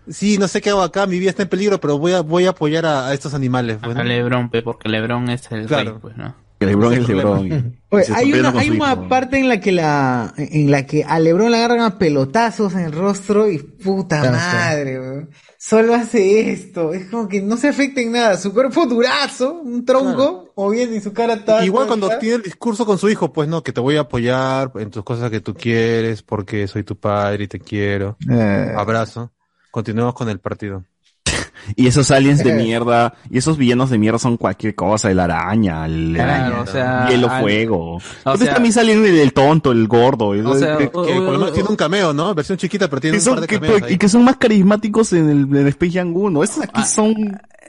[0.08, 2.46] Sí, no sé qué hago acá, mi vida está en peligro, pero voy a, voy
[2.46, 3.78] a apoyar a, a estos animales.
[3.82, 3.96] pues.
[3.96, 5.92] A Lebron, pe, porque Lebron es el Claro.
[5.92, 6.34] rey, pues, ¿no?
[6.60, 7.76] LeBron es LeBron.
[7.90, 11.50] Oye, hay una, hay una parte en la que la, en la que a Lebron
[11.50, 15.26] le agarran a pelotazos en el rostro y puta Claro, madre.
[15.58, 16.94] Solo hace esto.
[16.94, 18.36] Es como que no se afecta en nada.
[18.38, 21.62] Su cuerpo durazo, un tronco, o bien y su cara está.
[21.66, 24.70] Igual cuando tiene el discurso con su hijo, pues no, que te voy a apoyar
[24.76, 28.16] en tus cosas que tú quieres, porque soy tu padre y te quiero.
[28.30, 28.72] Eh.
[28.74, 29.32] Abrazo.
[29.74, 30.84] Continuemos con el partido.
[31.76, 35.86] Y esos aliens de mierda, y esos villanos de mierda son cualquier cosa, el araña,
[35.86, 37.94] el Claro, o sea, hielo al- fuego.
[37.96, 40.90] o Entonces sea- también salen el, el tonto, el gordo, el- O sea, que- Que
[40.90, 42.34] por lo menos tiene un cameo, ¿no?
[42.34, 43.94] Versión chiquita, pero tiene un son, par de que- cameos ahí.
[43.94, 46.42] y que son más carismáticos en el, en Space Jam 1.
[46.44, 47.12] Estos aquí son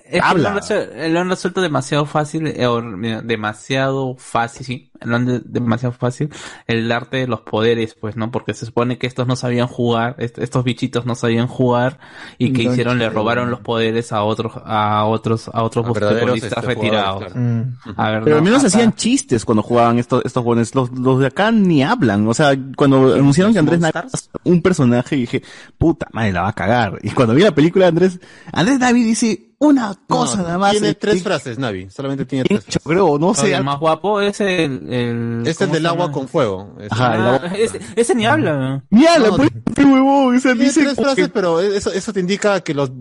[0.04, 0.62] Es que lo habla.
[0.70, 6.30] han, lo han resuelto demasiado fácil, eh, demasiado fácil, sí, lo han de- demasiado fácil
[6.68, 8.32] el darte de los poderes, pues, ¿no?
[8.32, 12.00] Porque se supone que estos no sabían jugar, est- estos bichitos no sabían jugar
[12.38, 13.16] y que No, hicieron, le chido.
[13.16, 17.26] robaron los poderes a otros, a otros, a otros basquetbolistas este, retirados.
[17.32, 17.66] claro.
[17.98, 20.74] A ver, Pero no, al menos hacían chistes cuando jugaban estos, estos jóvenes.
[20.76, 22.28] Los, los de acá ni hablan.
[22.28, 23.96] O sea, cuando anunciaron que Andrés Navi
[24.44, 25.42] un personaje, dije,
[25.78, 27.00] puta madre, la va a cagar.
[27.04, 28.20] Y cuando vi la película de Andrés,
[28.52, 30.72] Andrés Navi dice, una cosa nada más.
[30.72, 31.90] Tiene eh, tres eh, frases, Navi.
[31.90, 32.66] Solamente tiene tres.
[32.68, 33.54] Yo creo, no sé.
[33.54, 34.85] el más guapo es el.
[34.90, 36.76] El Este es ¿cómo del agua con fuego.
[36.80, 38.84] Este- Ajá, el Ah, agua- ese, ese ni habla.
[38.90, 41.60] Mira, la No, pues, qué huevón, o sea, Tiene dice tres como frases, que- pero
[41.62, 42.92] eso, eso te indica que los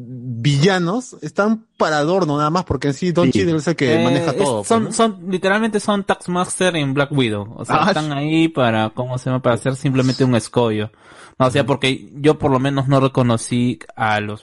[0.44, 3.40] villanos están para adorno nada más, porque en sí Don Sí.
[3.40, 4.58] Cheadle es el que Eh, maneja todo.
[4.58, 4.92] pues, son, ¿no?
[4.92, 7.54] son, literalmente son Taxmaster en Black Widow.
[7.56, 9.40] O sea, Ah, están ahí para, ¿cómo se llama?
[9.42, 10.90] Para hacer simplemente un escollo.
[11.38, 14.42] No, o sea, porque yo por lo menos no reconocí a los,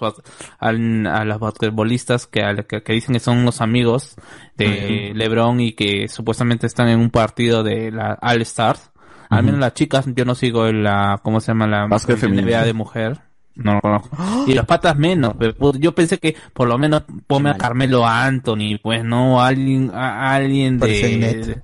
[0.60, 4.16] al- a, los basquetbolistas que, al- que, que dicen que son los amigos
[4.58, 8.90] de LeBron y que supuestamente están en un partido de la All Stars.
[9.30, 11.66] Al menos las chicas, yo no sigo la, ¿cómo se llama?
[11.66, 13.22] La Básquet NBA de mujer.
[13.56, 14.18] No lo conozco.
[14.48, 15.36] Y los patas menos.
[15.38, 19.92] pero, pues, Yo pensé que por lo menos ponme a Carmelo Anthony, pues no, alguien,
[19.94, 21.62] a, alguien de.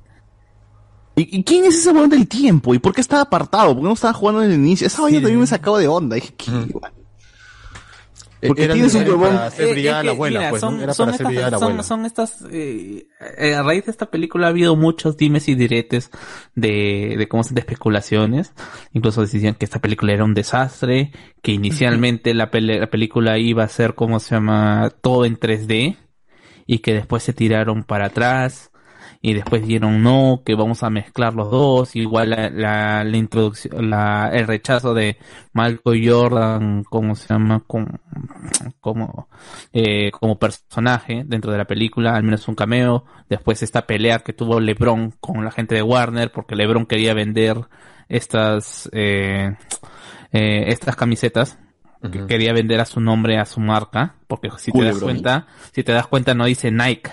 [1.15, 2.75] ¿Y, quién es ese huevón del tiempo?
[2.75, 3.73] ¿Y por qué estaba apartado?
[3.73, 4.85] ¿Por qué no estaba jugando en el inicio?
[4.85, 6.15] Esa vaina también me sacaba de onda.
[6.15, 6.51] Dije, ¿qué?
[8.45, 9.29] Porque Era- tienes un huevón.
[9.29, 10.83] para hacer Eh, brillar a la abuela, mira, pues, son, ¿no?
[10.83, 11.83] Era para hacer estas, brillar a la abuela.
[11.83, 13.07] son estas, eh,
[13.39, 16.11] eh, a raíz de esta película ha habido muchos dimes y diretes
[16.53, 18.53] de, de cómo de especulaciones.
[18.93, 23.63] Incluso decían que esta película era un desastre, que inicialmente la, pele- la película iba
[23.63, 24.91] a ser, ¿cómo se llama?
[25.01, 25.97] Todo en 3D,
[26.67, 28.71] y que después se tiraron para atrás,
[29.21, 33.89] y después dijeron no, que vamos a mezclar los dos, igual la, la, la introducción,
[33.89, 35.17] la, el rechazo de
[35.53, 37.63] Michael Jordan, ¿cómo se llama?
[37.65, 37.87] Como,
[38.79, 39.27] como,
[39.73, 44.33] eh, como personaje dentro de la película, al menos un cameo, después esta pelea que
[44.33, 47.57] tuvo LeBron con la gente de Warner, porque LeBron quería vender
[48.09, 49.55] estas, eh,
[50.31, 51.57] eh, estas camisetas,
[52.11, 55.83] que quería vender a su nombre, a su marca, porque si te das cuenta, si
[55.83, 57.11] te das cuenta no dice Nike,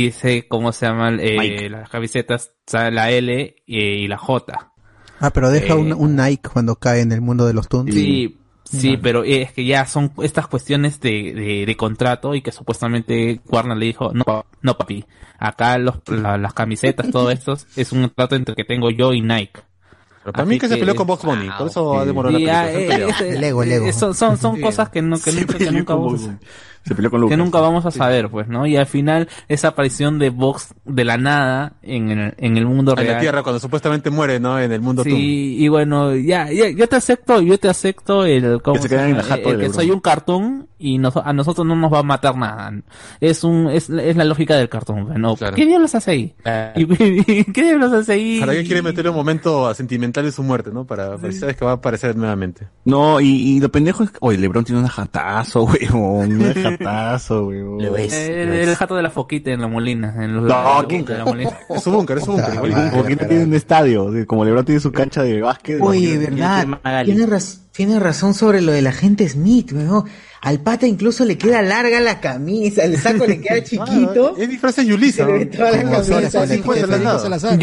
[0.00, 4.72] dice cómo se llaman eh, las camisetas, la L eh, y la J.
[5.20, 7.92] Ah, pero deja Eh, un, un Nike cuando cae en el mundo de los Toons.
[7.94, 12.52] Sí, sí, pero es que ya son estas cuestiones de, de, de contrato y que
[12.52, 15.04] supuestamente Warner le dijo, no, no papi,
[15.38, 19.20] acá los, la- las camisetas, todo esto es un trato entre que tengo yo y
[19.20, 19.60] Nike.
[20.24, 22.70] Pero para mí que se peleó con Box Bunny, por eso ha demorado la película.
[22.70, 23.24] se han eh, peleado.
[23.24, 23.86] eh, El ego, el ego.
[23.86, 26.30] eh, Son, son, son cosas que, no, que, nunca, que nunca Box-
[26.86, 27.36] Se peleó con Lucas.
[27.36, 28.66] que nunca vamos a saber, pues, ¿no?
[28.66, 32.92] Y al final, esa aparición de Vox de la nada en el, en el mundo
[32.92, 33.14] En real.
[33.14, 34.58] la Tierra, cuando supuestamente muere, ¿no?
[34.60, 35.02] En el mundo.
[35.02, 38.88] Sí, y bueno, ya, ya, yo te acepto, yo te acepto el, ¿cómo se se
[38.90, 41.74] quedan en la jato El de que soy un cartón y nos- a nosotros no
[41.74, 42.70] nos va a matar nada.
[43.20, 45.36] Es un, es, es la lógica del cartón, pues, ¿no?
[45.36, 45.56] Claro.
[45.56, 46.34] ¿Qué diablos hace ahí?
[46.76, 48.40] ¿Y, ¿Qué diablos hace ahí?
[48.40, 50.84] ¿Para qué quiere meter un momento sentimental de su muerte, no?
[50.86, 52.68] Para, para sabes que va a aparecer nuevamente.
[52.84, 55.66] No, y, y lo pendejo es que, oye, Lebron tiene un jatazo,
[56.80, 57.80] un jatazo, huevón.
[57.80, 60.48] El, el jato de la foquita en la molina, en los No,
[61.08, 61.50] la molina.
[61.70, 62.54] Es su búnker, es su búnker.
[62.70, 65.78] no tiene un estadio, como Lebron tiene su cancha de básquet.
[65.80, 66.66] Oye, imagínate.
[66.82, 67.04] verdad.
[67.04, 70.04] Tiene, raz- tiene razón sobre lo del agente Smith, weón.
[70.42, 74.36] Al pata incluso le queda larga la camisa, el saco le queda chiquito.
[74.36, 75.26] Es disfraz de Yulisa.
[75.26, 77.58] La de de por ejemplo, Salazar.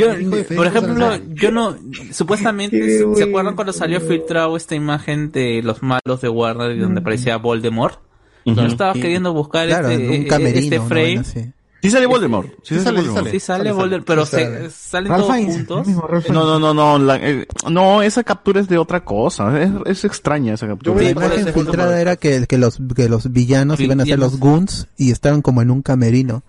[1.30, 1.78] yo no,
[2.12, 3.26] supuestamente, ¿se- ¿se bueno.
[3.28, 8.00] acuerdan cuando salió filtrado esta imagen de los malos de Warner y donde aparecía Voldemort?
[8.46, 10.60] Yo estaba queriendo buscar Claro, este, un eh, camerino.
[10.76, 11.24] este frame.
[11.84, 12.48] Sí sale Voldemort.
[12.62, 13.28] Sí, Sí sale Voldemort.
[13.32, 14.70] Sí sale Sale, Voldemort, pero Sí se, sale.
[14.70, 15.88] salen Ralph todos Fiennes, juntos.
[15.88, 19.60] mismo No, no, no, no, la- eh, no, esa captura es de otra cosa.
[19.60, 21.02] Es, es extraña esa captura.
[21.02, 24.40] La imagen filtrada era que, que los que los villanos Sí, iban a ser los
[24.40, 26.44] goons y estaban como en un camerino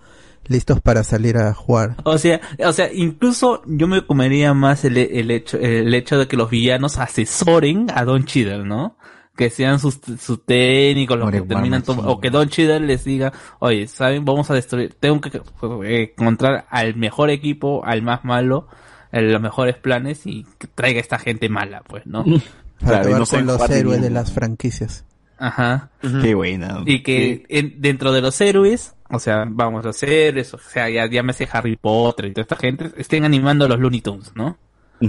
[0.48, 1.96] listos para salir a jugar.
[2.04, 6.26] O sea, o sea, incluso yo me comería más el, el hecho, el hecho de
[6.28, 8.96] que los villanos asesoren a Don Cheadle, ¿no?
[9.36, 12.02] Que sean sus, sus técnicos los que terminan Warner, tom- sí.
[12.06, 15.40] o que Don Cheadle les diga, oye, saben, vamos a destruir, tengo que
[15.86, 18.68] eh, encontrar al mejor equipo, al más malo,
[19.10, 22.24] los mejores planes y que traiga esta gente mala, pues, ¿no?
[22.80, 25.04] Para Claro, y no con los héroes de las franquicias.
[25.38, 25.90] Ajá.
[26.00, 26.82] Qué buena.
[26.84, 31.06] Y que en- dentro de los héroes, o sea, vamos, los héroes, o sea, ya
[31.08, 34.58] llámese Harry Potter y toda esta gente, estén animando a los Looney Tunes, ¿no?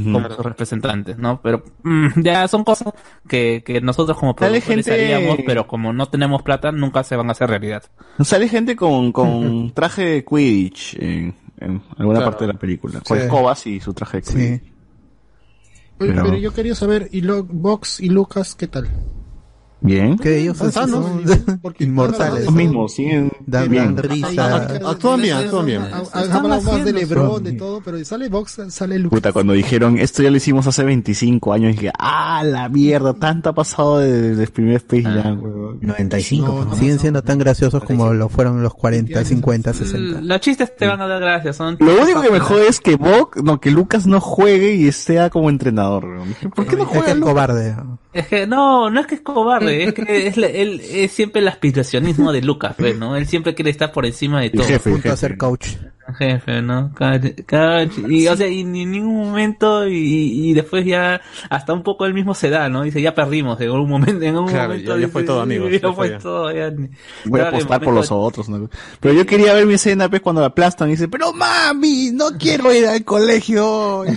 [0.01, 1.41] Como sus representantes, ¿no?
[1.41, 2.93] Pero mm, ya son cosas
[3.27, 7.29] que, que nosotros como productores gente- haríamos, pero como no tenemos plata, nunca se van
[7.29, 7.83] a hacer realidad.
[8.21, 12.31] Sale gente con, con traje de Quidditch en, en alguna Claro.
[12.31, 13.01] parte de la película.
[13.01, 13.23] Con Sí.
[13.23, 14.61] escobas y su traje de Quidditch.
[14.63, 14.69] Sí.
[15.99, 18.89] Oye, pero yo quería saber, ¿y lo, Vox y Lucas qué tal?
[19.83, 20.17] Bien.
[20.17, 21.05] Que ellos Ah, son, sanos,
[21.45, 22.45] son porque- inmortales.
[22.45, 23.97] Los mismos, siguen Dan, bien.
[23.97, 24.55] risa.
[24.85, 25.81] Actúan bien, actúan bien.
[25.83, 29.17] Están Hablamos más de Lebron, de todo, pero sale Vox, sale Lucas.
[29.17, 33.49] Puta, cuando dijeron, esto ya lo hicimos hace 25 años, dije, ah, la mierda, tanto
[33.49, 35.79] ha pasado desde el primer Space Jam, weón.
[35.81, 36.47] 95.
[36.47, 36.75] No, pues, ¿no?
[36.77, 40.21] Siguen siendo tan graciosos como lo fueron los 40, 50, 60.
[40.21, 42.95] Los chistes te van a dar gracias, son Lo único que me jode es que
[42.95, 46.05] Bok, no, que Lucas no juegue y sea como entrenador,
[46.55, 47.75] ¿Por qué no Es que juega es cobarde.
[48.13, 51.41] Es que no, no es que es cobarde, es que es, la- él es siempre
[51.41, 53.15] el aspiracionismo de Lucas, pues, ¿no?
[53.15, 54.67] Él siempre quiere estar por encima de todo.
[54.79, 55.69] Punto a ser coach.
[56.17, 56.91] Jefe, ¿no?
[56.93, 61.81] Coach, y o sea, y ni en ningún momento, y, y después ya, hasta un
[61.81, 62.83] poco él mismo se da, ¿no?
[62.83, 64.83] Dice, ya perdimos, en un momento, en un Claro, momento.
[64.91, 66.17] ya- ya dice, fue todo, amigos, Ya, ya fue ya.
[66.19, 66.73] todo, ya.
[67.25, 68.69] Voy a apostar por los otros, ¿no?
[68.99, 72.31] Pero yo quería ver mi escena, pues, cuando la aplastan y dice, pero mami, no
[72.37, 74.03] quiero ir al colegio.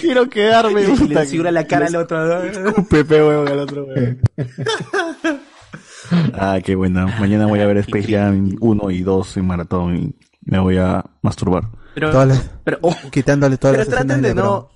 [0.00, 0.82] quiero quedarme.
[0.82, 2.24] Le puta, censura la cara al otro.
[2.24, 2.68] ¿no?
[2.68, 4.20] Escupe, pe, huevón, al otro, huevón.
[6.32, 7.06] Ah, qué buena.
[7.20, 11.04] Mañana voy a ver Space Jam 1 y 2 en maratón y me voy a
[11.22, 11.64] masturbar.
[11.94, 14.46] Pero, Todas las- pero, oh, quitándole todas pero las traten de LeBron.
[14.46, 14.68] no,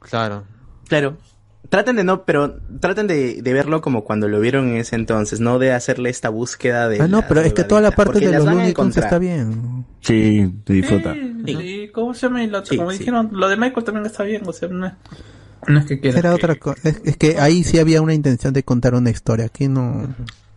[0.00, 0.44] Claro.
[0.88, 1.18] Claro.
[1.68, 5.38] Traten de no, pero traten de, de verlo como cuando lo vieron en ese entonces,
[5.40, 7.00] no de hacerle esta búsqueda de.
[7.02, 9.84] Ah, no, pero es que toda la parte de los Looney Tunes está bien.
[10.00, 11.14] Sí, te disfruta.
[11.14, 12.42] Sí, ¿cómo se llama?
[12.46, 12.98] Lo- Sí, como sí.
[12.98, 14.92] dijeron, lo de Michael también está bien, o sea, no es,
[15.68, 16.18] no es que quiera.
[16.18, 16.80] Era otra cosa.
[16.88, 19.44] Es, es que ahí sí había una intención de contar una historia.
[19.46, 20.12] Aquí no.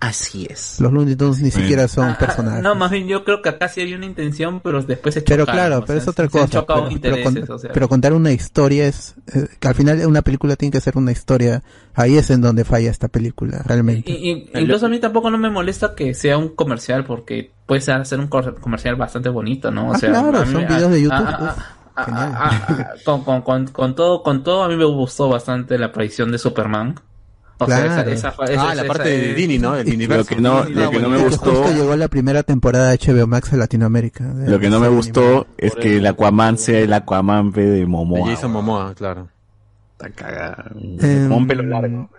[0.06, 0.82] Así es.
[0.82, 2.62] Los Looney Tunes ni siquiera son Ah, personajes.
[2.62, 5.46] No, más bien yo creo que acá sí había una intención, pero después se Pero
[5.46, 6.66] chocaron, claro, o pero sea, es otra cosa.
[6.66, 7.72] Pero, pero con- o sea.
[7.72, 11.14] pero contar una historia es, eh, que al final una película tiene que ser una
[11.14, 11.64] historia.
[11.96, 14.12] Ahí es en donde falla esta película, realmente.
[14.12, 17.80] Y- y- incluso a mí tampoco no me molesta que sea un comercial, porque puede
[17.80, 19.90] ser hacer un comercial bastante bonito, ¿no?
[19.92, 21.56] O Ah, sea, claro, a mí son videos de YouTube, ah,
[21.96, 25.86] ah, ah, con, con, con, con todo, con todo a mí me gustó bastante la
[25.86, 26.96] aparición de Superman.
[27.64, 28.12] O sea, Claro.
[28.12, 29.76] esa, esa, esa- Ah, la esa- parte de Dini, ¿no?
[29.76, 30.18] El universo.
[30.32, 33.28] Lo que no, lo que no me gustó, justo llegó la primera temporada de HBO
[33.28, 34.24] Max a Latinoamérica.
[34.26, 38.30] de lo que no me gustó es que el Aquaman sea el Aquaman de Momoa.
[38.30, 39.28] Jason Momoa, claro.
[39.94, 40.72] Está cagado.
[41.02, 42.10] Em, Con un pelo largo.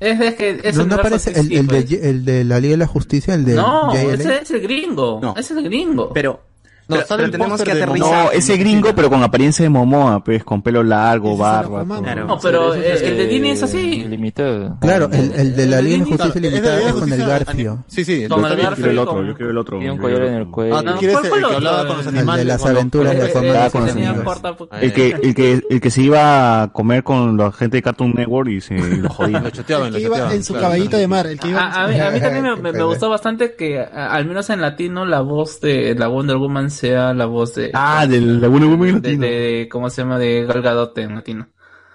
[0.00, 1.88] Es, es que es ¿No, el no aparece el, el pues.
[1.90, 4.14] de, el de la Liga de la Justicia, el de No, JLA?
[4.14, 5.20] ese es el gringo.
[5.36, 6.12] Ese es el gringo.
[6.14, 6.40] Pero,
[6.88, 8.24] No, pero, sale pero el tenemos que aterrizar.
[8.24, 11.84] No, ese gringo, pero con apariencia de Momoa, pues, con pelo largo, barba.
[11.84, 14.04] No, pero el, el de Dini es así.
[14.04, 14.78] Limitado.
[14.80, 17.84] Claro, el, el de la Liga de Disney, Justicia Limitada es con el Garfio.
[17.88, 18.22] Sí, sí.
[18.24, 18.40] El bien.
[18.68, 19.78] Yo quiero el otro, yo quiero el otro.
[19.78, 20.76] Tiene un collar el en el cuello.
[20.78, 21.56] Ah, No, ¿tú quieres ¿cuál el fue el que otro?
[21.68, 22.44] hablaba con los El El animales?
[22.44, 23.44] de las aventuras de Eh, Aquaman.
[23.48, 24.24] eh, Ah, con los tenía amigos.
[24.24, 24.70] corta, pues.
[24.82, 28.12] El que, el que, el que se iba a comer con la gente de Cartoon
[28.16, 29.40] Network y se lo jodía.
[29.40, 30.36] Lo choteaban, El lo que iba choteaban.
[30.36, 33.10] en su caballito de mar, el que iba en su- A, mí, también me, gustó
[33.10, 37.54] bastante que, al menos en latino, la voz de la Wonder Woman sea la voz
[37.54, 37.70] de.
[37.74, 39.22] Ah, del de Wonder Woman de, latino.
[39.26, 40.18] de- ¿Cómo se llama?
[40.18, 41.48] De Gal Gadot en latino.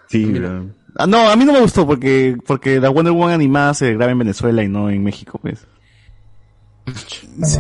[0.10, 0.34] Sí.
[0.96, 4.12] Ah, no, a mí no me gustó porque, porque la Wonder Woman animada se graba
[4.12, 5.66] en Venezuela y no en México, pues.
[7.44, 7.58] Sí.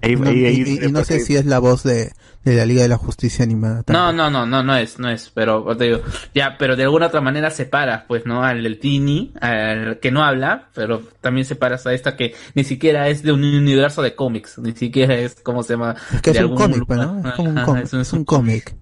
[0.00, 2.12] Ahí- Y no, ahí- y- ahí- y- y no sé si es la voz de,
[2.44, 3.84] de la Liga de la Justicia animada.
[3.88, 6.00] No, no, no, no, no es, no es, pero te digo,
[6.34, 8.42] ya, pero de alguna otra manera separas, pues, ¿no?
[8.42, 13.08] Al del Tini, al que no habla, pero también separas a esta que ni siquiera
[13.08, 15.94] es de un universo de cómics, ni siquiera es, ¿cómo se llama?
[16.12, 17.28] Es que es De un cómic, pues, ¿no?
[17.28, 17.84] Es como un cómic.
[17.84, 18.76] es un- Es un cómic.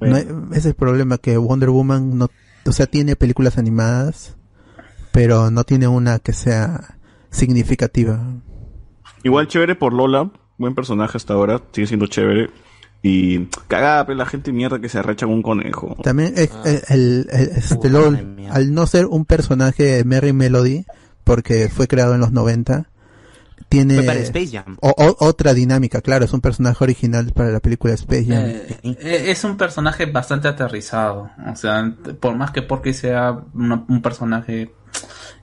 [0.00, 2.28] No hay- ese es el problema que Wonder Woman no,
[2.66, 4.36] o sea, tiene películas animadas,
[5.12, 6.96] pero no tiene una que sea
[7.30, 8.20] significativa.
[9.22, 12.50] Igual chévere por Lola, buen personaje hasta ahora, sigue siendo chévere.
[13.04, 15.96] Y cagada, pues, la gente mierda que se arrecha con un conejo.
[16.04, 20.84] También es, eh, el, el- este, LOL, al no ser un personaje de Merry Melody,
[21.24, 22.88] porque fue creado en los 90,
[23.68, 24.76] tiene Fue para Space Jam.
[24.80, 28.42] o- o- otra dinámica, claro, es un personaje original para la película Space Jam.
[28.44, 31.30] Eh, eh, es un personaje bastante aterrizado.
[31.50, 34.72] O sea, por más que porque sea una- un personaje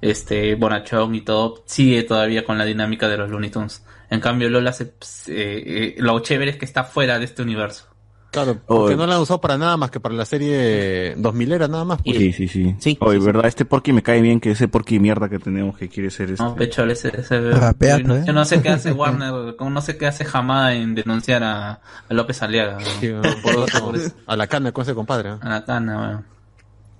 [0.01, 3.83] este bonachón y todo, sigue todavía con la dinámica de los Looney Tunes.
[4.09, 4.93] En cambio, Lola se,
[5.27, 7.85] eh, lo chévere es que está fuera de este universo.
[8.31, 11.67] Claro, porque no la han usado para nada más que para la serie 2000 era
[11.67, 11.99] nada más.
[12.03, 12.15] pues.
[12.15, 12.97] Sí, sí, sí.
[13.01, 16.11] Oye, verdad, este Porky me cae bien que ese Porky mierda que tenemos que quiere
[16.11, 16.43] ser este.
[16.43, 18.23] No, pecho, ese, ese- Rapea, yo, no, ¿eh?
[18.27, 21.71] yo no sé qué hace Warner, como no sé qué hace Jamada en denunciar a,
[21.71, 22.79] a López Aliaga.
[22.99, 23.93] Sí, por otro-
[24.27, 25.29] a la cana con ese compadre.
[25.31, 25.37] ¿eh?
[25.41, 26.23] A la cana,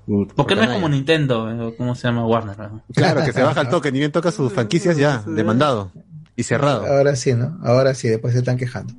[0.07, 0.29] weón.
[0.35, 1.51] ¿Por qué no es como Nintendo?
[1.69, 2.57] eh, ¿Cómo se llama Warner?
[2.57, 2.81] weón?
[2.95, 5.91] Claro, que se baja el toque, ni bien toca sus franquicias ya, demandado
[6.39, 6.85] y cerrado.
[6.85, 7.59] Ahora sí, ¿no?
[7.61, 8.93] Ahora sí, después se están quejando.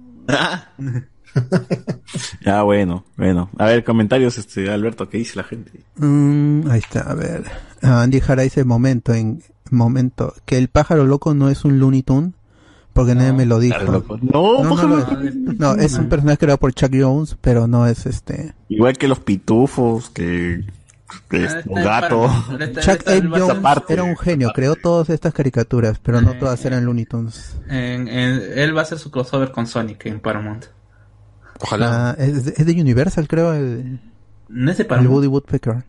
[2.45, 3.49] Ya, bueno, bueno.
[3.57, 5.81] A ver, comentarios, este, Alberto, ¿qué dice la gente?
[5.97, 7.45] Mm, ahí está, a ver.
[7.83, 12.03] Ah, Andy Jara dice momento, en momento, que el pájaro loco no es un Looney
[12.03, 12.33] Tune,
[12.93, 13.79] porque nadie me lo dijo.
[13.79, 14.19] Pájaro loco.
[14.21, 15.19] No, no, loco.
[15.23, 15.35] es.
[15.35, 18.55] No, es un personaje creado por Chuck Jones, pero no es este.
[18.69, 20.63] Igual que los pitufos, que,
[21.67, 22.29] un gato.
[22.81, 27.05] Chuck Ed Jones era un genio, creó todas estas caricaturas, pero no todas eran Looney
[27.07, 27.57] Tunes.
[27.69, 30.67] En- en- él va a hacer su crossover con Sonic en Paramount.
[31.73, 34.01] Ah, es, de- es de Universal, creo, el,
[34.49, 35.15] No es de el Paramount.
[35.15, 35.85] Woody Woodpecker.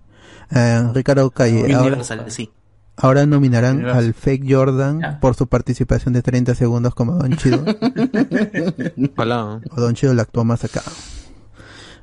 [0.53, 1.61] Eh, Ricardo Calle.
[1.73, 2.51] Ahora, Universal, sí.
[2.97, 4.03] ahora nominarán Universal.
[4.05, 7.63] al Fake Jordan por su participación de 30 segundos como Don Chido.
[9.15, 9.61] Ojalá.
[9.71, 10.81] o Don Chido la actuó más acá.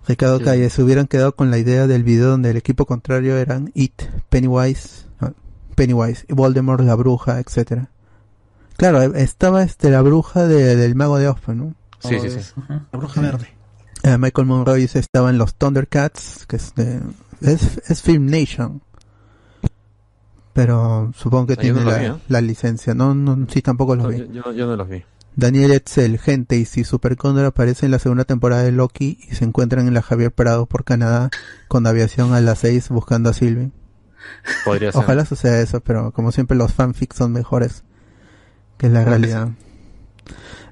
[0.09, 3.71] Ricardo Calle, se hubieran quedado con la idea del video donde el equipo contrario eran
[3.75, 5.33] It, Pennywise, ah,
[5.77, 7.91] Pennywise, Voldemort, la bruja, etcétera.
[8.79, 11.75] Claro, eh, estaba este la bruja de- del mago de Oz, ¿no?
[12.01, 12.39] Sí, sí, sí.
[12.91, 13.49] La bruja verde.
[14.05, 17.01] Eh, Michael Monroe dice, estaba en los Thundercats, que es de,
[17.41, 18.81] es, es Film Nation.
[20.53, 22.15] Pero supongo que yo tiene no la, vi, ¿eh?
[22.29, 22.95] la licencia.
[22.95, 24.19] No, no, sí, tampoco lo No, vi.
[24.19, 25.03] yo, yo- yo no los vi.
[25.39, 29.37] Daniel Etzel, gente, y si Super Condor aparece en la segunda temporada de Loki y
[29.37, 31.31] se encuentran en la Javier Prado por Canadá
[31.69, 33.71] con aviación a las 6 buscando a Sylvie.
[34.65, 35.01] Podría ser.
[35.01, 37.85] Ojalá suceda eso, pero como siempre los fanfics son mejores
[38.79, 39.51] que la realidad.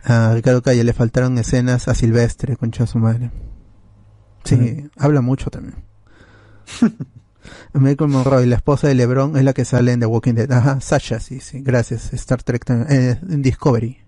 [0.03, 3.31] A Ricardo Calle le faltaron escenas a Silvestre, concha su madre.
[4.43, 5.77] Sí, habla mucho también.
[7.73, 10.51] Michael Monroe, la esposa de LeBron, es la que sale en The Walking Dead.
[10.51, 12.13] Ajá, Sasha, sí, sí, gracias.
[12.15, 12.89] Star Trek también.
[12.91, 14.06] Eh, Discovery.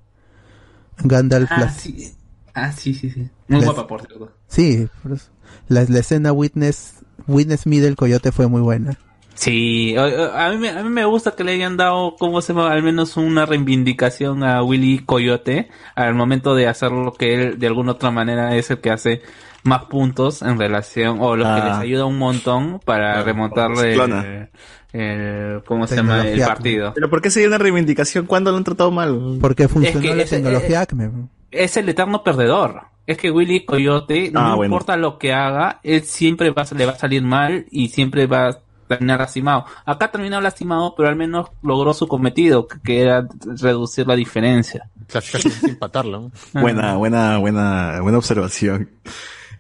[1.05, 1.51] Gandalf.
[1.53, 2.13] Ah, sí.
[2.55, 3.29] Ah, sí, sí, sí.
[3.49, 4.33] Muy guapa, por cierto.
[4.49, 5.31] Sí, por eso.
[5.69, 6.95] La, la escena Witness,
[7.27, 8.99] Witness Me del Coyote fue muy buena.
[9.35, 12.73] Sí, a, mí, me- a mí me gusta que le hayan dado, como se llama,
[12.73, 17.67] al menos una reivindicación a Willy Coyote al momento de hacer lo que él de
[17.69, 19.23] alguna otra manera es el que hace
[19.63, 21.69] más puntos en relación, o lo que Ah.
[21.69, 24.49] les ayuda un montón para remontarle clona.
[24.93, 26.27] El, ¿cómo se llama?
[26.27, 26.93] El partido.
[26.95, 29.39] Pero ¿por qué sería una reivindicación cuando lo han tratado mal?
[29.41, 31.11] Porque funcionó que la ese- tecnología eh, Acme.
[31.51, 32.83] Es el eterno perdedor.
[33.07, 34.75] Es que Willy Coyote, Ah, no bueno.
[34.75, 38.49] importa lo que haga, él siempre va, le va a salir mal y siempre va
[38.49, 39.65] a terminar lastimado.
[39.87, 43.27] Acá terminó lastimado, pero al menos logró su cometido, que- que era
[43.61, 44.91] reducir la diferencia.
[45.11, 46.31] Casi sin empatarlo.
[46.53, 48.91] Buena, buena, buena, buena observación.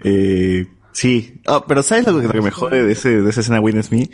[0.05, 0.66] Eh,
[0.99, 1.41] sí.
[1.47, 3.93] Ah, pero ¿sabes lo que, lo que me jode de, ese, de esa escena Witness
[3.93, 4.10] Me?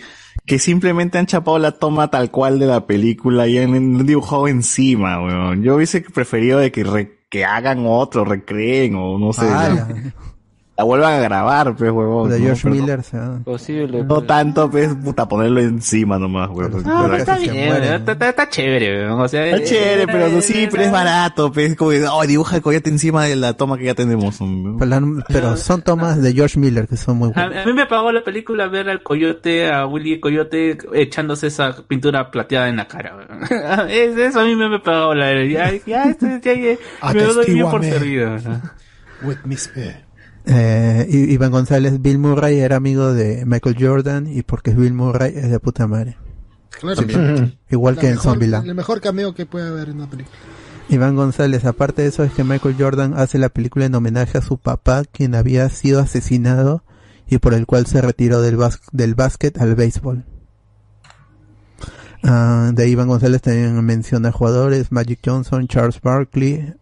[0.47, 5.23] Que simplemente han chapado la toma tal cual de la película y han, dibujado encima,
[5.23, 5.63] weón.
[5.63, 9.47] Yo hubiese preferido de que, re- que hagan otro, recreen o no sé.
[9.49, 9.89] Ah,
[10.77, 12.29] la vuelvan a grabar, pues, weón.
[12.31, 12.45] de ¿no?
[12.47, 14.03] George Pero no- Miller, o sea, Posible.
[14.03, 16.83] No tanto, pues, puta, ponerlo encima nomás, weón.
[16.85, 19.21] Ah, Pero- está bien, está, está- está chévere, weón.
[19.21, 22.27] o sea, Está eh, chévere, pero no, eh, sí, pero es barato, pues, como, oh,
[22.27, 24.41] dibuja el coyote encima de la toma que ya tenemos.
[24.41, 24.77] ¿no?
[24.79, 27.65] pero, pero son tomas de George Miller que son muy A, buenas.
[27.65, 32.33] a mí me pagó la película ver al coyote, a Willy Coyote echándose esa pintura
[32.33, 33.15] plateada en la cara.
[33.17, 33.89] weón.
[33.91, 36.77] Es- Eso a mí me, me pagó la ya, ya, esto- ya, ya,
[37.15, 38.31] me doy bien por servido.
[38.39, 38.61] ¿no?
[39.23, 40.03] With Miss P.
[40.47, 45.33] Eh, Iván González, Bill Murray era amigo de Michael Jordan y porque es Bill Murray
[45.37, 46.17] es de puta madre.
[46.81, 47.03] Claro.
[47.71, 48.69] Igual La que en mejor- Zombieland.
[48.69, 50.37] El mejor cameo que puede haber en una película.
[50.91, 54.43] Iván González, aparte de eso es que Michael Jordan hace la película en homenaje a
[54.43, 56.85] su papá, quien había sido asesinado
[57.27, 60.25] y por el cual se retiró del, bas- del básquet al béisbol.
[62.23, 66.75] Ah, de Iván González también menciona jugadores Magic Johnson, Charles Barkley,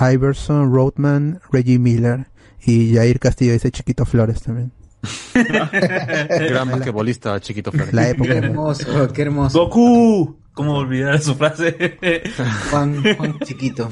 [0.00, 2.26] Iverson, Roadman, Reggie Miller
[2.64, 4.72] y Jair Castillo dice Chiquito Flores también.
[5.34, 7.94] Gran basquetbolista chiquito Flores.
[7.94, 8.30] La época.
[8.30, 9.58] Qué hermoso, qué hermoso.
[9.66, 10.36] Goku.
[10.52, 11.98] ¿Cómo olvidar su frase?
[12.70, 13.88] Juan, Juan chiquito.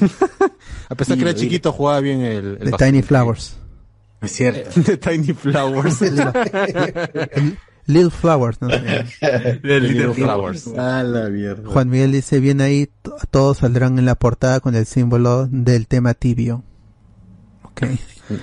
[0.89, 2.77] A pesar que era chiquito, jugaba bien el, el The.
[2.77, 3.57] Tiny Flowers.
[4.21, 4.81] Es cierto.
[4.85, 6.01] The Tiny Flowers.
[7.87, 9.61] Little Flowers, no sé.
[9.63, 10.67] Little Flowers.
[10.77, 11.71] A la mierda.
[11.71, 12.91] Juan Miguel dice, bien ahí,
[13.31, 16.65] todos saldrán en la portada con el símbolo del tema tibio.
[17.63, 17.83] Ok.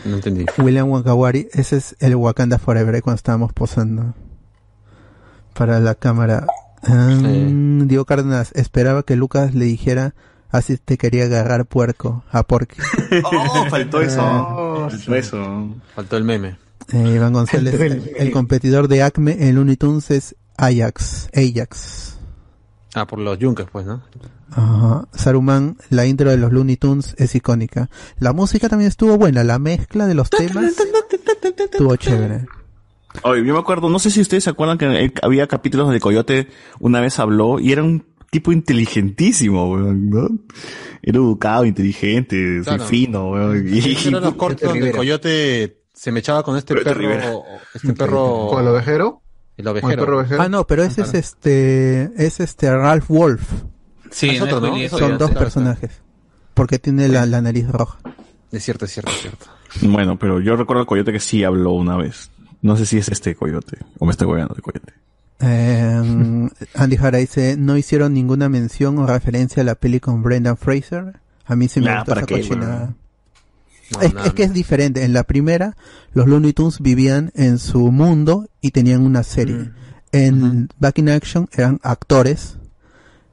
[0.05, 0.45] No entendí.
[0.57, 4.13] William Wakawari, ese es el Wakanda Forever, cuando estábamos posando
[5.53, 6.47] para la cámara.
[6.83, 10.15] Ah, Diego Cárdenas, esperaba que Lucas le dijera,
[10.49, 12.75] así te quería agarrar puerco, a porque.
[13.23, 14.21] Oh, faltó eso.
[14.21, 14.87] Ah.
[14.89, 15.75] Faltó eso.
[15.95, 16.57] Faltó el meme.
[16.91, 22.12] Eh, Iván González, el, el competidor de Acme en Looney Tunes es Ajax, Ajax.
[22.95, 24.03] Ah, por los Junkers, pues, ¿no?
[24.51, 25.07] Ajá.
[25.13, 27.89] Saruman, la intro de los Looney Tunes es icónica.
[28.19, 30.73] La música también estuvo buena, la mezcla de los temas
[31.71, 32.45] estuvo chévere.
[33.23, 36.47] Oye, yo me acuerdo, no sé si ustedes se acuerdan que había capítulos donde Coyote
[36.79, 40.27] una vez habló y era un tipo inteligentísimo, weón, ¿no?
[41.01, 42.85] Era educado, inteligente, Claro.
[42.85, 43.67] fino, weón.
[43.67, 47.33] Y, eran los cortos donde coyote se me echaba con este Coyote perro, Rivera.
[47.73, 48.47] este perro...
[48.49, 49.22] ¿Con el ovejero?
[49.57, 50.25] El ovejero.
[50.39, 53.43] Ah, no, pero ese es este, es este Ralph Wolf.
[54.09, 54.75] Sí, Es otro, ¿no?
[54.89, 55.91] Son dos personajes.
[56.53, 57.97] Porque tiene la, la nariz roja.
[58.51, 59.45] Es cierto, es cierto, es cierto.
[59.81, 62.29] Bueno, pero yo recuerdo al Coyote que sí habló una vez.
[62.61, 64.93] No sé si es este Coyote, o me estoy hueveando de Coyote.
[65.39, 70.57] Eh, Andy Jara dice, no hicieron ninguna mención o referencia a la peli con Brendan
[70.57, 71.19] Fraser.
[71.45, 72.93] A mí sí me Nah, gustó ¿para esa qué, cochinada.
[73.93, 75.03] No, es, es que es diferente.
[75.03, 75.75] En la primera,
[76.13, 79.55] los Looney Tunes vivían en su mundo y tenían una serie.
[79.55, 79.73] Mm.
[80.11, 82.57] En Back in Action eran actores.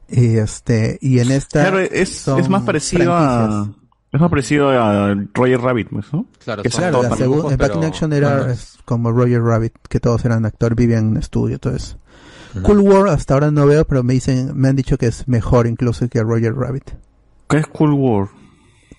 [0.09, 1.61] Y este, y en esta.
[1.63, 3.71] Claro, es, son es más parecido a.
[4.13, 6.27] Es más parecido a Roger Rabbit, pues, ¿no?
[6.43, 10.01] Claro, Que Claro, la dibujos, Back pero- in Action era es como Roger Rabbit, que
[10.01, 11.97] todos eran actores, vivían en un estudio, todo eso.
[12.63, 15.69] Cool War hasta ahora no veo, pero me dicen, me han dicho que es mejor
[15.69, 16.91] incluso que Roger Rabbit.
[17.49, 18.29] ¿Qué es Cool War?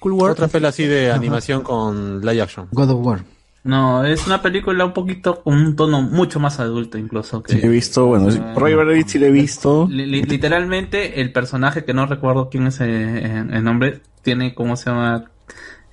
[0.01, 1.15] Cool War Otra pela así de Ajá.
[1.17, 2.67] animación con live action.
[2.71, 3.23] God of War.
[3.63, 7.43] No, es una película un poquito con un tono mucho más adulto incluso.
[7.43, 8.53] Que, Sí, he visto, bueno, Ah.
[8.57, 9.87] Roger Rabbit sí lo he visto.
[9.87, 14.75] Li- li- literalmente el personaje que no recuerdo quién es eh, el, nombre tiene cómo
[14.75, 15.25] se llama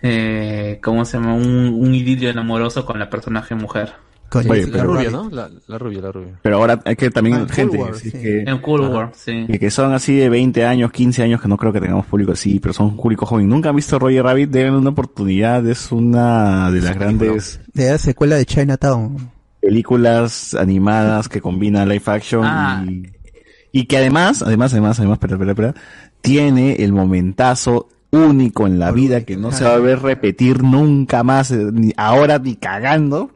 [0.01, 1.45] eh, cómo se llama un,
[1.79, 3.93] un idilio amoroso con la personaje mujer
[4.35, 5.31] Oye, la pero- rubia, ¿no?
[5.31, 6.39] La, la rubia, la rubia.
[6.43, 8.19] Pero ahora hay que también Ah, en gente Cool War, sí, sí.
[8.19, 11.49] que, en Cool War sí y que son así de 20 años, 15 años, que
[11.49, 13.49] no creo que tengamos público así, pero son público joven.
[13.49, 17.99] Nunca han visto Roger Rabbit, denle una oportunidad, es una de las grandes de la
[17.99, 19.31] secuela de Chinatown.
[19.61, 22.85] películas animadas que combinan live action Ah.
[22.87, 23.03] y,
[23.73, 25.75] y que además, además, además, además, espera, espera, espera,
[26.21, 31.23] tiene el momentazo único en la vida que no se va a ver repetir nunca
[31.23, 33.31] más, eh, ni ahora ni cagando,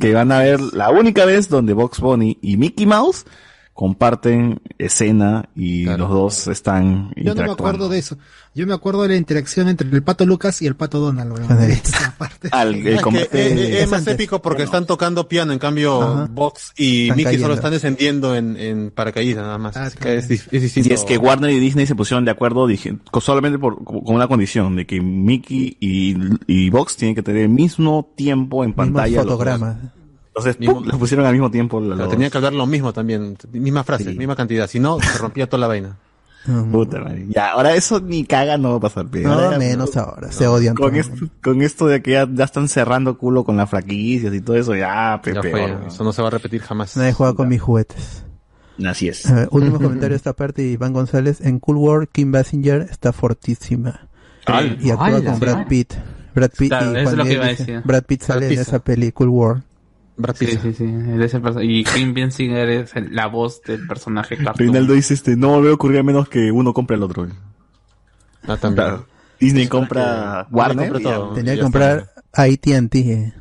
[0.00, 3.24] que van a ver la única vez donde Box Bunny y Mickey Mouse
[3.72, 8.18] comparten escena y los dos están Yo no me acuerdo de eso.
[8.54, 11.32] Yo me acuerdo de la interacción entre el pato Lucas y el pato Donald.
[11.32, 11.62] weón.
[11.70, 12.48] Esa parte.
[12.52, 14.14] Al- el Es que, combate- eh, es más antes.
[14.14, 16.28] épico porque están tocando piano, en cambio Ajá.
[16.30, 17.44] Box y Están Mickey cayendo.
[17.44, 19.76] solo están descendiendo en, en paracaídas nada más.
[19.76, 20.88] Así que es, dif- es distinto.
[20.90, 24.26] Y es que Warner y Disney se pusieron de acuerdo dije, solamente por, con una
[24.28, 26.16] condición de que Mickey y,
[26.46, 29.16] y Vox tienen que tener el mismo tiempo en pantalla.
[29.18, 29.32] los dos.
[29.34, 29.76] fotogramas.
[30.34, 30.84] Entonces, ¡pum!
[30.86, 31.80] los pusieron al mismo tiempo.
[31.80, 35.18] Pero los- tenía que hablar lo mismo también, misma frase, misma cantidad, si no se
[35.18, 35.96] rompía toda la vaina.
[36.72, 37.26] Puta madre.
[37.28, 39.06] Ya, ahora eso ni caga no va a pasar.
[39.08, 39.20] pe.
[39.20, 42.66] No, Ahora menos ahora, se odian Con esto, con esto de que ya, ya están
[42.68, 46.22] cerrando culo con las fraquicias y todo eso, ya, pe, Ya fue, eso no se
[46.22, 46.96] va a repetir jamás.
[46.96, 48.24] Nadie juega con mis juguetes.
[48.86, 49.30] Así es.
[49.30, 51.42] Ver, último comentario de esta parte, Iván González.
[51.42, 54.08] En Cool War, Kim Basinger está fortísima.
[54.46, 55.24] Al- y actúa ¡Hala!
[55.32, 55.92] con Brad Pitt.
[56.34, 57.82] Brad Pitt, Claro, y es Juan lo que Miguel iba a decir.
[57.84, 59.62] Brad Pitt sale Brad en esa peli Cool War.
[60.34, 64.36] Sí sí sí de ese perso- y Kim Basinger es el- la voz del personaje
[64.36, 64.56] cartoon.
[64.58, 67.28] Reinaldo dice, este, no me veo ocurrir a menos que uno compre al otro.
[68.46, 68.74] Ah, también.
[68.86, 69.06] Claro.
[69.38, 70.90] Disney compra Warner.
[70.92, 71.32] compra todo.
[71.34, 72.98] Tenía que comprar AT&T.
[72.98, 73.32] eh.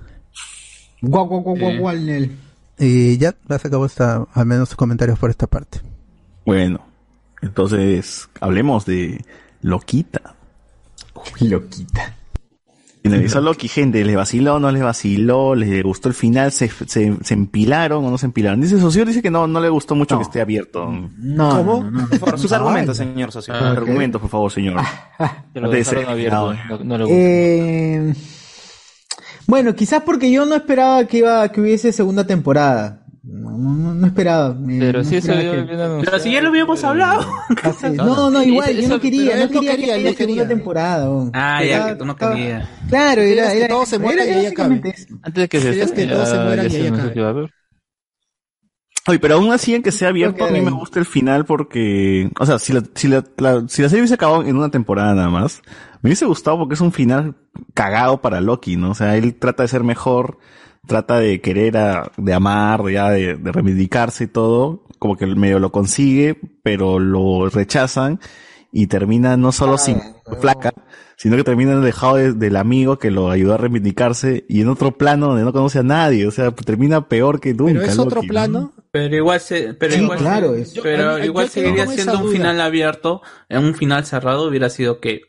[1.02, 1.78] Guau, guau, guau, guau, Eh.
[1.80, 2.38] guau, Nel.
[2.78, 5.82] Y ya, ya se acabó esta, al menos comentarios por esta parte.
[6.46, 6.80] Bueno,
[7.42, 9.24] entonces hablemos de
[9.62, 10.36] Loquita.
[11.42, 12.16] Loquita.
[13.02, 15.56] Finalizó Loki, gente, ¿les vaciló o no les vaciló?
[15.56, 16.52] ¿Les gustó el final?
[16.52, 18.60] ¿Se, se, se empilaron o no se empilaron?
[18.60, 20.92] Dice Socio, dice que no, no le gustó mucho que esté abierto.
[21.18, 21.84] No, ¿Cómo?
[21.84, 22.08] no, no.
[22.10, 23.54] Por favor, sus argumentos, señor socio.
[23.54, 24.82] Ah, Argumentos, por favor, señor.
[25.54, 26.54] Lo abierto.
[26.70, 27.18] No, no le gusta.
[27.18, 28.14] Eh,
[29.48, 32.99] bueno, quizás porque yo no esperaba que iba que hubiese segunda temporada.
[33.32, 34.58] No, no, no, no esperaba.
[34.80, 36.06] Pero no sí, eso esperaba que-.
[36.06, 37.26] Pero si ya lo habíamos hablado.
[37.94, 40.48] No, no, igual, Eso- yo no quería, no quería, quería, que segunda quería.
[40.48, 41.10] temporada.
[41.10, 41.30] oh.
[41.34, 42.70] Ah, ya, que tú no estaba- querías.
[42.90, 44.76] Claro, era, que era, todos se era- mueran y ahí acabe.
[45.22, 47.14] Antes de que se que todos se ya- mueran y se ahí acabe.
[47.14, 47.50] que va a haber.
[49.08, 52.30] Oye, pero aún así en que sea abierto, a mí me gusta el final porque,
[52.40, 55.16] o sea, si la, si la, la- si la serie hubiese acabado en una temporada
[55.16, 55.62] nada más,
[56.02, 57.36] me hubiese gustado porque es un final
[57.74, 58.92] cagado para Loki, ¿no?
[58.92, 60.38] O sea, él trata de ser mejor,
[60.88, 65.60] trata de querer, a- de amar, ya de, de reivindicarse y todo, como que medio
[65.60, 68.20] lo consigue, pero lo rechazan
[68.72, 70.00] y termina no solo sin
[70.40, 70.72] flaca,
[71.18, 74.96] sino que termina alejado de- del amigo que lo ayudó a reivindicarse y en otro
[74.98, 77.74] plano donde no conoce a nadie, o sea, termina peor que nunca.
[77.74, 78.32] Pero es otro Loki, ¿no?
[78.32, 78.74] plano.
[78.92, 81.86] Pero igual se, pero Sí, igual, claro, se- es- Yo- pero mí- igual yo seguiría
[81.88, 85.22] siendo un final abierto, en un final cerrado hubiera sido que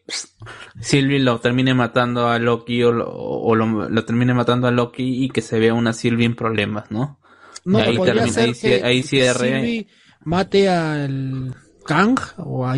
[0.80, 5.24] Sylvie lo termine matando a Loki o, lo, o lo, lo termine matando a Loki
[5.24, 7.18] y que se vea una Sylvie en problemas, ¿no?
[7.64, 9.60] No, ahí termina, ahí, ahí cierre.
[9.60, 9.86] Sylvie
[10.24, 11.54] mate al
[11.86, 12.76] Kang o a...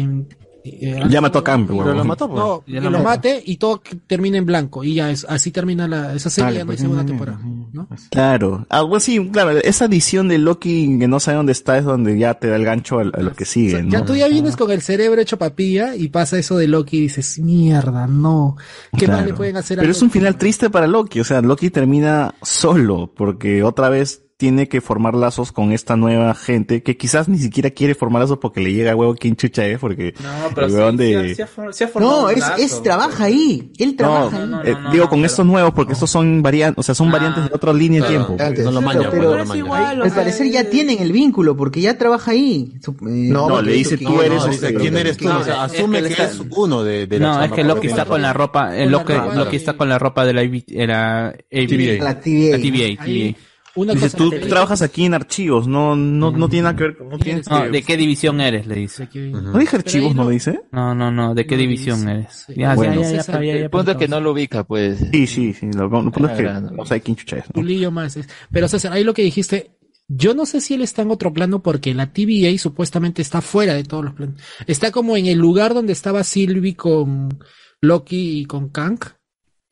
[0.65, 2.41] eh, Ya mató a pero Pero lo mató, pues.
[2.41, 4.84] No, Ya que lo mate y todo que termine en blanco.
[4.84, 7.41] Y ya es, así termina la, esa serie, ya no hay pues, segunda temporada.
[7.73, 7.89] ¿no?
[8.10, 12.18] Claro, algo así, claro, esa edición de Loki que no sabe dónde está es donde
[12.18, 13.91] ya te da el gancho a, a lo que sigue, ¿no?
[13.91, 17.00] Ya tú ya vienes con el cerebro hecho papilla y pasa eso de Loki y
[17.02, 18.57] dices, mierda, no.
[18.97, 19.26] ¿Qué más Claro.
[19.26, 22.34] le pueden hacer a Pero es un final triste para Loki, o sea, Loki termina
[22.42, 27.38] solo, porque otra vez tiene que formar lazos con esta nueva gente que quizás ni
[27.38, 30.66] siquiera quiere formar lazos porque le llega a huevo quién chucha es, porque No, pero
[30.88, 32.54] el sí, ha- sí ha for- sí ha formado No, es, lazo.
[32.60, 33.70] es trabaja ahí.
[33.78, 34.70] Él trabaja No, ahí.
[34.70, 37.72] eh, digo con estos nuevos porque estos son variantes, o sea, son variantes de otra
[37.72, 38.36] línea de tiempo.
[38.36, 38.64] Antes.
[38.64, 39.58] No lo Claro, maña, pero pues, no lo es maña.
[39.60, 42.72] igual, o Al sea, parecer ya tienen el vínculo porque ya trabaja ahí.
[42.84, 45.28] Eh, No, porque le dice tú eres No, este- ¿quién eres tú?
[45.28, 47.62] No, O sea, asume que es uno de, de la No, es que.
[47.62, 52.02] Loki está con la ropa, Loki, está con la ropa de la, TVA.
[52.02, 53.51] La TVA.
[53.75, 56.83] Una Dices, cosa tú te- trabajas aquí en archivos, no, no, no tiene nada que
[56.84, 57.09] ver con...
[57.09, 58.67] No, tienes No, que- ¿De qué división eres?
[58.67, 59.09] Le dice.
[59.15, 60.60] ¿No dije archivos, no dice?
[60.73, 61.34] No, no, no.
[61.34, 62.44] ¿De qué división eres?
[62.55, 62.97] Ya, Bueno.
[62.97, 64.99] ya, ya, ya, César, ya, ya, El punto es que no lo ubica, pues.
[65.10, 65.70] Sí, sí, sí.
[65.73, 66.84] Lo, lo punto es que Ah, no.
[66.84, 67.44] sabe quién chucha es.
[67.55, 67.60] ¿no?
[67.62, 68.17] un lío más.
[68.18, 69.70] es- Pero César, ahí lo que dijiste,
[70.07, 73.73] yo no sé si él está en otro plano porque la TVA supuestamente está fuera
[73.73, 74.39] de todos los planos.
[74.67, 77.39] Está como en el lugar donde estaba Sylvie con
[77.81, 78.99] Loki y con Kang.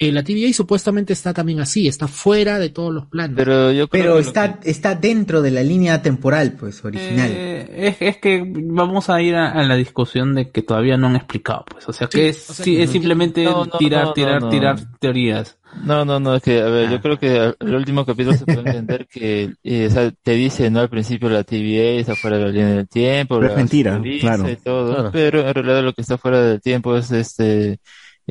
[0.02, 3.36] Eh, la TVA supuestamente está también así, está fuera de todos los planos.
[3.36, 7.30] Pero yo Pero está, está dentro de la línea temporal, pues, original.
[7.30, 11.08] Eh, es, es que vamos a ir a, a la discusión de que todavía no
[11.08, 11.86] han explicado, pues.
[11.86, 14.12] O sea, que es, o sea, sí, que es no- simplemente no, no, tirar, no,
[14.14, 14.50] tirar, no, no.
[14.50, 15.58] tirar teorías.
[15.84, 18.58] No, no, no, es que, a ver, yo creo que el último capítulo se puede
[18.60, 20.80] entender que, eh, o sea, te dice, ¿no?
[20.80, 24.50] Al principio la TVA está fuera de la línea del tiempo, Pero es mentira, claro.
[24.50, 25.10] y todo, Claro.
[25.12, 27.78] pero en realidad lo que está fuera del tiempo es este,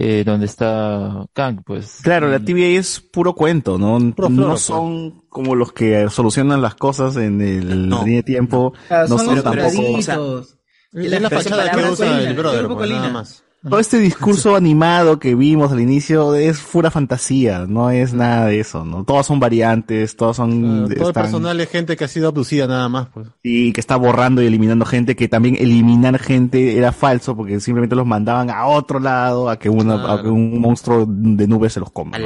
[0.02, 2.00] eh, donde está Kang, pues.
[2.02, 4.00] Claro, la TVA es puro cuento, ¿no?
[4.16, 4.62] Puro no floro, pues.
[4.62, 8.00] son como los que solucionan las cosas en el No.
[8.06, 8.72] línea de tiempo.
[8.90, 9.70] Ah, no son son los tampoco...
[9.74, 10.58] cuadraditos.
[10.94, 13.44] Es la fachada que usa el brother, pues, nada más.
[13.62, 18.62] Todo este discurso animado que vimos al inicio es pura fantasía, no es nada de
[18.62, 19.04] eso, ¿no?
[19.04, 20.88] Todos son variantes, todos son...
[20.96, 23.28] Todo el personal es gente que ha sido abducida nada más, pues.
[23.44, 27.98] y que está borrando y eliminando gente, que también eliminar gente era falso porque simplemente
[27.98, 31.82] los mandaban a otro lado a que, una, a que un monstruo de nubes se
[31.82, 32.18] los coma.
[32.18, 32.26] ¿no?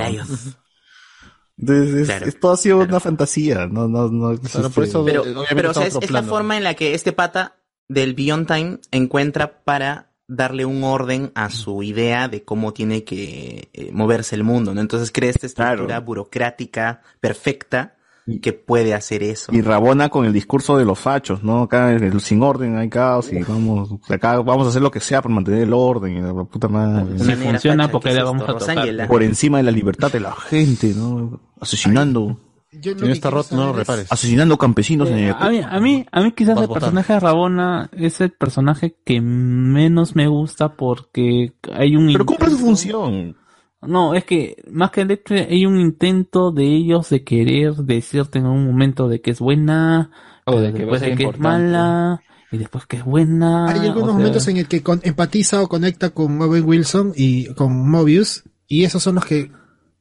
[1.57, 4.31] Entonces, es- Claro, esto ha sido una fantasía, no, no, no.
[4.31, 4.69] existe.
[5.03, 7.55] pero, pero, o sea, es, es la forma en la que este pata
[7.87, 13.69] del Beyond Time encuentra para darle un orden a su idea de cómo tiene que
[13.73, 14.81] eh, moverse el mundo, ¿no?
[14.81, 17.95] Entonces crea esta estructura burocrática perfecta
[18.41, 19.53] que puede hacer eso.
[19.53, 21.63] Y Rabona con el discurso de los fachos, ¿no?
[21.63, 25.21] Acá el, sin orden hay caos y vamos, acá vamos a hacer lo que sea
[25.21, 27.19] por mantener el orden y la puta madre.
[27.19, 29.07] Si funciona, porque le vamos a tocar.
[29.07, 31.39] Por encima de la libertad de la gente, ¿no?
[31.59, 32.37] Asesinando.
[32.81, 34.11] Yo En esta rot no lo repares.
[34.11, 37.13] Asesinando campesinos en Eh, el a mí, a mí, a mí quizás Vas el personaje
[37.13, 42.57] de Rabona es el personaje que menos me gusta porque hay un Pero cumple su
[42.57, 43.35] función.
[43.81, 48.39] No, es que más que el hecho hay un intento de ellos de querer decirte
[48.39, 50.11] en un momento de que es buena,
[50.45, 52.21] O de que después de es mala,
[52.51, 53.67] y después que es buena.
[53.67, 57.11] Hay algunos o sea, momentos en el que con- empatiza o conecta con Owen Wilson
[57.15, 59.51] y con Mobius, y esos son los que...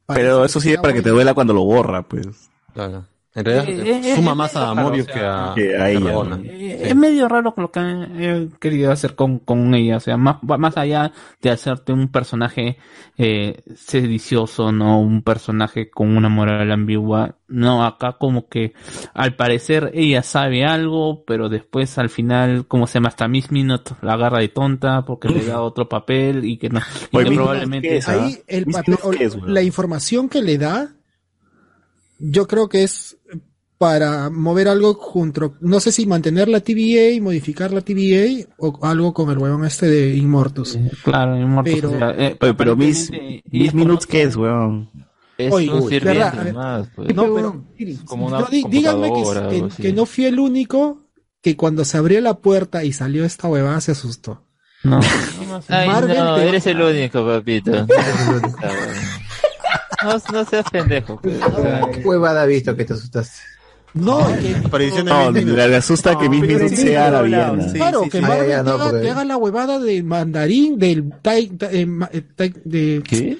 [0.07, 2.27] Pero eso sí es para que te duela cuando lo borra, pues.
[2.73, 3.05] Claro.
[3.35, 5.91] En realidad Eh, suma eh, más a Mobius o sea, que a, que a que
[5.93, 6.39] ella.
[6.43, 10.17] Eh, Es medio raro lo que han eh, querido hacer con, con ella, o sea,
[10.17, 11.11] más, más allá
[11.41, 12.77] de hacerte un personaje
[13.17, 18.73] eh, sedicioso, no un personaje con una moral ambigua, no, acá como que
[19.15, 23.95] al parecer ella sabe algo, pero después al final, como se llama hasta Miss Minute,
[24.03, 27.87] la agarra de tonta porque le da otro papel y que no, y que probablemente...
[27.87, 28.09] Minute, ¿qué es?
[28.09, 28.97] Ahí el papel,
[29.47, 30.93] la información que le da,
[32.25, 33.17] yo creo que es
[33.77, 38.79] para mover algo junto, no sé si mantener la TVA y modificar la TVA o
[38.85, 40.77] algo con el huevón este de Inmortus.
[41.03, 44.89] Claro, Inmortus, Pero- eh, pero Miss ella Minutes, ¿qué es, weón?
[45.37, 47.13] Es Oye, un sirviente más, pues.
[47.13, 47.65] No, pero
[48.05, 49.11] como una díganme
[49.77, 51.01] que, no fui el único
[51.41, 54.45] que cuando se abrió la puerta y salió esta huevada se asustó.
[54.83, 55.01] No.
[55.67, 57.85] Ay, no, eres el único, papito.
[60.03, 61.19] No, no seas pendejo.
[61.21, 61.35] pues.
[61.41, 63.37] O sea, ¿Qué huevada has visto que te asustaste?
[63.93, 65.45] No, No, Minutes.
[65.69, 67.67] le, asusta que Miss sea la villana.
[67.69, 67.73] sí.
[67.75, 68.21] claro, que sí.
[68.21, 73.03] Marvel te, haga, porque- te haga la huevada del mandarín, del eh, ma- tai- de,
[73.07, 73.37] ¿Qué?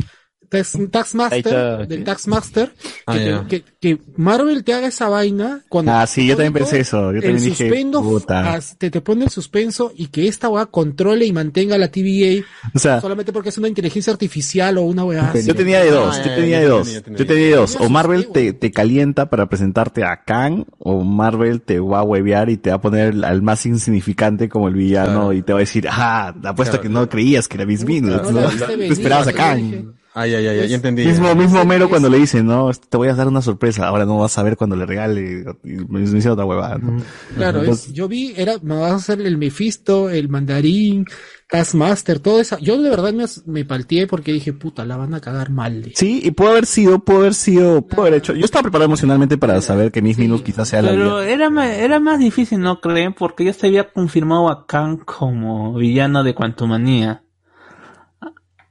[0.62, 2.04] Tax, Taxmaster, Taita, del ¿qué?
[2.06, 2.74] Taxmaster,
[3.06, 6.80] Ah, que, que, que Marvel te haga esa vaina cuando Ah, sí, yo también pensé
[6.80, 7.12] eso.
[7.12, 8.54] Yo también dije, suspendo puta.
[8.54, 12.46] as- te, te pone el suspenso y que esta weá controle y mantenga la TVA
[12.74, 16.16] O sea, solamente porque es una inteligencia artificial o una weá yo tenía de dos,
[16.18, 17.78] Ah, yo ya, tenía de dos, yo tenía de dos.
[17.80, 22.50] O Marvel te, te calienta para presentarte a Kang, o Marvel te va a huevear
[22.50, 25.34] y te va a poner al más insignificante como el villano Claro.
[25.34, 26.82] y te va a decir, ah, apuesto Claro.
[26.84, 28.42] que no creías que era Miss Minutes, no
[28.84, 29.94] esperabas a Kang.
[30.16, 31.06] Dije, Ah, ya, ya, ya, ya entendí.
[31.06, 34.18] Mismo, mismo Mero cuando le dice, no, te voy a dar una sorpresa, ahora no
[34.20, 37.04] vas a ver cuando le regale, y me dice otra huevada, ¿no?
[37.36, 41.06] Claro, es- Entonces, yo vi, era, me vas a hacer el Mephisto, el mandarín,
[41.50, 42.58] Taskmaster, todo eso.
[42.60, 45.92] Yo de verdad me, me palteé porque dije, puta, la van a cagar mal.
[45.94, 48.34] Sí, y puede haber sido, puede haber sido, puede haber hecho.
[48.34, 52.00] Yo estaba preparado emocionalmente para saber que Miss Minutes quizás sea la Pero era, era
[52.00, 53.14] más difícil, ¿no creen?
[53.14, 57.23] Porque ya se había confirmado a Kang como villano de Quantumania.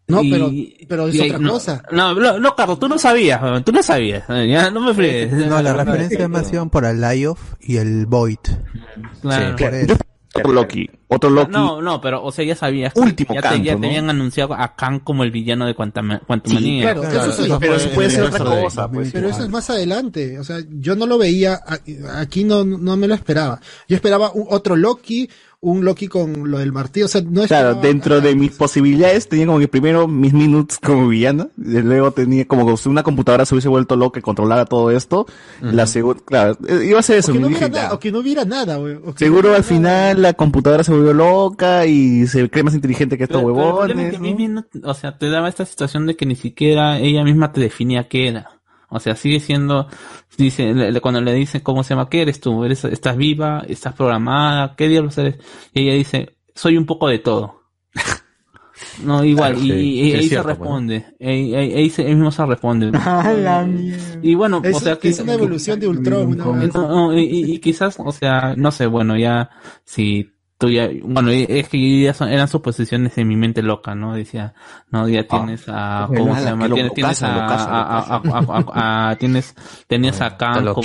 [0.09, 0.51] No, Y- pero,
[0.89, 1.83] pero es y- otra no, cosa.
[1.93, 4.25] No, no, no, Carlos, tú no sabías, tú no sabías.
[4.29, 5.33] eh, Ya, no me fregues.
[5.33, 8.39] No, la referencia más iban por el Lyoff y el Void.
[9.23, 9.57] Claro.
[10.43, 10.89] Por Loki.
[11.09, 11.53] otro Loki.
[11.53, 12.95] No, no, pero, o sea, ya sabías.
[12.97, 13.83] Último ya, te, ya ¿no?
[13.83, 16.95] te habían anunciado a Kang como el villano de Quantum- Quantumania.
[16.95, 17.53] claro, eso sí.
[17.61, 19.11] pero eso puede ser otra cosa, pues.
[19.13, 20.39] Pero eso es más adelante.
[20.39, 21.61] O sea, yo no lo veía,
[22.15, 23.61] aquí no, no me lo esperaba.
[23.87, 25.29] Yo esperaba un- otro Loki,
[25.65, 27.07] un Loki con lo del martillo.
[27.07, 30.79] O sea, no Claro, esperaba- dentro de mis posibilidades tenía como que primero mis minutes
[30.81, 34.65] como villano, y luego tenía como que una computadora se hubiese vuelto loca que controlara
[34.67, 35.25] todo esto.
[35.61, 37.31] La segunda, claro, eh, iba a ser eso.
[37.31, 38.97] o que no hubiera nada, o que no hubiera nada, güey.
[38.97, 42.75] O que Seguro no al final la computadora se volvió loca y se cree más
[42.75, 44.21] inteligente que estos Pero- pero es huevones.
[44.21, 47.61] que no- o sea, te daba esta situación de que ni siquiera ella misma te
[47.61, 48.59] definía qué era.
[48.95, 49.87] O sea, sigue siendo,
[50.37, 52.65] dice, le- le- cuando le dicen cómo se llama, ¿qué eres tú?
[52.65, 53.65] ¿Eres, estás viva?
[53.69, 54.75] ¿Estás programada?
[54.77, 55.37] ¿Qué diablos eres?
[55.75, 57.63] Y ella dice, soy un poco de todo.
[59.05, 61.07] No, igual, Claro, y, sí, y sí, es ahí cierto, se pues, responde.
[61.21, 62.91] Ahí, ahí- ahí se- él mismo se responde.
[64.23, 66.27] Y bueno, Es, o sea, es una evolución de Ultron.
[66.27, 69.51] una no, y, y- y quizás, o sea, no sé, bueno, ya,
[69.85, 70.32] si
[70.69, 74.15] ya, bueno, y- es que ya son, eran suposiciones en mi mente loca, ¿no?
[74.15, 74.55] Decía,
[74.91, 76.65] no, ya tienes a, ¿cómo se llama?
[76.75, 76.93] Tienes,
[78.75, 79.55] a, tienes,
[79.87, 80.83] tenías a Khan como,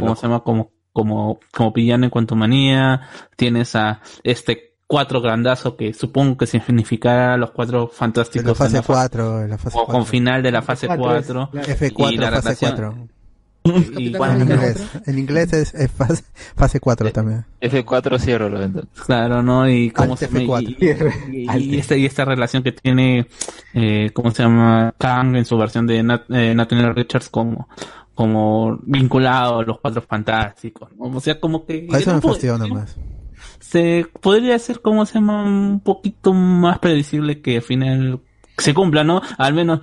[0.00, 0.40] ¿cómo se llama?
[0.40, 3.02] Como, como, como villano en Quantumania,
[3.36, 8.42] tienes a este cuatro grandazo que supongo que significará los cuatro fantásticos.
[8.42, 10.04] En la fase en 4, en la fase o con 4.
[10.04, 11.50] final de la fase F4 4.
[11.54, 13.08] es- F4, y la fase relación- 4.
[13.98, 16.22] Y En inglés, en inglés es, es fase,
[16.54, 17.44] fase 4 también.
[17.62, 18.86] F4 cierro ventana.
[19.06, 19.68] Claro, ¿no?
[19.68, 21.14] Y cómo se llama, F4.
[21.32, 23.26] y, y- y esta, y esta relación que tiene,
[23.72, 24.94] eh, ¿cómo se llama?
[24.98, 27.68] Kang en su versión de Nat- eh, Nathaniel Richards como,
[28.14, 30.90] como vinculado a los cuatro fantásticos.
[30.98, 31.06] ¿no?
[31.06, 31.88] O sea, como que...
[31.90, 32.96] A eso me no puede- fastidió nomás.
[33.60, 38.20] se podría ser como se llama un poquito más predecible que al final
[38.56, 39.20] se cumpla, ¿no?
[39.38, 39.80] Al menos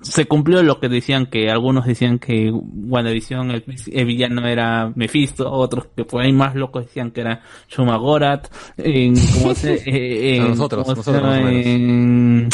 [0.00, 5.50] se cumplió lo que decían que algunos decían que WandaVision el, el villano era Mephisto,
[5.50, 10.36] otros que por ahí más locos decían que era Shuma Gorath, en como se eh,
[10.36, 11.50] en, nosotros, ¿cómo se nosotros menos.
[11.50, 12.48] en,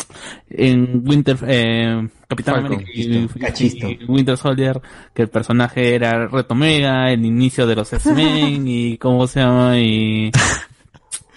[0.50, 4.80] en Winter eh, Capitán Falcon, América y, y Winter Soldier
[5.12, 9.78] que el personaje era Red Omega, el inicio de los X-Men y cómo se llama
[9.78, 10.30] y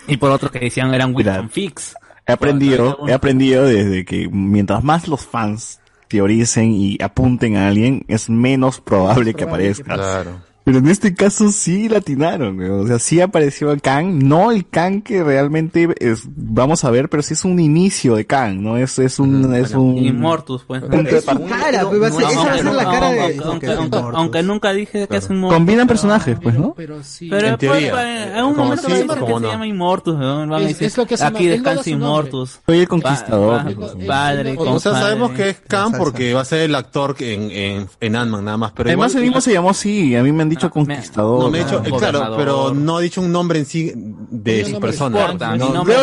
[0.08, 1.96] y por otro que decían eran Wilson Fix.
[2.28, 8.06] He aprendido, he aprendido desde que mientras más los fans teoricen y apunten a alguien,
[8.08, 10.24] es menos probable que aparezca.
[10.66, 12.70] Pero en este caso sí latinaron, güey.
[12.70, 17.08] o sea, sí apareció el Kang, no el Kang que realmente es, vamos a ver,
[17.08, 18.76] pero sí es un inicio de Kang, ¿no?
[18.76, 19.96] Es, es un, es un...
[19.98, 20.82] Immortus, pues.
[20.90, 21.56] De partida.
[21.56, 24.44] cara, pues, va a ser- esa va a ser la cara de- Aunque, aunque- aunque-
[24.44, 26.74] nunca dije que es un Combinan personajes, pues, ¿no?
[26.76, 27.30] Pero sí.
[27.30, 29.40] Pero En pues, en un momento sí, va a que no.
[29.40, 30.58] se llama Immortus, ¿no?
[30.58, 31.90] Es- decir, es lo que se llama- aquí no descansa.
[31.92, 32.60] Immortus.
[32.66, 33.64] Soy el conquistador.
[33.64, 37.16] Pa- pa- padre, O sea, sabemos que es Khan porque va a ser el actor
[37.16, 38.72] que en, en, en Ant-Man nada más.
[38.72, 41.40] Pero Además, el mismo se llamó así, a mí me han dicho conquistador.
[41.44, 44.64] No, me he dicho, eh, claro, pero no ha dicho un nombre en sí de
[44.64, 45.22] No, su persona.
[45.22, 46.00] importa, No, nombre ya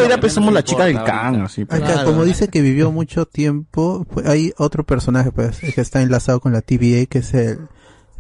[0.53, 0.97] la chica del
[1.45, 1.63] así.
[1.63, 2.01] Acá, pues.
[2.05, 6.53] como dice que vivió mucho tiempo, pues, hay otro personaje pues que está enlazado con
[6.53, 7.59] la TVA que es el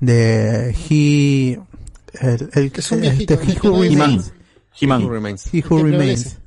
[0.00, 1.58] de He
[2.20, 4.32] el, el Es un este, viejito, He el que Who Remains.
[4.80, 5.02] He-Man.
[5.04, 5.46] Who remains.
[5.54, 6.24] He Who El que Remains.
[6.24, 6.38] prevalece.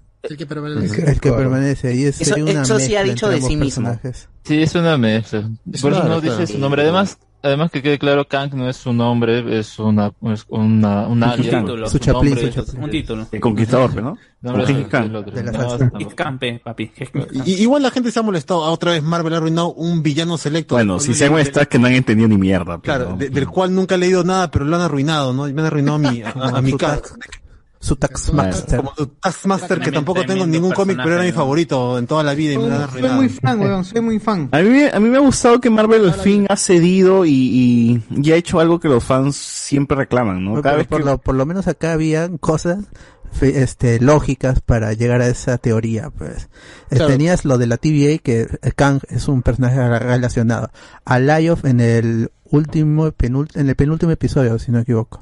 [1.11, 3.55] El que el permanece y es Eso- sería una eso sí ha dicho de sí
[3.55, 3.83] mismo.
[3.85, 4.27] personajes.
[4.43, 5.49] Sí, es una mezcla.
[5.81, 6.81] Por eso no dice su nombre.
[6.81, 11.23] Además, además que quede claro, Kang no es su nombre, es una, es una, un
[11.23, 11.61] alias.
[11.63, 11.87] título.
[11.89, 12.83] Su chaplín, nombre su chaplín.
[12.83, 13.27] Un título.
[13.31, 14.17] El conquistador, ¿no?
[14.41, 15.05] nombre Con es King Kang.
[15.05, 15.31] el otro.
[15.35, 16.09] De la No.
[16.15, 16.91] Campe, papi.
[17.45, 18.59] Y- igual la gente se ha molestado.
[18.61, 20.75] Otra vez Marvel ha arruinado un villano selecto.
[20.75, 22.79] Bueno, si se le- muestra que no han entendido ni mierda.
[22.79, 23.17] Claro, ¿no?
[23.17, 25.43] de- del cual nunca he leído nada, pero lo han arruinado, ¿no?
[25.43, 26.73] Me han arruinado a mi, a, a mi
[27.85, 28.77] Su Taxmaster.
[28.77, 32.33] Como tu Taskmaster, que tampoco tengo ningún cómic, pero era mi favorito en toda la
[32.33, 33.15] vida y me lo han Soy arruinado.
[33.17, 34.49] muy fan, weón, soy muy fan.
[34.51, 38.03] A mí, a mí me ha gustado que Marvel al fin ha cedido y, y,
[38.23, 40.53] y ha hecho algo que los fans siempre reclaman, ¿no?
[40.53, 41.05] Por, Cada vez por que...
[41.05, 42.79] lo, por lo menos acá había cosas
[43.31, 46.49] fe- este lógicas para llegar a esa teoría pues
[46.89, 47.07] Eh, Claro.
[47.07, 50.71] tenías lo de la TVA que Kang es un personaje relacionado
[51.03, 55.21] a Lyof en el último penult- en el penúltimo episodio si no me equivoco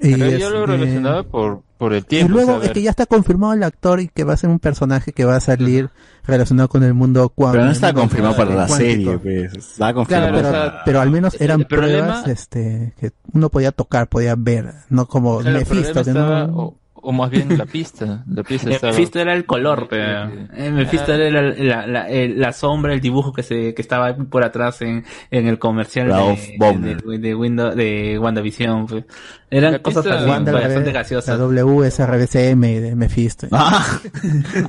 [0.00, 2.32] y, Pero yo lo relacionaba por, por el y tiempo.
[2.34, 4.36] luego o sea, a es que ya está confirmado el actor y que va a
[4.36, 5.90] ser un personaje que va a salir
[6.24, 9.54] relacionado con el mundo cuántico Pero no está confirmado para la serie, pues.
[9.54, 10.32] Está confirmado.
[10.34, 14.34] pero, o sea, pero al menos eran problema- pruebas este que uno podía tocar podía
[14.36, 16.74] ver no como claro, Mephisto problema que estaba- no
[17.08, 18.24] o, más bien la pista.
[18.30, 18.92] La pista estaba...
[18.92, 23.00] Mephisto era el color, pero eh, Mephisto era la, la, la, el- la sombra, el
[23.00, 27.74] dibujo que se que estaba por atrás en, en el comercial de, de, de, Windows,
[27.76, 28.86] de WandaVision.
[28.86, 29.04] pues.
[29.50, 31.28] Eran La cosas pista- así, Wanda, bastante la, graciosas.
[31.38, 33.46] la W es RBCM de Mephisto.
[33.50, 33.98] Ah,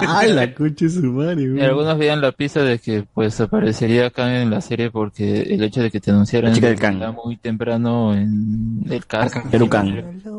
[0.07, 4.09] Ay, la concha de su madre, Y algunos veían la pista de que pues aparecería
[4.09, 7.11] Kang en la serie porque el hecho de que te anunciaran La chica del era
[7.11, 9.51] muy temprano en el cast Kang.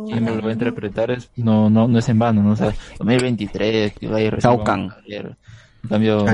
[0.06, 2.52] quién lo va a interpretar es, no, no, no es en vano, ¿no?
[2.52, 4.30] O sea, 2023, que vaya
[4.64, 4.92] Kahn.
[5.82, 6.24] En cambio,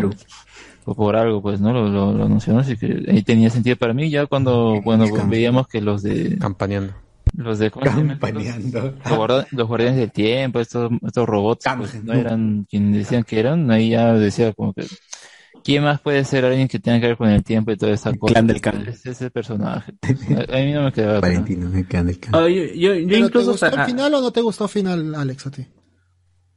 [0.85, 1.73] por, por algo, pues, ¿no?
[1.73, 5.67] Lo, lo, lo anunció, así que ahí tenía sentido para mí, ya cuando, bueno, veíamos
[5.69, 6.37] que los de...
[6.39, 6.93] Campaneando.
[7.37, 7.71] Los de...
[7.71, 8.95] Campaneando.
[9.05, 13.41] Los, guarda- los guardianes del tiempo, estos, estos robots, pues, no eran quienes decían que
[13.41, 14.87] eran, ahí ya decía como que...
[15.67, 18.13] ¿Quién más puede ser alguien que tenga que ver con el tiempo y toda esa
[18.15, 18.35] cosa?
[18.35, 18.87] clan del Khan.
[18.89, 19.93] Es ese personaje.
[20.01, 21.19] A, mí no me quedaba.
[21.19, 21.33] claro.
[21.35, 23.91] Valentino, me quedan del Ah, yo, yo, yo ¿Pero ¿Te incluso, gustó o sea, el
[23.91, 25.67] final o no te gustó el final, Alex, a ti?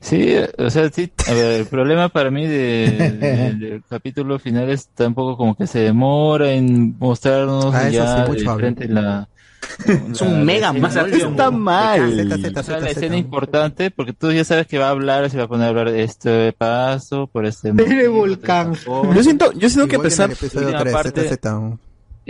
[0.02, 4.70] Sí, o sea, sí, a ver, el problema para mí de, de- del capítulo final
[4.70, 8.50] está un poco como que se demora en mostrarnos Ah, eso ya sí, mucho de
[8.50, 8.60] hablo.
[8.60, 9.28] frente la...
[10.12, 10.96] Es un mega más.
[10.96, 12.28] Está mal.
[12.64, 12.90] Z.
[12.90, 15.70] escena importante, porque tú ya sabes que va a hablar, se va a poner a
[15.70, 18.74] hablar de este paso, por este Volcán.
[19.16, 20.32] Yo siento, yo siento que a pesar,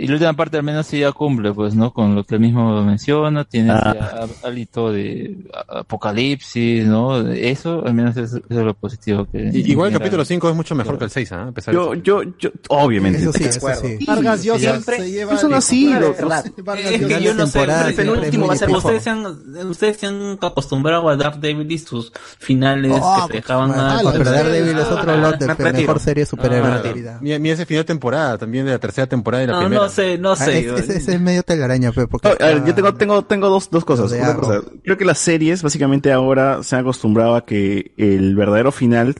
[0.00, 0.04] Z.
[0.04, 1.92] Y la última parte al menos sí ya cumple, pues, ¿no?
[1.92, 3.94] Con lo que él mismo menciona, tiene Ah.
[3.94, 5.36] ya hálito de
[5.68, 7.18] apocalipsis, ¿no?
[7.28, 9.50] Eso al menos es, es lo positivo que...
[9.52, 11.46] Y- Igual el capítulo 5 es mucho mejor que el 6, ¿ah?
[11.48, 12.02] A pesar de yo, eso.
[12.02, 13.18] yo, yo, obviamente.
[13.20, 14.04] Eso sí, eso sí.
[14.06, 15.36] Vargas Llosa siempre- se lleva...
[15.36, 16.16] Son así, los-.
[16.64, 18.70] Vargas Es que yo no sé, el penúltimo va a ser.
[18.70, 19.26] Ustedes se han,
[19.68, 24.24] ustedes se han acostumbrado a Daredevil y sus finales Oh, que te dejaban Ah, pero
[24.30, 27.18] Daredevil es otro lot de mejor serie de de.
[27.20, 29.94] Mira, mira ese final de temporada, también de la tercera temporada y la No, no
[29.94, 30.58] sé, no Ah, sé.
[30.60, 33.24] es- ese ese es medio telaraña, pe, porque No, a ver, está- yo tengo, tengo,
[33.24, 34.12] tengo dos, dos cosas.
[34.12, 38.72] Una cosa, Creo que las series básicamente ahora se han acostumbrado a que el verdadero
[38.72, 39.16] final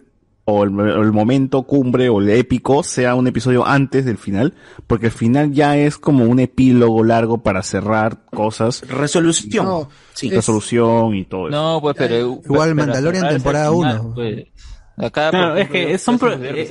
[0.47, 4.55] o el, el momento cumbre o el épico sea un episodio antes del final,
[4.89, 9.65] porque el final ya es como un epílogo largo para cerrar cosas, Resolución.
[9.67, 10.29] No, Sí.
[10.31, 11.57] resolución y todo eso.
[11.57, 12.17] No, pues, pero...
[12.45, 14.15] Igual pero Mandalorian ese temporada final, uno.
[14.15, 14.47] pues,
[15.07, 16.67] acá, Claro, es que son pro- eh,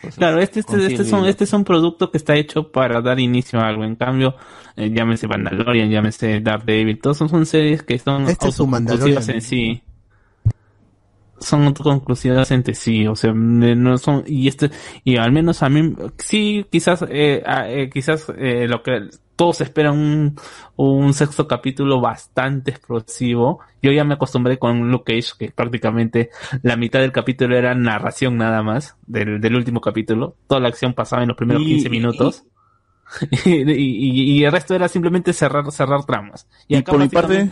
[0.00, 0.16] cosas.
[0.16, 3.58] Claro, este, este, este, son, este es un producto que está hecho para dar inicio
[3.60, 3.84] a algo.
[3.84, 4.34] En cambio,
[4.76, 9.00] eh, llámese Mandalorian, llámese Daredevil, todos son, son series que son Este es su autoconclusivas
[9.00, 9.30] Mandalorian.
[9.36, 9.82] en sí.
[11.38, 14.70] Son autoconclusivas entre sí, o sea, no son, y este,
[15.04, 19.98] y al menos a mí, sí, quizás, eh, eh, quizás, eh, lo que todos esperan
[19.98, 20.36] un,
[20.76, 23.60] un sexto capítulo bastante explosivo.
[23.82, 26.30] Yo ya me acostumbré con Luke Cage, que prácticamente
[26.62, 30.36] la mitad del capítulo era narración nada más, del, del último capítulo.
[30.46, 32.44] Toda la acción pasaba en los primeros Y- 15 minutos.
[33.44, 36.48] Y, y- y el resto era simplemente cerrar, cerrar tramas.
[36.66, 37.50] Y acá por mi parte,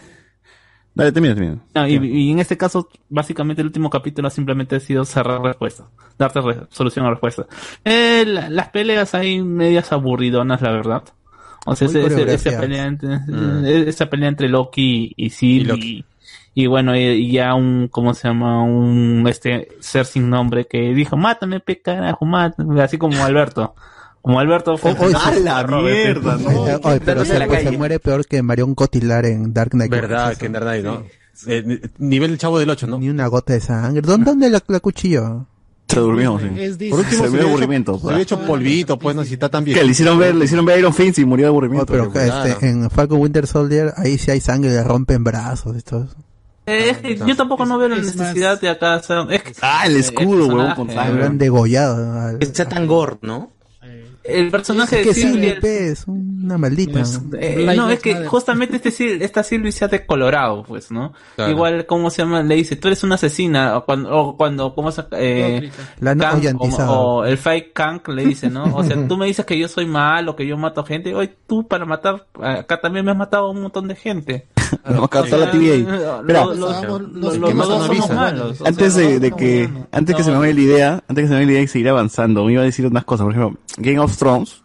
[0.95, 1.59] dale, termina, termina.
[1.75, 5.87] no, y, y en este caso, básicamente el último capítulo simplemente ha sido cerrar respuestas,
[6.19, 7.47] darte re- solución a respuestas.
[7.85, 11.03] Eh, la- las peleas hay medias aburridonas, la verdad.
[11.67, 13.65] O sea, ese- ese- esa, pelea entre, Mm.
[13.89, 15.75] esa pelea entre Loki y Sylvie.
[15.77, 16.05] Y,
[16.57, 18.63] y bueno, y, y ya un, ¿cómo se llama?
[18.63, 23.75] Un este ser sin nombre que dijo, mátame, pe carajo, mátame, así como Alberto.
[24.25, 24.93] Como Alberto fue.
[24.99, 25.43] Oh, ¡A sí.
[25.43, 26.39] la mierda!
[26.41, 29.91] Eh, oye, pero se, pues, se muere peor que Marion Cotillard en Dark Knight.
[29.91, 31.03] Verdad, que en verdad, ¿no?
[31.47, 32.99] Eh, ni- nivel del chavo del 8, ¿no?
[32.99, 34.01] Ni una gota de sangre.
[34.01, 35.47] ¿Dónde, dónde la, la cuchilló?
[35.89, 36.47] Se durmió, sí.
[36.89, 38.13] Por último, Se se vio había aburrimiento, hecho, se pues.
[38.15, 39.77] había hecho polvito, pues, no, si está tan bien.
[39.77, 41.93] Que le hicieron ver, le hicieron ver a Iron Fist y murió de Oh, aburrimiento.
[41.93, 42.47] pero que, claro.
[42.49, 45.77] este, en Falcon Winter Soldier, ahí sí hay sangre, le rompen brazos.
[45.77, 46.09] Esto.
[46.65, 49.03] Eh, es que yo tampoco no veo la más- necesidad de acá.
[49.29, 51.29] Es que, Ah, el escudo, huevón, con sangre.
[51.35, 52.39] Degollado.
[52.39, 53.51] Que sea tan gore, ¿no?
[54.25, 57.03] El personaje Es de pe, es una maldita.
[57.39, 61.13] Eh, no, es que justamente este, Sil- esta Sylvie se ha decolorado, pues, ¿no?
[61.37, 61.51] Claro.
[61.53, 62.43] Igual, ¿cómo se llama?
[62.43, 65.71] Le dice, tú eres una asesina, o cuando, o cuando ¿cómo se eh,
[66.01, 66.93] La Kang, ohuyantizado.
[66.93, 68.65] o, o el fake Kang le dice, ¿no?
[68.75, 71.69] O sea, tú me dices que yo soy malo, que yo mato gente, hoy tú
[71.69, 74.47] para matar, acá también me has matado a un montón de gente.
[74.95, 75.75] No, la TVA.
[76.21, 76.45] Espera,
[78.67, 81.47] antes de, que, antes que se me vaya la idea, antes que se me vaya
[81.47, 83.25] la idea y seguir avanzando, me iba a decir unas cosas.
[83.25, 84.63] Por ejemplo, Game of Thrones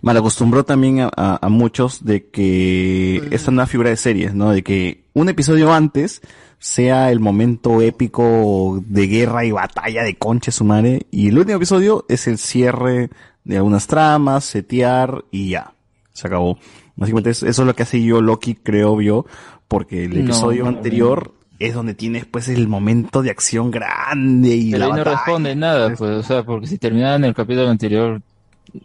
[0.00, 4.50] mal acostumbró también a, a- a muchos de que esta nueva figura de series, ¿no?
[4.50, 6.20] De que un episodio antes
[6.58, 11.56] sea el momento épico de guerra y batalla de concha su madre y el último
[11.56, 13.10] episodio es el cierre
[13.44, 15.72] de algunas tramas, setear y ya.
[16.12, 16.58] Se acabó.
[16.96, 19.24] Básicamente es- eso es lo que hace yo Loki, creo yo,
[19.68, 24.54] porque el No, episodio no, anterior es donde tienes pues el momento de acción grande
[24.56, 27.34] y Pero la ahí no responde nada, pues, o sea, porque si terminaba en el
[27.34, 28.20] capítulo anterior,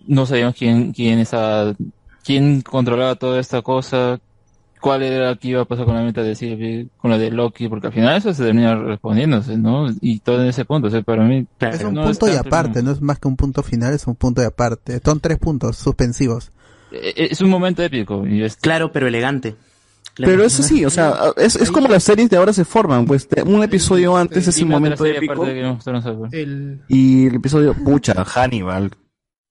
[0.07, 1.73] no sabíamos quién, quién estaba,
[2.23, 4.19] quién controlaba toda esta cosa,
[4.79, 7.67] cuál era que iba a pasar con la meta de Sylvie, con la de Loki,
[7.67, 9.87] porque al final eso se termina respondiéndose, ¿no?
[10.01, 11.45] Y todo en ese punto, o sea, para mí...
[11.59, 14.15] Es un no punto y aparte, no es más que un punto final, es un
[14.15, 15.01] punto y aparte.
[15.03, 16.51] Son tres puntos suspensivos.
[16.91, 18.25] Eh, Es un momento épico.
[18.27, 18.55] Y es...
[18.55, 19.55] Claro, pero elegante.
[20.15, 23.27] Pero eso sí, o sea, es, es como las series de ahora se forman, pues
[23.45, 25.45] un episodio antes es el la momento épico.
[26.31, 28.91] El, y el episodio, pucha, Hannibal.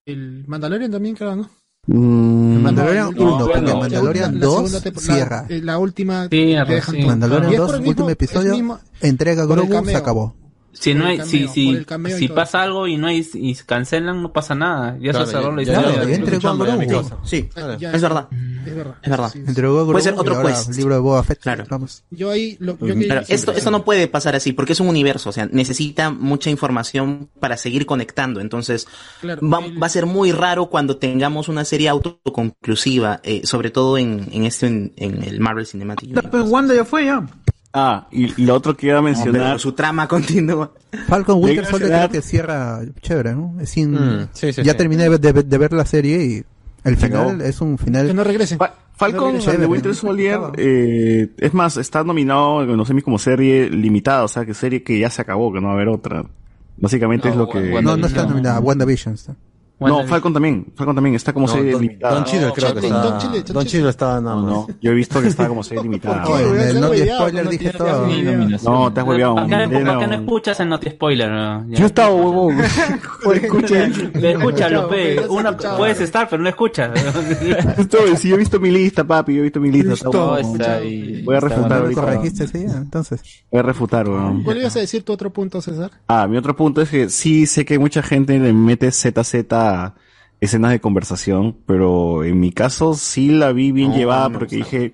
[0.07, 1.49] el Mandalorian también, creo, ¿no?
[1.87, 5.47] Mm, Mandalorian No, 1, porque bueno, Mandalorian la 2 segunda temporada- cierra.
[5.49, 6.29] eh, La última.
[6.29, 7.03] Te dejan sí.
[7.03, 9.97] Mandalorian Y es 2, por el mismo- último episodio, el mismo- entrega el Grogu, se
[9.97, 10.35] acabó.
[10.79, 11.39] Si no hay, el si,
[11.85, 14.55] cameo, si, el si todo pasa algo y no hay, y se cancelan, no pasa
[14.55, 14.97] nada.
[15.01, 16.03] Ya Claro, se cerró la historia.
[16.15, 17.11] entregó a Grogu.
[17.25, 17.49] Sí,
[17.79, 18.29] Ya, es verdad.
[18.67, 18.95] Es verdad.
[19.03, 19.37] Es verdad.
[19.37, 20.71] Entregó a Puede ser otro quest.
[20.71, 21.39] el libro de Boba Fett.
[21.41, 21.65] Claro.
[21.71, 22.03] Vamos.
[22.11, 22.57] Yo ahí.
[22.59, 25.47] Lo, yo Pero esto, esto no puede pasar así, porque es un universo, o sea,
[25.51, 28.41] necesita mucha información para seguir conectando.
[28.41, 28.87] Entonces,
[29.21, 33.99] Claro, va, va a ser muy raro cuando tengamos una serie autoconclusiva, eh, sobre todo
[33.99, 36.29] en, en este, en, en el Marvel Cinematic Universe.
[36.29, 37.25] Pues Wanda ya fue ya.
[37.79, 39.43] Ah, y lo otro que iba a No, mencionar.
[39.43, 40.73] pero su trama continúa.
[41.09, 43.55] Falcon Winter Soldier creo que cierra chévere, ¿no?
[43.61, 44.79] Es sin- Mm, sí, sí, ya sí.
[44.79, 46.45] terminé de, de- de ver la serie y
[46.85, 48.07] el final es un final.
[48.07, 48.59] Que no regresen.
[48.95, 49.95] Falcon No, Winter.
[49.95, 54.55] Soldier, eh, es más, está nominado en los semis como serie limitada, o sea, que
[54.55, 56.25] serie que ya se acabó, que no va a haber otra.
[56.79, 57.83] Básicamente No, es lo que...
[57.83, 58.59] No, no está nominada.
[58.61, 59.35] WandaVision está.
[59.79, 62.15] No, Falcon también, Falcon también está como No, serie Don, limitada.
[62.15, 63.03] Don Chile creo que está.
[63.03, 63.89] Don Chile, Don Chile.
[63.91, 64.51] Está nada No, más.
[64.51, 66.25] no, yo he visto que está como serie limitada.
[66.27, 68.07] Oh, en no olvidado, spoiler no dije todo.
[68.65, 69.35] No, te has hueveado.
[69.37, 71.31] ¿Por qué, por qué Era- no escuchas el Noti Spoiler?
[71.31, 71.69] no?
[71.69, 72.57] Yo estaba huevón.
[73.35, 73.87] Escucha.
[74.15, 74.89] Le Uno escuchado.
[75.77, 76.91] puedes estar, pero no escuchas.
[77.79, 79.95] Estoy, sí, yo he visto mi lista, papi, yo he visto mi lista.
[80.05, 80.37] No.
[81.25, 82.01] Voy a refutar ¿No lo ahorita.
[82.01, 82.59] corregiste sí?
[82.65, 83.21] Entonces.
[83.51, 84.43] Voy a refutar, weón.
[84.43, 85.91] ¿Cuál ibas a decir tu otro punto, César?
[86.09, 89.45] Ah, mi otro punto es que sí sé que mucha gente le mete ZZ
[90.41, 94.57] escenas de conversación, pero en mi caso sí la vi bien No, llevada no porque
[94.57, 94.93] dije,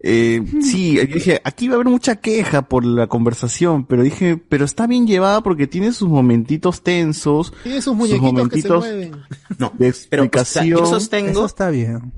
[0.00, 4.64] eh, sí, dije, aquí va a haber mucha queja por la conversación, pero dije, pero
[4.64, 9.12] está bien llevada porque tiene sus momentitos tensos, Tiene sus muñequitos que se momentitos mueven.
[9.58, 10.66] No, de pero o sea, explicación.
[10.66, 12.12] yo Eso sostengo está bien.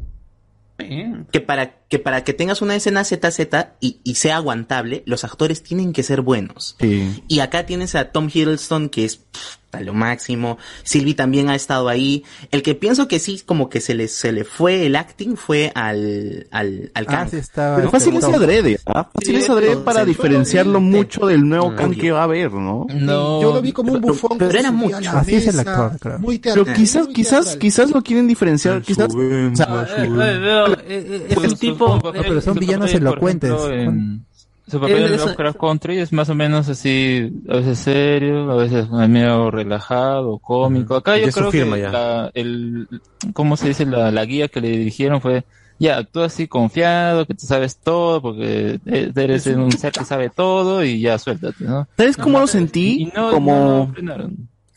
[1.33, 3.41] que para que para que tengas una escena ZZ
[3.81, 6.77] y, y sea aguantable, los actores tienen que ser buenos.
[6.81, 7.23] Sí.
[7.29, 10.59] Y acá tienes a Tom Hiddleston, que es pff, a lo máximo.
[10.83, 12.25] Sylvie también ha estado ahí.
[12.51, 15.71] El que pienso que sí, como que se le, se le fue el acting fue
[15.77, 17.77] al, al, al Ah, sí estaba.
[17.77, 19.09] Pero fácil es adrede, ¿ah?
[19.15, 22.87] Fácil es adrede para diferenciarlo mucho del nuevo Khan que va a haber, ¿no?
[22.93, 23.41] No.
[23.43, 24.39] Yo lo vi como un Pero- bufón.
[24.39, 25.11] pero que era mucho.
[25.11, 26.19] Así es el actor, creo.
[26.19, 27.59] Muy Pero teatral, quizás, muy quizás, teatral.
[27.59, 31.80] quizás lo quieren diferenciar, quizás, o sea, Eh, eh, veo, eh, eh, es el tipo.
[32.13, 33.51] Pero eh, son villanos papel, elocuentes.
[33.51, 34.25] ejemplo, en-
[34.69, 38.89] Su papel en Lovecraft Country es más o menos así, a veces serio, a veces
[38.91, 40.95] medio relajado, cómico.
[40.95, 42.87] Acá yo creo firma que la, el,
[43.33, 43.85] ¿cómo se dice?
[43.87, 45.45] La, la guía que le dirigieron fue,
[45.81, 50.85] ya, actúa así confiado, que tú sabes todo, porque eres un ser que sabe todo
[50.85, 51.89] y ya suéltate, ¿no?
[51.97, 53.13] ¿sabes cómo lo Y sentí?
[53.17, 54.37] no, Como, no, no frenaron.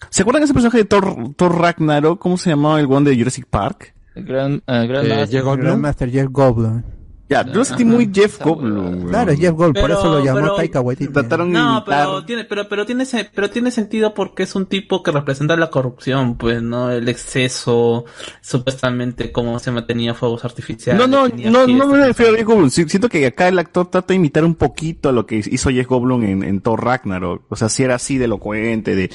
[0.10, 2.18] ¿se acuerdan de ese personaje de Thor, Thor Ragnarok?
[2.20, 3.93] ¿Cómo se llamaba el one de Jurassic Park?
[4.16, 5.30] El gran, gran Eh, Master.
[5.30, 5.66] Jeff Goldblum.
[5.68, 6.84] Grandmaster Jeff Goldblum.
[7.30, 9.08] Ya, yo lo sentí muy Jeff Goldblum.
[9.10, 11.12] Claro, Jeff Goldblum, por eso lo llamó pero- Taika Waititi.
[11.14, 11.84] Trataron No, imitar.
[12.06, 15.56] pero tiene, pero, pero tiene, se- pero tiene sentido porque es un tipo que representa
[15.56, 16.92] la corrupción, pues, ¿no?
[16.92, 18.06] El exceso,
[18.42, 21.00] supuestamente, cómo se mantenía fuegos artificiales.
[21.00, 22.70] No, no, no, no me refiero a Jeff Goldblum.
[22.70, 25.88] Siento que acá el actor trata de imitar un poquito a lo que hizo Jeff
[25.88, 27.44] Goldblum en, en Thor Ragnarok.
[27.50, 29.10] O sea, si era así de elocuente, de,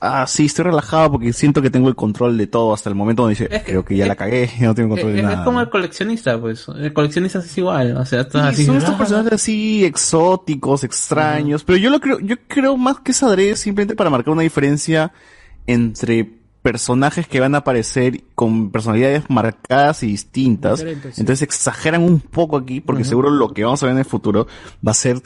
[0.00, 3.22] ah, sí, estoy relajado porque siento que tengo el control de todo hasta el momento
[3.22, 5.14] donde dice, Es que- creo que ya es- la cagué, ya no tengo control Es,
[5.16, 5.44] de es nada.
[5.44, 6.66] como el coleccionista, pues.
[6.68, 8.66] El coleccionista es igual, o sea, estás Sí, así.
[8.66, 13.22] son estos personajes así exóticos, extraños, pero yo lo creo, yo creo más que es
[13.22, 15.12] adrede simplemente para marcar una diferencia
[15.66, 20.80] entre personajes que van a aparecer con personalidades marcadas y distintas.
[20.80, 20.86] Sí.
[21.16, 24.46] Entonces exageran un poco aquí porque seguro lo que vamos a ver en el futuro
[24.86, 25.22] va a ser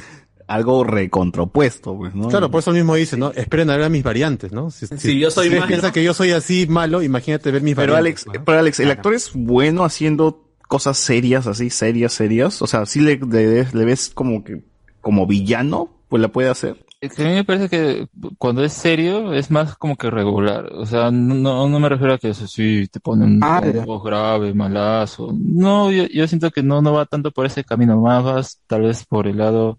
[0.47, 2.28] algo recontrapuesto, pues, ¿no?
[2.28, 3.31] Claro, por eso mismo dice, ¿no?
[3.32, 4.70] Esperen a ver a mis variantes, ¿no?
[4.70, 7.92] Si, Si yo soy si piensa que yo soy así malo, imagínate ver mis Pero
[7.94, 8.26] variantes.
[8.26, 12.62] Alex, pero Alex, el actor es bueno haciendo cosas serias, así, serias, serias.
[12.62, 14.62] O sea, sí le, le, le ves como que,
[15.00, 16.84] como villano, pues la puede hacer.
[17.00, 18.06] Es que a mí me parece que
[18.39, 20.73] cuando es serio es más como que regular.
[20.73, 24.02] O sea, no, no me refiero a que eso sí te ponen Ah, un voz
[24.02, 25.31] grave, malazo.
[25.39, 28.82] No, yo, yo siento que no, no va tanto por ese camino, más vas tal
[28.82, 29.78] vez por el lado,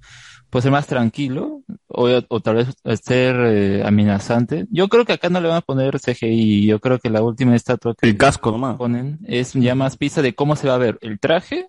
[0.56, 2.69] pues ser más tranquilo, o, o tal vez
[3.03, 4.67] ser eh, amenazante.
[4.69, 7.58] Yo creo que acá no le van a poner CGI, yo creo que la última
[7.58, 8.77] estatua que El casco nomás.
[8.77, 11.67] ponen es ya más pista de cómo se va a ver el traje,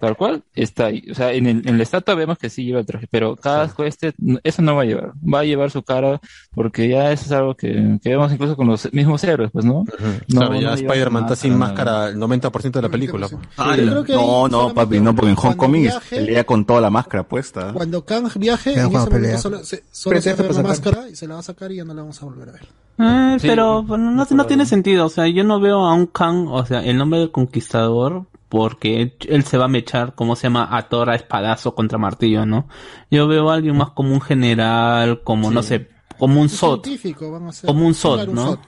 [0.00, 1.02] tal cual, está ahí.
[1.10, 3.84] O sea, en, el, en la estatua vemos que sí lleva el traje, pero casco
[3.84, 5.12] este, n- eso no va a llevar.
[5.22, 6.20] Va a llevar su cara,
[6.54, 9.84] porque ya eso es algo que, que vemos incluso con los mismos héroes, pues, ¿no?
[10.28, 12.08] No, claro, ya no Spider-Man está sin máscara.
[12.08, 13.28] el 90% de la película.
[13.28, 13.40] pues.
[13.56, 17.72] Ah, no, no, papi, no, porque en Homecoming viaje- pelea con toda la máscara puesta.
[17.72, 19.38] Cuando Kang viaje, en cuando ese pelea.
[19.38, 21.76] solo, se, solo se va a la máscara y se la va a sacar y
[21.76, 22.62] ya no la vamos a volver a ver.
[22.98, 26.06] Eh, Sí, pero bueno, no, no tiene sentido, o sea, yo no veo a un
[26.06, 30.44] Kang, o sea, el nombre del conquistador, porque él, se va a mechar, como se
[30.44, 32.68] llama, a Thor a espadazo contra martillo, ¿no?
[33.10, 35.88] Yo veo a alguien más como un general, como, no sé,
[36.20, 36.86] como un Un SOT.
[36.86, 37.66] a.
[37.66, 38.44] Como un SOT, Claro, un ¿no?
[38.44, 38.60] SOT,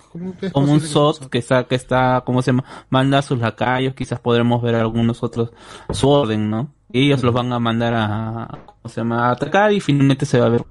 [0.50, 2.64] como un SOT que está, que está, ¿cómo se llama?
[2.90, 5.50] Manda a sus lacayos, quizás podremos ver algunos otros,
[5.90, 6.72] su orden, ¿no?
[6.90, 8.48] Y ellos los van a mandar a,
[8.82, 9.28] ¿cómo se llama?
[9.28, 10.64] A atacar y finalmente se va a ver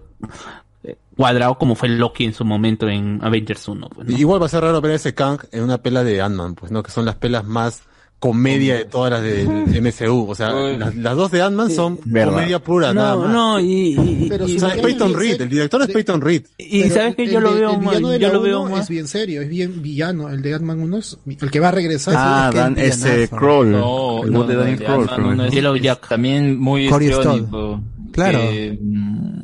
[0.84, 3.90] eh, cuadrado como fue Loki en su momento en Avengers 1.
[3.96, 4.18] pues, ¿no?
[4.18, 6.84] Igual va a ser raro ver ese Kang en una pela de Ant-Man, pues, ¿no?
[6.84, 7.84] Que son las pelas más
[8.20, 9.48] comedia de todas las del
[9.82, 10.30] MCU.
[10.30, 12.34] O sea, las, las dos de Ant-Man son Verdad.
[12.34, 13.30] comedia pura, No, nada más.
[13.30, 16.22] no, y, y- Pero y- o sea, es Peyton Reed, ser- el director es Peyton
[16.22, 16.44] Reed.
[16.58, 18.82] y sabes que yo lo veo más, yo lo veo más.
[18.84, 20.30] es bien serio, es bien villano.
[20.30, 22.14] El de Ant-Man 1 es el que va a regresar.
[22.18, 23.36] Ah, Dan, es villanazo.
[23.36, 23.72] Kroll.
[23.72, 25.08] No, el no, de de Kroll.
[26.10, 27.82] También muy histriónico.
[28.12, 28.40] Claro.
[28.40, 29.40] que, mm,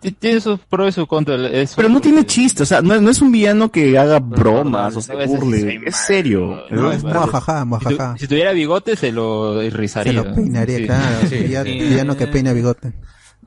[0.00, 1.74] tiene sus pros y sus contras.
[1.76, 4.96] Pero no tiene chiste, o sea, no, es- no es un villano que haga bromas
[4.96, 6.62] o se burle, es serio.
[6.70, 8.12] No, es muajaja, Si, muajaja.
[8.14, 10.12] tu- si tuviera bigote se lo Se rizaría.
[10.12, 10.84] lo peinaría, Sí.
[10.86, 11.04] claro.
[11.28, 11.36] Sí.
[11.36, 11.78] villano, Sí.
[11.80, 12.92] villano que peina bigote.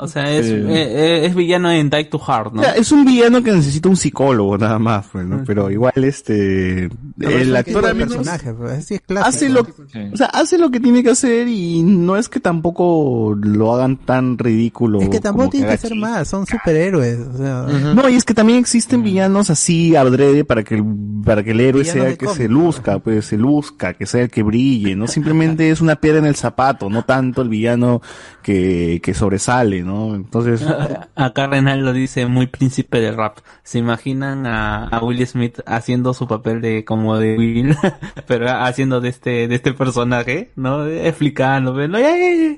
[0.01, 0.65] O sea, es, Eh.
[0.67, 2.61] eh, es villano en Die to Heart, ¿no?
[2.61, 5.43] O sea, es un villano que necesita un psicólogo nada más, pues, ¿no?
[5.45, 6.89] Pero igual este
[7.19, 9.27] el actor al el menos personaje, pues, así es clásico.
[9.29, 13.37] hace lo o sea, hace lo que tiene que hacer y no es que tampoco
[13.39, 15.01] lo hagan tan ridículo.
[15.01, 17.19] Es que tampoco tiene que haga ser más, son superhéroes.
[17.19, 20.83] O sea, No, y es que también existen villanos así adrede para que el,
[21.23, 24.29] para que el héroe sea que cómic, se luzca, pues se luzca, que sea el
[24.31, 28.01] que brille, no simplemente es una piedra en el zapato, no tanto el villano
[28.41, 29.90] que, que sobresale, ¿no?
[30.15, 30.63] Entonces,
[31.15, 33.37] Acá Renal lo dice muy príncipe del rap.
[33.63, 37.75] ¿Se imaginan a, a Will Smith haciendo su papel de como de Will,
[38.27, 40.85] pero haciendo de este de este personaje, ¿no?
[40.87, 42.57] Explicando, no, ya, ya, ya.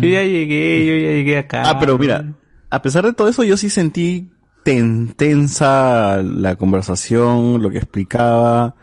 [0.00, 1.62] Yo ya llegué, yo ya llegué acá.
[1.70, 2.24] ah, pero mira,
[2.70, 4.30] a pesar de todo eso, yo sí sentí
[4.64, 8.74] ten- tensa la conversación, lo que explicaba.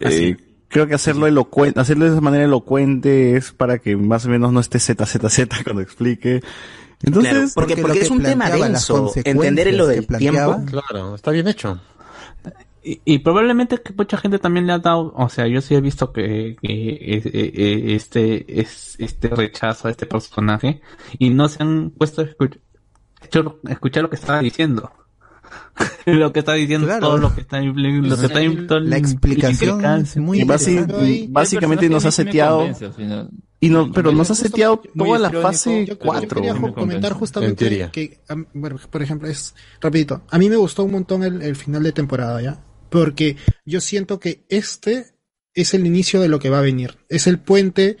[0.00, 0.36] Eh,
[0.68, 4.52] creo que hacerlo elocuente, hacerlo de esa manera elocuente es para que más o menos
[4.52, 6.42] no esté ZZZ cuando explique.
[7.02, 9.12] Entonces, Claro, porque, Porque es un tema denso.
[9.24, 10.62] Entender lo del tiempo.
[10.66, 11.80] Claro, está bien hecho.
[12.82, 15.80] Y, y probablemente que mucha gente también le ha dado, o sea, yo sí he
[15.80, 20.80] visto que, que eh, eh, este es este rechazo a este personaje
[21.18, 22.60] y no se han puesto a escuch-
[23.24, 24.92] hecho- escuchar lo que estaba diciendo.
[26.06, 27.00] lo que está diciendo Claro.
[27.08, 27.74] todo lo que está lo
[28.16, 32.68] que está la explicación es muy y básicamente nos ha seteado
[33.60, 36.28] y no, pero nos ha seteado toda la fase Yo, yo 4.
[36.28, 37.90] quería comentar justamente teoría.
[37.90, 38.20] que,
[38.54, 40.22] bueno, por ejemplo, es rapidito.
[40.30, 42.62] A mí me gustó un montón el, el final de temporada, ¿ya?
[42.90, 45.14] Porque yo siento que este
[45.54, 46.98] es el inicio de lo que va a venir.
[47.08, 47.96] Es el puente.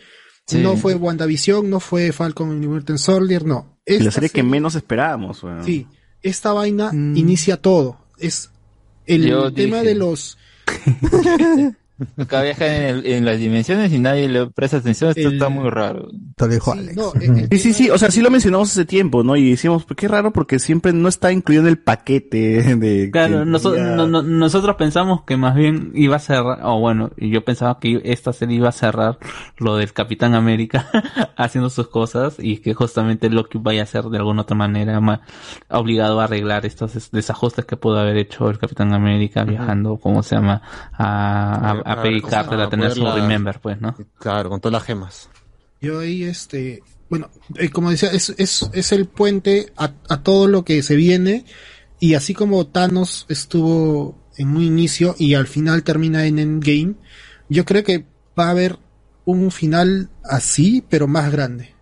[0.46, 0.58] Sí.
[0.58, 3.80] No fue WandaVision, no fue Falcon y Winter Soldier, no.
[3.86, 5.42] la Esta serie que menos esperábamos.
[5.42, 5.64] weón.
[5.64, 5.86] Sí,
[6.22, 7.16] esta vaina Mm.
[7.16, 7.98] inicia todo.
[8.18, 8.50] Es
[9.06, 10.38] el Yo tema dije- de los
[12.18, 15.10] Acá viajan en, el- en las dimensiones y nadie le presta atención.
[15.10, 16.08] Esto El- está muy raro.
[16.36, 16.96] Te lo dijo Sí, Alex.
[16.96, 19.34] no, eh, Sí, sí, sí, o sea, sí lo mencionamos hace tiempo, ¿no?
[19.36, 22.36] Y decíamos, pues qué raro porque siempre no está incluido en el paquete
[22.76, 23.10] de...
[23.10, 27.10] Claro, que noso- no- no- nosotros pensamos que más bien iba a cerrar, o bueno,
[27.16, 29.18] y yo pensaba que esta serie iba a cerrar
[29.58, 30.88] lo del Capitán América
[31.36, 35.22] haciendo sus cosas y que justamente Loki vaya a ser de alguna otra manera ma-
[35.70, 40.22] obligado a arreglar estos es- desajustes que pudo haber hecho el Capitán América viajando, ¿cómo
[40.22, 40.60] se llama?
[40.92, 41.96] A, a, a
[42.46, 43.96] Para- tener su Remember, pues, ¿no?
[44.18, 45.28] Claro, con todas las gemas.
[45.80, 50.48] Yo ahí, este, bueno, eh, como decía, es, es, es el puente a, a todo
[50.48, 51.44] lo que se viene
[52.00, 56.94] y así como Thanos estuvo en un inicio y al final termina en Endgame,
[57.48, 58.04] yo creo que
[58.38, 58.78] va a haber
[59.24, 61.74] un final así, pero más grande,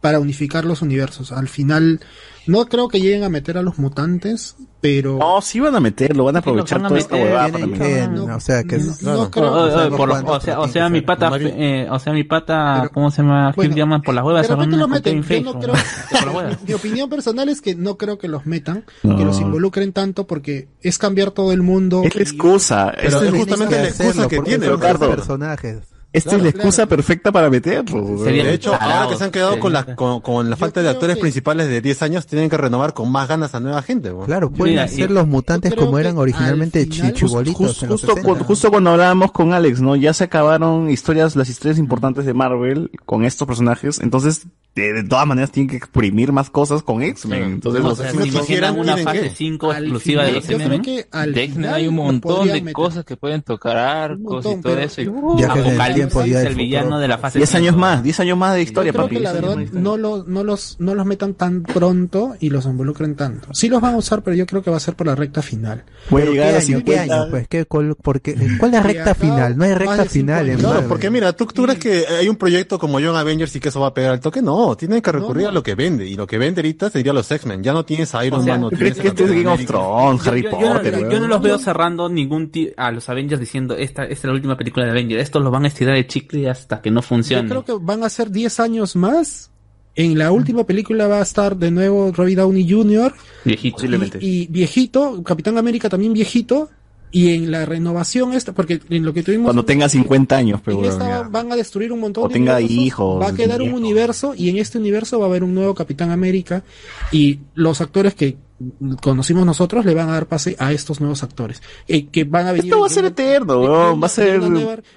[0.00, 1.32] para unificar los universos.
[1.32, 2.00] Al final,
[2.46, 5.18] no creo que lleguen a meter a los mutantes, pero...
[5.18, 7.48] No, sí van a meterlo, van a lo aprovechar van a toda esta meter, huevada
[7.52, 8.36] para que- meterlo.
[8.36, 11.98] o sea, que no, no creo O- por lo- sea, o mi pata, eh, o
[11.98, 13.52] sea, mi pata, Pero- ¿cómo se llama?
[13.56, 14.46] Bueno, Hugh Jackman por las huevas
[14.88, 15.22] meten.
[15.24, 15.74] Kevin Yo no creo,
[16.34, 16.58] huevas.
[16.66, 19.16] mi opinión personal es que no creo que los metan, No.
[19.16, 22.02] que los involucren tanto porque es cambiar todo el mundo.
[22.04, 25.10] Es la excusa, Pero es justamente la excusa que tiene, Ricardo.
[25.10, 25.78] personajes.
[26.16, 26.88] Esta Claro, es la excusa claro.
[26.88, 28.18] perfecta para meterlo.
[28.24, 30.82] Sería- De hecho, Tarado, ahora que se han quedado con la, con, con la falta
[30.82, 33.82] de actores que- principales de 10 años, tienen que renovar con más ganas a nueva
[33.82, 34.12] gente.
[34.24, 37.88] Claro, pueden Mira, hacer yo- los mutantes como eran originalmente al final- chichibolitos Jus- en
[37.90, 38.38] los justo, 60.
[38.38, 39.96] cu- justo cuando hablábamos con Alex, ¿no?
[39.96, 44.46] Ya se acabaron historias, las historias importantes de Marvel con estos personajes, entonces
[44.76, 47.42] de, de todas maneras tienen que exprimir más cosas con X-Men.
[47.44, 49.30] Entonces O los sea, si no ¿se imaginan quisieran, una fase que.
[49.30, 50.82] 5 Al exclusiva de los X-Men.
[50.82, 52.72] De hay un montón de meter.
[52.74, 55.00] cosas que pueden tocar arcos montón, y todo eso.
[55.00, 58.54] Y, el Apocalipsis, del el villano de la fase 10 años más, 10 años más
[58.54, 59.16] de historia, Yo creo papi.
[59.16, 62.50] que la 10 años verdad no, lo- no, los, no los metan tan pronto y
[62.50, 63.48] los involucren tanto.
[63.54, 65.40] Sí los van a usar, pero yo creo que va a ser por la recta
[65.40, 65.84] final.
[66.10, 66.66] Puede llegar ¿qué a año?
[66.84, 67.02] ¿Qué 50.
[67.14, 67.30] año?
[67.30, 69.56] Pues, ¿qué, cuál, porque, ¿cuál es la recta final?
[69.56, 70.60] No hay recta final en años.
[70.70, 73.70] Claro, porque mira, ¿tú, ¿tú crees que hay un proyecto como John Avengers y que
[73.70, 74.42] eso va a pegar al toque?
[74.42, 76.06] No, No, tienen que recurrir a lo que vende.
[76.06, 77.62] Y lo que vende ahorita sería los X-Men.
[77.62, 78.60] Ya no tienes a Iron O sea, Man.
[78.62, 79.64] No ¿tú tienes que este es Game of.
[79.66, 83.40] Thrones, Harry Yo- yo- Potter, yo, no los veo cerrando ningún ti- a los Avengers
[83.40, 85.22] diciendo esta, esta es la última película de Avengers.
[85.22, 87.48] Estos los van a estirar el chicle hasta que no Yo funcione.
[87.48, 89.50] creo que van a ser 10 años más.
[89.94, 93.14] En la última película va a estar de nuevo Robbie Downey Jr.
[93.44, 93.86] Viejito.
[94.20, 96.68] Y, y viejito, Capitán América también viejito.
[97.12, 100.76] Y en la renovación esta, porque en lo que tuvimos Cuando tenga 50 años, pero
[100.78, 101.28] en weón, esta ya.
[101.28, 104.34] van a destruir un montón O de tenga universos, hijos, Va a quedar un universo
[104.36, 106.62] y en este universo va a haber un nuevo Capitán América
[107.12, 108.36] y los actores que
[109.02, 112.52] conocimos nosotros le van a dar pase a estos nuevos actores eh, que van a
[112.52, 114.02] venir Esto va a ser eterno, weón.
[114.02, 114.40] Va a ser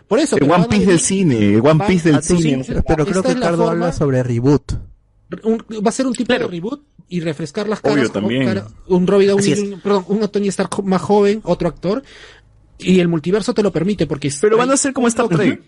[0.08, 2.66] por eso el One Piece venir- del cine, el One Piece del cine.
[2.88, 4.74] Pero creo que Cardo forma- habla sobre reboot.
[5.44, 8.46] Un- va a ser un tipo de reboot y refrescar las Obvio, caras también.
[8.46, 9.56] cara- un Robbie Downey.
[9.56, 12.04] Jr., perdón, un Tony Stark más joven otro actor
[12.78, 15.36] y el multiverso te lo permite porque Pero van a ser como un Star Loki-
[15.36, 15.62] Trek.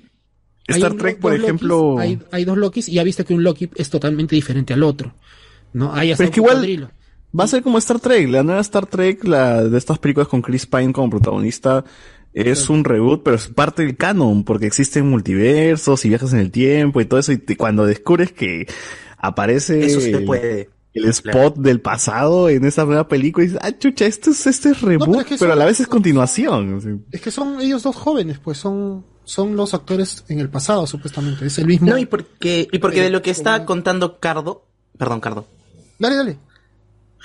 [0.68, 1.98] Star un- Trek, por Lokis, ejemplo.
[2.00, 5.14] hay, hay dos Lokis y ya viste que un Loki es totalmente diferente al otro.
[5.74, 5.94] ¿No?
[5.94, 6.92] Hay hasta Pero es que un igual
[7.40, 8.30] va a ser como Star Trek.
[8.30, 11.84] La nueva Star Trek, la de estas películas con Chris Pine como protagonista,
[12.34, 16.52] es un reboot, pero es parte del canon, porque existen multiversos y viajes en el
[16.52, 17.32] tiempo y todo eso.
[17.32, 18.68] Y te- cuando descubres que
[19.22, 20.70] aparece Eso se el, puede.
[20.94, 24.70] el spot del pasado en esa nueva película, y dices, ah, chucha, esto es, este
[24.70, 27.06] es reboot, pero es que pero a la vez es continuación.
[27.12, 31.46] Es que son ellos dos jóvenes, pues son, son los actores en el pasado, supuestamente.
[31.46, 31.92] Es el mismo.
[31.92, 34.66] No, y porque, y porque de lo que está contando Cardo,
[34.98, 35.46] perdón, Cardo,
[36.00, 36.38] Dale, dale.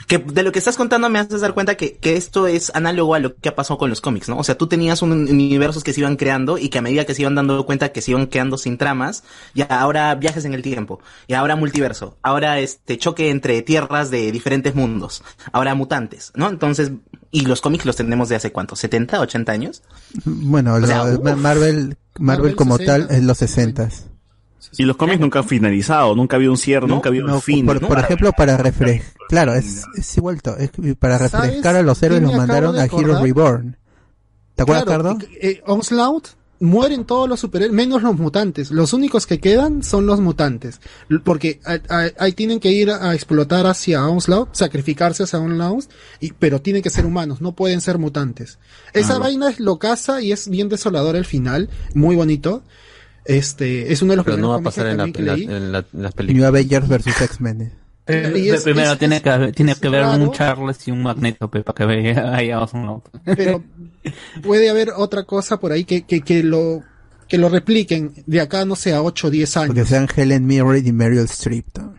[0.07, 3.15] Que de lo que estás contando me haces dar cuenta que, que esto es análogo
[3.15, 4.39] a lo que ha pasado con los cómics, ¿no?
[4.39, 7.15] O sea, tú tenías un universos que se iban creando y que a medida que
[7.15, 10.62] se iban dando cuenta que se iban quedando sin tramas, ya ahora viajes en el
[10.62, 16.49] tiempo, y ahora multiverso, ahora este choque entre tierras de diferentes mundos, ahora mutantes, ¿no?
[16.49, 16.92] Entonces,
[17.31, 19.83] y los cómics los tenemos de hace cuánto, 70, 80 años?
[20.25, 21.05] Bueno, sea.
[21.05, 23.07] Marvel, Marvel, Marvel como 60.
[23.08, 23.89] tal en los 60
[24.78, 27.40] Y los cómics nunca han finalizado, nunca ha habido un cierre, nunca ha habido un
[27.42, 27.64] fin.
[27.66, 27.88] por, ¿no?
[27.88, 32.22] por ejemplo, para refrescar, claro, es, es igual, es- para ¿Sabes refrescar a los héroes
[32.22, 33.20] los mandaron a Hero?
[33.22, 33.76] Reborn.
[34.55, 35.18] ¿Te acuerdas, Claro, Cardo?
[35.40, 38.70] eh, Onslaught mueren todos los superhéroes, menos los mutantes.
[38.70, 40.80] Los únicos que quedan son los mutantes.
[41.24, 41.60] Porque
[42.18, 45.84] ahí tienen que ir a, a explotar hacia Onslaught, sacrificarse hacia Onslaught,
[46.20, 48.58] y, pero tienen que ser humanos, no pueden ser mutantes.
[48.94, 52.62] Esa Ah, vaina es locaza y es bien desolador el final, muy bonito.
[53.28, 55.72] Este, es uno de los Pero no va a pasar en, la, que la- en
[55.72, 56.48] la- en las New películas.
[56.48, 57.72] Avengers vs X-Men.
[58.06, 60.22] es- primero es- tiene que tiene que haber raro.
[60.22, 63.02] un Charles y un Magneto pe, para que vea ahí abajo.
[63.24, 63.62] pero
[64.42, 66.82] puede haber otra cosa por ahí que, que, que lo
[67.28, 69.66] que lo repliquen de acá, no sé, a 8 o 10 años.
[69.74, 71.66] Porque sean Helen Mirren y Meryl Streep.
[71.76, 71.94] ¿no?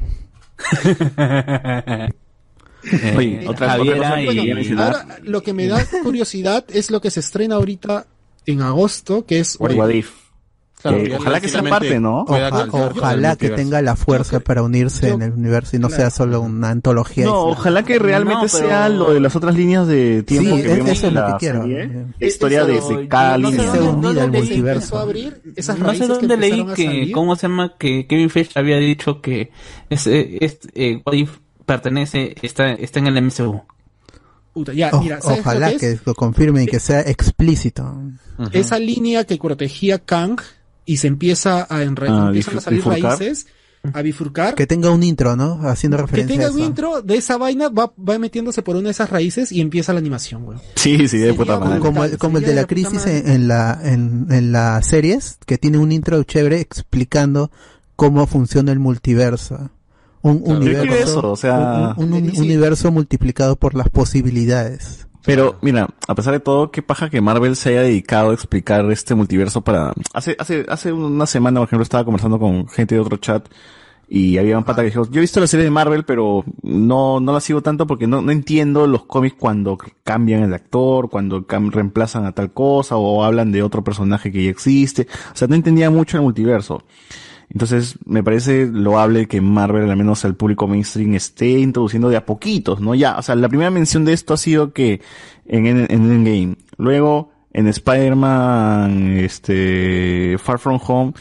[3.17, 4.95] Oye, otra, otra que y- mencionar.
[4.95, 8.07] Ahora, lo que me da curiosidad es lo que se estrena ahorita
[8.45, 10.11] en agosto, que es What What If.
[10.79, 12.21] Claro, ojalá que sea parte, ¿no?
[12.21, 15.87] Oja- calzar ojalá que tenga la fuerza para unirse yo- en el universo y no
[15.87, 16.01] claro.
[16.03, 17.25] sea solo una antología.
[17.25, 20.61] No, ojalá que realmente No, pero- sea lo de las otras líneas de tiempo Sí,
[20.61, 21.61] que es- vemos eso es en lo la que quiero.
[21.63, 21.83] serie.
[21.83, 22.71] Eh, La historia sé
[23.39, 23.71] línea.
[23.71, 25.07] Se unida al multiverso.
[25.79, 27.11] No sé dónde leí que.
[27.11, 27.73] ¿cómo se llama?
[27.79, 29.51] Que Kevin Feige había dicho que
[29.89, 33.61] ese, este, eh, What If pertenece, está, está en el MCU.
[34.53, 37.95] Puta, ya, O- mira, ¿sabes ojalá lo que lo confirmen y que sea explícito.
[38.51, 40.39] Esa línea que protegía Kang
[40.87, 43.19] y se empieza a enre- Ah, empiezan a salir bifurcar.
[43.19, 43.45] raíces,
[43.93, 44.55] a bifurcar.
[44.55, 45.61] Que tenga un intro, ¿no?
[45.69, 48.85] Haciendo que referencia tenga a un intro de esa vaina, va, va metiéndose por una
[48.85, 50.57] de esas raíces y empieza la animación, güey.
[50.75, 51.79] Sí, sí, de puta madre.
[51.79, 55.37] Como, el- como el de la de crisis en, en la en, en las series,
[55.45, 57.51] que tiene un intro chévere explicando
[57.95, 59.69] cómo funciona el multiverso.
[60.23, 62.41] Un Claro, universo, eso, o sea- un, un- un Sí.
[62.41, 65.06] universo multiplicado por las posibilidades.
[65.27, 68.89] Pero, mira, a pesar de todo, qué paja que Marvel se haya dedicado a explicar
[68.91, 69.93] este multiverso para...
[70.13, 73.47] Hace, hace, hace una semana, por ejemplo, estaba conversando con gente de otro chat
[74.09, 77.19] y había un pata que dijo, yo he visto la serie de Marvel, pero no,
[77.19, 81.45] no la sigo tanto porque no, no entiendo los cómics cuando cambian el actor, cuando
[81.45, 85.07] reemplazan a tal cosa o hablan de otro personaje que ya existe.
[85.33, 86.83] O sea, no entendía mucho el multiverso.
[87.49, 92.25] Entonces, me parece loable que Marvel, al menos al público mainstream, esté introduciendo de a
[92.25, 92.93] poquitos, ¿no?
[92.93, 95.01] Ya, o sea, la primera mención de esto ha sido que
[95.45, 96.55] en, en, en Endgame.
[96.77, 101.13] Luego, en Spider-Man, este, Far From Home,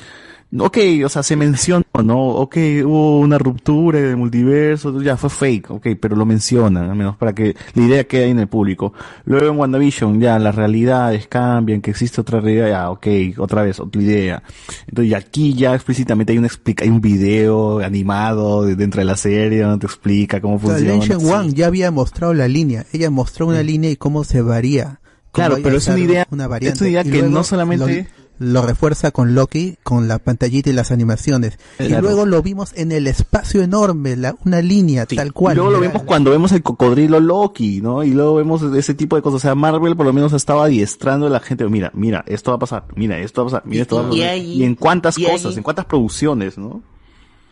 [0.58, 2.26] ok, o sea, se mencionó, ¿no?
[2.28, 7.16] Ok, hubo una ruptura del multiverso, ya fue fake, ok, pero lo mencionan, al menos
[7.16, 8.92] para que la idea quede ahí en el público.
[9.24, 13.06] Luego en WandaVision, ya las realidades cambian, que existe otra realidad, ya, ok,
[13.38, 14.42] otra vez, otra idea.
[14.86, 19.04] Entonces, y aquí ya explícitamente hay un explica, hay un video animado de- dentro de
[19.06, 21.04] la serie donde te explica cómo funciona.
[21.04, 21.26] Shen Sí.
[21.26, 22.86] Wang ya había mostrado la línea.
[22.92, 25.00] Ella mostró una línea y cómo se varía.
[25.32, 29.10] cómo Claro, pero es una idea- una es una idea que no solamente- lo refuerza
[29.10, 31.58] con Loki, con la pantallita y las animaciones.
[31.78, 35.56] Y luego lo vimos en el espacio enorme, la, una línea tal Y cual.
[35.56, 38.04] luego lo Mira, vemos cuando vemos el cocodrilo Loki, ¿no?
[38.04, 39.36] Y luego vemos ese tipo de cosas.
[39.36, 41.66] O sea, Marvel por lo menos estaba adiestrando a la gente.
[41.68, 42.84] Mira, mira, esto va a pasar.
[42.94, 43.62] Mira, esto va a pasar.
[43.66, 44.28] Mira, esto va a Y pasar.
[44.30, 46.82] ahí- Y en cuántas y cosas, ahí- en cuántas producciones, ¿no?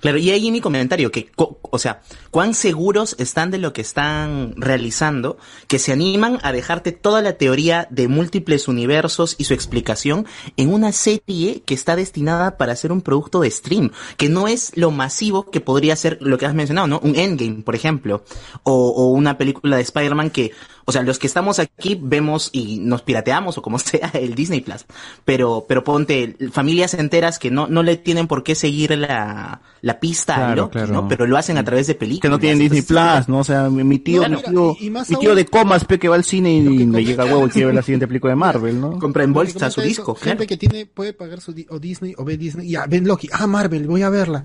[0.04, 4.52] Claro, y ahí mi comentario, que, o sea, cuán seguros están de lo que están
[4.58, 10.26] realizando, que se animan a dejarte toda la teoría de múltiples universos y su explicación
[10.58, 14.72] en una serie que está destinada para ser un producto de stream, que no es
[14.76, 17.00] lo masivo que podría ser lo que has mencionado, ¿no?
[17.02, 18.24] Un Endgame, por ejemplo,
[18.62, 20.52] o, o una película de Spider-Man que,
[20.86, 24.60] o sea, los que estamos aquí vemos y nos pirateamos o como sea el Disney
[24.60, 24.84] Plus,
[25.24, 30.00] pero, pero ponte familias enteras que no, no le tienen por qué seguir la, la
[30.00, 30.92] pista a Claro, Loki, claro.
[30.92, 31.08] ¿no?
[31.08, 32.22] Pero lo hacen a través de películas.
[32.22, 33.38] Que no tienen Disney Plus, ¿no?
[33.38, 36.08] O sea, mi, tío, mi tío, y- y mi tío aún- de comas, pe, que
[36.08, 38.32] va al cine y, y le llega el huevo y quiere ver la siguiente película
[38.32, 38.98] de Marvel, ¿no?
[38.98, 42.24] Compra en bolsa su eso, disco, Gente que tiene, puede pagar su o Disney o
[42.24, 44.44] ve Disney, ya, ven Loki, ah, Marvel, voy a verla.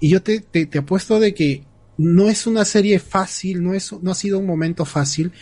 [0.00, 1.64] Y yo te, te, te apuesto de que
[2.02, 5.32] no es una serie fácil, no es, no ha sido un momento fácil,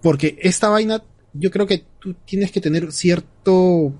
[0.00, 1.02] porque esta vaina,
[1.32, 3.92] yo creo que tú tienes que tener cierto,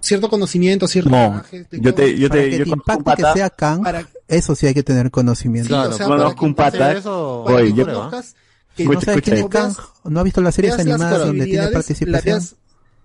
[0.00, 3.16] cierto conocimiento, cierto No, bagaje yo te, yo te, que yo te conozco un impacte
[3.16, 5.68] que pata, sea Kang, para- eso sí hay que tener conocimiento.
[5.68, 8.34] Sí, o sea, conozco un pata, oye, yo- conozcas
[8.74, 9.46] Que Escucha, no sabes quién es.
[9.46, 9.72] Kang,
[10.04, 12.42] no ha visto las series animadas donde tiene participación.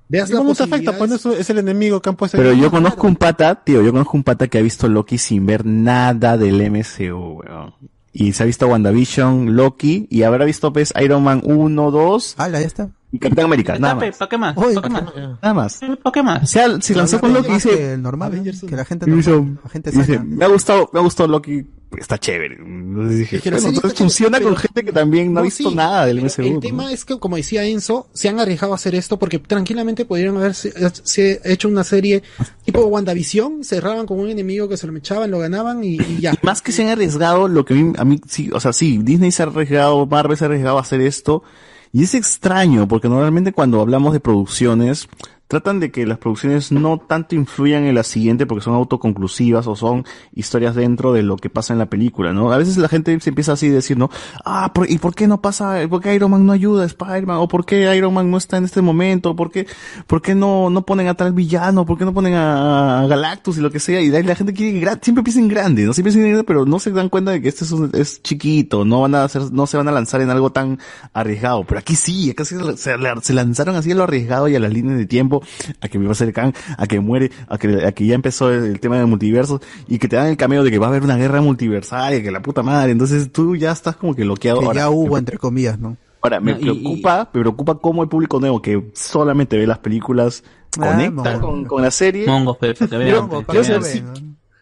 [0.09, 0.97] La veas- ¿Cómo te afecta?
[0.97, 3.91] Pues no es, el enemigo que han puesto Pero yo conozco un pata, tío, yo
[3.91, 7.73] conozco un pata que ha visto Loki sin ver nada del MCU, weón.
[8.11, 12.49] Y se ha visto WandaVision, Loki, y habrá visto pues Iron Man 1, 2 Ah,
[12.49, 12.89] ya está.
[13.11, 14.17] y Capitán América, nada más.
[14.17, 14.57] ¿Para qué más?
[14.57, 15.03] Oye, ¿Para qué más?
[15.41, 15.79] Nada más.
[16.03, 16.43] ¿Para qué más?
[16.43, 18.67] O sea, se lanzó con Loki y dice, normal, ¿no?
[18.67, 21.65] que la gente la me ha gustado, me ha gustado Loki,
[21.97, 22.55] está chévere.
[22.59, 25.33] Entonces dije, Es que la bueno, serie entonces está funciona chévere, con gente que también
[25.33, 26.41] no, ha visto sí, nada del MCU.
[26.43, 26.59] El ¿no?
[26.59, 30.37] tema es que, como decía Enzo, se han arriesgado a hacer esto porque tranquilamente podrían
[30.37, 30.71] haberse
[31.03, 32.21] se- hecho una serie
[32.65, 36.33] tipo WandaVision, cerraban con un enemigo que se lo mechaban, lo ganaban y, y ya.
[36.33, 38.71] Y más que se han arriesgado, lo que a mí, a mí sí, o sea,
[38.73, 41.43] sí, Disney se ha arriesgado, Marvel se ha arriesgado a hacer esto,
[41.91, 45.07] y es extraño, porque normalmente cuando hablamos de producciones,
[45.49, 49.75] tratan de que las producciones no tanto influyan en la siguiente porque son autoconclusivas o
[49.75, 52.51] son historias dentro de lo que pasa en la película, ¿no?
[52.53, 54.11] A veces la gente se empieza así a decir, ¿no?
[54.45, 55.79] Ah, ¿por- ¿y por qué no pasa?
[55.89, 57.37] ¿Por qué Iron Man no ayuda a Spider-Man?
[57.37, 59.35] ¿O por qué Iron Man no está en este momento?
[59.35, 59.65] ¿Por qué,
[60.05, 61.83] por qué no, no ponen a tal villano?
[61.85, 63.99] ¿Por qué no ponen a, Galactus y lo que sea?
[64.01, 65.93] Y la gente quiere, gra- siempre piensa en grande, ¿no?
[65.93, 69.01] Siempre piensa pero no se dan cuenta de que este es, un- es chiquito, no
[69.01, 70.77] van a hacer, no se van a lanzar en algo tan
[71.11, 71.63] arriesgado.
[71.63, 74.71] Pero aquí sí, acá se, se- se lanzaron así a lo arriesgado y a las
[74.71, 75.38] líneas de tiempo,
[75.81, 78.51] a que va a ser Kang, a que muere, a que, a que ya empezó
[78.51, 80.89] el, el tema del multiverso y que te dan el cameo de que va a
[80.89, 82.91] haber una guerra multiversaria, que la puta madre.
[82.91, 84.59] Entonces tú ya estás como que bloqueado.
[84.59, 85.97] Que Ahora, ya hubo, entre comillas, ¿no?
[86.21, 89.79] Ahora, me No, y- preocupa, me preocupa cómo el público nuevo que solamente ve las
[89.79, 90.43] películas
[90.79, 91.47] Ah, conecta mongo.
[91.47, 92.27] con, con la serie.
[92.27, 93.83] Mongos, pe, para que Quiero, vean, saber, vean.
[93.83, 94.03] si,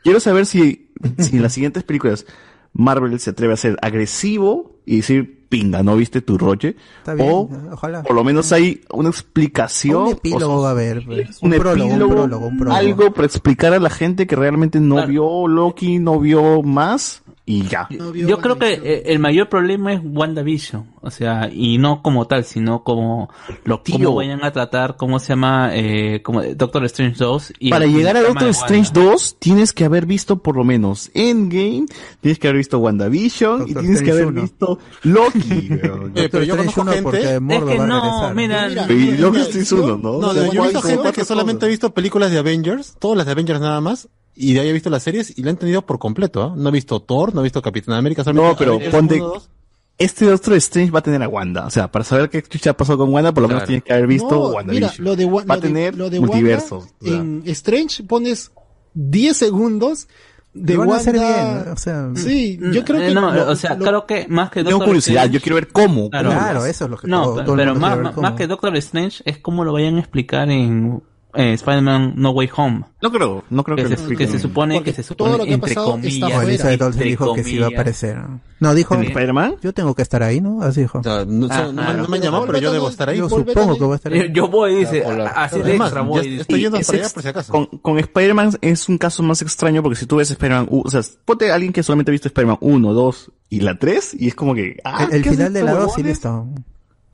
[0.03, 2.25] quiero saber si, si en las siguientes películas
[2.73, 6.75] Marvel se atreve a ser agresivo y decir, pinga, ¿no viste tu roche?
[6.99, 8.03] Está bien, o ojalá.
[8.03, 10.03] por lo menos hay una explicación.
[10.03, 11.05] Un epílogo o sea, a haber.
[11.05, 11.41] pues.
[11.41, 12.77] un, Un prólogo, un epílogo, prólogo, un prólogo.
[12.77, 17.63] algo para explicar a la gente que realmente no vio Loki, no vio más y
[17.63, 17.87] ya.
[17.89, 22.43] Yo creo que eh, el mayor problema es WandaVision, o sea, y no como tal,
[22.43, 23.29] sino como
[23.63, 27.85] lo cómo vayan a tratar, cómo se llama, eh, como Doctor Strange 2 y Para
[27.85, 31.85] y llegar a Doctor Strange 2 tienes que haber visto por lo menos Endgame,
[32.19, 34.41] tienes que haber visto WandaVision y Doctor tienes que Strange haber uno.
[34.41, 35.69] visto Loki.
[35.71, 36.11] weón.
[36.15, 38.35] Eh, pero yo conozco uno gente- Es que no, regresar.
[38.35, 40.19] mira, y Loki Strange 1, ¿no?
[40.19, 42.97] No, O sea, yo he visto ¿cuál- gente que solamente ha visto películas de Avengers,
[42.99, 45.49] todas las de Avengers nada más, y de ahí ha visto las series y la
[45.49, 46.43] han entendido por completo.
[46.43, 46.53] ¿ah?
[46.55, 49.49] No ha visto Thor, no ha visto Capitán América, solamente No, pero ponte, 1, 2.
[49.97, 51.65] este Doctor Strange va a tener a Wanda.
[51.65, 54.07] O sea, para saber qué chucha pasó con Wanda, por lo menos tienes que haber
[54.07, 54.91] visto No, WandaVision.
[54.97, 56.85] mira, lo de, Wa- va a lo de- tener lo de multiversos.
[57.01, 58.51] Wanda, en Strange pones
[58.93, 60.07] 10 segundos
[60.53, 61.01] de Lo van a Wanda.
[61.01, 64.05] hacer bien, o sea, sí, yo creo Eh, que no, lo- o sea, lo- creo
[64.07, 66.09] que más que Tengo Doctor curiosidad, Strange- yo quiero ver cómo.
[66.09, 66.39] Claro, cómo.
[66.41, 68.27] Claro, eso es lo que No, todo- todo pero más, más- cómo.
[68.27, 71.03] más que Doctor Strange es como lo vayan a explicar en
[71.37, 72.83] eh, Spider-Man No Way Home.
[73.01, 75.45] No creo, no creo que, Que se, que se supone, que se supone, todo lo
[75.45, 76.29] que ha entre pasado está comillas.
[76.33, 78.17] No, Elizabeth dijo que sí iba a aparecer.
[78.59, 79.57] No, dijo, ¿En Spider-Man?
[79.61, 80.63] yo tengo que estar ahí, ¿no?
[80.63, 80.97] Así dijo.
[80.99, 82.01] O sea, no, Ah, no- no- claro.
[82.03, 83.17] no me han llamado, pero yo debo estar ahí.
[83.19, 84.31] Yo supongo que voy a estar ahí.
[84.33, 86.39] yo voy, dice, así de extra voy.
[86.39, 87.51] estoy yendo para allá por si acaso.
[87.51, 91.01] Con, con Spider-Man es un caso más extraño porque si tú ves Spider-Man, o sea,
[91.25, 94.35] ponte a alguien que solamente ha visto Spider-Man 1, 2 y la 3 y es
[94.35, 94.77] como que...
[94.83, 96.15] Ah, El, el ¿qué final de la estos 2 sí huevones?
[96.17, 96.47] listo.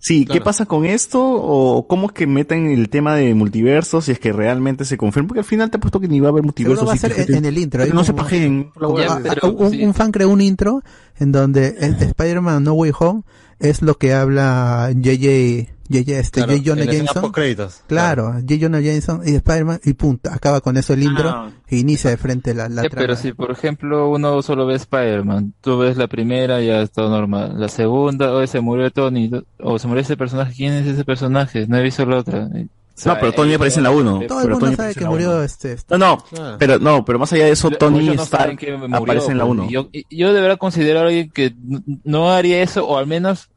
[0.03, 1.21] Sí, ¿qué pasa con esto?
[1.23, 5.29] ¿O cómo es que meten el tema de multiversos si es que realmente se confirma?
[5.29, 6.85] Porque al final te he puesto que ni va a haber multiversos.
[6.85, 7.85] Va a ser en, en el intro.
[7.93, 9.81] no se como- Ya, ah, pero- un, sí.
[9.85, 10.83] un fan creó un intro
[11.19, 13.21] en donde Spider-Man No Way Home
[13.59, 16.17] es lo que habla JJ J.J.
[16.19, 16.63] este, Claro, J.
[16.65, 17.21] Jonah Jameson.
[17.21, 18.55] postcréditos, Claro, J.
[18.61, 21.51] Jonah Jameson y Spider-Man y punto, acaba con eso el intro Ah.
[21.67, 23.01] e inicia de frente la, la Eh, trama.
[23.05, 27.09] pero si por ejemplo uno solo ve Spider-Man, tú ves la primera ya es todo
[27.09, 29.29] normal, la segunda, o se murió Tony,
[29.59, 31.67] o se murió ese personaje, ¿quién es ese personaje?
[31.67, 32.47] No he visto la otra.
[32.55, 34.21] Eh, o sea, No, pero Tony eh, aparece en la 1.
[34.27, 36.55] Todo el mundo sabe que murió este, este- No, no, Ah.
[36.59, 39.51] pero no, pero más allá de eso, Tony no Stark murió, aparece en la pues,
[39.59, 39.69] 1.
[39.69, 41.55] Yo, yo de verdad considero a alguien que
[42.03, 43.49] no haría eso, o al menos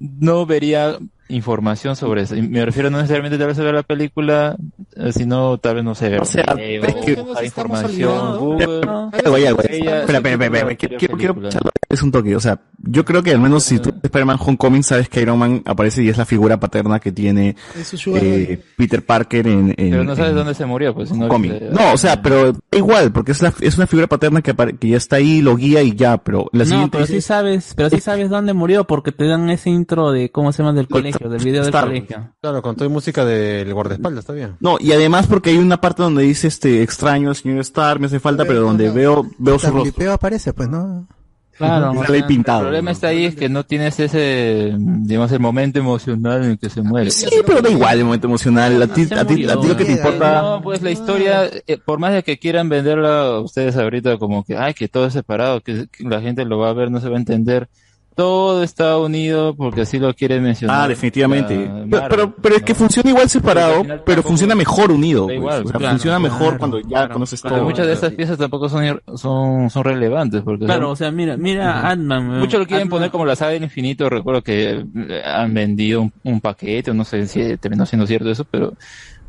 [0.00, 2.36] no vería información sobre eso.
[2.36, 4.56] Y me refiero no necesariamente tal vez a ver la película,
[4.96, 6.44] eh, sino tal vez no sé, O sea,
[7.24, 8.80] buscar información, Google.
[9.12, 13.30] Espera, espera, espera, quiero, quiero, quiero echarlo- es un toque, o sea, yo creo que
[13.30, 16.24] al menos si tú ves Spider-Man Homecoming sabes que Iron Man aparece y es la
[16.24, 17.54] figura paterna que tiene
[18.14, 21.10] eh, Peter Parker en, en Pero no sabes en dónde se murió, pues.
[21.10, 21.70] si no Homecoming.
[21.72, 24.78] No, o sea, pero da igual, porque es, la, es una figura paterna que, apare-
[24.78, 27.74] que ya está ahí, lo guía y ya, pero la no, siguiente pero sí sabes,
[27.76, 30.88] pero sí sabes dónde murió porque te dan ese intro de cómo se llama del
[30.88, 32.32] colegio, del video del Star- colegio.
[32.40, 34.56] Claro, con toda música del guardaespaldas, está bien.
[34.60, 38.06] No, y además porque hay una parte donde dice este extraño al señor Star, me
[38.06, 40.12] hace falta, pero donde veo veo su rostro.
[40.12, 41.06] Aparece, pues, ¿no?
[41.56, 42.60] Claro, ahí pintado.
[42.60, 46.58] El problema está ahí es que no tienes ese, digamos, el momento emocional en el
[46.58, 47.10] que se muere.
[47.10, 48.82] Sí, pero da igual el momento emocional.
[48.82, 50.42] A ti, Se a ti, a ti lo que te importa.
[50.42, 54.56] No, pues la historia, eh, por más de que quieran venderla ustedes ahorita como que,
[54.56, 57.08] ay, que todo es separado, que, que la gente lo va a ver, no se
[57.08, 57.68] va a entender.
[58.14, 60.82] Todo está unido porque así lo quieren mencionar.
[60.82, 61.70] Ah, definitivamente.
[61.90, 62.78] Pero, pero, pero es que ¿no?
[62.80, 65.24] funciona igual separado, pero tampoco- funciona mejor unido.
[65.26, 65.36] Pues.
[65.38, 67.12] igual, O sea, claro, funciona mejor claro, cuando ya claro.
[67.14, 67.64] conoces todo.
[67.64, 70.42] muchas de estas piezas tampoco son, son, son relevantes.
[70.42, 72.38] Porque Claro, son- o sea, mira, mira Ant-Man.
[72.40, 74.10] Muchos lo quieren poner como la saga del infinito.
[74.10, 78.30] Recuerdo que eh, han vendido un, un paquete, o no sé si terminó siendo cierto
[78.30, 78.74] eso, pero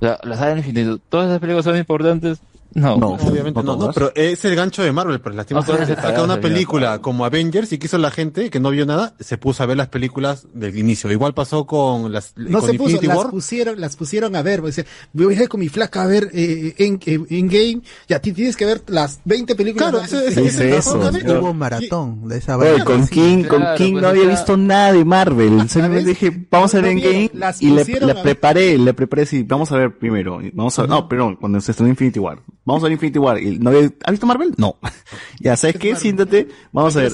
[0.02, 2.42] la, la saga del infinito, todas esas películas son importantes.
[2.76, 6.08] No, No, obviamente no, no, pero es el gancho de Marvel, pero lastimosamente Ah, pues,
[6.08, 7.02] saca una ya, película ya.
[7.02, 9.90] como Avengers y quiso la gente que no vio nada, se puso a ver las
[9.90, 11.12] películas del inicio.
[11.12, 13.30] Igual pasó con las No con se puso, Infinity las War.
[13.30, 16.74] pusieron, las pusieron a ver, pues, voy a ir con mi flaca a ver eh,
[16.80, 19.90] en, en, en game, y a ti tienes que ver las 20 películas.
[19.92, 20.98] Claro, ese- ese- Dice eso.
[21.00, 23.14] Hubo un maratón de esa Oye, con Sí.
[23.16, 25.70] King, con Claro, King pues, no había visto nada de Marvel.
[25.70, 29.72] Simplemente dije, vamos a ver en Game las y le, preparé, le preparé, sí, vamos
[29.72, 30.40] a ver primero.
[30.54, 32.40] Vamos a no, perdón, cuando se estrenó Infinity War.
[32.66, 33.38] Vamos a ver Infinity War.
[33.60, 34.54] No ¿Has visto Marvel?
[34.58, 34.78] No.
[35.40, 35.96] ya, ¿sabes qué?
[35.96, 37.12] Siéntate, vamos a ver.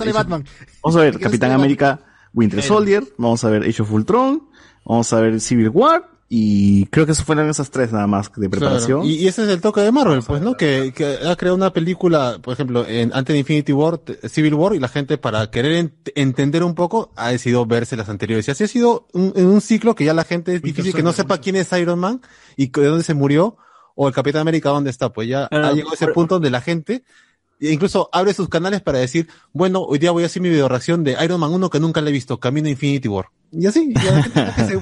[0.84, 2.02] Vamos a ver Capitán América,
[2.34, 4.44] Winter Soldier, vamos a ver Age of Ultron,
[4.86, 8.48] vamos a ver Civil War y creo que eso fueron esas tres nada más de
[8.48, 9.02] preparación.
[9.02, 9.10] Claro.
[9.12, 10.56] Y, y ese es el toque de Marvel, pues, ¿no?
[10.56, 14.76] Que, que ha creado una película, por ejemplo, en, antes de Infinity War, Civil War,
[14.76, 18.48] y la gente para querer ent- entender un poco ha decidido verse las anteriores.
[18.48, 21.02] Y así ha sido un, en un ciclo que ya la gente es difícil que
[21.02, 22.22] no sepa quién es Iron Man
[22.56, 23.58] y de dónde se murió,
[24.02, 25.10] o el Capitán América dónde está.
[25.12, 27.04] Pues ya Pero, ha llegado ese por- punto donde la gente
[27.60, 30.70] e incluso abre sus canales para decir, bueno, hoy día voy a hacer mi video
[30.70, 33.26] reacción de Iron Man 1 que nunca le he visto, Camino a Infinity War.
[33.52, 34.80] Y así, y, a la gente que se-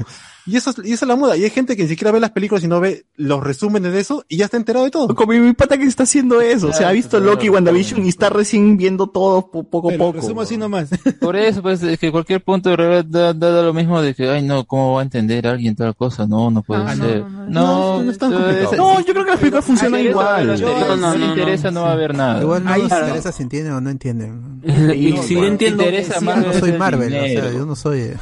[0.48, 1.36] y eso, es, y eso es la moda.
[1.38, 4.00] Y hay gente que ni siquiera ve las películas y no ve los resúmenes de
[4.00, 5.14] eso y ya está enterado de todo.
[5.14, 8.06] Como mi pata que está haciendo eso, o sea, ha visto Claro, Loki y WandaVision
[8.06, 10.22] y está recién viendo todo po- poco a Pero poco.
[10.22, 10.90] resumo así nomás.
[11.20, 14.14] Por eso, pues, es que cualquier punto de realidad da, da- da lo mismo de
[14.16, 16.26] que, ay, no, ¿cómo va a entender alguien tal cosa?
[16.28, 17.22] No, no puede Ah, no, ser.
[17.22, 18.66] no, No, no, no es tan complicado.
[18.68, 20.48] ese- No, yo creo que las películas funcionan igual.
[20.48, 22.42] ver la película, No, no, si le no, interesa, no va a haber nada.
[22.42, 24.62] Igual no interesa si entienden o no entienden.
[24.96, 27.52] Y si yo entiendo, interesa sí, más Yo no es soy el Marvel, o sea,
[27.52, 28.14] yo no soy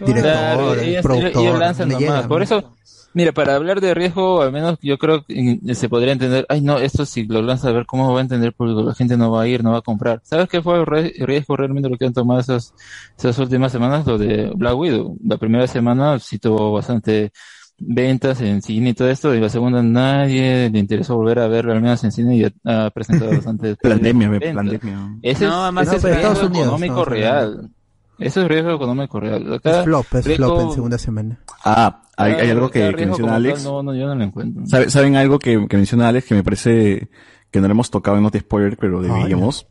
[0.00, 1.42] director, ellos- productor.
[1.42, 2.74] ellos Por eso,
[3.14, 6.60] mira, para hablar de riesgo, al menos yo creo que mm, se podría entender, ay
[6.60, 9.16] no, esto si lo lanza a ver cómo va a entender el público, la gente
[9.16, 10.20] no va a ir, no va a comprar.
[10.24, 10.86] ¿Sabes qué fue el
[11.26, 12.74] riesgo realmente lo que han tomado esas,
[13.18, 14.06] esas últimas semanas?
[14.06, 15.16] Lo de Black Widow.
[15.24, 17.32] La primera semana sí tuvo bastante
[17.76, 21.72] ventas en cine y todo esto, y la segunda nadie le interesó volver a verlo
[21.72, 22.52] al menos en cine y ha,
[22.86, 25.16] ha presentado bastante Pandemia, pandemia.
[25.22, 27.70] Ese No, es, más ese no, es riesgo Estados Unidos, económico real.
[28.18, 29.54] Eso es riesgo económico real.
[29.54, 31.40] Acá, Es flop, es riesgo- flop en segunda semana.
[31.64, 33.62] Ah, hay, hay Ah, algo que, que menciona Alex.
[33.62, 34.66] tal, No, no, yo no lo encuentro.
[34.66, 37.08] ¿Sabe- ¿Saben algo que, que menciona Alex que me parece
[37.50, 39.66] que no lo hemos tocado en Not Spoiler, pero deberíamos?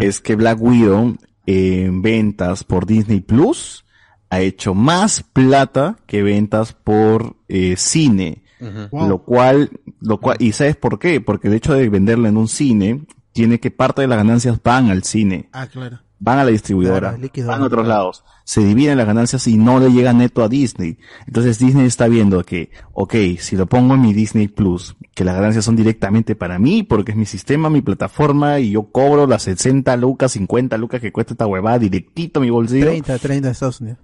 [0.00, 3.84] Es que Black Widow en ventas por Disney Plus
[4.30, 8.42] ha hecho más plata que ventas por eh, cine.
[8.90, 9.08] Wow.
[9.08, 11.20] Lo cual, lo cual, y ¿sabes por qué?
[11.20, 14.88] Porque el hecho de venderla en un cine, tiene que parte de las ganancias van
[14.90, 15.98] al cine Ah, claro.
[16.22, 19.80] Van a la distribuidora, Claro, van a otros lados, se dividen las ganancias y no
[19.80, 20.98] le llega neto a Disney.
[21.26, 25.34] Entonces Disney está viendo que, ok, si lo pongo en mi Disney Plus, que las
[25.34, 29.42] ganancias son directamente para mí, porque es mi sistema, mi plataforma, y yo cobro las
[29.42, 32.86] 60 lucas, 50 lucas que cuesta esta huevada directito a mi bolsillo.
[32.86, 33.98] 30, 30 de Estados Unidos.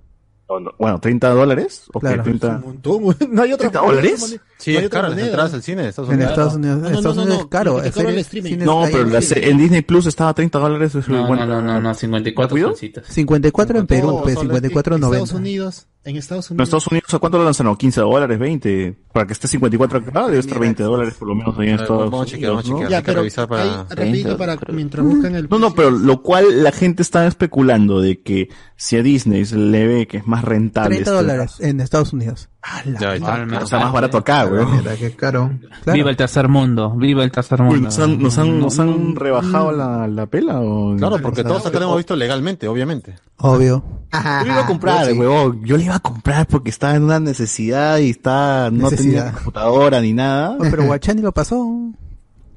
[0.78, 2.22] Bueno, 30 dólares, ok, Claro.
[2.24, 4.40] 30, Un montón, no hay otra 30 dólares.
[4.58, 6.24] Sí, no es caro las entradas al cine de Estados Unidos.
[6.24, 7.82] En Estados Unidos, no, no, Estados Unidos es caro.
[7.82, 8.58] Es caro el streaming.
[8.58, 10.94] No, pero la, en Disney Plus estaba a 30 dólares.
[11.08, 13.06] No, bueno, no, no, no, 54 solcitos.
[13.06, 15.08] 54 en Perú, 54 90.
[15.08, 16.60] Pues, en Estados Unidos, en Estados Unidos.
[16.60, 17.76] En Estados Unidos, ¿a cuánto lo lanzaron?
[17.76, 18.98] 15 dólares, 20.
[19.12, 21.74] Para que esté 54 acá, ah, debe estar 20 dólares por lo menos ahí en
[21.74, 22.10] Estados Unidos.
[22.10, 22.90] Vamos a chequear, vamos a chequear.
[22.90, 23.84] Ya, pero revisar para...
[23.84, 25.48] Repito, para mientras buscan el...
[25.48, 29.56] No, no, pero lo cual la gente está especulando de que si a Disney se
[29.56, 30.96] le ve que es más rentable...
[30.96, 32.48] 30 este dólares en Estados Unidos.
[32.84, 34.66] No, está, no, está, más barato acá, güey.
[34.66, 35.50] Mira, qué caro.
[35.84, 35.92] Claro.
[35.96, 37.80] Viva el tercer mundo, viva el tercer mundo.
[37.80, 40.60] ¿Nos han, nos han, rebajado la, la, pela?
[40.60, 40.94] O...
[40.96, 43.16] Claro, porque todos acá lo hemos visto legalmente, obviamente.
[43.38, 43.82] Obvio.
[44.12, 45.64] Yo iba a comprar, huevón.
[45.64, 50.00] Yo le iba a comprar porque estaba en una necesidad y estaba, no tenía computadora
[50.00, 50.56] ni nada.
[50.58, 51.56] Pero Guachani lo pasó.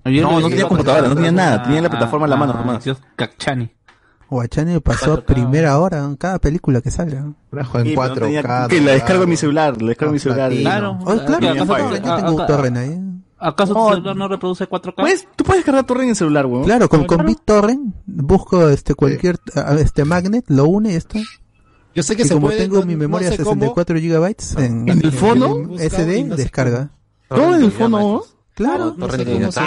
[0.03, 1.63] No, no tenía computadora, no tenía nada.
[1.63, 2.83] Tenía la ah, plataforma en la ah, mano nomás.
[2.83, 3.69] Dios, Cachani.
[4.31, 7.19] Guachani pasó primera hora en cada película que sale.
[7.19, 7.35] ¿no?
[7.51, 8.19] en Sí, 4K.
[8.19, 10.51] tenía- que la descargo en mi celular, la descargo en mi celular.
[10.51, 10.97] Claro.
[11.01, 12.99] Oh, claro, yo tengo- ah, ah, un torrent ah, ahí.
[13.43, 14.93] ¿Acaso tu oh, celular no reproduce 4K?
[15.01, 16.63] Pues, tú puedes cargar torrent en celular, weón.
[16.63, 19.37] Claro, con, con BitTorrent busco este cualquier
[19.79, 21.19] este magnet, lo une esto.
[21.93, 24.35] Yo sé que y se como puede, tengo no- mi no memoria sé 64 GB
[24.59, 25.57] en, ¿En el fono?
[25.57, 26.91] en SD, descarga.
[27.27, 28.23] Todo en el fondo,
[28.61, 29.59] Claro, no sé cómo se,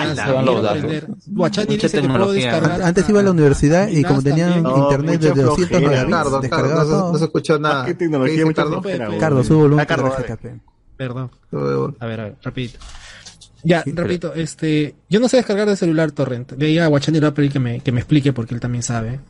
[2.03, 2.83] puedo descargar.
[2.83, 6.85] Antes iba a la universidad y como tenían internet desde 200 megabits, descargaba.
[6.85, 7.85] No se escuchó nada.
[7.85, 8.45] ¿Qué tecnología?
[9.19, 9.87] Carlos, su volumen.
[10.97, 11.31] Perdón.
[11.99, 12.79] A ver, a ver, rapidito.
[13.65, 14.43] Ya, sí, repito, pero...
[14.43, 16.53] este, yo no sé descargar de celular torrent.
[16.53, 19.21] Le diga a Guachani lo que me, que me explique porque él también sabe.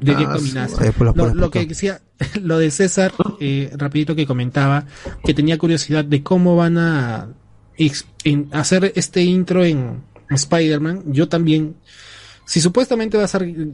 [0.00, 2.00] De ah, sí, eh, lo, lo, que decía,
[2.40, 4.84] lo de César, eh, rapidito que comentaba,
[5.24, 7.28] que tenía curiosidad de cómo van a
[7.76, 11.76] en hacer este intro en Spider-Man, yo también,
[12.44, 13.28] si supuestamente va a,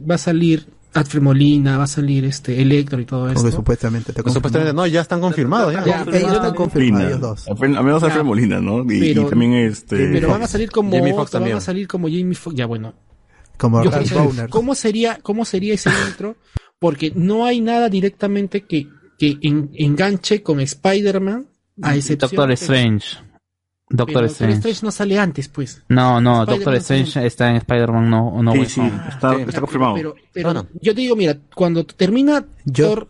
[0.09, 3.49] va a salir Alfred Molina, va a salir este Electro y todo eso.
[3.49, 5.73] supuestamente te supuestamente no, ya están confirmados.
[5.73, 7.47] Ya, ya, ya están confirmados.
[7.47, 8.81] Al menos Alfred Molina, ¿no?
[8.83, 10.09] Y, pero, y también este.
[10.09, 10.91] Pero van a salir como.
[10.91, 11.55] Jamie Fox también.
[11.55, 12.93] Van a salir como Jamie Ya bueno.
[13.57, 13.91] Como Yo,
[14.49, 16.35] ¿Cómo sería, cómo sería ese intro?
[16.79, 18.87] Porque no hay nada directamente que,
[19.19, 21.45] que en, enganche con Spider-Man
[21.83, 23.17] a excepción Doctor Strange.
[23.91, 24.57] Doctor, Strange.
[24.57, 24.79] Strange.
[24.83, 25.83] no sale antes, pues.
[25.89, 29.95] No, no, Doctor Strange está en Spider-Man No, no sí, sí, está, confirmado.
[29.95, 30.69] Pero, pero no, no.
[30.81, 33.09] yo te digo, mira, cuando termina yo, Thor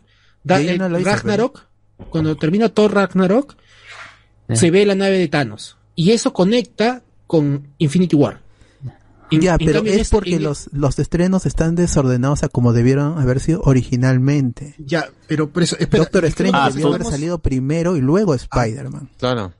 [0.50, 1.64] eh, Ragnarok,
[2.10, 3.56] cuando termina Thor Ragnarok,
[4.54, 5.78] se ve la nave de Thanos.
[5.96, 8.42] Y eso conecta con Infinity War.
[9.40, 13.62] Ya, pero es este porque los, los estrenos están desordenados a como debieron haber sido
[13.64, 14.76] originalmente.
[14.78, 19.10] Ya, pero, pero eso, espera, Doctor Strange ah, debió haber salido primero y luego Spider-Man.
[19.18, 19.54] Claro.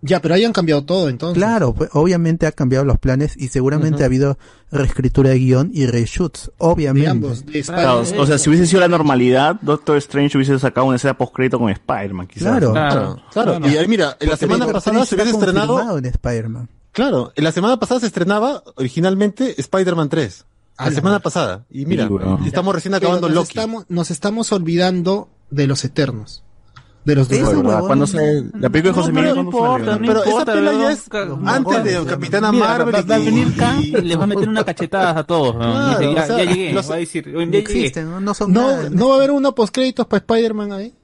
[0.00, 1.36] Ya, pero ahí han cambiado todo entonces.
[1.36, 4.02] Claro, pues, obviamente ha cambiado los planes y seguramente uh -huh.
[4.02, 4.38] ha habido
[4.70, 7.06] reescritura de guion y reshoots, obviamente.
[7.06, 10.86] De ambos, de claro, o sea, si hubiese sido la normalidad, Doctor Strange hubiese sacado
[10.86, 12.42] una escena postcrédito con Spider-Man, quizás.
[12.42, 13.22] Claro, claro.
[13.32, 13.58] claro.
[13.60, 13.82] claro.
[13.84, 15.98] Y mira, en la semana pasada se hubiese estrenado...
[15.98, 16.68] En Spider-Man.
[16.92, 20.44] Claro, en la semana pasada se estrenaba originalmente Spider-Man 3.
[20.78, 21.64] La semana pasada.
[21.70, 22.40] Y mira, sí, bueno.
[22.46, 23.48] estamos recién acabando nos Loki.
[23.58, 26.44] Estamos, nos estamos olvidando de los Eternos
[27.08, 30.72] de los de Cuando se la película de José Miguel no importa, pero esa película
[30.72, 31.08] ya es
[31.44, 35.18] antes de Capitana Marvel va a venir Khan y les va a meter una cachetada
[35.18, 35.56] a todos.
[35.58, 40.06] Ya llegué, va a decir, existen, no son no va a haber una post créditos
[40.06, 40.94] para Spider-Man ahí.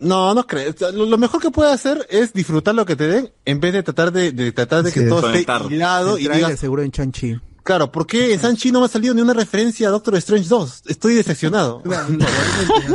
[0.00, 0.74] No, no creo.
[0.92, 4.12] Lo mejor que puede hacer es disfrutar lo que te den en vez de tratar
[4.12, 7.36] de, de tratar de que todo esté hilado y digas seguro en Chanchi.
[7.64, 10.48] Claro, ¿por qué en Sanchi no me ha salido ni una referencia a Doctor Strange
[10.48, 10.82] 2?
[10.86, 11.82] Estoy decepcionado.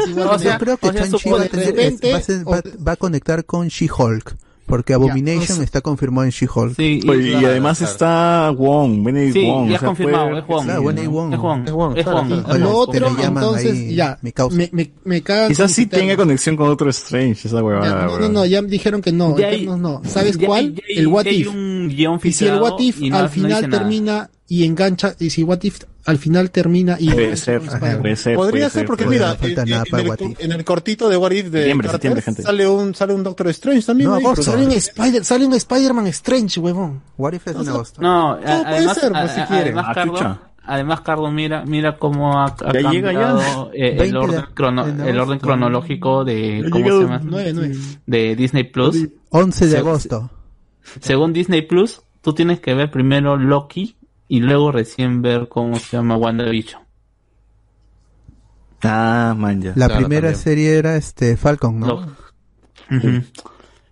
[0.09, 3.67] No, no, yo creo que o sea, Sanchi va, repente, va, va, a conectar con
[3.67, 4.35] She-Hulk.
[4.65, 6.75] Porque Abomination está confirmado en She-Hulk.
[6.75, 7.91] Sí, pues, y, claro, y, además claro.
[7.91, 9.69] está Wong, Benedict sí, Wong.
[9.69, 10.39] Ya o sea, confirmado, puede...
[10.39, 10.65] es Wong.
[10.65, 10.99] Claro, Wong.
[10.99, 11.33] Es Wong.
[11.33, 11.97] Es Wong.
[11.97, 12.59] Es Wong.
[12.59, 14.19] Lo otro, entonces, ahí, ya.
[14.21, 14.55] Me, causa.
[14.55, 17.87] me, me, me cagan Quizás sí tenga conexión con otro Strange, esa huevada.
[17.87, 19.35] Ya, no, no, no, ya dijeron que no.
[19.37, 20.01] Hay, no, no.
[20.05, 20.75] ¿Sabes ya, cuál?
[20.75, 21.47] Ya, el What If.
[21.47, 25.43] Un guion y si el What If no, al final termina y engancha y si
[25.43, 29.37] What If al final termina y puede ser, puede ser, podría puede ser porque mira
[29.39, 32.41] en, eh, eh, en, el, en, el, cortito de What If de septiembre, septiembre, gente.
[32.41, 36.07] sale un sale un Doctor Strange también no, ahí, sale, un Spider, sale un Spider-Man
[36.07, 37.01] Strange huevón.
[37.17, 38.01] What If es en agosto.
[38.01, 42.81] no, puede ser pues, si quieren ah, además Carlos mira mira cómo ha, ha ya
[42.81, 43.87] cambiado ya.
[43.87, 47.77] El, el, orden crono, el orden cronológico de cómo se llama 9, 9.
[48.07, 49.09] de Disney Plus.
[49.29, 50.31] 11 de agosto.
[51.01, 53.98] Según Disney Plus tú tienes que ver primero Loki
[54.29, 56.81] y luego recién ver cómo se llama WandaVision.
[58.83, 59.73] Ah, man, ya.
[59.75, 60.43] La claro, primera también.
[60.43, 61.87] serie era este Falcon, ¿no?
[61.87, 61.95] no.
[62.91, 63.25] Uh -huh.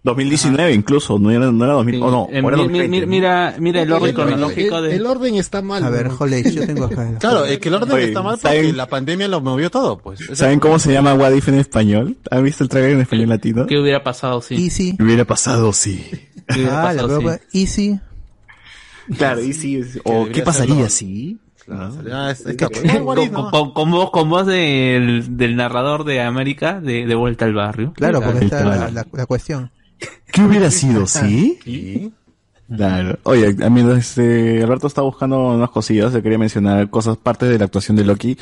[0.04, 2.02] 2019 incluso, no era, no era 2000, sí.
[2.02, 4.96] oh, no, eh, era mi, mi, mira, mira el orden cronológico de...
[4.96, 5.84] El, orden está mal.
[5.84, 7.14] A ver, jole, yo tengo acá.
[7.20, 8.78] claro, es que el orden Oye, está mal porque ¿saben?
[8.78, 10.22] la pandemia lo movió todo, pues.
[10.22, 12.16] Es ¿Saben cómo se llama What If en español?
[12.32, 13.66] ¿Han visto el trailer en español latino?
[13.66, 14.56] ¿Qué hubiera pasado si?
[14.56, 14.64] Sí?
[14.64, 14.98] Easy.
[14.98, 15.98] ¿Qué hubiera pasado si?
[16.50, 16.66] Sí?
[16.72, 18.00] ah, la prueba Easy.
[19.16, 19.82] Claro, y sí.
[20.04, 21.40] O qué pasaría si.
[21.70, 27.06] Ah, es- es con, con- con voz, con voz del, del narrador de América de,
[27.06, 27.92] de Vuelta al Barrio.
[27.94, 29.70] Claro, porque está la, la- la cuestión.
[30.32, 32.12] ¿Qué hubiera sido si?
[32.74, 33.18] Claro.
[33.24, 37.58] Oye, a mí este, Alberto está buscando unas cosillas, le quería mencionar cosas, parte de
[37.58, 38.38] la actuación de Loki.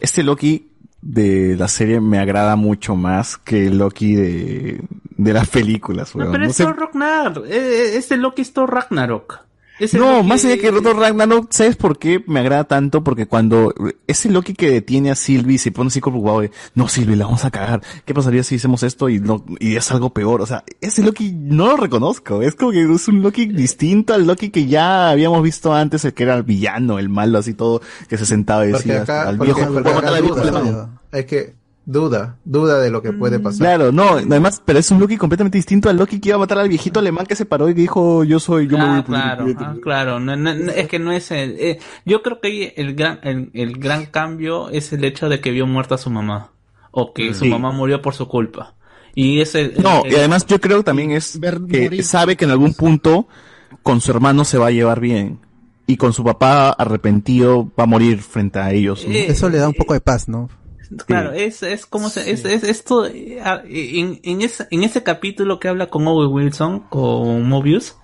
[0.00, 0.70] Este Loki
[1.02, 4.80] de la serie me agrada mucho más que el Loki de,
[5.16, 7.46] de las películas, No, pero No es sé- Thor Ragnarok.
[7.48, 9.40] Este Loki es Thor Ragnarok.
[9.78, 13.02] Ese no, Loki- más allá que Rotor Ragnarok, ¿sabes por qué me agrada tanto?
[13.02, 13.74] Porque cuando
[14.06, 17.24] ese Loki que detiene a Sylvie y se pone así preocupado de, no Sylvie, la
[17.24, 17.82] vamos a cagar.
[18.04, 20.42] ¿Qué pasaría si hacemos esto y no, y es algo peor?
[20.42, 22.40] O sea, ese Loki no lo reconozco.
[22.42, 26.14] Es como que es un Loki distinto al Loki que ya habíamos visto antes, el
[26.14, 29.38] que era el villano, el malo, así todo, que se sentaba y decía, acá, al
[29.38, 30.18] viejo, porque acá
[31.12, 33.58] es que duda, duda de lo que puede pasar.
[33.60, 36.58] Claro, no, además, pero es un Loki completamente distinto al Loki que iba a matar
[36.58, 39.44] al viejito alemán que se paró y dijo, yo soy, yo me voy a claro,
[39.44, 39.64] quieto".
[39.64, 40.20] ah, claro.
[40.20, 43.50] No, no, no, es que no es el, eh, yo creo que el gran, el,
[43.54, 46.50] el gran cambio es el hecho de que vio muerta a su mamá.
[46.90, 47.50] O que su Sí.
[47.50, 48.74] mamá murió por su culpa.
[49.16, 52.04] Y es el, No, el- y además yo creo también es que morir.
[52.04, 53.26] sabe que en algún punto
[53.82, 55.40] con su hermano se va a llevar bien
[55.86, 59.04] y con su papá arrepentido va a morir frente a ellos.
[59.06, 59.12] ¿no?
[59.12, 60.48] Eh, Eso le da un poco de paz, ¿no?
[61.06, 65.58] Claro, es, es como se, es, es esto, eh, en, en, ese, en ese capítulo
[65.60, 67.96] que habla con Owen Wilson, con Mobius,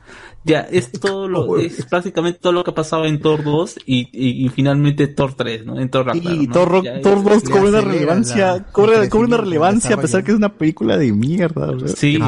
[0.42, 4.08] ya es todo lo, es prácticamente todo lo que ha pasado en Thor 2 y,
[4.12, 5.78] y, y finalmente Thor 3, ¿no?
[5.78, 6.52] En Thor Ragnarok, Y ¿no?
[6.54, 10.00] Thor, Ya Thor 2 ya cobra una relevancia, la- cobra, el cobra una relevancia a
[10.00, 11.72] pesar que es una película de mierda.
[11.94, 12.18] Sí,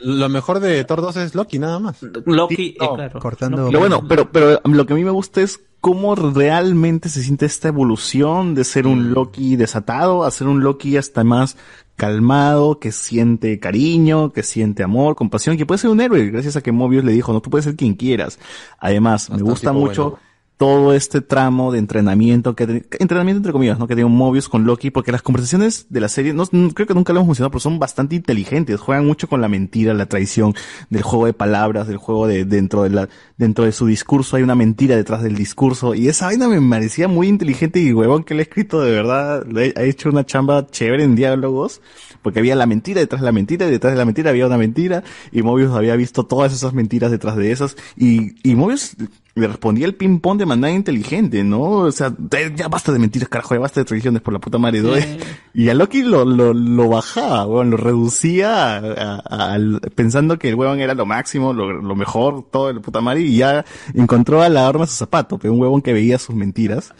[0.00, 1.98] Lo mejor de Thor 2 es Loki, nada más.
[2.24, 3.20] Loki, no, eh, claro.
[3.20, 3.70] Cortando.
[3.70, 7.46] Lo bueno, pero, pero lo que a mí me gusta es cómo realmente se siente
[7.46, 11.56] esta evolución de ser un Loki desatado a ser un Loki hasta más
[12.00, 16.62] calmado, que siente cariño, que siente amor, compasión, que puede ser un héroe, gracias a
[16.62, 18.38] que Mobius le dijo, no, tú puedes ser quien quieras.
[18.78, 20.29] Además, me gusta mucho bueno.
[20.60, 23.86] Todo este tramo de entrenamiento que entrenamiento entre comillas, ¿no?
[23.86, 26.92] Que tiene un Mobius con Loki, porque las conversaciones de la serie, no, creo que
[26.92, 30.54] nunca lo hemos mencionado, pero son bastante inteligentes, juegan mucho con la mentira, la traición,
[30.90, 33.08] del juego de palabras, del juego de dentro de la,
[33.38, 37.08] dentro de su discurso hay una mentira detrás del discurso, y esa vaina me parecía
[37.08, 41.04] muy inteligente y huevón que le he escrito de verdad, ha hecho una chamba chévere
[41.04, 41.80] en diálogos,
[42.20, 44.58] porque había la mentira detrás de la mentira, y detrás de la mentira había una
[44.58, 48.94] mentira, y Mobius había visto todas esas mentiras detrás de esas, y, y Mobius
[49.40, 51.60] le respondía el ping-pong de manera inteligente, ¿no?
[51.62, 54.58] O sea, "Eh, ya basta de mentiras, carajo, ya basta de traiciones por la puta
[54.58, 54.90] madre, ¿no?
[55.54, 59.58] Y a Loki lo, lo, lo bajaba, weón, lo reducía a- a-
[59.94, 63.22] pensando que el huevón era lo máximo, lo, lo mejor, todo de la puta madre,
[63.22, 66.92] y ya encontró a la arma su zapato, pero un huevón que veía sus mentiras,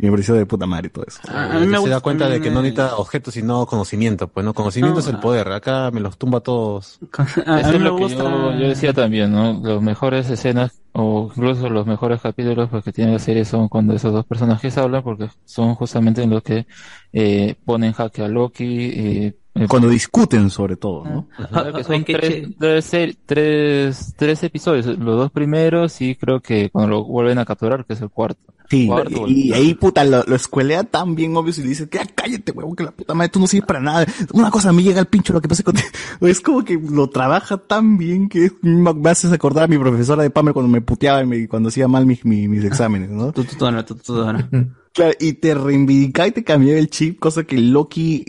[0.00, 1.20] y me pareció de puta madre todo eso.
[1.28, 4.28] A- a mí me se gusta- da cuenta de que no necesita objetos sino conocimiento,
[4.28, 7.00] pues no, conocimiento No, es el poder, acá me los tumba a todos.
[7.16, 9.60] A- Eso a mí es me lo que yo, yo decía también, ¿no?
[9.62, 13.94] Los mejores escenas o incluso los mejores capítulos pues, que tiene la serie son cuando
[13.94, 16.66] esos dos personajes hablan porque son justamente en los que
[17.12, 18.90] eh, ponen jaque a Loki.
[18.94, 21.28] eh, Cuando discuten sobre todo, ¿no?
[21.74, 26.90] Que son qué tres, tres, tres, tres episodios, los dos primeros y creo que cuando
[26.96, 28.40] lo vuelven a capturar, que es el cuarto.
[28.70, 31.88] Sí, Cuarto, y, y ahí puta lo, lo escuelea tan bien obvio y le dice,
[31.90, 34.04] "Ya, cállate, huevón, que la puta madre, tú no sirves para nada.
[34.34, 35.88] Una cosa a mí llega al pincho lo que pasa contigo.
[36.20, 40.22] Es como que lo trabaja tan bien que me me haces acordar a mi profesora
[40.22, 43.32] de Pamer cuando me puteaba y me- cuando hacía mal mis, mis, mis exámenes, ¿no?
[43.32, 44.48] Tu tutona, tu tutona.
[44.92, 48.24] Claro, y te reivindicaba y te cambiaba el chip, cosa que Loki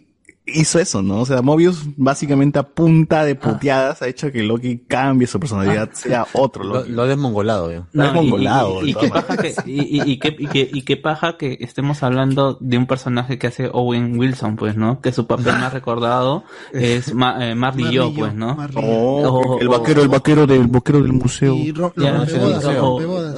[0.53, 1.21] hizo eso, ¿no?
[1.21, 5.89] O sea, Mobius básicamente a punta de puteadas ha hecho que Loki cambie su personalidad,
[5.93, 6.91] sea otro Lo, Loki.
[6.91, 7.71] lo ha desmongolado.
[7.91, 10.81] Lo ha desmongolado, y, y, qué paja que, y, y, y qué, y, qué, y
[10.83, 15.01] qué paja que estemos hablando de un personaje que hace Owen Wilson, pues, ¿no?
[15.01, 18.57] Que su papel más recordado es Ma- eh, Marley y yo, pues, ¿no?
[18.75, 21.55] Oh, el vaquero, el vaquero del vaquero del museo.
[21.55, 22.35] Y ro- Ya, sí,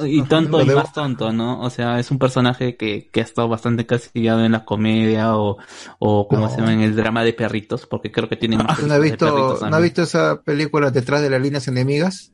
[0.06, 1.60] y tonto y más tonto, ¿no?
[1.60, 5.58] O sea, es un personaje que, que ha estado bastante casillado en la comedia o,
[5.98, 8.94] o como se llama en el drama de perritos, porque creo que tiene más ¿No
[8.94, 12.32] has visto, perritos ¿no has visto esa película detrás de las líneas enemigas?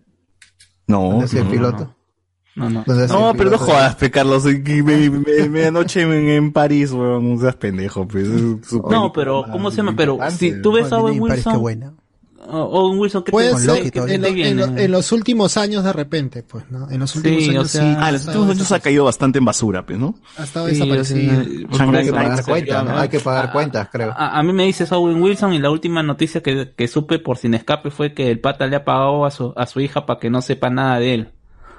[0.87, 1.95] No, no, piloto.
[2.57, 2.85] No, no.
[2.87, 4.43] No, pero no jodas, pe, Carlos.
[4.45, 7.35] que me- me- Medianoche en, en París, weón.
[7.35, 8.27] No seas pendejo, pues.
[8.91, 9.95] No, pero, ¿cómo se llama?
[9.97, 11.53] Pero si tú ves a Owen Wilson,
[12.51, 13.51] Owen Wilson, ¿qué Puede
[13.83, 16.91] te, que en, te lo- en lo- en los últimos años de repente, pues, ¿no?
[16.91, 17.79] En los últimos Sí, años sí.
[17.81, 20.15] Ah, en los últimos años ha caído bastante en basura, pues, ¿no?
[20.37, 21.41] Ha estado Sí, desaparecido.
[21.71, 22.99] o sea, Hay que pagar cuentas, ¿no?
[22.99, 24.11] Hay que pagar Ah, cuentas, creo.
[24.17, 27.37] A, a mí me dices Owen Wilson y la última noticia que, que supe por
[27.39, 30.19] sin escape fue que el pata le ha pagado a su, a su hija para
[30.21, 31.29] que no sepa nada de él.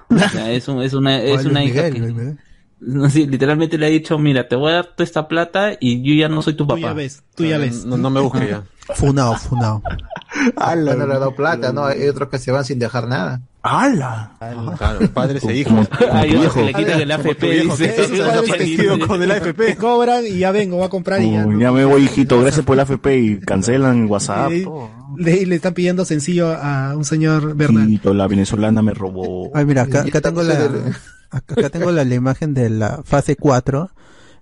[0.09, 2.37] O sea, es, un- es una, es una hija que, Miguel.
[2.79, 6.01] no, sí, literalmente le ha dicho, mira, te voy a dar toda esta plata y
[6.01, 6.93] yo ya no soy tu Tú ya papá.
[6.93, 7.85] ves, tú ya ves.
[7.85, 8.63] No, no me busque ya.
[8.95, 9.83] Funao, funao.
[10.55, 11.85] Ala, no le ha dado plata, ¿no?
[11.85, 13.41] Hay otros que se van sin dejar nada.
[13.61, 14.37] ¡Hala!
[14.77, 15.87] Claro, padres e hijos.
[16.11, 17.67] Hay otros que le quitan el AFP,
[19.05, 19.65] con el AFP.
[19.65, 21.45] Te cobran y ya vengo, va a comprar y ya.
[21.45, 24.51] Uy, ya me voy, hijito, gracias por el AFP y cancelan WhatsApp.
[24.51, 24.65] Y
[25.17, 27.87] le, le están pidiendo sencillo a un señor Bernal.
[27.89, 29.51] Hijito, la venezolana me robó.
[29.53, 30.69] Ay, mira, acá, acá tengo la,
[31.29, 33.91] acá, tengo la, la imagen de la fase 4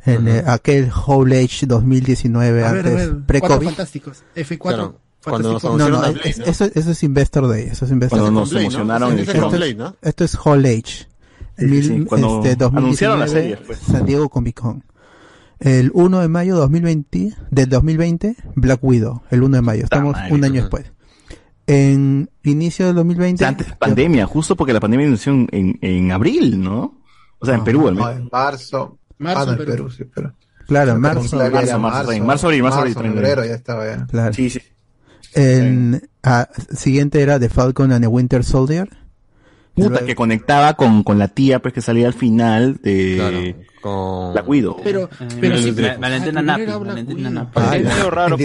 [0.06, 3.66] en eh, aquel Whole Age 2019 A antes pre-COVID.
[3.66, 4.24] fantásticos.
[4.36, 4.58] F4.
[4.60, 5.64] Claro, cuando nos.
[5.64, 6.46] No, no, es- ¿no?
[6.46, 8.54] eso, eso es Investor Day, eso es Investor Cuando Day.
[8.54, 9.96] nos emocionaron en el Blade, ¿no?
[10.02, 11.08] Esto es Whole Age.
[11.58, 13.80] Sí, cuando este, 2019, anunciaron la serie, pues.
[13.80, 14.84] San Diego Comic Con.
[15.60, 19.24] El 1 de mayo 2020, del 2020, Black Widow.
[19.32, 19.84] El 1 de mayo.
[19.86, 20.92] Estamos un año después.
[21.66, 23.44] En inicio del 2020.
[23.44, 27.02] Antes de pandemia, justo porque la pandemia inició en, en, en abril, ¿no?
[27.40, 28.20] O sea, en Perú al No, menos.
[28.22, 29.00] en marzo.
[29.18, 29.72] Marzo, ah, no, en Perú.
[29.72, 30.34] Perú, sí, pero.
[30.68, 31.20] Claro, en marzo.
[31.38, 31.38] marzo,
[31.80, 34.06] marzo, en marzo, abril, marzo, abril, febrero ya estaba ya.
[34.06, 34.34] Claro.
[34.34, 34.60] Sí, sí.
[35.38, 38.90] En, ah, siguiente era The Falcon and the Winter Soldier.
[39.76, 43.40] Puta, Luego- que conectaba con, con la tía, pues que salía al final de Claro,
[43.82, 44.34] con...
[44.36, 44.78] La Cuido.
[44.84, 47.48] Pero, Eh, pero sí, Valentina Ah, Napi, Valentina.
[47.54, 48.38] Ah, Es medio raro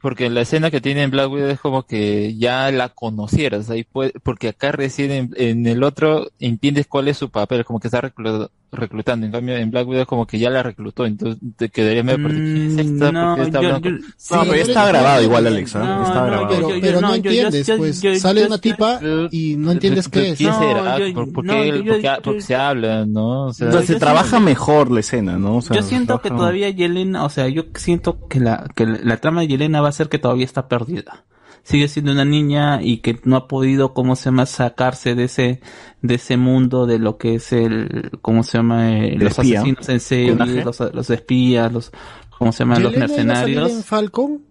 [0.00, 3.84] porque, la escena que tiene en Black Widow es como que ya la conocieras, ahí
[3.84, 7.88] puede, porque acá recién en, en el otro entiendes cuál es su papel, como que
[7.88, 11.38] está reclu- reclutando, en cambio en Black Widow es como que ya la reclutó, entonces
[11.56, 12.44] te quedaría medio perdido.
[12.44, 13.04] ¿Quién es esta?
[13.04, 15.76] ¿Por no, qué está yo- hablando yo- No, pero ya está grabado igual, Alex.
[15.76, 15.78] ¿ah?
[15.84, 16.48] No, está no, grabado.
[16.48, 19.70] Pero, yo- yo- pero no, entiendes, yo- pues yo- sale yo- una tipa y no
[19.72, 20.38] entiendes qué es.
[20.38, 20.82] ¿Quién No, será?
[20.82, 23.46] ¿Por, qué, yo- por qué- yo- porque se habla, no?
[23.46, 25.56] O sea, Entonces se trabaja siento- mejor la escena, ¿no?
[25.58, 29.16] O sea, Yo siento que todavía Yelena, o sea, yo siento que la, que la
[29.18, 31.24] trama de Yelena va a ser que todavía está perdida.
[31.64, 35.60] Sigue siendo una niña y que no ha podido, ¿cómo se llama?, sacarse de ese,
[36.02, 39.60] de ese mundo de lo que es el, ¿cómo se llama?, Eh, los espía.
[39.60, 41.90] asesinos en serie, los, los espías, los,
[42.38, 43.26] ¿cómo se llaman?, los ¿Yelena iba a salir
[43.56, 43.72] mercenarios.
[43.72, 44.42] en Falcon?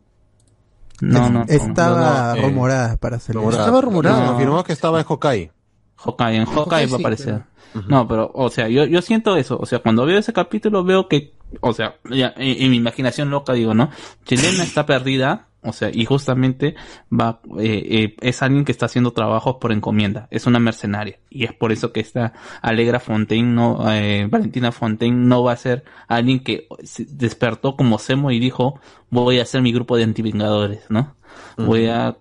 [1.01, 1.45] No, no.
[1.47, 3.19] Estaba no, no, eh, rumorada para.
[3.27, 3.63] Rumorada.
[3.63, 4.19] Estaba rumorada.
[4.21, 5.51] No, confirmó que estaba en Hawkeye.
[5.97, 7.43] Hawkeye, en Hawkeye va a sí, aparecer.
[7.87, 9.57] No, pero, o sea, yo, yo siento eso.
[9.59, 13.29] O sea, cuando veo ese capítulo veo que, o sea, ya, en, en mi imaginación
[13.31, 13.89] loca digo, ¿no?
[14.27, 16.75] Yelena está perdida, o sea, y justamente
[17.11, 20.27] va, eh, eh, es alguien que está haciendo trabajos por encomienda.
[20.31, 21.19] Es una mercenaria.
[21.29, 25.57] Y es por eso que esta Alegra Fontaine, no, eh, Valentina Fontaine no va a
[25.57, 26.67] ser alguien que
[27.09, 31.15] despertó como Semo y dijo, voy a hacer mi grupo de antivengadores, ¿no?
[31.57, 32.15] voy a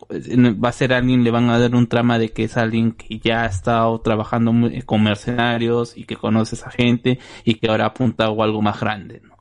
[0.62, 3.18] va a ser alguien le van a dar un trama de que es alguien que
[3.18, 7.68] ya ha estado trabajando muy- con mercenarios y que conoce a esa gente y que
[7.68, 9.31] ahora apunta a algo más grande ¿no?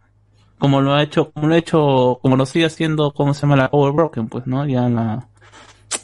[0.61, 3.55] Como lo ha hecho como lo ha hecho como lo sigue haciendo cómo se llama
[3.55, 5.27] la Power Broken pues no ya la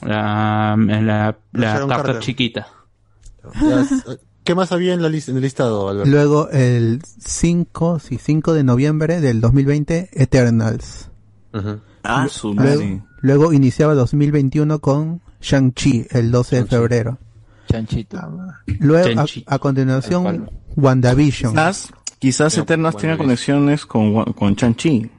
[0.02, 2.20] la la, la carta Carter.
[2.20, 2.68] chiquita
[4.44, 6.10] ¿Qué más había en, la lista, en el listado, Alberto?
[6.10, 11.10] Luego el 5, sí, 5 de noviembre del 2020, Eternals.
[11.54, 11.82] Ujú.
[12.04, 13.04] Ah, su Luego, madre.
[13.20, 17.18] luego iniciaba 2021 con Shang-Chi el 12 de febrero.
[17.70, 18.18] Chanchito.
[18.80, 19.44] Luego, a, Shang-Chi.
[19.48, 21.52] a continuación, WandaVision.
[21.52, 21.90] Quizás,
[22.20, 23.24] quizás Eternas bueno, tenga listo.
[23.24, 25.10] conexiones con, con Chanchi.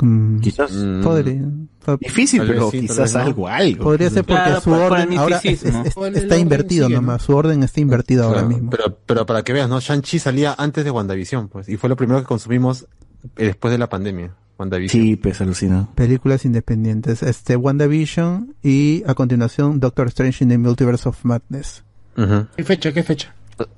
[0.00, 0.72] Mm, Quizás.
[1.02, 1.42] podría,
[1.84, 3.20] po- Difícil, Tal pero sí, quizás no.
[3.20, 3.84] algo, algo.
[3.84, 6.96] podría ser porque Claro, su por- por orden ahora es- es- el está invertido sigue,
[6.96, 7.02] ¿no?
[7.02, 7.22] nomás.
[7.22, 8.70] Su orden está invertido ahora Claro, mismo.
[8.70, 9.78] Pero, pero para que veas, ¿no?
[9.80, 11.68] Shang-Chi salía antes de WandaVision, pues.
[11.68, 12.86] Y fue lo primero que consumimos
[13.36, 14.34] eh, después de la pandemia.
[14.58, 15.02] WandaVision.
[15.02, 15.88] Sí, pues alucina.
[15.94, 17.22] Películas independientes.
[17.22, 21.84] Este, WandaVision y a continuación Doctor Strange in the Multiverse of Madness.
[22.16, 22.46] Ujú.
[22.56, 22.92] ¿Qué fecha?
[22.92, 23.34] ¿Qué fecha?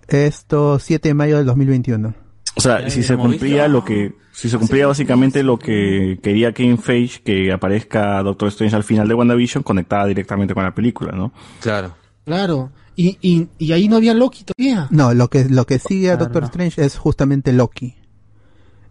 [0.08, 2.14] Esto 7 de mayo del 2021.
[2.56, 6.78] O sea, si se cumplía lo que, si se cumplía básicamente lo que quería Kevin
[6.78, 11.32] Feige, que aparezca Doctor Strange al final de WandaVision, conectada directamente con la película, ¿no?
[11.60, 11.96] Claro.
[12.24, 12.70] Claro.
[12.96, 14.86] Y, y, y ahí no había Loki todavía.
[14.90, 16.44] No, lo que, lo que sigue a Claro, Doctor.
[16.44, 17.96] Strange es justamente Loki.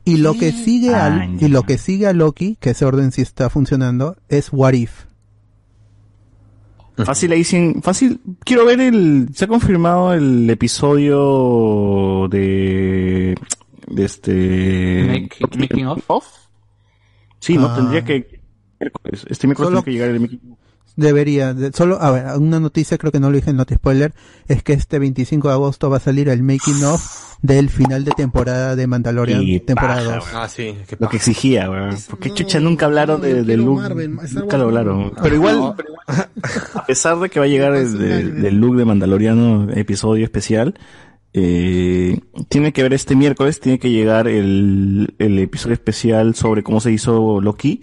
[0.03, 1.47] Y lo que sigue Ah, al, ya.
[1.47, 5.05] y lo que sigue a Loki, que ese orden sí está funcionando, es What If.
[6.95, 13.35] Fácil ahí sin, fácil, quiero ver el, se ha confirmado el episodio de,
[13.87, 16.25] de este, Make- making of.
[17.39, 17.75] Sí, no, Ah.
[17.75, 18.41] tendría que,
[19.27, 20.59] este miércoles Solo- tiene que llegar el making of.
[20.95, 24.13] Debería, de- solo, a ver, una noticia, creo que no lo dije en Noti Spoiler,
[24.47, 27.03] es que este 25 de agosto va a salir el making of
[27.41, 30.25] del final de temporada de Mandalorian, Y temporada paja, 2.
[30.27, 30.37] weón.
[30.43, 30.75] Ah, sí.
[30.87, 31.95] qué Lo que exigía, weón.
[32.09, 33.57] Porque no, chucha nunca hablaron no, de, de.
[33.57, 34.99] Marvel, Star nunca lo hablaron.
[34.99, 35.11] no.
[35.21, 35.73] Pero igual,
[36.75, 40.75] a pesar de que va a llegar el del look de Mandaloriano episodio especial,
[41.33, 46.79] eh, tiene que ver este miércoles, tiene que llegar el, el episodio especial sobre cómo
[46.79, 47.81] se hizo Loki.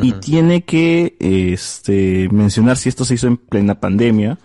[0.00, 4.38] Y tiene que, este, mencionar si esto se hizo en plena pandemia.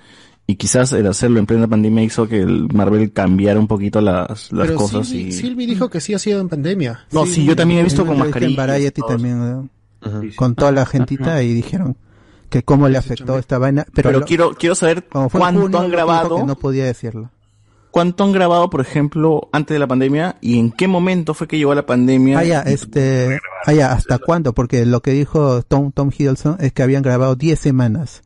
[0.48, 4.51] Y quizás el hacerlo en plena pandemia hizo que el Marvel cambiara un poquito las,
[4.51, 5.32] las Pero cosas Sylvie, y...
[5.32, 7.06] Sylvie dijo que sí ha sido en pandemia.
[7.11, 8.17] No, sí, yo también he visto con.
[8.22, 9.69] En Variety también, ¿no?
[10.35, 11.98] Con toda la gentita y dijeron
[12.49, 13.85] que cómo le afectó esta vaina.
[13.93, 16.35] Pero, Pero lo- quiero, quiero saber cuánto junio, han grabado.
[16.38, 17.32] que no podía decirlo.
[17.95, 20.35] ¿Cuánto han grabado, por ejemplo, antes de la pandemia?
[20.41, 22.40] ¿Y en qué momento fue que llegó la pandemia?
[22.40, 24.51] Ah, ya, este, ah, ya, ¿hasta cuándo?
[24.53, 28.22] Porque lo que dijo Tom, Tom Hiddleston es que habían grabado 10 semanas.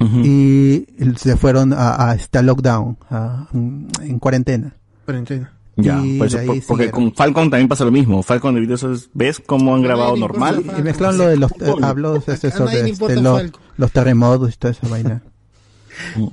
[0.00, 0.84] Y
[1.16, 4.76] se fueron a, a este lockdown, a- en cuarentena.
[5.06, 5.50] Cuarentena.
[5.76, 8.22] Ya, por eso, por- porque con Falcon también pasa lo mismo.
[8.22, 10.62] Falcon de videos, ¿ves cómo han grabado normal?
[10.78, 14.88] Y mezclaron lo de los, eh, habló de eso, este, los terremotos y toda esa
[14.88, 15.22] vaina.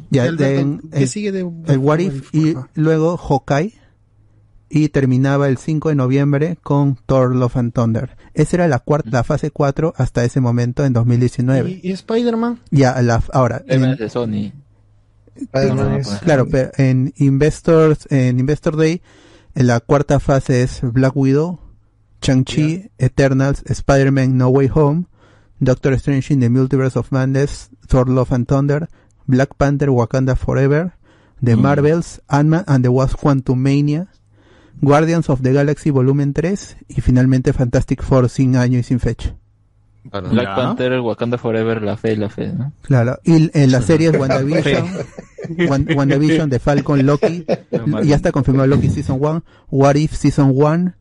[0.10, 3.74] Ya, El- de- el- ¿qué el- sigue de- el What If y luego Hawkeye
[4.70, 8.16] y terminaba el 5 de noviembre con Thor Love and Thunder.
[8.34, 11.70] Esa era la cuarta, la fase 4 hasta ese momento en 2019.
[11.84, 12.60] ¿Y, y Spider-Man?
[12.72, 14.54] Ya, la, ahora, Es en- de Sony.
[15.36, 19.02] Spider-Man es- Claro, pero en Investors, en Investor Day,
[19.56, 21.60] en la cuarta fase es Black Widow,
[22.22, 25.06] Shang-Chi, Eternals, Spider-Man No Way Home,
[25.60, 28.90] Doctor Strange in the Multiverse of Madness, Thor Love and Thunder,
[29.32, 30.92] Black Panther Wakanda Forever,
[31.44, 34.08] The Marvels, Ant-Man and the Wasp Quantumania,
[34.82, 39.36] Guardians of the Galaxy Volumen 3 y finalmente Fantastic Four sin año y sin fecha.
[40.04, 42.74] Black Panther, Wakanda Forever, la fe, la fe, ¿no?
[42.82, 44.86] Claro, y en la serie WandaVision,
[45.70, 47.46] Wan- WandaVision de Falcon, Loki,
[48.04, 50.94] ya está confirmado Loki Season 1, What If Season 1,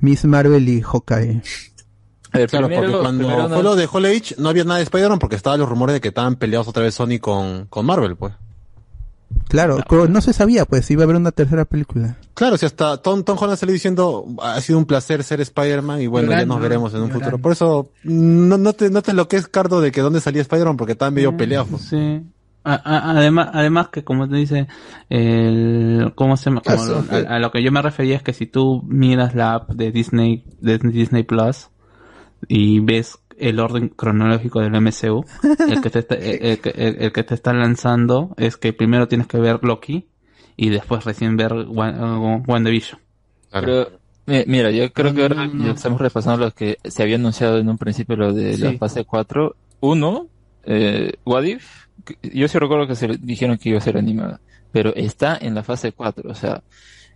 [0.00, 1.40] Miss Marvel y Hawkeye.
[2.48, 5.60] Claro, porque cuando fue lo de Hall Age no había nada de Spider-Man porque estaban
[5.60, 8.34] los rumores de que estaban peleados otra vez Sony con, con Marvel, pues.
[9.48, 12.16] Claro, co- no se sabía pues si iba a haber una tercera película.
[12.34, 16.06] Claro, si hasta Tom, Tom Holland salió diciendo ha sido un placer ser Spider-Man y
[16.06, 17.24] bueno, ya nos veremos en un llorando.
[17.24, 17.42] futuro.
[17.42, 20.42] Por eso, no, no te, no te lo que es Cardo de que dónde salía
[20.42, 21.68] Spider-Man porque estaban medio peleados.
[21.70, 21.82] pues.
[21.82, 22.22] Sí.
[22.66, 24.66] A- a- además, además que como te dice,
[25.10, 26.62] el, ¿cómo se llama?
[26.62, 29.70] Como a, a lo que yo me refería es que si tú miras la app
[29.72, 31.68] de Disney, de Disney Plus
[32.48, 35.24] y ves el orden cronológico del MCU,
[35.68, 39.08] el que te está, el, el que- el- que te está lanzando es que primero
[39.08, 40.06] tienes que ver Loki
[40.56, 43.00] y después recién ver uh, WandaVision.
[43.66, 43.90] Pero,
[44.26, 47.68] mi- mira, yo creo que ahora ya estamos repasando lo que se había anunciado en
[47.68, 49.56] un principio, lo de la fase 4.
[49.80, 50.28] Uno,
[50.64, 53.96] eh, What If, que- yo sí recuerdo que se le- dijeron que iba a ser
[53.98, 54.40] animada,
[54.72, 56.62] pero está en la fase 4, o sea,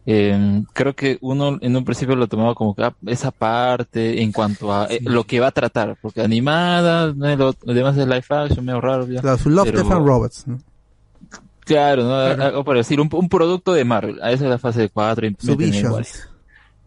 [0.06, 4.32] eh, creo que uno en un principio lo tomaba como que ah, esa parte en
[4.32, 7.36] cuanto a eh, lo que va a tratar, porque animada, ¿no?
[7.36, 9.06] lo, lo demás es live action, medio raro.
[9.06, 9.20] ya.
[9.20, 10.46] Claro, su Love, Pero- Death and Robots.
[10.46, 10.58] ¿no?
[11.60, 12.16] Claro, ¿no?
[12.16, 15.36] algo por decir, un, un producto de Marvel, a esa es la fase 4 y
[15.38, 15.56] Su.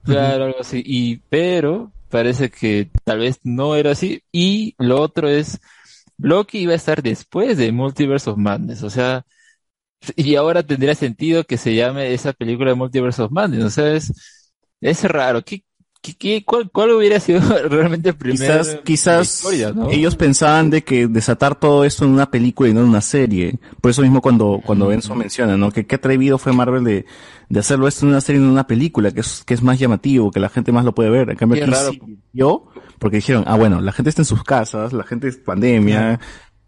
[0.03, 0.81] Claro, algo así.
[0.83, 4.23] Y, pero, parece que tal vez no era así.
[4.31, 5.59] Y lo otro es,
[6.17, 8.81] Loki iba a estar después de Multiverse of Madness.
[8.81, 9.25] O sea,
[10.15, 13.63] y ahora tendría sentido que se llame esa película de Multiverse of Madness.
[13.65, 14.11] O sea, es,
[14.81, 15.43] es raro.
[15.43, 15.63] ¿Qué,
[16.01, 17.39] qué, qué- cuál, cuál hubiera sido
[17.69, 19.91] realmente el primer Quizás, quizás historia, ¿no?
[19.91, 23.59] ellos pensaban de que desatar todo esto en una película y no en una serie.
[23.79, 25.71] Por eso mismo cuando, cuando Enzo menciona, ¿no?
[25.71, 27.05] Que qué atrevido fue Marvel de,
[27.49, 29.61] de hacerlo esto en una serie y no en una película, que es, que es
[29.61, 31.29] más llamativo, que la gente más lo puede ver.
[31.29, 31.91] En cambio aquí raro.
[31.91, 32.01] sí
[32.33, 36.19] yo, porque dijeron, ah bueno, la gente está en sus casas, la gente es pandemia,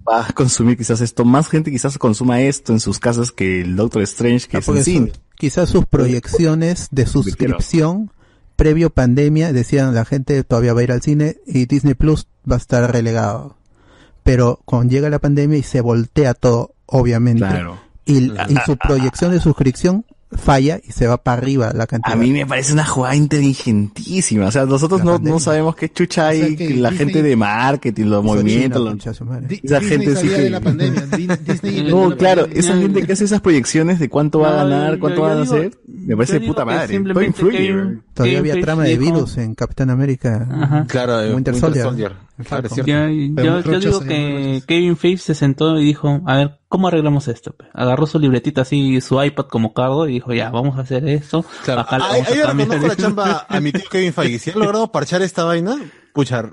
[0.07, 3.75] va a consumir quizás esto, más gente quizás consuma esto en sus casas que el
[3.75, 5.11] Doctor Strange, que Ah, es en su- cine.
[5.38, 8.11] quizás sus proyecciones de suscripción
[8.56, 12.56] previo pandemia decían la gente todavía va a ir al cine y Disney Plus va
[12.56, 13.56] a estar relegado.
[14.23, 17.77] Pero cuando llega la pandemia y se voltea todo, obviamente, Claro.
[18.06, 20.06] y, y su proyección de suscripción
[20.37, 22.13] falla y se va para arriba la cantidad.
[22.13, 24.47] A mí me parece una jugada inteligentísima.
[24.47, 27.23] O sea, nosotros no, no sabemos qué chucha hay, O sea, que la Disney- gente
[27.23, 29.59] de marketing, los movimientos, los- su madre.
[29.63, 30.49] Esa gente sí que...
[30.49, 31.05] la pandemia.
[31.45, 32.59] Disney No, la claro, pandemia.
[32.59, 35.41] esa gente que hace esas proyecciones de cuánto va a ganar, cuánto yo van a
[35.41, 36.99] hacer, me parece de puta madre.
[36.99, 37.97] Todo influye.
[38.13, 40.47] Todavía había trama de virus en Capitán América.
[40.51, 40.85] Ajá.
[40.87, 42.11] Claro, Winter Winter Soldier.
[42.45, 42.45] Soldier.
[42.45, 43.43] Claro, es cierto.
[43.43, 47.27] Yo, yo- yo digo que Kevin Feige se sentó y dijo, a ver, ¿cómo arreglamos
[47.27, 47.55] esto?
[47.73, 51.45] Agarró su libretita así, su iPad como cargo y dijo, ya, vamos a hacer esto.
[51.63, 54.39] Claro, Acá le vamos a ahí le reconozco la chamba a mi tío Kevin Feige.
[54.39, 55.75] Si han logrado parchar esta vaina,
[56.13, 56.43] pucha,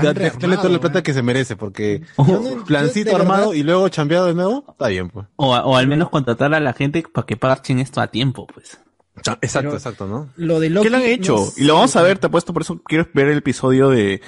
[0.00, 4.26] dale toda la plata que se merece, porque no- plancito armado verdad- y luego chambeado
[4.26, 5.26] de nuevo, está bien, pues.
[5.36, 8.78] O, o al menos contratar a la gente para que parchen esto a tiempo, pues.
[9.16, 10.30] Exacto, Pero- exacto, ¿no?
[10.36, 11.38] Lo de Loki ¿Qué lo han no hecho?
[11.46, 11.62] sé.
[11.62, 14.22] Y lo vamos a ver, te apuesto, por eso quiero ver el episodio de,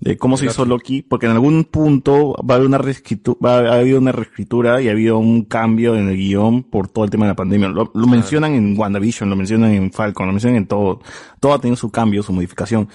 [0.00, 3.58] de cómo se hizo Loki, porque en algún punto va a haber una reescritura, va
[3.58, 7.04] a, ha habido una reescritura y ha habido un cambio en el guion por todo
[7.04, 7.68] el tema de la pandemia.
[7.68, 11.00] Lo, lo mencionan en WandaVision, lo mencionan en Falcon, lo mencionan en todo.
[11.40, 12.88] Todo ha tenido su cambio, su modificación.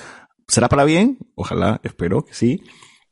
[0.48, 1.18] ¿Será para bien?
[1.36, 2.62] Ojalá, espero que sí.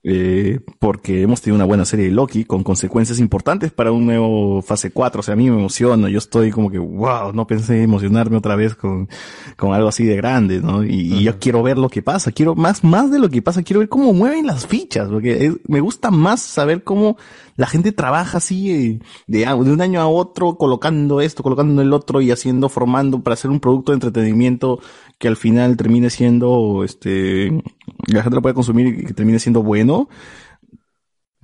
[0.03, 4.61] Eh, porque hemos tenido una buena serie de Loki con consecuencias importantes para un nuevo
[4.61, 5.19] fase 4.
[5.19, 6.09] O sea, a mí me emociona.
[6.09, 9.09] Yo estoy como que, wow, no pensé emocionarme otra vez con,
[9.57, 10.83] con algo así de grande, ¿no?
[10.85, 12.31] Y, y yo quiero ver lo que pasa.
[12.31, 13.61] Quiero más, más de lo que pasa.
[13.63, 17.17] Quiero ver cómo mueven las fichas, porque es- me gusta más saber cómo
[17.59, 21.91] la gente trabaja así eh, de, de un año a otro, colocando esto, colocando el
[21.91, 24.79] otro y haciendo, formando para hacer un producto de entretenimiento
[25.17, 27.61] que al final termine siendo, este,
[28.07, 30.07] la gente lo puede consumir y que termine siendo bueno.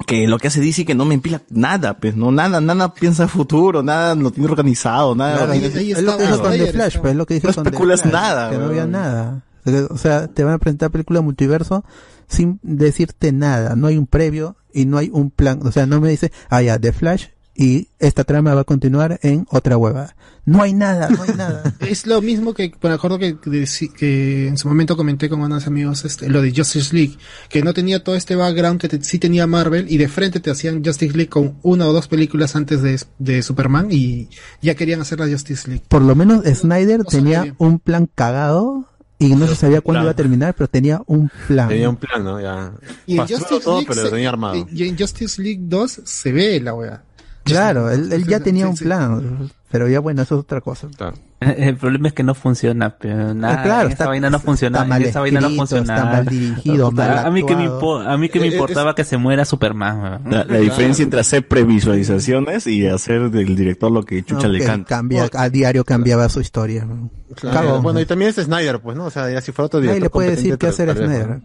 [0.07, 3.23] Que lo que hace DC que no me empila nada, pues, no, nada, nada piensa
[3.23, 5.35] en futuro, nada lo tiene organizado, nada.
[5.35, 7.53] Claro, es, es lo que dijo con The Flash, pues, es lo que dijo No
[7.55, 9.43] con The especulas Flash, nada, Que no había nada.
[9.89, 11.83] O sea, te van a presentar película multiverso
[12.27, 13.75] sin decirte nada.
[13.75, 15.59] No hay un previo y no hay un plan.
[15.63, 17.25] O sea, no me dice, ah, ya, The Flash
[17.57, 20.13] y esta trama va a continuar en otra hueva.
[20.43, 21.73] No hay nada, no hay nada.
[21.79, 26.03] Es lo mismo que, me acuerdo que, que, en su momento comenté con unos amigos
[26.03, 27.17] este, lo de Justice League,
[27.49, 30.51] que no tenía todo este background que te- sí tenía Marvel y de frente te
[30.51, 34.27] hacían Justice League con una o dos películas antes de, de Superman y
[34.61, 35.85] ya querían hacer la Justice League.
[35.87, 38.85] Por lo menos Snyder tenía un plan cagado
[39.19, 40.03] y no se sabía cuándo plan.
[40.05, 41.67] iba a terminar, pero tenía un plan.
[41.69, 42.39] Tenía un plan, ¿no?
[42.41, 42.71] Ya.
[43.05, 44.67] Y en Pasó Justice todo, League pero lo se- tenía armado.
[44.71, 47.01] y en Justice League 2 se ve la wea.
[47.43, 50.87] Claro, él, él ya tenía un plan, pero ya bueno, eso es otra cosa.
[51.41, 54.77] El problema es que no funciona, pero nada, Ah, claro, esa está- vaina no funciona,
[54.77, 55.93] está mal esa vaina no funciona.
[55.95, 59.03] está mal dirigido, mal a mí que me a mí que me Eh, importaba que
[59.03, 60.21] se muera Superman.
[60.29, 64.63] La, la diferencia entre hacer previsualizaciones y hacer del director lo que chucha No, le
[64.63, 64.87] canta.
[64.87, 66.87] cambia, a diario cambiaba su historia.
[67.35, 69.05] Claro, bueno, y también es Snyder, pues, ¿no?
[69.05, 71.41] O sea, ya si fuera otro director le puede decir qué hacer Snyder.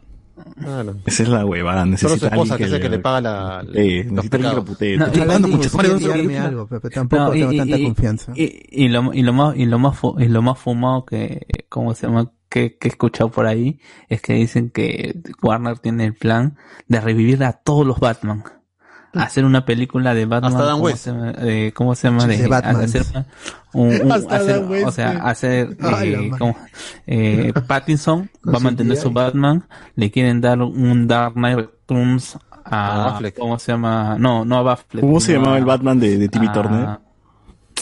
[0.60, 0.96] Claro.
[1.06, 3.64] Esa es la huevada, Solo su necesita esposa, que es el que le paga la...
[3.74, 4.96] Eh, necesita alguien que lo putee.
[4.96, 8.32] No, Estoy y- mucho algo, pero tampoco No, y- tengo y- tanta y- confianza.
[8.36, 11.46] Y, y lo, y lo más, y lo más, fu- y lo más fumado que,
[11.68, 12.30] ¿cómo se llama?
[12.48, 13.78] Que, que he escuchado por ahí
[14.08, 16.56] es que dicen que Warner tiene el plan
[16.88, 18.42] de revivir a todos los Batman.
[19.12, 20.52] Hacer una película de Batman.
[20.52, 20.98] Hasta ¿cómo West.
[21.04, 21.32] se llama?
[21.32, 22.26] De- ¿Cómo se llama?
[22.26, 22.76] De Batman.
[22.84, 23.02] hacer
[23.72, 26.56] un- un- Hasta hacer- West, o sea, hacer, eh, como,
[27.06, 29.64] eh, Pattinson va a mantener su Batman,
[29.96, 33.18] le quieren dar un Dark Knight Returns A.
[33.36, 34.16] ¿cómo se llama?
[34.18, 35.00] No, no a Batfleck.
[35.02, 36.88] ¿Cómo se llamaba a- el Batman de, de Timmy a- Turner?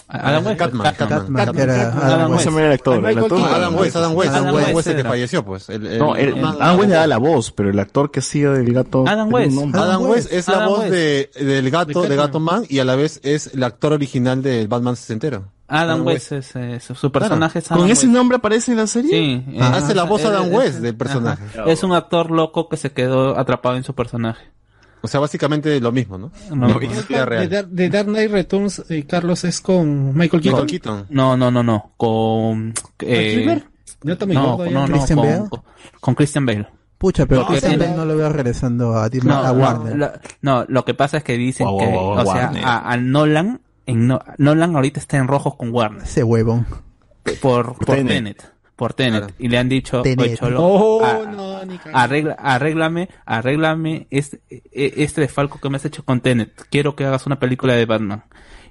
[0.09, 0.59] Adam West.
[0.59, 1.09] Catman, Catman.
[1.21, 2.45] Catman, que era Adam Adam ¿Cómo West.
[2.45, 2.95] se llama el actor?
[3.07, 5.11] Adam West, Adam West, Adam Adam West West, el que era.
[5.11, 5.69] falleció, pues.
[5.69, 8.21] El, el- No, el, el- Adam West le da la voz, pero el actor que
[8.21, 9.05] hacía del gato.
[9.07, 9.59] Adam West.
[9.75, 10.93] Adam West es la Adam voz West.
[10.93, 12.17] de, del gato, De de.
[12.17, 15.53] Gato Man, y a la vez es el actor original del Batman sesentero.
[15.71, 18.15] Adam West es, eh, su, personaje es Adam ¿Con ese West.
[18.17, 19.11] nombre aparece en la serie?
[19.47, 19.59] Sí.
[19.61, 21.43] Ah, hace la voz eh, Adam eh, West del personaje.
[21.67, 24.51] Es un actor loco que se quedó atrapado en su personaje.
[25.01, 26.33] O sea, básicamente lo mismo, ¿no?
[26.51, 26.81] No, Lo no.
[26.81, 27.49] mismo, De, vida real.
[27.49, 30.61] Dar- de Dark Knight Returns, eh, Carlos, es con Michael Keaton.
[30.63, 31.07] Michael Keaton.
[31.11, 31.93] No, no, no, no.
[31.97, 32.75] Con.
[33.01, 33.63] Eh,
[34.05, 35.49] está muy no, no, no, ¿Christian con, Bale?
[35.49, 35.63] con,
[36.01, 36.69] con Christian Bale.
[36.99, 39.97] Pucha, pero No, Christian Bale no lo veo regresando a, No, a no, Warner.
[39.97, 40.11] lo,
[40.43, 44.21] no, lo que pasa es que dicen que, o sea, a, a Nolan, en No-
[44.39, 46.03] Nolan ahorita está en rojos con Warner.
[46.03, 46.67] Ese huevón.
[47.41, 48.09] Por, por Tenet.
[48.09, 48.53] Tenet.
[48.79, 49.35] Por Tenet.
[49.41, 51.59] Y le han dicho, oye, Cholo, Oh, a- no,
[51.93, 54.41] arregla, arréglame, arréglame este,
[54.71, 56.53] e- este desfalco que me has hecho con Tenet.
[56.71, 58.23] Quiero que hagas una película de Batman.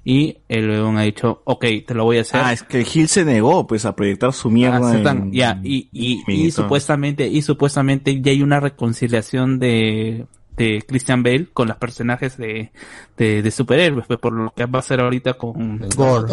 [0.05, 2.39] Y el león ha dicho, ok, te lo voy a hacer.
[2.41, 4.77] Ah, es que Gil se negó, pues, a proyectar su mierda.
[4.91, 10.81] Aceptan, en- ya, y, y, y supuestamente, y supuestamente ya hay una reconciliación de, de
[10.87, 12.71] Christian Bale con los personajes de,
[13.17, 16.27] de, de superhéroes, pues por lo que va a hacer ahorita con Gore.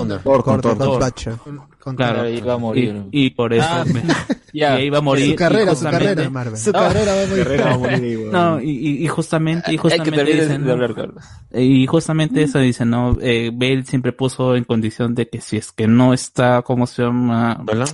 [0.44, 0.78] Con Thor.
[0.78, 1.36] Ghostbusters.
[1.38, 3.02] Con- Claro, va a morir.
[3.12, 4.02] Y, y por eso Ah, me-
[4.52, 4.78] ya.
[4.78, 5.30] y ahí va a morir.
[5.30, 6.30] Su carrera, su justamente- carrera.
[6.30, 6.56] Marvel.
[6.58, 7.36] Su carrera va a morir.
[7.44, 8.18] Guerrero va a morir.
[8.32, 10.72] No, y, y, y justamente, y Hay que justamente dicen, de ¿no?
[10.72, 11.24] hablar, Carlos.
[11.52, 13.16] Y justamente eso dicen, ¿no?
[13.20, 17.02] Eh, Bale siempre puso en condición de que si es que no está, ¿cómo se
[17.02, 17.60] llama?
[17.64, 17.88] ¿Verdad?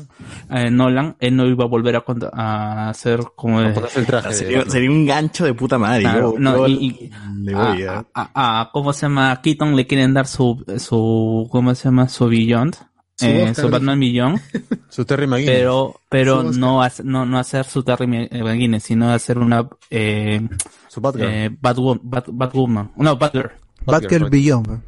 [0.50, 3.56] Eh, Nolan, él no iba a volver a, a hacer como...
[3.58, 4.32] Ponerse el traje.
[4.32, 6.02] Sería, sería un gancho de puta madre.
[6.02, 7.10] Claro, yo- no, yo y- y-
[7.42, 8.04] le a, voy a...
[8.14, 9.30] a- a- ¿cómo se llama?
[9.32, 12.08] A Keaton le quieren dar su, su, ¿cómo se llama?
[12.08, 12.76] Su Beyond.
[13.20, 14.40] Su eh, su Batman Beyond.
[14.88, 15.56] Su Terry McGuinness.
[15.58, 20.40] pero, pero no, hace- no, no hacer su Terry McGuinness, sino hacer una, eh,
[20.88, 21.28] Su Batgirl.
[21.28, 22.90] eh, Batwoman, Bat, Batwoman.
[22.96, 23.50] No, Batgirl.
[23.84, 24.82] Batgirl Beyond.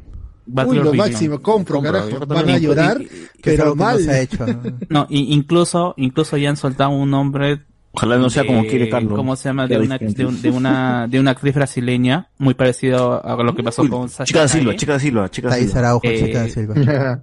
[0.65, 2.25] Uy, lo máximo, compro, Compro, carajo.
[2.27, 3.99] Van a llorar, Y- y- pero mal.
[4.01, 4.45] se ha hecho.
[4.45, 4.61] ¿no?
[4.89, 7.61] No, y- incluso, incluso ya han soltado un nombre
[7.95, 9.13] Ojalá no sea como de- quiere Carlos.
[9.15, 9.67] ¿Cómo se llama?
[9.67, 13.61] De una, de, un- de una, de una actriz brasileña, muy parecido a lo que
[13.61, 15.79] pasó Uy, con Sasha Chica da Silva, chica da Silva, chica da Silva.
[15.79, 17.21] Araujo, Eh, chica de Silva.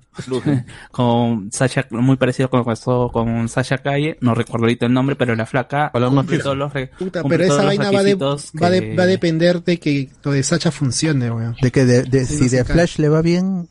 [0.93, 4.93] con Sasha, muy parecido con lo que pasó con Sasha Calle, no recuerdo ahorita el
[4.93, 8.03] nombre, pero la flaca cumple todos los, re- Puta, pero esa todos los vaina va,
[8.05, 11.57] de, va, de- va a depender de que lo de Sacha funcione, weón.
[11.61, 12.75] De que de, de- Sí, si de cae.
[12.75, 13.69] Flash le va bien,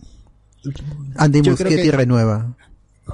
[1.16, 1.42] Andy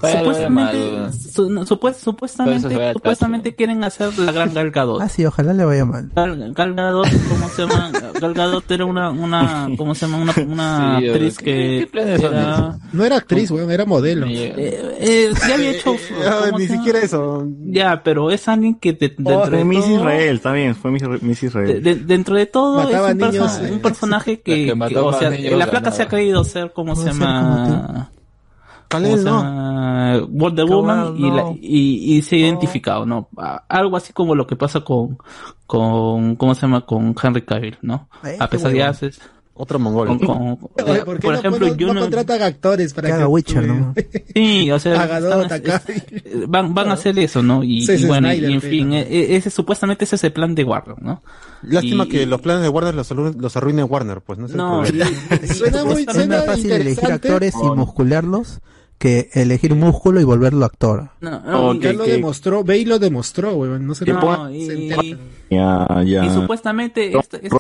[0.02, 5.02] supuestamente, su, supuest, supuestamente, supuestamente quieren hacer la gran Gal Gadot.
[5.02, 6.10] Ah, sí, ojalá le vaya mal.
[6.16, 7.92] Gal, Gal ¿cómo se llama?
[8.20, 10.18] Galgadot era una, una, ¿cómo se llama?
[10.24, 12.78] Una, una sí, actriz que ¿Qué, qué era...
[12.94, 14.26] No era actriz, weón, era modelo.
[14.28, 15.96] Eh, eh, ya había hecho...
[16.52, 17.48] no, ni siquiera eso.
[17.66, 19.66] Ya, pero es alguien que de, dentro oh, de todo...
[19.66, 21.68] Miss Israel, también, fue Miss, Israel.
[21.68, 24.66] De, de, dentro de todo mataba es un, niños, perso eh, un personaje que...
[24.66, 25.96] que, que o sea, niños, la placa no.
[25.96, 28.12] se ha creído ser, ¿cómo se llama?
[28.90, 30.18] ¿cómo se llama?
[30.18, 30.28] No.
[30.28, 31.28] Wonder Woman no.
[31.28, 33.30] y, la, y, y, se ha identificado, ¿no?
[33.68, 35.18] Algo así como lo que pasa con,
[35.68, 36.86] con, ¿cómo se llama?
[36.86, 38.10] Con Henry Cavill, ¿no?
[38.40, 39.22] A pesar de haces
[39.58, 40.08] otro mongol.
[40.08, 40.38] Con, con,
[40.86, 43.66] Oye, ¿por, qué por ejemplo, no, yo no, no contratan actores para Caga que Witcher,
[43.66, 43.94] ¿no?
[44.34, 47.64] Sí, o sea, Agadot, van, van, van, a hacer eso, ¿no?
[47.64, 50.56] Y, y bueno, Snyder, y, en fin, ese, e, ese supuestamente ese es el plan
[50.56, 51.24] de Warner, ¿no?
[51.62, 54.58] Lástima y, que los planes de Warner los, los arruine Warner, pues no sé.
[54.58, 54.84] No,
[55.56, 58.60] suena muy suena fácil elegir actores y muscularlos
[58.98, 61.10] que elegir músculo y volverlo actor.
[61.22, 63.86] No, no ya lo demostró, Bey lo demostró, weón.
[63.86, 65.18] No se no, y,
[65.50, 66.26] yeah, yeah.
[66.26, 67.14] y, supuestamente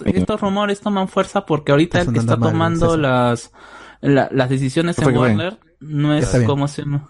[0.06, 3.52] estos rumores toman fuerza porque ahorita el que está tomando las,
[4.02, 7.10] la, las decisiones en Warner no es como se llama.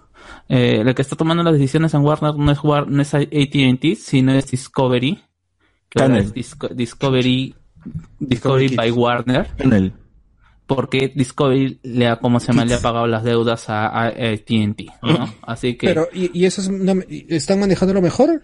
[0.49, 3.95] Eh, el que está tomando las decisiones en Warner no es, War, no es ATT,
[3.97, 5.21] sino es Discovery.
[5.89, 7.55] Que es Discovery,
[8.19, 9.47] Discovery, by Warner.
[9.57, 9.93] Channel
[10.67, 14.37] porque Discovery le ha, como se llama, le ha pagado las deudas a, a, a
[14.37, 15.33] TNT, ¿no?
[15.43, 15.87] Así que...
[15.87, 18.41] Pero, ¿y, y eso es una, están manejando lo mejor?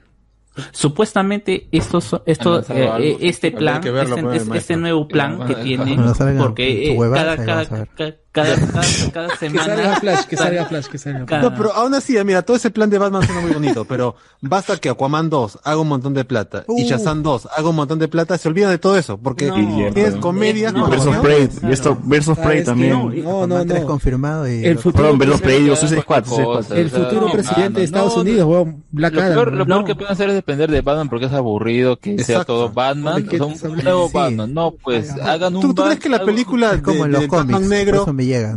[0.72, 5.98] Supuestamente estos, estos eh, eh, este plan, verlo, este, este, nuevo plan que tiene,
[6.38, 9.76] porque eh, cada, cada, cada, Cada, cada, cada semana.
[9.76, 11.42] Que salga Flash, que salga Flash, que salga Flash.
[11.42, 14.78] No, pero aún así, mira, todo ese plan de Batman suena muy bonito, pero basta
[14.78, 16.80] que Aquaman 2 haga un montón de plata uh.
[16.80, 19.56] y Shazam 2 haga un montón de plata, se olvida de todo eso, porque no.
[19.92, 20.72] tienes comedias.
[20.72, 22.92] No, versus Prey, y esto, Versus Prey también.
[23.22, 23.86] No, no, no.
[23.86, 24.64] confirmado y.
[24.64, 26.24] El futuro, Perdón, Versus Prey, digo, Suicide Squad.
[26.72, 29.56] El futuro presidente de Estados Unidos, weón, Black Adam.
[29.56, 32.70] Lo peor, que pueden hacer es depender de Batman porque es aburrido que sea todo
[32.70, 34.54] Batman, o nuevo Batman.
[34.54, 35.62] No, pues hagan un.
[35.62, 38.06] ¿Tú crees que la película como en los cómics negro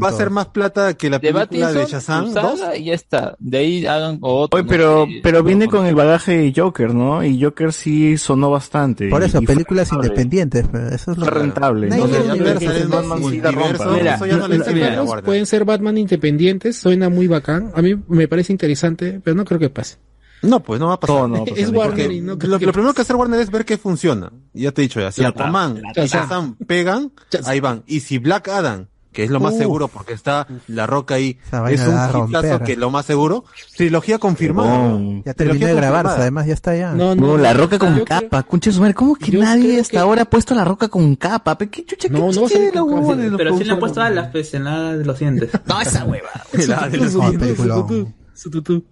[0.03, 2.33] Va a ser más plata que la película de, de Shazam
[2.77, 3.37] Y ya está.
[3.39, 4.59] De ahí hagan otro.
[4.59, 7.25] Oye, pero, pero viene con el bagaje de Joker, ¿no?
[7.25, 9.09] Y Joker sí sonó bastante.
[9.09, 10.67] Por eso, y películas fue independientes.
[10.93, 11.89] Eso es lo rentable.
[11.89, 12.15] No, no,
[15.23, 16.77] pueden ser Batman independientes.
[16.77, 17.73] Suena muy bacán.
[17.75, 19.97] A mí me parece interesante, pero no creo que pase.
[20.45, 21.15] No, pues no va a pasar.
[21.57, 24.33] Es Warner lo, primero que hacer Warner es ver qué funciona.
[24.53, 25.11] Ya te he dicho, ya.
[25.11, 27.13] Si Aquaman y Shazam pegan,
[27.45, 27.83] ahí van.
[27.87, 31.39] Y si Black Adam que es lo más seguro porque está La Roca ahí.
[31.71, 33.45] Es un hitazo que es lo más seguro.
[33.77, 34.99] Trilogía confirmada.
[35.25, 36.93] Ya terminé de grabarse, además ya está ya.
[36.93, 38.43] No, no, no La Roca con capa.
[38.43, 38.95] Creo...
[38.95, 41.57] ¿cómo que nadie hasta ahora ha puesto La Roca con capa?
[41.57, 44.97] ¿Qué chucha, no, qué no, Pero, sí le han puesto a las peces, en la
[44.97, 45.51] de los dientes.
[45.67, 46.29] no, esa hueva.
[46.69, 48.07] la de.
[48.35, 48.85] Su tutú.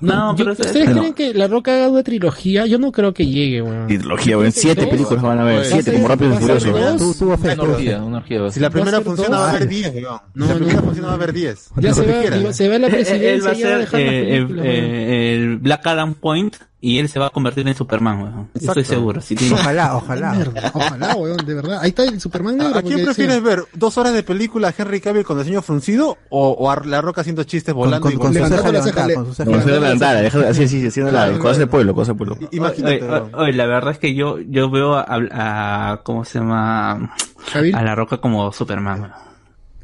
[0.00, 2.66] No, pero ¿Ustedes creen que La Roca haga una trilogía?
[2.66, 3.86] Yo no creo que llegue, weón.
[3.86, 4.52] Trilogía, weón.
[4.52, 5.64] Siete películas van a ver.
[5.64, 6.70] Siete, como Rápido y Furioso.
[6.70, 10.20] Una orgía, una orgía Si la primera funciona, va a haber diez, weón.
[10.34, 11.70] La primera funciona, va a haber diez.
[11.76, 13.76] Ya se ve se va la eh, eh, presidencia.
[13.76, 16.56] Él va a eh, el Black Adam Point
[16.86, 18.48] y él se va a convertir en Superman, weón.
[18.54, 19.20] Estoy seguro.
[19.52, 20.38] Ojalá, ojalá.
[20.72, 21.80] Ojalá, weón, de verdad.
[21.82, 23.64] Ahí está el Superman ¿A, quién prefieres ver?
[23.74, 27.22] ¿Dos horas de película Henry Cavill con el ceño fruncido o, o a La Roca
[27.22, 30.68] haciendo chistes volando con, con, y con, con su la ceja Con su levantada, así,
[30.68, 32.38] sí, haciendo cosa de pueblo, cosa pueblo.
[32.52, 33.02] Imagínate.
[33.34, 37.10] Oye, la verdad es que yo, yo veo a, ¿cómo se llama?
[37.52, 39.25] A La Roca como Superman, weón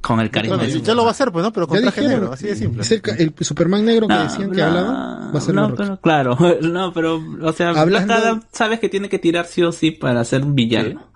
[0.03, 0.63] con el carisma.
[0.67, 1.53] Ya lo va a hacer, pues, ¿no?
[1.53, 2.83] Pero con traje dijeron, negro, así de simple.
[2.83, 5.33] Es el, Superman negro que no, decían que hablaba,
[6.03, 8.43] Claro, no, pero, o sea, Hablando...
[8.53, 11.01] Sabes que tiene que tirar sí o sí para ser un villano.
[11.01, 11.07] Sí.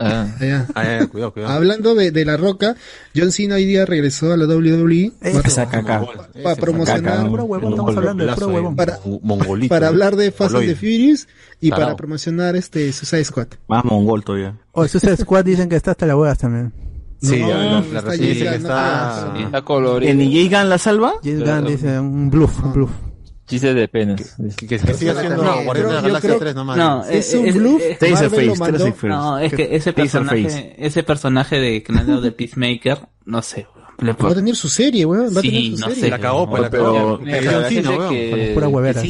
[0.00, 0.26] Ah,
[0.74, 1.52] ah, cuidado, cuidado.
[1.52, 2.74] Hablando de, La Roca,
[3.14, 6.04] John Cena hoy día regresó a la WWE para, caca,
[6.42, 7.30] para promocionar
[9.68, 11.28] para, hablar de Fast and the Furious
[11.60, 13.46] y para promocionar este Suicide Squad.
[13.68, 14.58] Más mongol todavía.
[14.72, 16.72] O oh, Suicide Squad dicen que está hasta las huevas también.
[17.24, 20.18] Sí, la, la, está, ¿En
[20.50, 21.14] Gunn la salva?
[21.22, 22.90] Dice un bluff, un bluff.
[23.46, 24.36] Chiste de penas.
[24.38, 26.76] No, Guardianes la Galaxia 3 nomás.
[26.76, 27.82] No, es, un bluff.
[29.02, 31.84] No, es que ese personaje, ese personaje de
[32.22, 33.66] de Peacemaker, no sé.
[34.02, 35.34] Va a tener su serie, weón.
[35.36, 35.94] Va no.
[35.94, 36.10] Sé,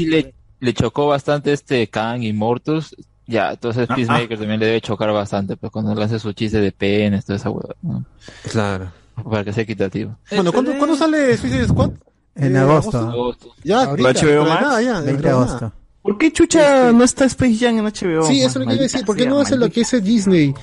[0.07, 2.94] le, le chocó bastante este Kang Immortus
[3.26, 4.38] ya, entonces Peacemaker ah, ah.
[4.38, 7.74] también le debe chocar bastante, pues cuando lance su chiste de PN, toda esa hueá.
[7.82, 8.04] ¿no?
[8.50, 8.92] Claro.
[9.22, 10.16] Para que sea equitativo.
[10.30, 11.90] Bueno, ¿cuándo, ¿cuándo sale Suicide Squad?
[12.34, 12.98] En eh, agosto.
[12.98, 13.54] agosto.
[13.62, 14.62] Ya, ahorita, HBO Max?
[14.62, 15.72] Nada, ya, 20 de agosto.
[16.02, 16.98] ¿Por qué chucha este...
[16.98, 18.26] no está Space Jam en HBO?
[18.26, 19.04] Sí, eso es lo que iba decir.
[19.06, 20.54] ¿Por qué no hace lo que hace Disney?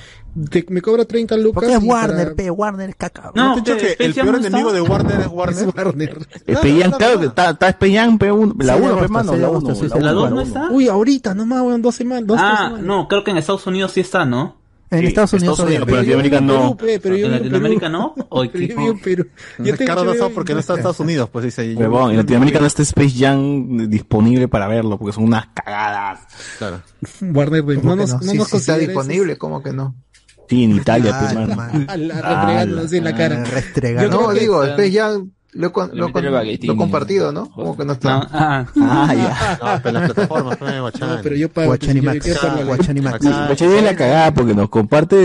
[0.70, 1.54] me cobra 30 lucas.
[1.54, 3.32] Porque es Warner, Warner es caca.
[3.36, 3.64] No, ¿No
[4.00, 6.18] el peor enemigo de Warner es Warner.
[6.48, 10.00] Es claro, que está, está Pellán, P1, la 1, sí, la 1.
[10.00, 10.70] ¿La 2 no está?
[10.70, 12.38] Uy, ahorita, nomás, weón, dos semanas.
[12.38, 14.62] Ah, no, creo que en Estados Unidos sí está, ¿no?
[14.92, 16.78] En Estados Unidos, Unidos pero en Latinoamérica no.
[16.82, 18.14] en Latinoamérica no.
[18.18, 21.76] Yo no porque no está en Estados Unidos, pues dice.
[21.78, 26.20] Pero bueno, en Latinoamérica no está Space Jam disponible para verlo porque son unas cagadas.
[26.58, 26.82] Claro.
[27.22, 29.96] Warner no, no, no, si está disponible, ¿cómo que no?
[30.48, 31.86] Sí, en Italia, ah, pues, mano.
[31.88, 33.44] La, la ah, la, en la cara.
[33.46, 34.10] Restregar.
[34.10, 35.12] No, digo, después ya
[35.54, 37.50] lo, he con- lo, con- lo compartido, ¿no?
[37.52, 38.20] Como que no está.
[38.20, 39.60] No, ah, ah, ya.
[39.62, 41.12] No, pero las plataformas, no, pues, Guachani.
[41.16, 41.68] No, pero yo pago.
[41.68, 42.26] Guachanimax.
[42.26, 45.18] Yo- Guachani es la cagada porque nos comparte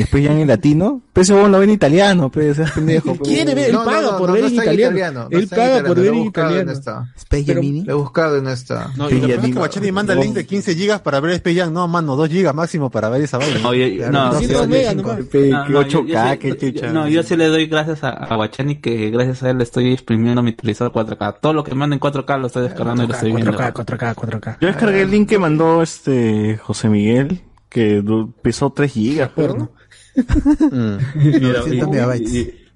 [0.00, 1.02] eh, ya en latino.
[1.12, 3.14] Pero ese huevón lo ve en italiano, pues, pendejo.
[3.14, 3.28] pues.
[3.28, 4.96] Quiere ver, él No, paga no, por no, ver no en italiano.
[4.96, 5.28] italiano.
[5.30, 6.72] no Él está en por ver en italiano.
[6.72, 7.12] esta.
[7.30, 8.90] Lo he buscado en esta.
[8.96, 11.00] No, y lo Peña que pasa es que Guachani manda el link de 15 gigas
[11.02, 13.58] para ver Space No, mano, 2 gigas máximo para ver esa vaina.
[13.60, 15.16] No, yo, no, no, 200 megas nomás.
[15.18, 16.90] Pe- pe- No, que no, ocho yo, K, que chucha.
[16.90, 20.52] no, yo sí le doy gracias a, Guachani que gracias a le estoy exprimiendo mi
[20.52, 21.38] televisor 4K.
[21.40, 23.52] Todo lo que manda en 4K lo estoy descargando 4K, y lo estoy viendo.
[23.52, 24.58] 4K, 4K, 4K.
[24.60, 28.02] Yo descargué el link que mandó este José Miguel, que
[28.42, 29.70] pesó 3 gigas, ¿no?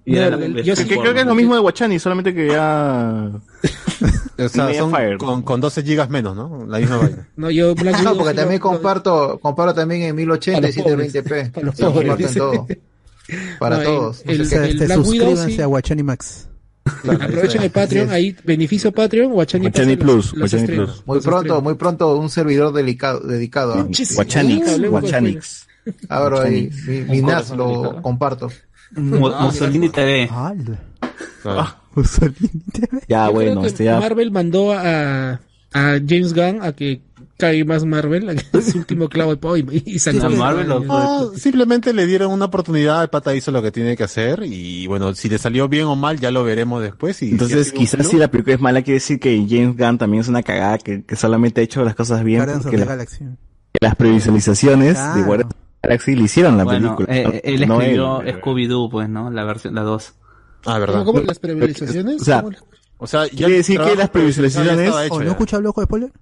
[0.07, 3.31] yo creo que es lo mismo de Guachani, solamente que ya.
[5.19, 6.65] con, con, 12 gigas menos, ¿no?
[6.67, 7.28] La misma vaina.
[7.36, 11.53] No, yo no, porque también comparto, comparo también en 1080 y 720p.
[13.59, 14.23] Para, para todos.
[14.25, 16.45] El, el, Suscríbanse a Guachani Max.
[17.02, 20.32] Claro, Aprovechen el Patreon, ahí beneficio Patreon, Guachani, Plus.
[20.34, 21.02] Los, Plus.
[21.05, 23.82] Muy pronto, muy pronto un servidor delicado, dedicado a
[24.15, 24.89] Guachanix.
[24.89, 25.66] Guachanix.
[26.08, 26.70] Ahora ahí,
[27.08, 28.50] mi, NAS lo comparto.
[28.97, 30.28] Ah, Mussolini TV.
[30.31, 33.02] Ah, Mussolini TV.
[33.08, 33.84] Ya, bueno, este.
[33.90, 35.40] Marvel mandó a,
[35.73, 37.00] a James Gunn a que
[37.36, 40.31] cae más Marvel, su último clavo de pavo y, y salió.
[40.31, 43.97] Marvel o no, ah, simplemente le dieron una oportunidad, el pata hizo lo que tiene
[43.97, 47.23] que hacer y bueno, si le salió bien o mal ya lo veremos después.
[47.23, 50.23] Y, Entonces si quizás si la película es mala quiere decir que James Gunn también
[50.23, 52.44] es una cagada que, que solamente ha hecho las cosas bien.
[52.62, 53.06] Porque la, la
[53.81, 55.15] las previsualizaciones claro.
[55.16, 57.16] de Guardians of the Galaxy le hicieron la bueno, película.
[57.16, 59.31] Eh, eh él escribió Scooby-Doo, pues, ¿no?
[59.31, 60.15] La versión, la 2.
[60.66, 61.05] Ah, ¿verdad?
[61.05, 62.23] ¿Cómo, las previsualizaciones?
[62.23, 62.44] O sea,
[62.98, 64.90] o sea ya quiere decir que las previsualizaciones...
[64.90, 66.12] No escucha loco de spoiler?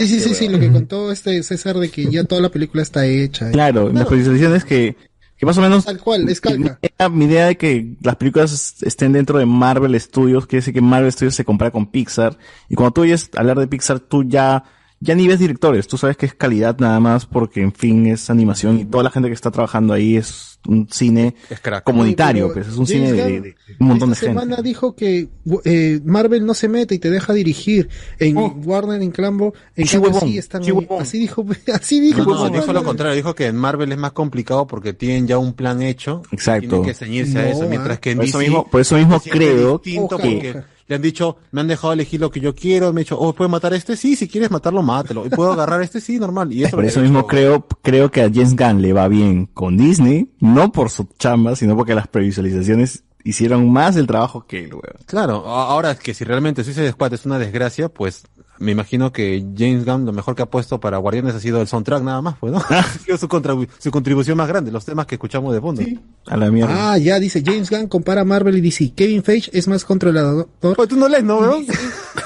[0.00, 2.82] Sí, sí, sí, sí, lo que contó este César de que ya toda la película
[2.82, 3.50] está hecha.
[3.50, 4.08] Claro, las claro.
[4.08, 4.96] presentaciones que,
[5.36, 5.84] que más o menos...
[5.84, 6.70] Tal cual, es mi
[7.10, 11.12] mi idea, de que las películas estén dentro de Marvel Studios, quiere decir que Marvel
[11.12, 12.38] Studios se compara con Pixar.
[12.70, 14.64] Y cuando tú oyes hablar de Pixar, tú ya,
[15.00, 18.30] ya ni ves directores, tú sabes que es calidad nada más porque, en fin, es
[18.30, 22.52] animación y toda la gente que está trabajando ahí es un cine es comunitario, sí,
[22.54, 24.40] pues, es un James cine de, de, un montón esta de gente.
[24.42, 25.28] semana dijo que
[25.64, 28.48] eh, Marvel no se mete y te deja dirigir en oh.
[28.64, 32.22] Warner, en Clambo, en sí, Clambo, sí están sí, así dijo, así dijo.
[32.22, 35.38] No, no, dijo lo contrario, dijo que en Marvel es más complicado porque tienen ya
[35.38, 36.64] un plan hecho, Exacto.
[36.64, 38.00] Y tienen que ceñirse no, a eso, mientras ah.
[38.00, 41.60] que en por DC, eso mismo, por eso mismo creo que le han dicho, me
[41.60, 43.96] han dejado elegir lo que yo quiero, me han dicho, oh, ¿puedes matar este?
[43.96, 46.00] Sí, si quieres matarlo, mátelo ¿Y puedo agarrar este?
[46.00, 46.52] Sí, normal.
[46.52, 49.76] Y eso por eso mismo creo, creo que a James Gunn le va bien con
[49.76, 54.72] Disney, no por su chamba, sino porque las previsualizaciones hicieron más el trabajo que él,
[54.72, 54.96] weón.
[55.06, 58.24] Claro, ahora que si realmente Suicide Squad es una desgracia, pues
[58.60, 61.66] me imagino que James Gunn lo mejor que ha puesto para Guardianes ha sido el
[61.66, 62.58] soundtrack nada más, pues, ¿no?
[62.70, 62.84] ha
[63.16, 65.82] su, su, contribución más grande, los temas que escuchamos de fondo.
[65.82, 65.98] Sí.
[66.26, 66.92] A la mierda.
[66.92, 68.92] Ah, ya dice James Gunn compara Marvel y DC.
[68.94, 70.48] Kevin Feige es más controlador.
[70.60, 71.66] Pues tú no lees, ¿no, weón?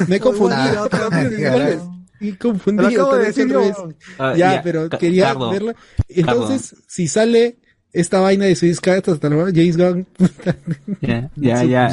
[0.09, 0.89] me he confundido.
[2.21, 2.89] Y confundido.
[2.89, 3.95] Acabo de decirlo.
[4.19, 5.77] Ah, ya, pero quería verla.
[6.09, 7.59] Entonces, si sale
[7.93, 10.07] esta vaina de Suicide Squad, James Gunn.
[11.01, 11.91] ya, ya, ya.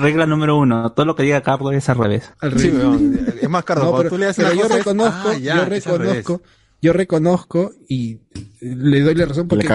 [0.00, 2.32] Regla número uno, todo lo que diga Cardo es al revés.
[3.40, 6.42] Es más Cardo, yo, reconozco, yo reconozco,
[6.80, 8.20] yo reconozco, y
[8.60, 9.66] le doy la razón porque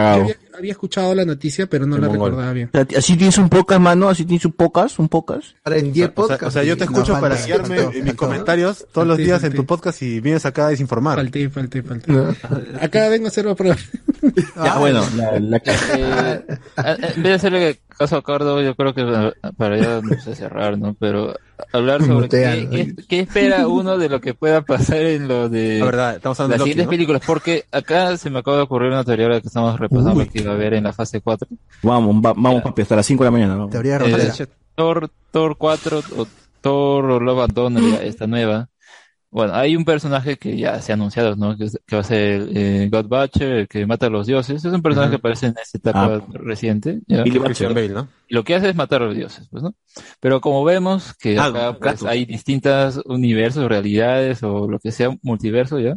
[0.58, 2.70] había escuchado la noticia, pero no la recordaba bien.
[2.96, 5.56] Así tienes un pocas, mano, así tienes un pocas, un pocas.
[5.64, 6.46] Para en 10 podcasts.
[6.46, 9.66] O sea, yo te escucho para guiarme en mis comentarios todos los días en tu
[9.66, 11.18] podcast y vienes acá a desinformar.
[11.18, 12.14] Falté, falté, falté.
[12.80, 13.78] Acá vengo a hacer la prueba.
[14.80, 15.62] bueno, la, eh,
[15.98, 16.46] eh,
[16.78, 20.78] en vez de hacerle caso a Cardo, yo creo que para ya no sé cerrar,
[20.78, 20.96] ¿no?
[21.00, 21.36] Pero
[21.72, 26.58] hablar sobre qué, espera uno de lo que pueda pasar en lo de las de
[26.60, 30.20] siguientes películas, porque acá se me acaba de ocurrir una teoría ahora que estamos repasando.
[30.20, 31.48] Uy, va a haber en la fase 4.
[31.82, 33.56] Vamos, va, vamos, papi, hasta las 5 de la mañana.
[33.56, 33.70] ¿no?
[33.70, 36.28] Teoría de eh, Thor, Thor 4 o
[36.62, 38.70] Thor o Love Donner, esta nueva.
[39.34, 41.58] Bueno, hay un personaje que ya se ha anunciado, ¿no?
[41.58, 44.64] Que, que va a ser eh, God Butcher, que mata a los dioses.
[44.64, 45.16] Es un personaje uh -huh.
[45.16, 46.26] que aparece en esta etapa ah.
[46.34, 47.02] reciente.
[47.08, 47.24] ¿ya?
[47.26, 48.08] Y, Bale, ¿no?
[48.28, 49.74] y lo que hace es matar a los dioses, pues, ¿no?
[50.20, 55.10] Pero como vemos que ah, acá pues, hay distintas universos, realidades o lo que sea,
[55.24, 55.96] multiverso, ¿ya?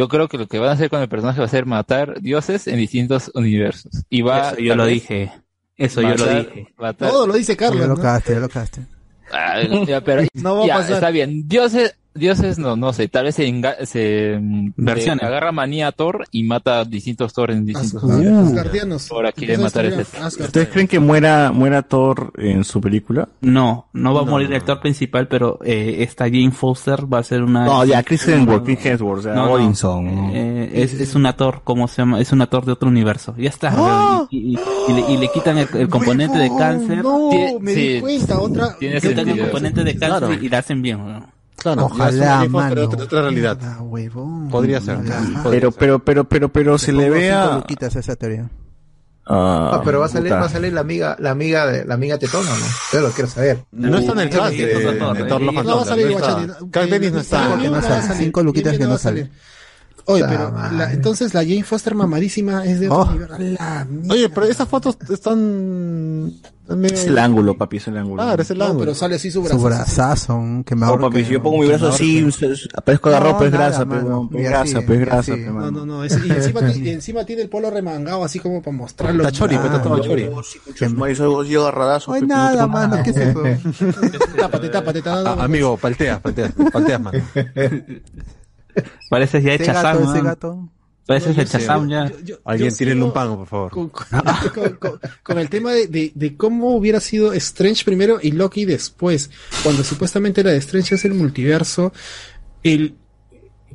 [0.00, 2.22] Yo creo que lo que van a hacer con el personaje va a ser matar
[2.22, 3.92] dioses en distintos universos.
[4.08, 5.30] Y va, Eso yo lo vez, dije.
[5.76, 6.68] Eso yo lo dije.
[6.78, 7.86] matar- Todo lo dice Ya Carlos.
[7.86, 7.96] lo ¿no?
[8.02, 8.80] cagaste, ya lo cagaste.
[9.30, 10.92] Ah, ya, pero No va a ya, pasar.
[10.94, 11.46] está bien.
[11.46, 15.22] Dioses, dioses no, no sé, tal vez se, enga- se mm, Versiones.
[15.24, 18.02] agarra manía a Thor y mata a distintos Thor en distintos.
[18.04, 19.10] Asgardianos.
[19.10, 20.00] Ahora quiere matar ese.
[20.20, 20.46] Asgard.
[20.48, 23.28] ¿Ustedes creen que muera, muera Thor en su película?
[23.40, 27.22] No, no va a morir el actor principal, pero eh, esta Jane Foster va a
[27.22, 27.64] ser una...
[27.64, 29.52] No, ya, Chris Hemsworth, Chris Hemsworth, o sea, No, no.
[29.52, 30.04] Odinson.
[30.04, 30.30] ¿no?
[30.34, 32.20] Eh, es, es un actor, ¿cómo se llama?
[32.20, 33.34] Es un actor de otro universo.
[33.38, 34.26] Ya está.
[34.30, 34.58] Y, y-
[34.88, 37.02] y le, y le quitan el, el componente de cáncer.
[37.04, 37.30] No,
[37.60, 37.80] me sí.
[37.94, 38.40] di cuenta.
[38.40, 38.76] Otra.
[38.78, 40.32] Tiene Le quitan el componente de cáncer Claro.
[40.34, 40.98] y la hacen bien.
[40.98, 41.39] ¿no?
[41.60, 42.82] Claro, Ojalá, de mano.
[42.84, 43.58] otra, otra realidad.
[43.80, 44.48] Huevón.
[44.48, 44.98] Podría ser.
[45.50, 45.78] Pero, ser.
[45.78, 47.56] pero, pero, pero, pero se le Pongo ve cinco a...
[47.56, 48.48] luquitas a esa teoría.
[49.26, 50.40] Ah, Ah, pero va a salir, puta.
[50.40, 52.64] va a salir la amiga, la amiga de, la amiga tetona, ¿no?
[52.92, 53.62] Yo lo quiero saber.
[53.72, 57.46] No está en el cast de, de and No va a salir no está.
[57.46, 57.68] Guachani.
[57.68, 58.14] No está.
[58.14, 59.30] Cinco luquitas que no sale.
[60.06, 63.10] Oye, pero la- entonces la Jane Foster mamadísima es de otro Oh.
[63.10, 63.36] universo.
[63.38, 63.86] La.
[64.08, 66.32] Oye, pero esas fotos están...
[66.68, 68.22] medio- Es el ángulo, papi, es el ángulo.
[68.22, 68.80] Claro, es el No, ángulo.
[68.80, 69.62] pero sale así su Su brazo.
[69.62, 71.06] brazazo, que me No, ahorque.
[71.06, 72.28] papi, si yo pongo mi brazo así,
[72.76, 74.28] aparezco agarrado, No, pues nada, grasa, pues, mano.
[74.30, 75.70] pues grasa, pues y grasa, pues, No, mano.
[75.72, 76.04] no, no.
[76.04, 79.24] es- y, encima, encima tiene el polo remangado así como para mostrarlo.
[79.24, 80.28] Está chori, pero está todo Ah, chori.
[80.38, 80.58] Así
[81.62, 82.10] agarradazo.
[82.12, 83.42] No hay nada, mano, ¿qué es eso?
[84.38, 85.40] Tápate, tápate, tápate.
[85.40, 87.12] Ah, amigo, palteas, palteas, palteas, man.
[89.08, 90.68] Pareces ya gato, Sam, ese gato.
[91.06, 92.08] Pareces Sam ya.
[92.08, 93.70] yo- yo- Alguien tírenle un pango, por favor.
[93.72, 94.06] Con, con-
[94.54, 98.64] con- con- con el tema de, de, de cómo hubiera sido Strange primero y Loki
[98.64, 99.30] después,
[99.64, 101.92] cuando supuestamente la de Strange es el multiverso,
[102.62, 102.94] el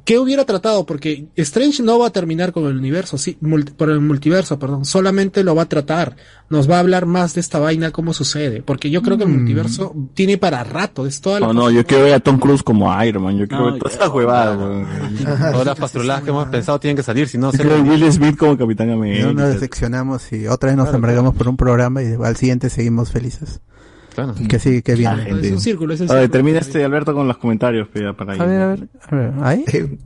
[0.06, 0.86] ¿qué hubiera tratado?
[0.86, 4.86] Porque Strange no va a terminar con el universo, sí, multi- por el multiverso, perdón,
[4.86, 6.16] solamente lo va a tratar,
[6.50, 9.30] nos va a hablar más de esta vaina, cómo sucede, porque yo creo que el
[9.30, 12.64] multiverso tiene para rato, es toda la No, no, yo quiero ver a Tom Cruise
[12.64, 14.86] como Iron Man, yo quiero No, ver esas huevadas, weón.
[15.52, 17.90] Todas las pastruladas que hemos pensado tienen que salir, si no se quiero ver a
[17.90, 19.32] Will Smith como Capitán Y no América.
[19.34, 23.60] nos decepcionamos y otra vez nos embargamos por un programa y al siguiente seguimos felices.
[24.16, 24.34] Claro.
[24.48, 25.40] Que sí, que Ah, bien.
[25.44, 28.42] es un círculo, es el A ver, termina este Alberto con los comentarios, para ir.
[28.42, 29.66] A ver, a ver, a ver, ¿ahí?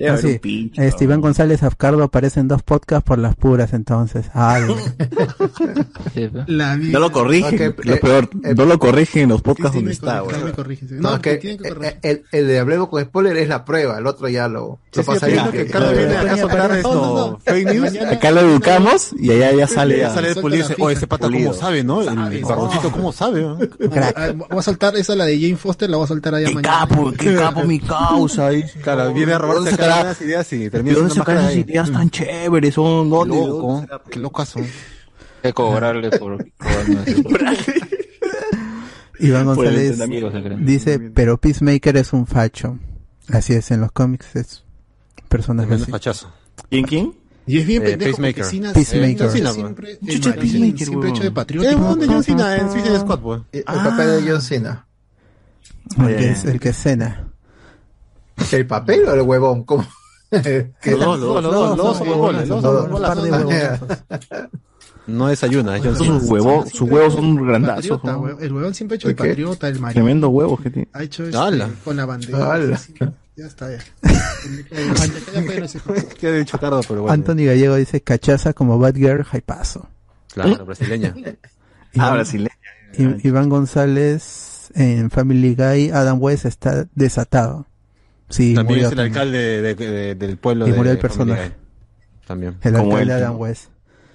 [0.00, 0.26] Ah, sí.
[0.26, 4.26] un pinche, Este, Iván González Afcardo aparece en dos podcasts por las puras, entonces.
[6.46, 9.72] La No lo corrigen, Ok, lo eh, peor, eh, no lo corrigen en los podcasts
[9.72, 10.94] Sí, sí, donde está, corrigen, sí.
[10.98, 11.98] No, No, que que eh, corregir.
[12.02, 15.04] el, el de Hablemos con spoiler es la prueba, el otro ya lo, Sí, lo
[15.06, 17.96] pasa que Carlos viene acá a esto, fake news.
[18.10, 19.98] Acá lo educamos y allá ya sale.
[19.98, 22.02] Ya sale de dice, oye, ese pata cómo sabe, ¿no?
[22.02, 23.46] El barroncito cómo sabe.
[24.16, 26.54] Ah, Voy a soltar esa, la de Jane Foster, la voy a soltar allá Qué
[26.54, 26.78] mañana.
[26.88, 28.48] capo, qué capo mi causa.
[28.48, 28.64] ahí.
[28.82, 31.42] Claro, viene a robarse ¿Dónde acá sacará- unas ideas y ¿De termina dónde siendo sacan
[31.44, 32.74] más esas ideas tan chéveres?
[32.74, 34.62] Son loco, qué locas son.
[34.62, 36.44] Hay que cobrarle por.
[39.18, 39.98] Iván González
[40.60, 42.78] dice, pero Peacemaker es un facho.
[43.28, 44.64] Así es, en los cómics es
[45.28, 45.90] personaje así.
[45.90, 46.32] fachazo.
[46.68, 47.14] ¿Quién, quién?
[47.46, 48.72] Y es bien Eh, pendejo Peacemaker.
[48.74, 49.26] Peacemaker.
[49.26, 51.30] Eh, siempre, Peacemaker, siempre hecho de huevón.
[51.30, 51.80] ¿Qué patriótico.
[51.80, 53.42] dónde John Cena en Suicide Squad, pues?
[53.52, 54.86] El papel de John Cena.
[55.98, 57.31] El que es, el que es Cena.
[58.52, 59.64] ¿El papel o el huevón?
[59.64, 59.84] ¿Cómo?
[60.32, 60.74] Son
[61.96, 63.80] son huevonazos.
[65.06, 68.02] No desayuna, es John Sus huevos, sus huevos son grandazos.
[68.04, 68.28] ¿no?
[68.38, 69.18] El huevón siempre hecho de Ok.
[69.20, 70.00] patriota, el marido.
[70.00, 70.88] Tremendo huevos que tiene.
[70.92, 71.36] Ha hecho este,
[71.84, 72.78] con la bandera.
[73.34, 73.78] Ya está, ya.
[74.04, 74.12] No.
[76.20, 76.80] ¿Qué ha dicho Cardo?
[76.86, 77.12] Pero bueno.
[77.14, 79.88] Anthony Gallego dice, cachaza como Batgirl, paso
[80.34, 81.14] Claro, brasileña.
[81.98, 82.56] Ah, brasileña.
[82.96, 87.66] I- Iván González en Family Guy, Adam West está desatado.
[88.32, 89.12] Sí, También murió es el también.
[89.14, 91.52] alcalde de- de- del pueblo Y de murió el personaje.
[92.26, 92.56] También.
[92.62, 93.38] El Como alcalde él, Adam.
[93.38, 93.66] West.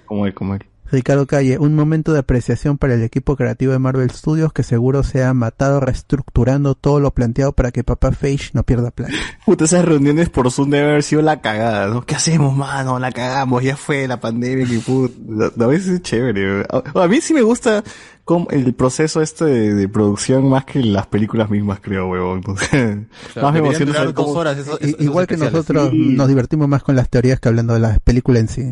[0.06, 0.64] Como él, como él.
[0.90, 5.02] Ricardo Calle, un momento de apreciación para el equipo creativo de Marvel Studios que seguro
[5.02, 9.12] se ha matado reestructurando todo lo planteado para que Papá Feige no pierda plata.
[9.44, 12.06] Puta, esas reuniones por Zoom debe haber sido la cagada, ¿no?
[12.06, 12.98] ¿Qué hacemos, mano?
[12.98, 15.14] La cagamos, ya fue la pandemia, que puta.
[15.62, 16.62] A veces es chévere.
[16.70, 17.84] A, a mí sí me gusta
[18.28, 22.42] como el proceso este de, de producción más que las películas mismas, creo, huevón.
[23.40, 25.52] más me emociona durar saber dos cómo- horas esos- Igual que especiales.
[25.52, 28.70] nosotros nos divertimos más con las teorías que hablando de la película en sí.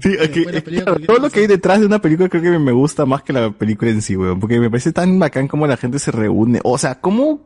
[0.00, 2.72] Sí, es que- claro, todo lo que hay detrás de una película creo que me
[2.72, 4.40] gusta más que la película en sí, weón.
[4.40, 6.60] Porque me parece tan bacán como la gente se reúne.
[6.64, 7.44] O sea, cómo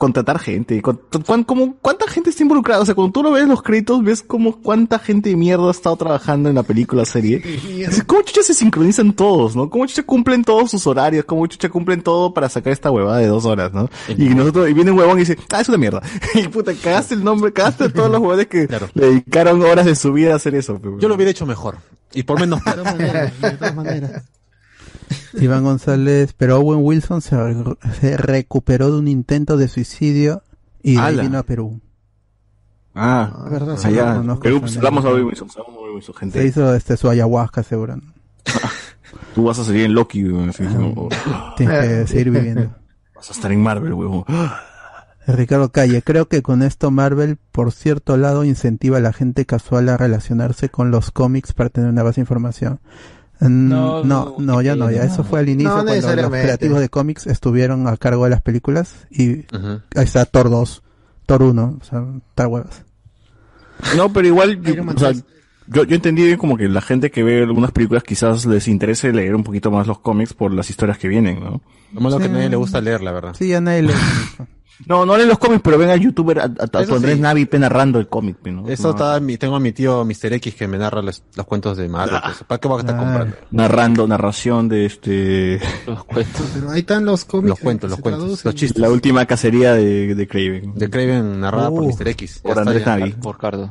[0.00, 0.80] contratar gente.
[0.80, 2.80] Con- cuán- cómo- ¿Cuánta gente está involucrada?
[2.80, 5.68] O sea, cuando tú lo ves en los créditos, ves como cuánta gente de mierda
[5.68, 7.42] ha estado trabajando en la película serie.
[8.06, 9.68] ¿Cómo chucha se sincronizan todos, no?
[9.68, 11.26] ¿Cómo chucha cumplen todos sus horarios?
[11.26, 13.90] ¿Cómo chucha cumplen todo para sacar esta huevada de dos horas, no?
[14.08, 16.00] Y nosotros, y viene un huevón y dice, ah, es una mierda.
[16.34, 19.94] Y puta, cagaste el nombre, cagaste a todos los huevones que le dedicaron horas de
[19.94, 20.80] su vida a hacer eso.
[20.98, 21.76] Yo lo hubiera hecho mejor.
[22.14, 22.64] Y por menos.
[22.64, 24.24] De todas maneras, de todas maneras.
[25.40, 27.36] Iván González, pero Owen Wilson se,
[28.00, 30.42] se recuperó de un intento de suicidio
[30.82, 31.22] y de ahí Ala.
[31.22, 31.80] vino a Perú.
[32.94, 34.14] Ah, Es verdad, sí, allá.
[34.22, 35.26] no Perú, esa pues, hablamos a anécdota.
[35.28, 36.40] Wilson, hablamos a Wilson, gente.
[36.40, 37.96] Se hizo este su ayahuasca, seguro.
[37.96, 38.02] ¿no?
[39.34, 41.08] Tú vas a salir en Loki, weón, como-
[41.56, 42.74] Tienes que seguir viviendo.
[43.14, 44.24] Vas a estar en Marvel, weón.
[45.26, 49.88] Ricardo Calle, creo que con esto Marvel, por cierto lado, incentiva a la gente casual
[49.90, 52.80] a relacionarse con los cómics para tener una base de información.
[53.40, 56.88] No, No, no, ya no, ya eso fue al inicio No cuando los creativos de
[56.88, 59.46] cómics estuvieron a cargo de las películas y
[59.96, 60.82] ahí está Thor 2,
[61.26, 62.04] Thor 1, o sea,
[62.34, 62.84] tal huevas.
[63.96, 65.12] No, pero igual, yo, o sea,
[65.66, 69.34] yo, yo entendí como que la gente que ve algunas películas quizás les interese leer
[69.34, 71.62] un poquito más los cómics por las historias que vienen, ¿no?
[71.94, 73.34] Lo malo que a nadie le gusta leer, la verdad.
[73.38, 73.94] Sí, a nadie le...
[74.86, 77.16] No, no leen los cómics, pero ven al youtuber, a, a, a Eso tu Andrés
[77.16, 77.20] sí.
[77.20, 78.66] Navi pe, narrando el cómic, pe, ¿no?
[78.68, 78.90] Eso No.
[78.90, 80.32] está, mi- tengo a mi tío Mr.
[80.34, 82.18] X que me narra los, los cuentos de Marvel.
[82.24, 82.44] pues.
[82.46, 83.36] ¿Para qué voy a estar comprando?
[83.50, 85.60] Narrando, narración de este...
[85.86, 86.42] Los cuentos.
[86.54, 87.48] Pero ahí están los cómics.
[87.50, 88.48] Los cuentos, los cuentos, traducen.
[88.48, 88.80] los chistes.
[88.80, 90.74] La última cacería de, de Craven.
[90.74, 92.08] De Craven narrada por Uh, Mr.
[92.08, 92.40] X.
[92.42, 92.84] por Andrés.
[92.86, 93.10] Navi.
[93.12, 93.70] Por Cardo.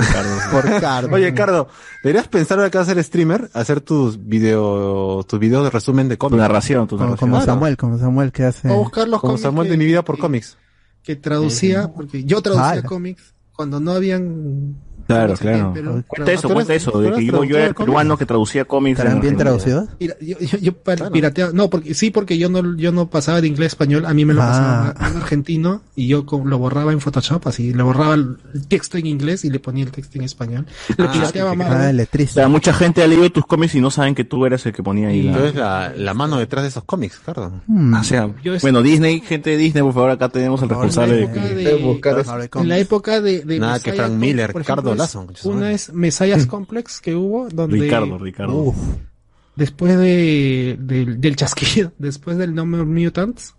[0.52, 1.14] Por Cardo.
[1.14, 1.68] Oye, Cardo,
[2.02, 6.08] deberías pensar ahora que vas a ser streamer, hacer tus video, tus videos de resumen
[6.08, 6.36] de cómics.
[6.36, 7.30] Tu narración, tu Como, narración.
[7.30, 8.68] como Samuel, como Samuel que hace...
[8.70, 10.56] O buscar los Como cómics Samuel que- de mi vida por cómics.
[11.02, 12.82] que traducía, porque yo traducía Ala.
[12.82, 14.76] cómics cuando no habían
[15.14, 15.72] Claro, claro.
[15.74, 17.74] qué, pero- Cuenta eso, ¿Tú cuenta eso, de que yo, era cómics?
[17.76, 18.98] peruano que traducía cómics.
[18.98, 19.88] ¿Estarán en- bien en- traducidos?
[19.98, 23.46] Yo, yo, yo pa- pirateaba, no, porque sí, porque yo no, yo no pasaba de
[23.48, 24.46] inglés a español, a mí me lo Ah.
[24.94, 28.98] pasaba en argentino y yo lo borraba en Photoshop, así, le borraba el el texto
[28.98, 30.66] en inglés y le ponía el texto en español.
[30.96, 31.68] Le Ah, pirateaba más.
[31.70, 32.34] Ah, O letrista.
[32.40, 34.82] sea, mucha gente ha leído tus cómics y no saben que tú eras el que
[34.82, 35.22] ponía ahí.
[35.22, 37.52] la- Entonces la, la mano detrás de esos cómics, Cardo.
[37.66, 37.94] Hmm.
[37.94, 38.28] O sea,
[38.62, 41.54] bueno, Disney, gente de Disney, por favor, acá tenemos el responsable de época que...
[41.54, 42.60] de-.
[42.60, 44.62] En la época de, de Nada que Frank Miller, por
[45.44, 48.54] Una es Messiah's Complex que hubo, donde Ricardo, Ricardo.
[48.54, 48.76] Uf.
[49.56, 53.54] después de, del- del chasquido, después del No More Mutants,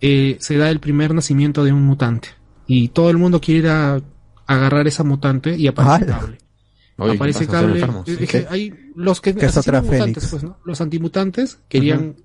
[0.00, 2.28] eh, se da el primer nacimiento de un mutante.
[2.66, 4.00] Y todo el mundo quiere ir a
[4.46, 6.38] agarrar esa mutante y aparece cable.
[6.98, 7.74] Oye, ¿qué aparece cable.
[7.80, 8.08] enfermos?
[8.08, 10.58] Es que hay los que mutantes, pues, ¿no?
[10.64, 12.16] Los antimutantes querían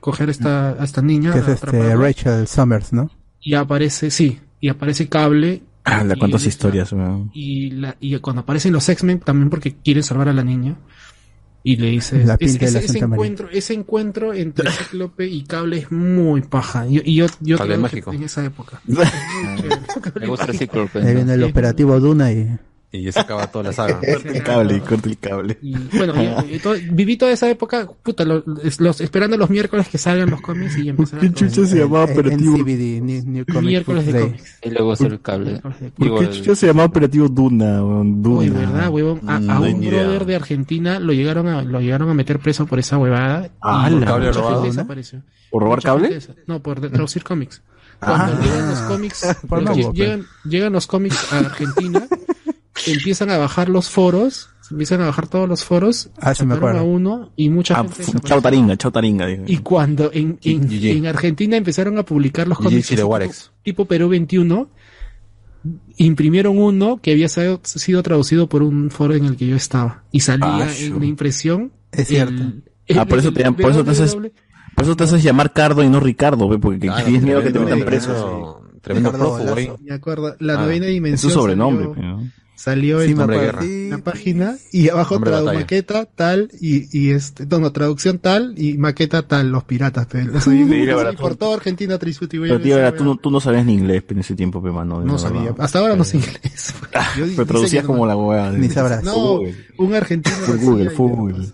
[0.00, 1.32] coger esta, a esta niña.
[1.32, 3.10] Que es este Rachel Summers, ¿no?
[3.40, 5.62] y aparece, sí, y aparece cable.
[5.86, 7.30] Ah, la y cuántas historias, weón.
[7.32, 10.74] y, la, y cuando aparecen los X-Men también porque quieren salvar a la niña
[11.62, 16.42] y le dice La ese, ese- encuentro ese encuentro entre Cíclope y Cable es muy
[16.42, 18.12] paja y, y yo yo Cable traduje mágico.
[18.12, 18.80] en esa época
[20.20, 20.88] Me gusta el ciclo.
[20.94, 22.56] Ahí viene el operativo Duna y...
[22.92, 24.00] Y se acaba toda la saga.
[24.12, 25.58] Corta el cable, corta el cable.
[25.60, 26.14] y bueno
[26.48, 29.98] y- y todo- viví toda esa época puta lo- es- los, esperando los miércoles que
[29.98, 32.56] salgan los cómics y empezar a ¿Qué chucha se llamaba en- operativo?
[32.56, 35.60] NCBD, New, New Comic miércoles de cómics Y luego hacer el cable.
[35.60, 37.78] ¿Por qué el- chucha se llamaba operativo Duna?
[37.78, 38.28] Duna.
[38.38, 39.20] Uy, verdad, huevón.
[39.28, 40.02] A, a No hay un idea.
[40.04, 43.50] brother de Argentina lo llegaron a, lo llegaron a meter preso por esa huevada.
[43.60, 44.66] Ah, y la cable robado, ¿no?
[44.66, 45.22] desapareció.
[45.50, 46.18] ¿Por robar Mucha cable?
[46.46, 47.62] No, por traducir cómics.
[48.00, 48.28] Ah.
[48.28, 52.06] Cuando llegan los cómics, Por los- nuevo, llegan, llegan los cómics a Argentina,
[52.86, 56.54] empiezan a bajar los foros, se empiezan a bajar todos los foros, Ah, sí me
[56.54, 56.80] acuerdo.
[56.80, 59.26] a uno y mucha Ah, gente chao taringa, chao taringa.
[59.26, 59.44] digo.
[59.46, 60.96] Y cuando en, en, GG.
[60.98, 63.18] en Argentina empezaron a publicar los cómics tipo,
[63.62, 64.68] tipo Perú 21,
[65.96, 70.04] imprimieron uno que había sido, sido traducido por un foro en el que yo estaba.
[70.12, 71.72] Y salía Ah, en la impresión.
[71.92, 72.42] Es cierto.
[72.86, 74.14] el- Ah, por eso el- te llaman- por eso te haces-.
[74.16, 77.50] Por eso te haces llamar Cardo y no Ricardo, ve, porque Claro, tienes miedo que
[77.50, 78.12] te metan preso.
[78.12, 79.78] tremendo- Tremendo prófugo.
[79.82, 81.32] Me acuerdo, la Ah, novena Es dimensión.
[81.32, 82.30] su sobrenombre, Salió, ¿no?
[82.56, 87.70] Salió Sí, en la página y abajo Hombre maqueta tal y, y este, no, no,
[87.70, 90.06] traducción tal y maqueta tal, los piratas.
[90.06, 90.86] Pe, los Sí, y
[91.16, 91.98] por tú- toda Argentina.
[91.98, 95.02] Pero tío, era, tú, no, tú no sabías ni inglés en ese tiempo, pe, mano.
[95.02, 95.42] No sabía.
[95.42, 95.56] verdad.
[95.60, 96.74] Hasta ahora no sé inglés.
[97.16, 98.06] Yo Pero traducías como no.
[98.06, 98.50] la hueá.
[98.50, 99.04] Ni sabrás.
[99.04, 99.40] No,
[99.78, 100.34] un argentino.
[100.36, 101.46] Hacía Google, y- Google.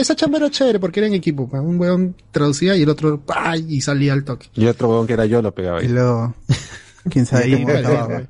[0.00, 1.48] Esa chamba era chévere porque era en equipo.
[1.50, 1.60] pa.
[1.60, 3.56] Un weón traducía y el otro ¡pah!
[3.56, 4.46] y salía al toque.
[4.54, 5.92] Y otro huevón que era yo lo pegaba Y ahí.
[5.92, 6.34] luego...
[7.10, 8.06] ¿Quién sabe Y ahí, cómo vale, acababa?
[8.14, 8.28] vale.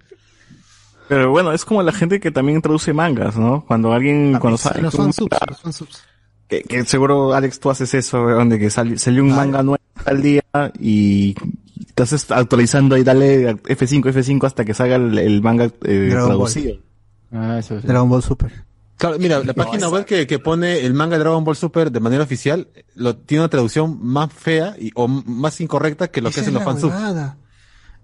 [1.09, 3.65] Pero bueno, es como la gente que también traduce mangas, ¿no?
[3.67, 6.03] Cuando alguien, cuando sabe Los fansubs, los fansubs.
[6.49, 9.83] que, que seguro Alex tú haces eso, weón, de que sal- salió un manga nuevo
[10.07, 10.43] al día
[10.81, 11.35] y
[11.87, 16.39] estás actualizando y dale a F5, F5 hasta que salga el, el manga eh, Dragon
[16.39, 16.51] Ball.
[16.51, 16.79] traducido.
[17.33, 17.87] Ah, eso sí.
[17.87, 18.65] Dragon Ball Super.
[18.97, 22.23] Claro, mira, la página web que, que pone el manga Dragon Ball Super de manera
[22.23, 26.55] oficial lo, tiene una traducción más fea y, o más incorrecta que lo que hacen
[26.55, 26.95] los fansubs.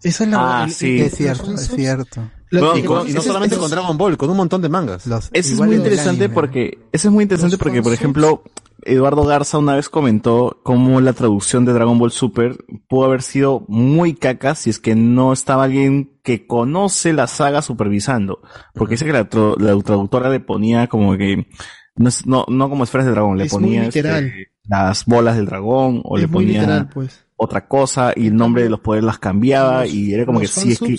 [0.02, 0.98] Esa es la Ah, el- sí.
[1.00, 2.22] el- Es cierto, es cierto.
[2.50, 5.06] Lo- No, y con- no solamente esos- con Dragon Ball, con un montón de mangas.
[5.06, 6.34] Los, Ese es muy interesante anime.
[6.34, 8.42] porque, ese es muy interesante Los porque, por ejemplo,
[8.82, 12.56] Eduardo Garza una vez comentó cómo la traducción de Dragon Ball Super
[12.88, 17.62] pudo haber sido muy caca si es que no estaba alguien que conoce la saga
[17.62, 18.40] supervisando.
[18.74, 21.46] Porque dice que la, traductora le ponía como que,
[21.94, 25.46] no, no, no como esferas de dragón, le Es muy ponía este, las bolas del
[25.46, 27.26] dragón o es le muy ponía literal, pues.
[27.42, 30.46] Otra cosa y el nombre de los poderes las cambiaba Los- y era como que
[30.46, 30.96] sí es que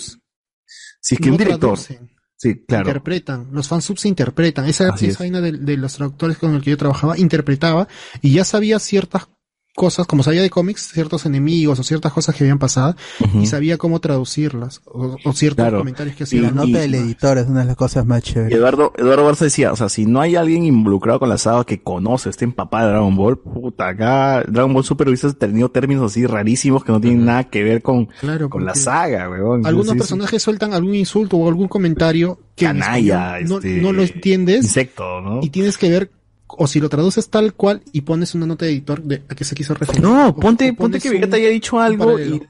[1.00, 1.60] Si es que no un director.
[1.78, 2.88] traducen, Sí, claro.
[2.88, 4.64] interpretan, los fansubs se interpretan.
[4.66, 5.18] Esa, esa es.
[5.18, 7.86] vaina de, de los traductores con el que yo trabajaba, interpretaba
[8.20, 9.28] y ya sabía ciertas
[9.74, 12.94] cosas, como sabía de cómics, ciertos enemigos o ciertas cosas que habían pasado
[13.40, 15.78] y sabía cómo traducirlas o, o ciertos Claro.
[15.78, 16.42] comentarios que Y hacían.
[16.44, 18.56] La nota del editor es una de las cosas más chéveres.
[18.56, 21.82] Eduardo, Eduardo Barça decía, o sea, si no hay alguien involucrado con la saga que
[21.82, 26.26] conoce, está empapada de Dragon Ball, puta, acá Dragon Ball Super hubiese tenido términos así
[26.26, 29.66] rarísimos que no tienen nada que ver con, Claro, con la saga, weón.
[29.66, 29.98] Algunos Sí, sí.
[29.98, 34.02] personajes sueltan algún insulto o algún comentario que en Canalla, español no, este, no lo
[34.02, 35.40] entiendes Insecto, ¿no?
[35.42, 36.10] y tienes que ver
[36.58, 39.44] o si lo traduces tal cual y pones una nota de editor de a qué
[39.44, 40.02] se quiso referir.
[40.02, 42.42] No, O- ponte, o ponte que Vegeta haya dicho algo y,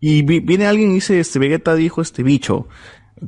[0.00, 2.66] y vi- viene alguien y dice, este, Vegeta dijo este bicho.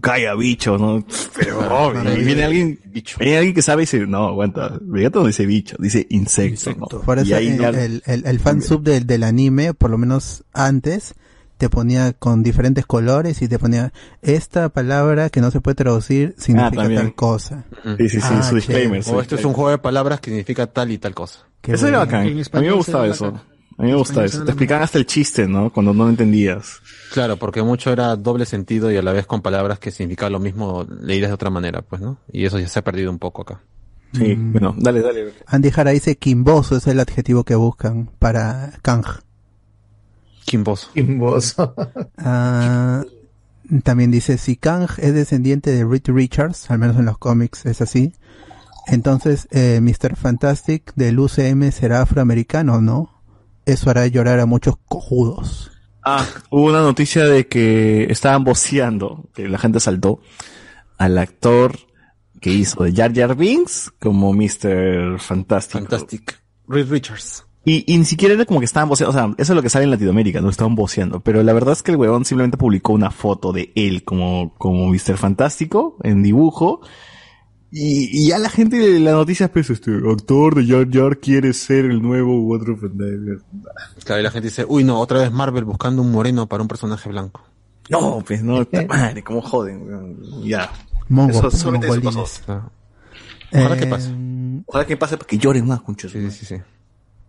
[0.01, 1.07] Calla, bicho, ¿no?
[1.37, 2.79] Pero, obvio, y viene alguien,
[3.19, 6.87] viene alguien que sabe y dice, no, aguanta, Vegeta no dice bicho, dice insecto, ¿no?
[6.87, 9.97] Por Y eso ahí el, ya- el, el, el fansub del, del anime, por lo
[9.97, 11.15] menos antes,
[11.59, 16.35] te ponía con diferentes colores y te ponía esta palabra que no se puede traducir
[16.39, 17.65] significa tal cosa.
[17.99, 20.67] Sí, sí, sí, Ah, su disclaimer, O esto es un juego de palabras que significa
[20.67, 21.41] tal y tal cosa.
[21.61, 22.13] Qué Eso era bueno.
[22.13, 22.27] bacán.
[22.29, 23.33] En A mí me gustaba eso.
[23.33, 23.57] bacán.
[23.79, 24.45] A mí me español eso.
[24.45, 25.71] Te explicaban hasta el chiste, ¿no?
[25.71, 26.81] Cuando no lo entendías.
[27.13, 30.39] Claro, porque mucho era doble sentido y a la vez con palabras que significaban lo
[30.41, 32.19] mismo leídas de otra manera, pues, ¿no?
[32.33, 33.61] Y eso ya se ha perdido un poco acá.
[34.15, 34.53] Sí, Mm.
[34.53, 35.35] bueno, dale, dale.
[35.47, 39.05] Andy Jara dice quimboso es el adjetivo que buscan para Kang.
[40.47, 40.89] Kimboso.
[40.95, 41.75] Kimboso.
[42.19, 43.05] Ah,
[43.83, 47.81] también dice, si Kang es descendiente de Reed Richards, al menos en los cómics es
[47.81, 48.13] así,
[48.87, 50.17] entonces eh, Mr.
[50.17, 53.23] Fantastic del UCM será afroamericano, ¿no?
[53.65, 55.73] Eso hará llorar a muchos cojudos.
[56.05, 60.21] Ah, hubo una noticia de que estaban voceando, que la gente saltó,
[60.99, 61.77] al actor
[62.41, 65.19] que hizo de Jar Jar Binks como Mr.
[65.19, 65.81] Fantástico.
[65.81, 66.41] Fantastic.
[66.69, 67.46] Reed Richards.
[67.69, 69.69] Y, y ni siquiera era como que estaban voceando, o sea, eso es lo que
[69.71, 72.93] sale en Latinoamérica, no estaban voceando, pero la verdad es que el huevón simplemente publicó
[72.93, 75.17] una foto de él como, como Mr.
[75.17, 76.81] Fantástico en dibujo,
[77.73, 81.53] y, y ya la gente de la noticia pues este actor de Jar Jar quiere
[81.53, 83.43] ser el nuevo otro fantasma.
[84.05, 86.69] Claro, y la gente dice, uy, no, otra vez Marvel buscando un moreno para un
[86.69, 87.43] personaje blanco.
[87.91, 90.71] No, pues no, madre, cómo joden, ya.
[91.09, 92.25] Mongo, Eso, solamente eso pasó.
[93.53, 94.11] Ojalá Eh, que pase.
[94.67, 96.13] Ojalá que pase para que lloren más, conchos.
[96.13, 96.57] Sí, sí, sí.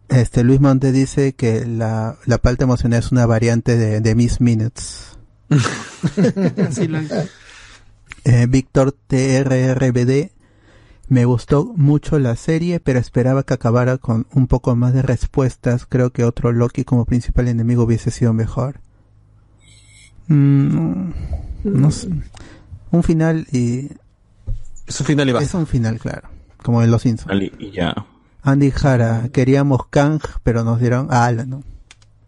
[0.10, 4.40] Este Luis Monte dice que la, la palta emocional es una variante de, de Miss
[4.42, 5.18] Minutes.
[6.70, 7.04] Así la-
[8.24, 10.32] Eh, Víctor TRRBD
[11.10, 15.86] me gustó mucho la serie, pero esperaba que acabara con un poco más de respuestas.
[15.86, 18.82] Creo que otro Loki como principal enemigo hubiese sido mejor.
[20.28, 21.12] Mm,
[21.64, 22.10] no sé.
[22.92, 23.90] Un final y...
[24.86, 25.48] Es un final y basta.
[25.48, 26.30] Es un final, claro.
[26.64, 27.42] Como en Los Simpsons.
[27.60, 27.96] Y ya.
[28.48, 31.64] Andy Jara, queríamos Kang, pero nos dieron a Alan, ¿no?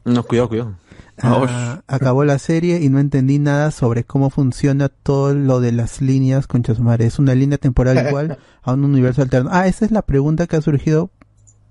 [0.03, 0.75] No, cuidado, cuidado.
[1.22, 6.01] Ah, acabó la serie y no entendí nada sobre cómo funciona todo lo de las
[6.01, 7.06] líneas con Chasmare.
[7.06, 9.49] ¿Es una línea temporal igual a un universo alterno?
[9.53, 11.09] Ah, esa es la pregunta que ha surgido.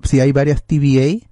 [0.03, 1.28] Si hay varias TVA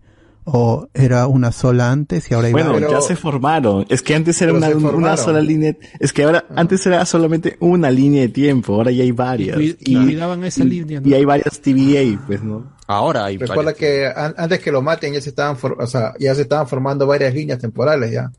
[0.49, 2.91] o era una sola antes y ahora hay Bueno, varias.
[2.93, 3.85] ya se formaron.
[3.89, 5.77] Es que antes era una, se una sola línea.
[5.99, 8.75] Es que ahora, antes era solamente una línea de tiempo.
[8.75, 9.59] Ahora ya hay varias.
[9.61, 11.01] Y, y cuidaban esa línea.
[11.01, 11.09] ¿no?
[11.09, 12.73] y hay varias TVA, pues, ¿no?
[12.87, 13.77] Ahora hay Recuerda varias.
[13.77, 16.69] que an- antes que lo maten ya se estaban, for- o sea, ya se estaban
[16.69, 18.31] formando varias líneas temporales ya.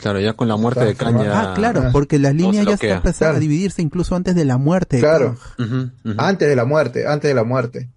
[0.00, 1.24] Claro, ya con la muerte de Caña.
[1.50, 2.96] Ah, claro, porque las líneas se ya están bloquea.
[2.98, 5.00] empezando a dividirse incluso antes de la muerte.
[5.00, 5.36] Claro.
[6.18, 7.88] Antes de la muerte, antes de la muerte.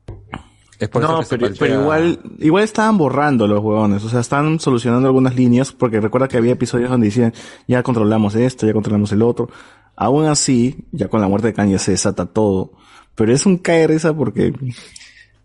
[0.81, 4.59] Es por eso No, que pero, igual, igual estaban borrando los huevones, o sea, están
[4.59, 7.33] solucionando algunas líneas, porque recuerda que había episodios donde decían,
[7.67, 9.47] ya controlamos esto, ya controlamos el otro.
[9.95, 12.73] Aún así, ya con la muerte de Khan ya se desata todo.
[13.13, 14.53] Pero es un caer esa porque,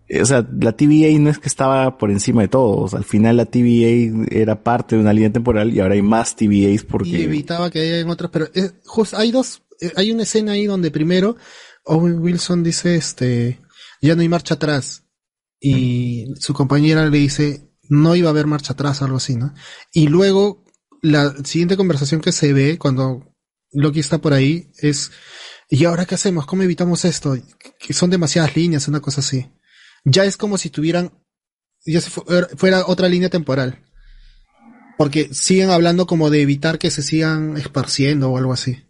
[0.08, 2.94] eh, o sea, la TVA no es que estaba por encima de todos.
[2.94, 6.82] Al final la TVA era parte de una línea temporal y ahora hay más TVAs
[6.82, 7.24] y porque...
[7.24, 10.90] evitaba que hayan otras, pero eh, just- hay dos, eh, hay una escena ahí donde
[10.90, 11.36] primero
[11.84, 13.60] Owen Wilson dice este,
[14.00, 15.02] ya no hay marcha atrás
[15.60, 19.54] y su compañera le dice no iba a haber marcha atrás algo así, ¿no?
[19.92, 20.64] Y luego
[21.02, 23.32] la siguiente conversación que se ve cuando
[23.72, 25.12] Loki está por ahí es
[25.70, 26.46] ¿y ahora qué hacemos?
[26.46, 27.36] ¿Cómo evitamos esto?
[27.78, 29.50] Que son demasiadas líneas, una cosa así.
[30.04, 31.12] Ya es como si tuvieran
[31.84, 32.24] ya se fu-
[32.56, 33.84] fuera otra línea temporal.
[34.98, 38.82] Porque siguen hablando como de evitar que se sigan esparciendo o algo así.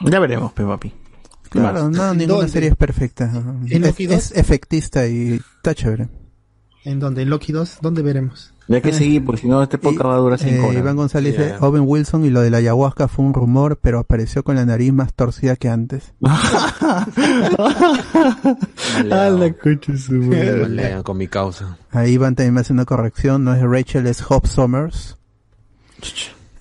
[0.00, 0.88] Ya veremos, pe papi.
[0.90, 0.96] ¿Qué
[1.52, 2.48] Claro, no, ninguna ¿Dónde?
[2.52, 3.24] serie es perfecta.
[3.24, 4.16] ¿En Es, Loki dos?
[4.16, 6.08] es efectista y está chévere.
[6.84, 7.22] ¿En dónde?
[7.22, 7.78] ¿En Loki 2?
[7.80, 8.52] ¿Dónde veremos?
[8.66, 10.76] Ya que seguir, porque si no, este podcast va a durar cinco Eh, horas.
[10.78, 14.42] Iván González dice, Owen Wilson y lo de la ayahuasca fue un rumor, pero apareció
[14.42, 16.12] con la nariz más torcida que antes.
[19.10, 21.78] Ah, la concha de su con mi causa.
[21.90, 25.16] Ahí Iván también me hace una corrección, no es Rachel, es Hope Summers.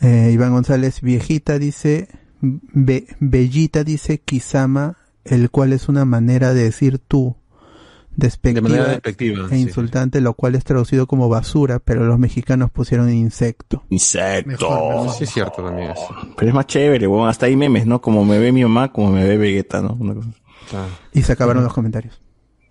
[0.01, 2.09] Eh, Iván González, viejita, dice,
[2.41, 7.35] Be- Bellita dice Kisama, el cual es una manera de decir tú,
[8.15, 9.61] despectiva, De manera despectiva, e sí.
[9.61, 13.83] insultante, lo cual es traducido como basura, pero los mexicanos pusieron insecto.
[13.89, 15.13] Insecto.
[15.17, 16.07] Sí, es cierto también eso.
[16.35, 17.29] Pero es más chévere, weón.
[17.29, 18.01] Hasta hay memes, ¿no?
[18.01, 19.93] Como me ve mi mamá, como me ve Vegeta, ¿no?
[19.93, 20.29] Una cosa.
[21.13, 22.21] Y se acabaron los comentarios.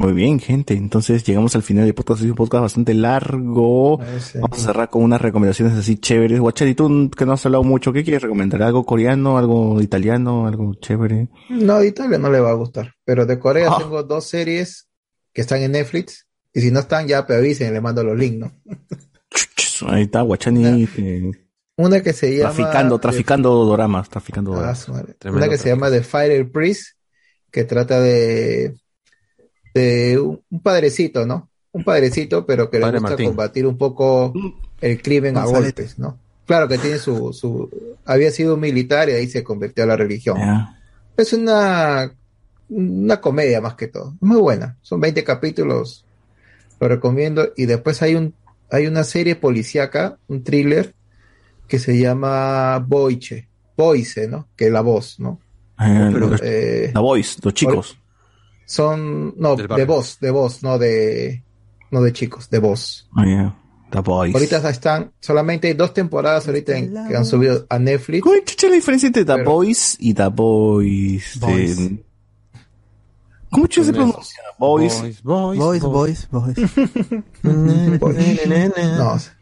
[0.00, 0.72] Muy bien, gente.
[0.72, 2.22] Entonces llegamos al final del podcast.
[2.22, 3.98] Es un podcast bastante largo.
[3.98, 6.40] Vamos a cerrar con unas recomendaciones así chéveres.
[6.40, 8.62] Guachari, tú que no has hablado mucho, ¿qué quieres recomendar?
[8.62, 11.28] ¿Algo coreano, algo italiano, algo chévere?
[11.50, 12.94] No, de Italia no le va a gustar.
[13.04, 13.76] Pero de Corea Ah.
[13.78, 14.88] tengo dos series
[15.34, 16.26] que están en Netflix.
[16.54, 18.52] Y si no están, ya pero avisen, le mando los links, ¿no?
[19.88, 20.88] Ahí está, Guachani.
[20.96, 21.30] eh,
[21.76, 22.54] Una que se llama.
[22.54, 24.88] traficando, traficando doramas, traficando Ah, doramas.
[25.26, 26.96] Una que se llama The Fire Priest,
[27.50, 28.74] que trata de,
[29.74, 31.48] de un, un padrecito, ¿no?
[31.72, 33.26] Un padrecito, pero que le Padre gusta Martín.
[33.26, 34.32] combatir un poco
[34.80, 36.18] el crimen a golpes, ¿no?
[36.46, 37.70] Claro que tiene su, su,
[38.04, 40.36] había sido un militar y ahí se convirtió a la religión.
[41.16, 42.12] Es una,
[42.68, 44.16] una comedia más que todo.
[44.20, 44.76] Muy buena.
[44.82, 46.04] Son 20 capítulos.
[46.80, 47.50] Lo recomiendo.
[47.56, 48.34] Y después hay un,
[48.68, 50.92] hay una serie policíaca, un thriller,
[51.68, 53.46] que se llama Boiche.
[53.76, 54.48] Boice, ¿no?
[54.56, 55.38] Que es la voz, ¿no?
[55.80, 57.96] Eh, Pero, eh, la Boys, los chicos.
[58.70, 61.42] Son, no, de voz, de voz, no de,
[61.90, 63.08] no de chicos, de voz.
[63.16, 63.56] Ah, ya.
[63.90, 64.32] The Boys.
[64.32, 68.22] Ahorita están, solamente hay dos temporadas ahorita en- que han subido a Netflix.
[68.22, 71.40] ¿Cuál es la diferencia entre The Boys y The Boys?
[71.40, 71.76] Boys.
[71.78, 72.04] de-
[73.50, 74.38] ¿Cómo chulo se pronuncia?
[74.56, 75.00] Boys.
[75.00, 76.56] Boys, Boys, boys, boys.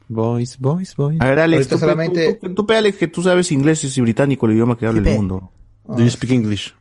[0.09, 1.21] Boys, boys, boys.
[1.21, 4.01] A ver, Alex, tú, solamente- tú, tú, tú, pe, Alex, que tú sabes inglés y
[4.01, 5.53] británico, el idioma que habla el mundo.
[5.87, 6.75] Do you speak English?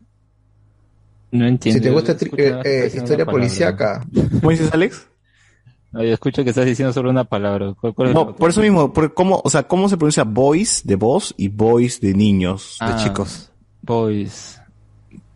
[1.32, 1.78] No entiendo.
[1.80, 4.06] Si te gusta eh, eh, historia policíaca,
[4.40, 5.08] ¿Cómo dices, Alex?
[5.92, 7.74] No, yo escucho que estás diciendo solo una palabra.
[7.80, 10.24] ¿Cuál- cuál es la No, por eso mismo, por cómo, o sea, cómo se pronuncia
[10.24, 13.52] boys de voz y boys de niños, de Ah, chicos.
[13.82, 14.60] Boys.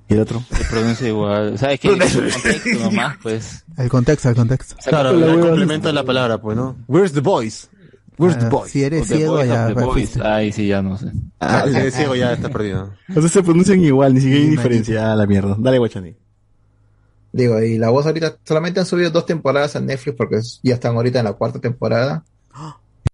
[0.10, 0.44] ¿Y el otro?
[0.52, 1.58] Se pronuncia igual.
[1.58, 1.90] ¿Sabes qué?
[1.98, 3.66] contexto nomás, pues.
[3.78, 4.76] El contexto, el contexto.
[4.86, 6.76] Claro, la el hueva complemento de la palabra, pues, ¿no?
[6.88, 7.70] Where's the boys?
[8.22, 8.72] Where's the Ah, boys?
[8.72, 9.68] si eres ciego, ya.
[10.24, 11.08] Ay, sí, ya no sé.
[11.40, 12.94] Ah, si eres ciego ya está perdido.
[13.16, 15.12] O sea, se pronuncian igual, ni siquiera hay diferencia.
[15.12, 15.56] Ah, la mierda.
[15.58, 16.16] Dale, Guachani.
[17.34, 20.96] digo, y la voz ahorita solamente han subido dos temporadas a Netflix porque ya están
[20.96, 22.24] ahorita en la cuarta temporada.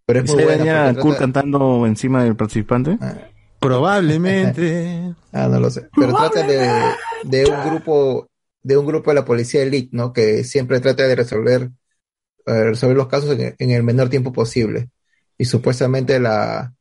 [0.06, 0.94] Pero es ¿Y muy se buena.
[0.94, 2.98] trata- cantando encima del participante?
[3.60, 5.14] Probablemente.
[5.34, 5.88] Ah, no lo sé.
[5.96, 6.68] Pero trata de,
[7.24, 8.28] de un grupo,
[8.64, 10.12] de un grupo de la policía elite, ¿no?
[10.12, 11.70] Que siempre trata de resolver,
[12.48, 14.90] eh, resolver los casos en, en el menor tiempo posible.
[15.38, 16.74] Y supuestamente la,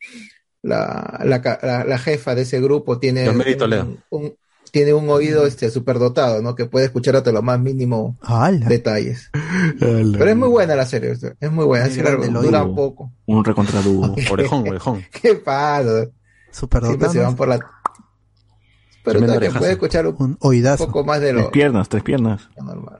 [0.62, 4.34] la, la, ca- la- la jefa de ese grupo tiene Los un, un-
[4.72, 6.54] tiene un oído este superdotado, ¿no?
[6.54, 8.66] Que puede escuchar hasta lo más mínimo ¡Hala!
[8.66, 9.30] detalles.
[9.78, 13.12] Pero es muy buena la serie, es muy buena, es largo, dura un poco.
[13.26, 14.14] Un recontradudo.
[14.30, 15.04] Orejón, orejón.
[15.22, 16.02] ¿Qué pasa?
[16.02, 16.10] Siempre
[16.50, 17.22] se Superdotado.
[17.22, 17.58] van por la...
[19.04, 19.58] Pero orejazo.
[19.60, 20.86] puede escuchar un Un oídazo.
[20.86, 22.48] poco más de Tres lo piernas, tres piernas.
[22.60, 22.98] normal.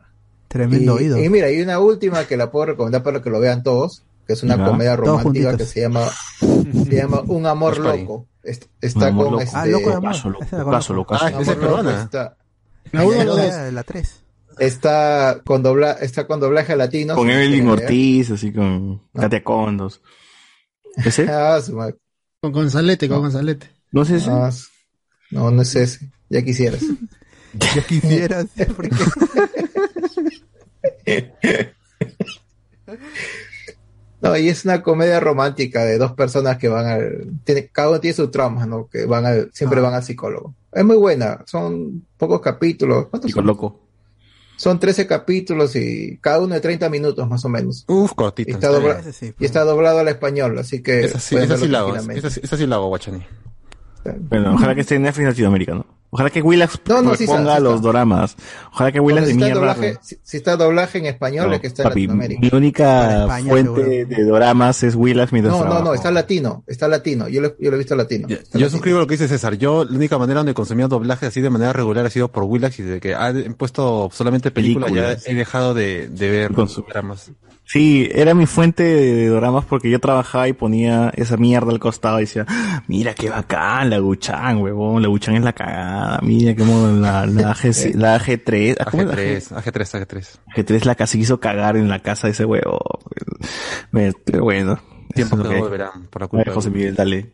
[0.48, 1.18] Tremendo y, oído.
[1.22, 4.32] y mira, hay una última que la puedo recomendar para que lo vean todos, que
[4.32, 4.64] es una Ya.
[4.64, 6.08] comedia romántica que se llama,
[6.40, 8.28] se llama Un amor loco.
[8.42, 9.44] Est- Está amor con loco.
[9.44, 10.02] este, Ah, loco de amor.
[10.14, 11.24] Locazo, loco, locazo.
[11.26, 12.02] Ah, es peruana.
[12.04, 12.36] está,
[12.92, 13.38] La uno o la dos.
[13.38, 14.22] La, la 3.
[14.58, 17.14] está con dobla, está con doblaje latino.
[17.14, 17.68] Con Evelyn.
[17.68, 20.00] Ortiz, así con Katia Condos.
[21.04, 21.26] ¿Ese?
[21.30, 21.96] Ah, su madre.
[22.40, 23.68] Con Gonzalete, con Gonzalete.
[23.92, 24.30] ¿No es ese?
[24.30, 24.50] Ah,
[25.30, 26.10] no, no es ese.
[26.28, 26.82] Ya quisieras.
[27.74, 28.46] Ya quisieras.
[28.76, 28.90] porque-
[34.28, 37.26] No, y es una comedia romántica de dos personas que van al...
[37.44, 38.88] Tiene, cada uno tiene sus traumas, ¿no?
[38.88, 39.84] Que van al, siempre Ah.
[39.84, 40.54] van al psicólogo.
[40.72, 41.42] Es muy buena.
[41.46, 43.06] Son pocos capítulos.
[43.08, 43.46] ¿Cuántos Chico son?
[43.46, 43.80] loco.
[44.56, 47.84] Son 13 capítulos y cada uno de 30 minutos más o menos.
[47.88, 48.50] Uf, Y cortito.
[48.52, 51.04] está, dobla- sí, y está doblado al español, así que...
[51.04, 51.88] Esa sí, pueden esa sí verlo la hago.
[51.92, 52.26] tranquilamente.
[52.28, 53.26] Esa sí- esa sí la hago, Guachani.
[54.30, 55.86] Bueno, ojalá que esté en Netflix Latinoamérica, ¿no?
[56.10, 58.36] Ojalá que Willax No, no, sí está, ponga sí los doramas.
[58.72, 59.60] Ojalá que Willax de si, está mierda.
[59.60, 62.40] doblaje, si, si está doblaje en español No, es que está en papi, Latinoamérica.
[62.40, 64.16] mi única España, fuente seguro.
[64.16, 65.84] de doramas es Willax mientras No, no, trabajo.
[65.88, 67.28] no, está latino, está latino.
[67.28, 68.28] Yo lo, yo lo he visto latino.
[68.28, 68.70] Yo latino.
[68.70, 69.54] suscribo lo que dice César.
[69.58, 72.78] Yo, la única manera donde consumía doblaje así de manera regular ha sido por Willax
[72.78, 75.24] y desde que han puesto solamente películas Películas.
[75.24, 77.30] ya he dejado de, de ver Consum- dramas.
[77.68, 82.18] Sí, era mi fuente de doramas porque yo trabajaba y ponía esa mierda al costado
[82.18, 86.54] y decía, "Ah, mira qué bacán la Guchan, huevón, la Guchan es la cagada, mira
[86.54, 89.08] qué modo la, la, AG, la AG3, ah, ¿cómo es
[89.50, 90.38] la AG3, AG3, AG3.
[90.54, 92.78] AG3 la que se hizo cagar en la casa de ese huevo.
[93.90, 94.78] Me- Pero bueno.
[95.12, 96.52] Tiempo que lo volverán por la culpa.
[96.52, 96.70] José.
[96.70, 97.30] Miguel, dale.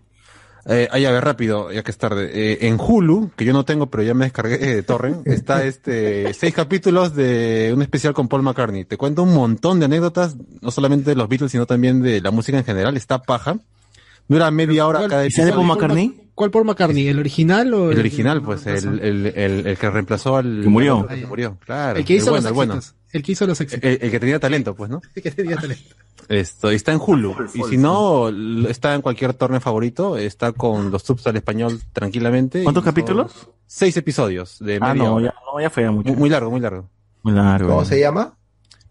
[0.67, 2.31] Eh, ah, ya, a ver, rápido, ya que es tarde.
[2.33, 5.65] Eh, en Hulu, que yo no tengo, pero ya me descargué eh, de Torrent, está
[5.65, 8.85] este seis capítulos de un especial con Paul McCartney.
[8.85, 12.31] Te cuento un montón de anécdotas, no solamente de los Beatles, sino también de la
[12.31, 12.97] música en general.
[12.97, 13.57] Está paja.
[14.29, 15.55] Dura media hora cada ¿Y sale episodio.
[15.55, 16.31] Paul McCartney?
[16.35, 17.09] ¿Cuál Paul McCartney?
[17.09, 20.63] ¿El original o El original, pues, el, el, el, el que reemplazó al...
[20.63, 21.07] Que murió.
[21.07, 21.99] que murió, claro.
[21.99, 22.81] El que hizo bueno, los el bueno.
[23.13, 23.85] El que hizo los éxitos.
[23.85, 25.01] El, el que tenía talento, pues, ¿no?
[25.15, 25.95] El que tenía talento.
[26.29, 27.35] Esto, está en Hulu.
[27.55, 28.29] Y si no,
[28.69, 30.17] está en cualquier torneo favorito.
[30.17, 32.63] Está con los subs al español tranquilamente.
[32.63, 33.49] ¿Cuántos Y capítulos?
[33.67, 35.25] Seis episodios de Ah, media no, hora.
[35.27, 36.09] ya, no, ya fue mucho.
[36.11, 36.89] Muy, muy largo, muy largo.
[37.23, 37.69] Muy largo.
[37.69, 38.35] ¿Cómo se llama?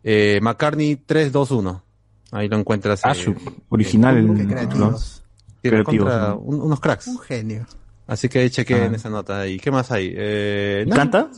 [0.03, 1.83] Eh, McCartney 321.
[2.31, 3.01] Ahí lo encuentras.
[3.03, 3.35] Ah, eh,
[3.69, 4.17] original.
[4.17, 5.23] en- creativos.
[5.63, 6.37] Sí, Creativos, contra ¿no?
[6.39, 7.07] un- unos cracks.
[7.07, 7.65] Un genio.
[8.07, 8.95] Así que chequeen Ah.
[8.95, 9.57] esa nota ahí.
[9.59, 10.11] ¿Qué más hay?
[10.15, 11.29] Eh, ¿Y no, ¿Canta?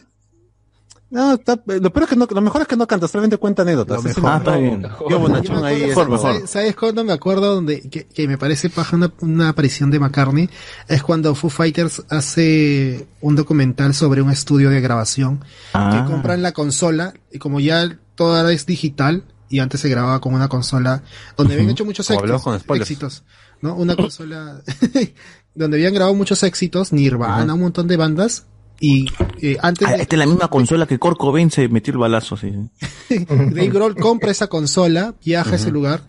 [1.14, 3.61] No, está- lo peor es que no, lo mejor es que no canta, solamente cuenta
[3.61, 4.03] anécdotas.
[4.03, 4.24] Mejor.
[4.25, 4.82] Ah, está bien.
[5.09, 5.92] Yo ahí.
[5.93, 9.50] ¿Sabes- es- ¿Sabes, ¿Sabes cuándo me acuerdo donde que, que me parece paja una, una
[9.50, 10.50] aparición de McCartney?
[10.88, 15.43] Es cuando Foo Fighters hace un documental sobre un estudio de grabación
[15.74, 16.03] Ah.
[16.06, 20.33] que compran la consola y como ya toda es digital y antes se grababa con
[20.33, 21.03] una consola
[21.38, 22.43] donde habían hecho muchos éxitos,
[22.75, 23.24] éxitos,
[23.61, 23.75] ¿no?
[23.75, 24.61] Una consola
[25.56, 28.45] donde habían grabado muchos éxitos, Nirvana, un montón de bandas
[28.86, 29.06] y
[29.42, 32.36] eh, antes Ah, de, esta es la misma consola que Cobain se metió el balazo,
[32.36, 32.52] sí.
[33.10, 36.06] Dave Grohl compra esa consola, viaja a ese lugar,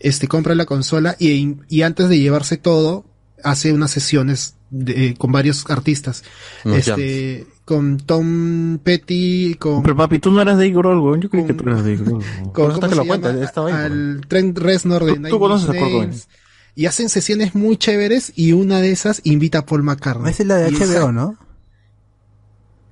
[0.00, 3.04] este, compra la consola y, y antes de llevarse todo,
[3.44, 6.24] hace unas sesiones de- con varios artistas.
[6.64, 11.20] Este, con Tom Petty, con, Pero papi, tú no eras Dave Grohl, güey.
[11.20, 12.24] Yo creí que tú eras Dave Grohl.
[12.52, 13.84] con ¿cómo se llama?
[13.84, 15.72] al Trent Reznor de Tú- tú Nine conoces a.
[15.72, 16.28] Nails.
[16.74, 20.30] Y hacen sesiones muy chéveres y una de esas invita a Paul McCartney.
[20.30, 21.38] Esa es la de HBO, esa-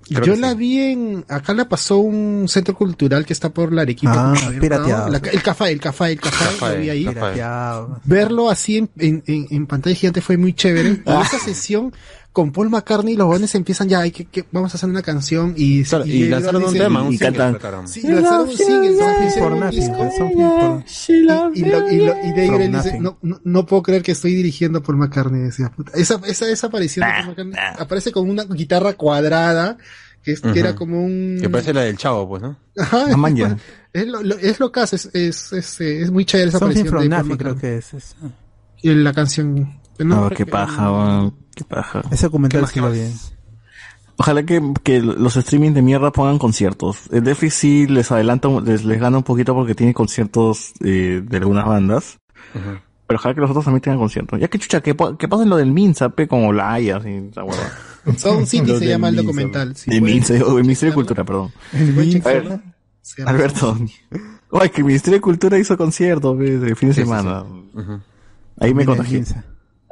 [0.08, 4.32] Yo la vi en, acá la pasó un centro cultural que está por la Arequipa.
[4.32, 5.08] Ah, Javier pirateado.
[5.08, 7.06] La- el Café, el Café, el Café, vi ahí.
[7.06, 8.00] Pirateado.
[8.04, 11.02] Verlo así en, en, en- en pantalla gigante fue muy chévere.
[11.06, 11.92] Y esa sesión
[12.34, 15.54] con Paul McCartney, los jóvenes empiezan ya, hay que, que- vamos a hacer una canción
[15.56, 17.52] y, y Dave lanzaron un dice- tema, un y single cantan.
[17.88, 18.90] Sí, lanzaron un single,
[21.54, 21.64] Y, y
[21.94, 22.00] y
[22.44, 25.42] y Grohl dice, no, no, no puedo creer que estoy dirigiendo a Paul McCartney.
[25.42, 25.92] Decía, puta.
[25.94, 29.78] Esa, esa, esa aparición de Paul McCartney aparece con una guitarra cuadrada,
[30.22, 31.38] que, es- que era como un...
[31.40, 32.58] Que parece la del chavo, pues, ¿no?
[32.76, 33.56] Ajá, La manja.
[33.94, 36.80] Es lo, lo- es lo que hace, es, es, es, es muy chévere esa Something
[36.80, 38.16] aparición from de Paul creo que es.
[38.82, 39.78] Y la canción...
[40.00, 41.30] No, qué paja.
[41.54, 42.02] Qué paja.
[42.10, 43.00] Ese documental sí lo vi.
[44.16, 47.08] Ojalá que, que los streaming de mierda pongan conciertos.
[47.10, 51.36] El Netflix sí les adelanta, les, les gana un poquito porque tiene conciertos eh, de
[51.36, 52.18] algunas bandas.
[53.06, 54.38] Pero ojalá que los otros también tengan conciertos.
[54.40, 57.42] Ya que chucha, que, que pasen lo del Minsa, pe, como la Haya, así, esa.
[58.16, 59.74] Sound City se llama el documental.
[59.76, 61.52] Si el pueden- Minsa, o el Ministerio de Cultura, perdón.
[61.72, 62.60] pueden A ver,
[63.26, 63.76] Alberto.
[64.50, 67.44] Oye, que el Ministerio de Cultura hizo concierto, pe, de fin de Sí, sí, semana.
[68.60, 69.24] Ahí me contagié.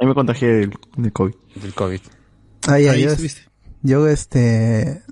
[0.02, 1.34] Ahí me contagié del, del COVID.
[1.62, 2.00] Del COVID.
[2.66, 3.42] Ya, Ahí yo, estuviste.
[3.82, 5.02] yo, este,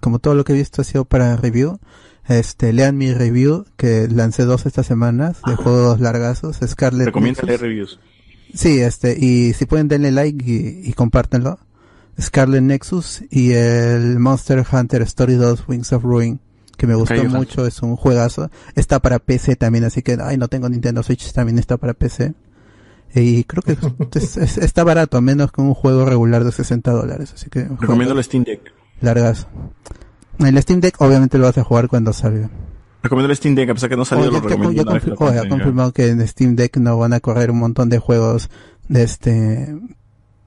[0.00, 1.78] como todo lo que he visto ha sido para review,
[2.26, 7.46] este, lean mi review, que lancé dos estas semanas, de juegos largazos, Scarlet Recomiendo Nexus.
[7.46, 8.00] leer reviews.
[8.54, 11.58] Sí, este, y si pueden denle like y, y compártenlo.
[12.18, 16.40] Scarlet Nexus y el Monster Hunter Story 2 Wings of Ruin,
[16.78, 18.50] que me gustó mucho, es un juegazo.
[18.76, 22.32] Está para PC también, así que, ay, no tengo Nintendo Switch, también está para PC.
[23.14, 23.76] Y creo que
[24.18, 27.64] es- es- está barato, menos que un juego regular de 60 dólares, así que...
[27.80, 28.72] Recomiendo el Steam Deck.
[29.00, 29.46] Largas.
[30.38, 32.48] El Steam Deck obviamente lo vas a jugar cuando salga.
[33.02, 34.72] Recomiendo el Steam Deck, a pesar que no salió, lo ya- recomiendo.
[34.72, 35.54] ya una vez que confir- lo oye, ha tenga.
[35.56, 38.48] confirmado que en Steam Deck no van a correr un montón de juegos
[38.88, 39.76] de este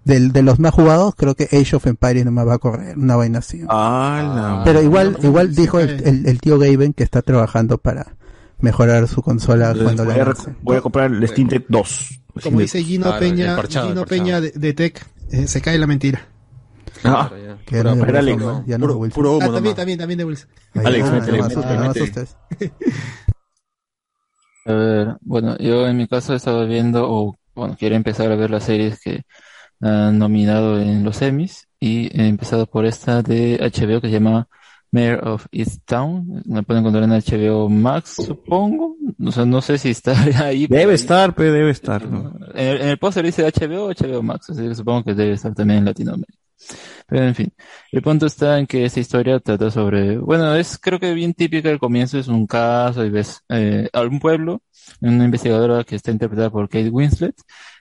[0.06, 2.96] del, de los más jugados, creo que Age of Empires no me va a correr,
[2.98, 3.64] una vaina así.
[3.68, 4.22] Ah,
[4.58, 8.16] la- Pero igual, igual dijo el, el, el tío Gaben que está trabajando para
[8.60, 12.22] mejorar su consola cuando voy, la a, voy a comprar el Steam Deck 2.
[12.44, 14.06] Como dice Gino Claro, Peña, parchado, Gino.
[14.06, 16.28] Peña de, de Tech, eh, se cae la mentira.
[17.04, 17.32] Ah,
[17.66, 18.42] Que Pura- no Alex.
[18.42, 18.64] ¿no?
[18.68, 19.16] Ya no de Wilson.
[19.16, 19.76] puro humo Ah, también, nomás.
[19.76, 20.50] también, también de Wilson.
[20.74, 22.36] Alex.
[24.66, 28.36] A ver, bueno, yo en mi caso he estado viendo, o bueno, quiero empezar a
[28.36, 29.22] ver las series que
[29.80, 34.48] han nominado en los Emmys y he empezado por esta de HBO que se llama
[34.96, 36.42] Mayor of Easttown.
[36.46, 38.96] La pueden encontrar en HBO Max, supongo.
[39.24, 40.14] O sea, no sé si está
[40.46, 40.68] ahí.
[40.68, 42.02] pero Debe ahí- estar, pe, debe estar.
[42.04, 45.54] En el, en el póster dice HBO HBO Max, así que supongo que debe estar
[45.54, 46.40] también en Latinoamérica.
[47.08, 47.54] Pero en fin,
[47.92, 51.70] el punto está en que esta historia trata sobre, bueno, es creo que bien típica
[51.70, 54.64] al comienzo, es un caso y ves eh, a un pueblo,
[55.02, 57.36] una investigadora que está interpretada por Kate Winslet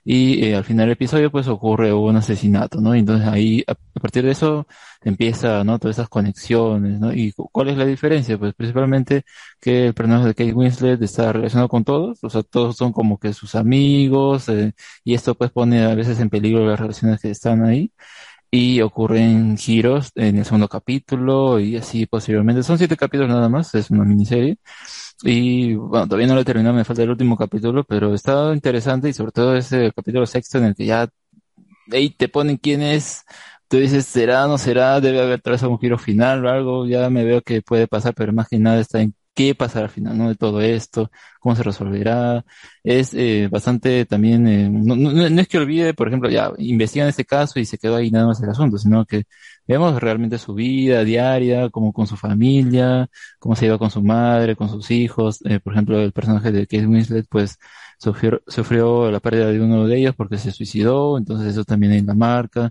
[0.05, 2.94] y eh, al final del episodio pues ocurre un asesinato, ¿no?
[2.94, 4.66] Entonces ahí a, partir de eso
[5.02, 5.78] empieza, ¿no?
[5.78, 7.12] Todas esas conexiones, ¿no?
[7.12, 8.39] ¿Y cu- cuál es la diferencia?
[8.39, 9.24] Pues principalmente
[9.60, 13.18] que el personaje de Kate Winslet está relacionado con todos, o sea, todos son como
[13.18, 14.73] que sus amigos, eh,
[15.05, 17.92] y esto pues pone a veces en peligro las relaciones que están ahí
[18.50, 22.62] y ocurren giros en el segundo capítulo y así posteriormente.
[22.62, 24.58] Son siete capítulos nada más, es una miniserie.
[25.22, 29.08] Y bueno, todavía no lo he terminado, me falta el último capítulo, pero está interesante
[29.08, 31.08] y sobre todo ese capítulo sexto en el que ya
[31.92, 33.24] ahí te ponen quién es,
[33.68, 37.24] tú dices, será, no será, debe haber vez algún giro final o algo, ya me
[37.24, 40.28] veo que puede pasar, pero más que nada está en qué pasará al final, ¿no?
[40.28, 42.44] De todo esto, cómo se resolverá.
[42.82, 47.24] Es eh, bastante también, eh, no, no- es que olvide, por ejemplo, ya investigan este
[47.24, 49.24] caso y se quedó ahí nada más el asunto, sino que
[49.66, 54.56] veamos realmente su vida diaria, como con su familia, cómo se lleva con su madre,
[54.56, 55.40] con sus hijos.
[55.46, 57.58] Eh, por ejemplo, el personaje de Kate Winslet, pues,
[57.98, 62.06] sufrió, sufrió la pérdida de uno de ellos porque se suicidó, entonces eso también en
[62.06, 62.70] la marca.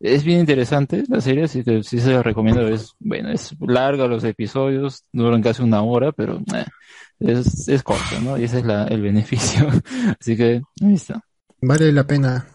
[0.00, 2.66] Es bien interesante la serie, así que sí se la recomiendo.
[2.66, 6.64] Es, bueno, es larga los episodios, duran casi una hora, pero eh,
[7.20, 8.38] es, es corta, ¿no?
[8.38, 9.68] Y ese es la, el beneficio.
[10.18, 11.22] Así que, ahí está.
[11.60, 12.46] Vale la pena.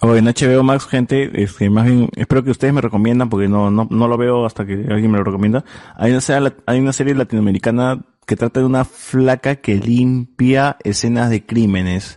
[0.00, 3.70] O en HBO Max, gente, este, más bien, espero que ustedes me recomiendan, porque no,
[3.70, 5.64] no, no lo veo hasta que alguien me lo recomienda.
[5.96, 11.28] Hay una, serie, hay una serie latinoamericana que trata de una flaca que limpia escenas
[11.28, 12.16] de crímenes.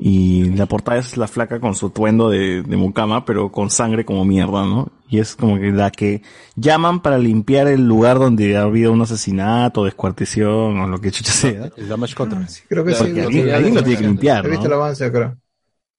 [0.00, 4.04] Y la portada es la flaca con su tuendo de, de mucama, pero con sangre
[4.04, 4.92] como mierda, ¿no?
[5.08, 6.22] Y es como que la que
[6.54, 11.32] llaman para limpiar el lugar donde ha habido un asesinato, descuartición o lo que chucha
[11.32, 11.70] sea.
[11.76, 12.46] El damage control.
[12.68, 13.04] Creo que sí.
[13.04, 15.36] Alguien, alguien lo tiene que limpiar, He visto el avance, creo.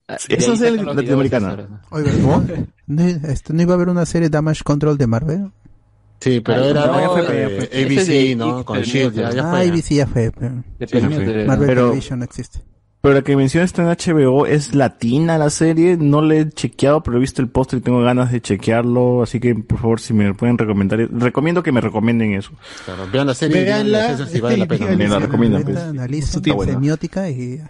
[0.07, 1.81] Esa es el latinoamericana.
[1.91, 2.45] Oiga, ¿no?
[2.87, 5.51] ¿No, este, ¿no iba a haber una serie Damage Control de Marvel?
[6.21, 7.69] Sí, pero Ah, era no, eh.
[7.85, 8.63] ABC, ¿no?
[8.65, 9.59] Con Shield, ya, ah.
[9.59, 10.31] ABC ya fue.
[10.31, 11.45] pero- Sí.
[11.45, 12.61] Marvel Pero- Television no existe.
[13.01, 17.01] Pero la que mencionas está en HBO, es latina la serie, no le he chequeado,
[17.01, 20.13] pero he visto el póster y tengo ganas de chequearlo, así que por favor si
[20.13, 22.51] me pueden recomendar, recomiendo que me recomienden eso.
[22.83, 24.87] Claro, vean la serie y digan Veanla, si vale la pena.
[24.97, 26.55] Me la recomiendan, pues.
[26.55, 26.73] Buena.
[26.73, 27.61] semiótica y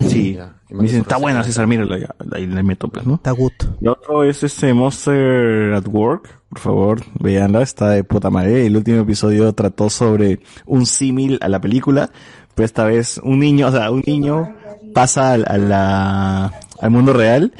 [0.00, 0.38] Sí,
[0.70, 3.16] me dicen, está buena César, mírala, ya, ahí le meto pues, ¿no?
[3.16, 3.52] está good.
[3.80, 8.66] Y otro es este Monster at Work, por favor, véanla, está de puta madre.
[8.66, 12.10] El último episodio trató sobre un símil a la película,
[12.54, 14.54] pero esta vez un niño, o sea, un niño
[14.98, 17.52] pasa al, a la, al mundo real,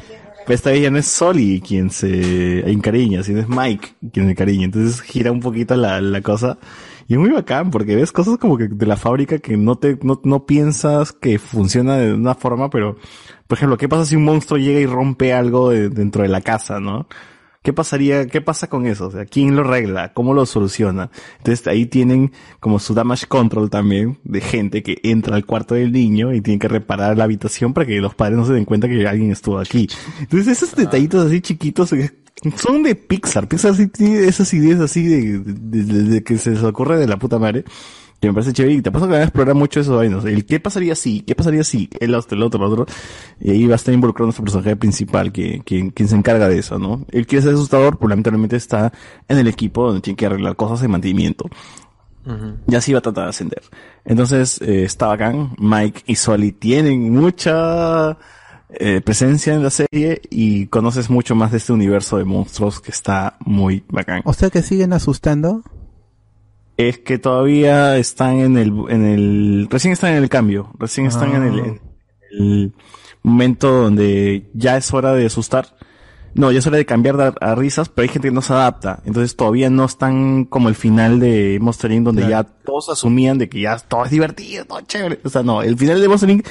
[0.45, 4.33] pero esta vez ya no es Soli quien se encariña, sino es Mike quien se
[4.33, 4.65] encariña.
[4.65, 6.59] Entonces gira un poquito la, la cosa.
[7.07, 9.97] Y es muy bacán porque ves cosas como que de la fábrica que no te,
[10.03, 12.97] no, no piensas que funciona de una forma, pero,
[13.47, 16.41] por ejemplo, ¿qué pasa si un monstruo llega y rompe algo de- dentro de la
[16.41, 17.07] casa, no?
[17.63, 19.09] ¿Qué pasaría, qué pasa con eso?
[19.09, 20.13] O sea, ¿quién lo arregla?
[20.15, 21.11] ¿Cómo lo soluciona?
[21.39, 25.91] Entonces ahí tienen como su damage control también de gente que entra al cuarto del
[25.93, 28.89] niño y tiene que reparar la habitación para que los padres no se den cuenta
[28.89, 29.89] que alguien estuvo aquí.
[30.21, 32.11] Entonces esos detallitos así chiquitos eh,
[32.57, 33.49] son de Pixar.
[33.49, 37.09] Pixar sí tiene esas ideas así de, de- de- de que se les ocurre de
[37.09, 37.65] la puta madre.
[38.21, 40.25] Que me parece chévere y te pasa que van a explorar mucho esos vainos.
[40.25, 42.87] El qué pasaría si, qué pasaría si, el otro, el otro, el otro.
[43.41, 46.79] Y ahí va a estar involucrado nuestro personaje principal, que, quien se encarga de eso,
[46.79, 47.07] ¿no?
[47.11, 48.93] Él quiere ser asustador, pero lamentablemente está
[49.29, 51.49] en el equipo donde tiene que arreglar cosas de mantenimiento.
[52.67, 53.63] Y así va a tratar de ascender.
[54.05, 55.55] Entonces, eh, está bacán.
[55.59, 58.19] Mike y Soli tienen mucha
[58.71, 62.91] eh, presencia en la serie y conoces mucho más de este universo de monstruos que
[62.91, 64.21] está muy bacán.
[64.27, 65.63] O sea que siguen asustando.
[66.79, 71.35] Es que todavía están en el, en el, recién están en el cambio, recién están
[71.35, 71.81] en el, en
[72.31, 72.73] el
[73.23, 75.77] momento donde ya es hora de asustar.
[76.35, 78.53] No, ya es hora de cambiar de- a, risas, pero hay gente que no se
[78.53, 79.03] adapta.
[79.05, 82.05] Entonces todavía no están como el final de Monster Inc.
[82.05, 85.19] donde ya todos asumían de que ya todo es divertido, todo chévere.
[85.25, 86.47] O sea, no, el final de Monster Inc.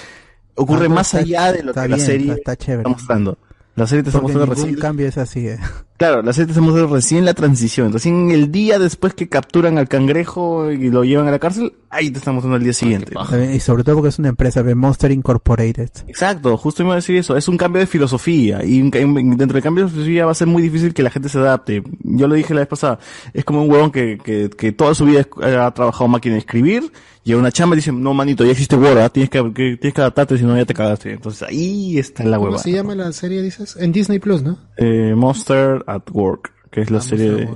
[0.56, 3.38] ocurre Ah, no, más allá de lo que la serie está mostrando.
[3.78, 4.76] La serie te está mostrando recién.
[4.76, 5.48] cambio es así.
[5.48, 5.60] eh.
[5.98, 7.92] Claro, la serie te está mostrando recién la transición.
[7.92, 12.12] Recién el día después que capturan al cangrejo y lo llevan a la cárcel, ahí
[12.12, 13.14] te está mostrando el día siguiente.
[13.52, 15.90] Y sobre todo porque es una empresa de Monster Incorporated.
[16.08, 17.36] Exacto, justo iba a decir eso.
[17.36, 18.64] Es un cambio de filosofía.
[18.64, 21.40] Y dentro del cambio de filosofía va a ser muy difícil que la gente se
[21.40, 21.82] adapte.
[22.04, 23.00] Yo lo dije la vez pasada.
[23.34, 26.92] Es como un huevón que, que, que toda su vida ha trabajado máquina de escribir.
[27.28, 29.10] Llega a una chamba y dice, no manito, ya existe Word, ¿ah?
[29.10, 31.12] tienes que, que- tienes que adaptarte, si no ya te cagaste.
[31.12, 32.60] Entonces ahí está la ¿Cómo hueva.
[32.64, 33.76] se llama la serie, dices?
[33.78, 34.58] En Disney Plus, ¿no?
[34.78, 37.50] Eh, Monster at Work, que es la serie de...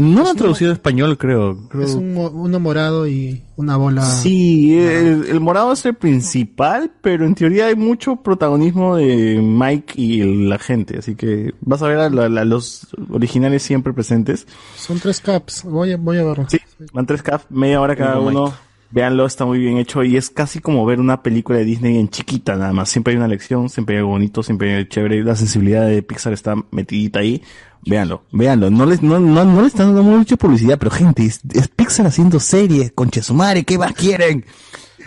[0.00, 1.68] No la han traducido a español, creo.
[1.68, 1.82] creo.
[1.84, 4.02] Es un, mo- uno morado y una bola.
[4.04, 9.94] Sí, el, el morado es el principal, pero en teoría hay mucho protagonismo de Mike
[9.96, 13.92] y el- la gente, así que vas a ver a, la- la- los originales siempre
[13.92, 14.46] presentes.
[14.76, 15.64] Son tres caps.
[15.64, 16.46] Voy a, voy a verlo.
[16.48, 16.58] Sí,
[16.92, 18.44] van tres cap, media hora cada uno.
[18.46, 18.56] Mike.
[18.92, 22.08] Véanlo, está muy bien hecho y es casi como ver una película de Disney en
[22.08, 22.88] chiquita nada más.
[22.88, 25.22] Siempre hay una lección, siempre hay algo bonito, siempre hay algo chévere.
[25.22, 27.40] La sensibilidad de Pixar está metidita ahí.
[27.86, 28.68] Véanlo, véanlo.
[28.70, 32.06] No les, no, no, no le están dando mucha publicidad, pero gente, es, es Pixar
[32.06, 34.44] haciendo series, conche su madre, ¿qué más quieren?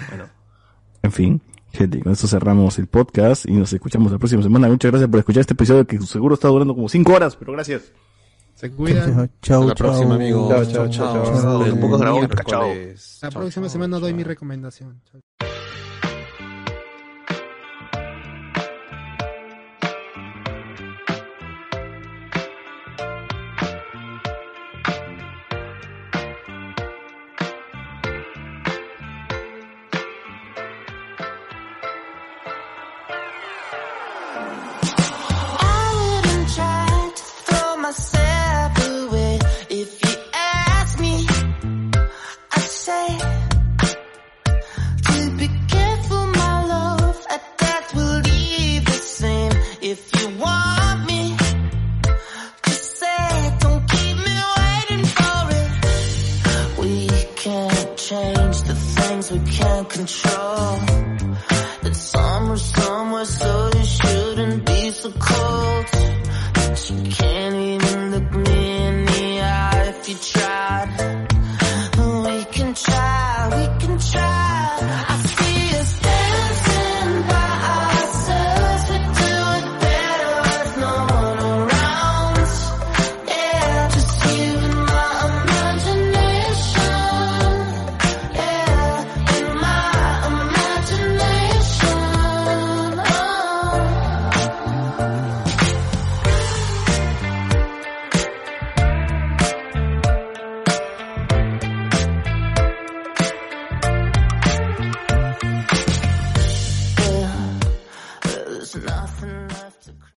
[0.10, 0.26] Bueno,
[1.02, 1.42] en fin.
[1.74, 4.68] Gente, con esto cerramos el podcast y nos escuchamos la próxima semana.
[4.68, 7.92] Muchas gracias por escuchar este episodio que seguro está durando como cinco horas, pero gracias.
[8.56, 9.30] Se cuidan.
[9.42, 10.50] Chau, Hasta la próxima, amigos.
[10.72, 11.42] Chau, Chau, chau.
[11.42, 11.80] chau.
[11.80, 13.20] Poco dragón, Miércoles.
[13.22, 15.02] La próxima semana doy mi recomendación.
[15.12, 15.22] Chao.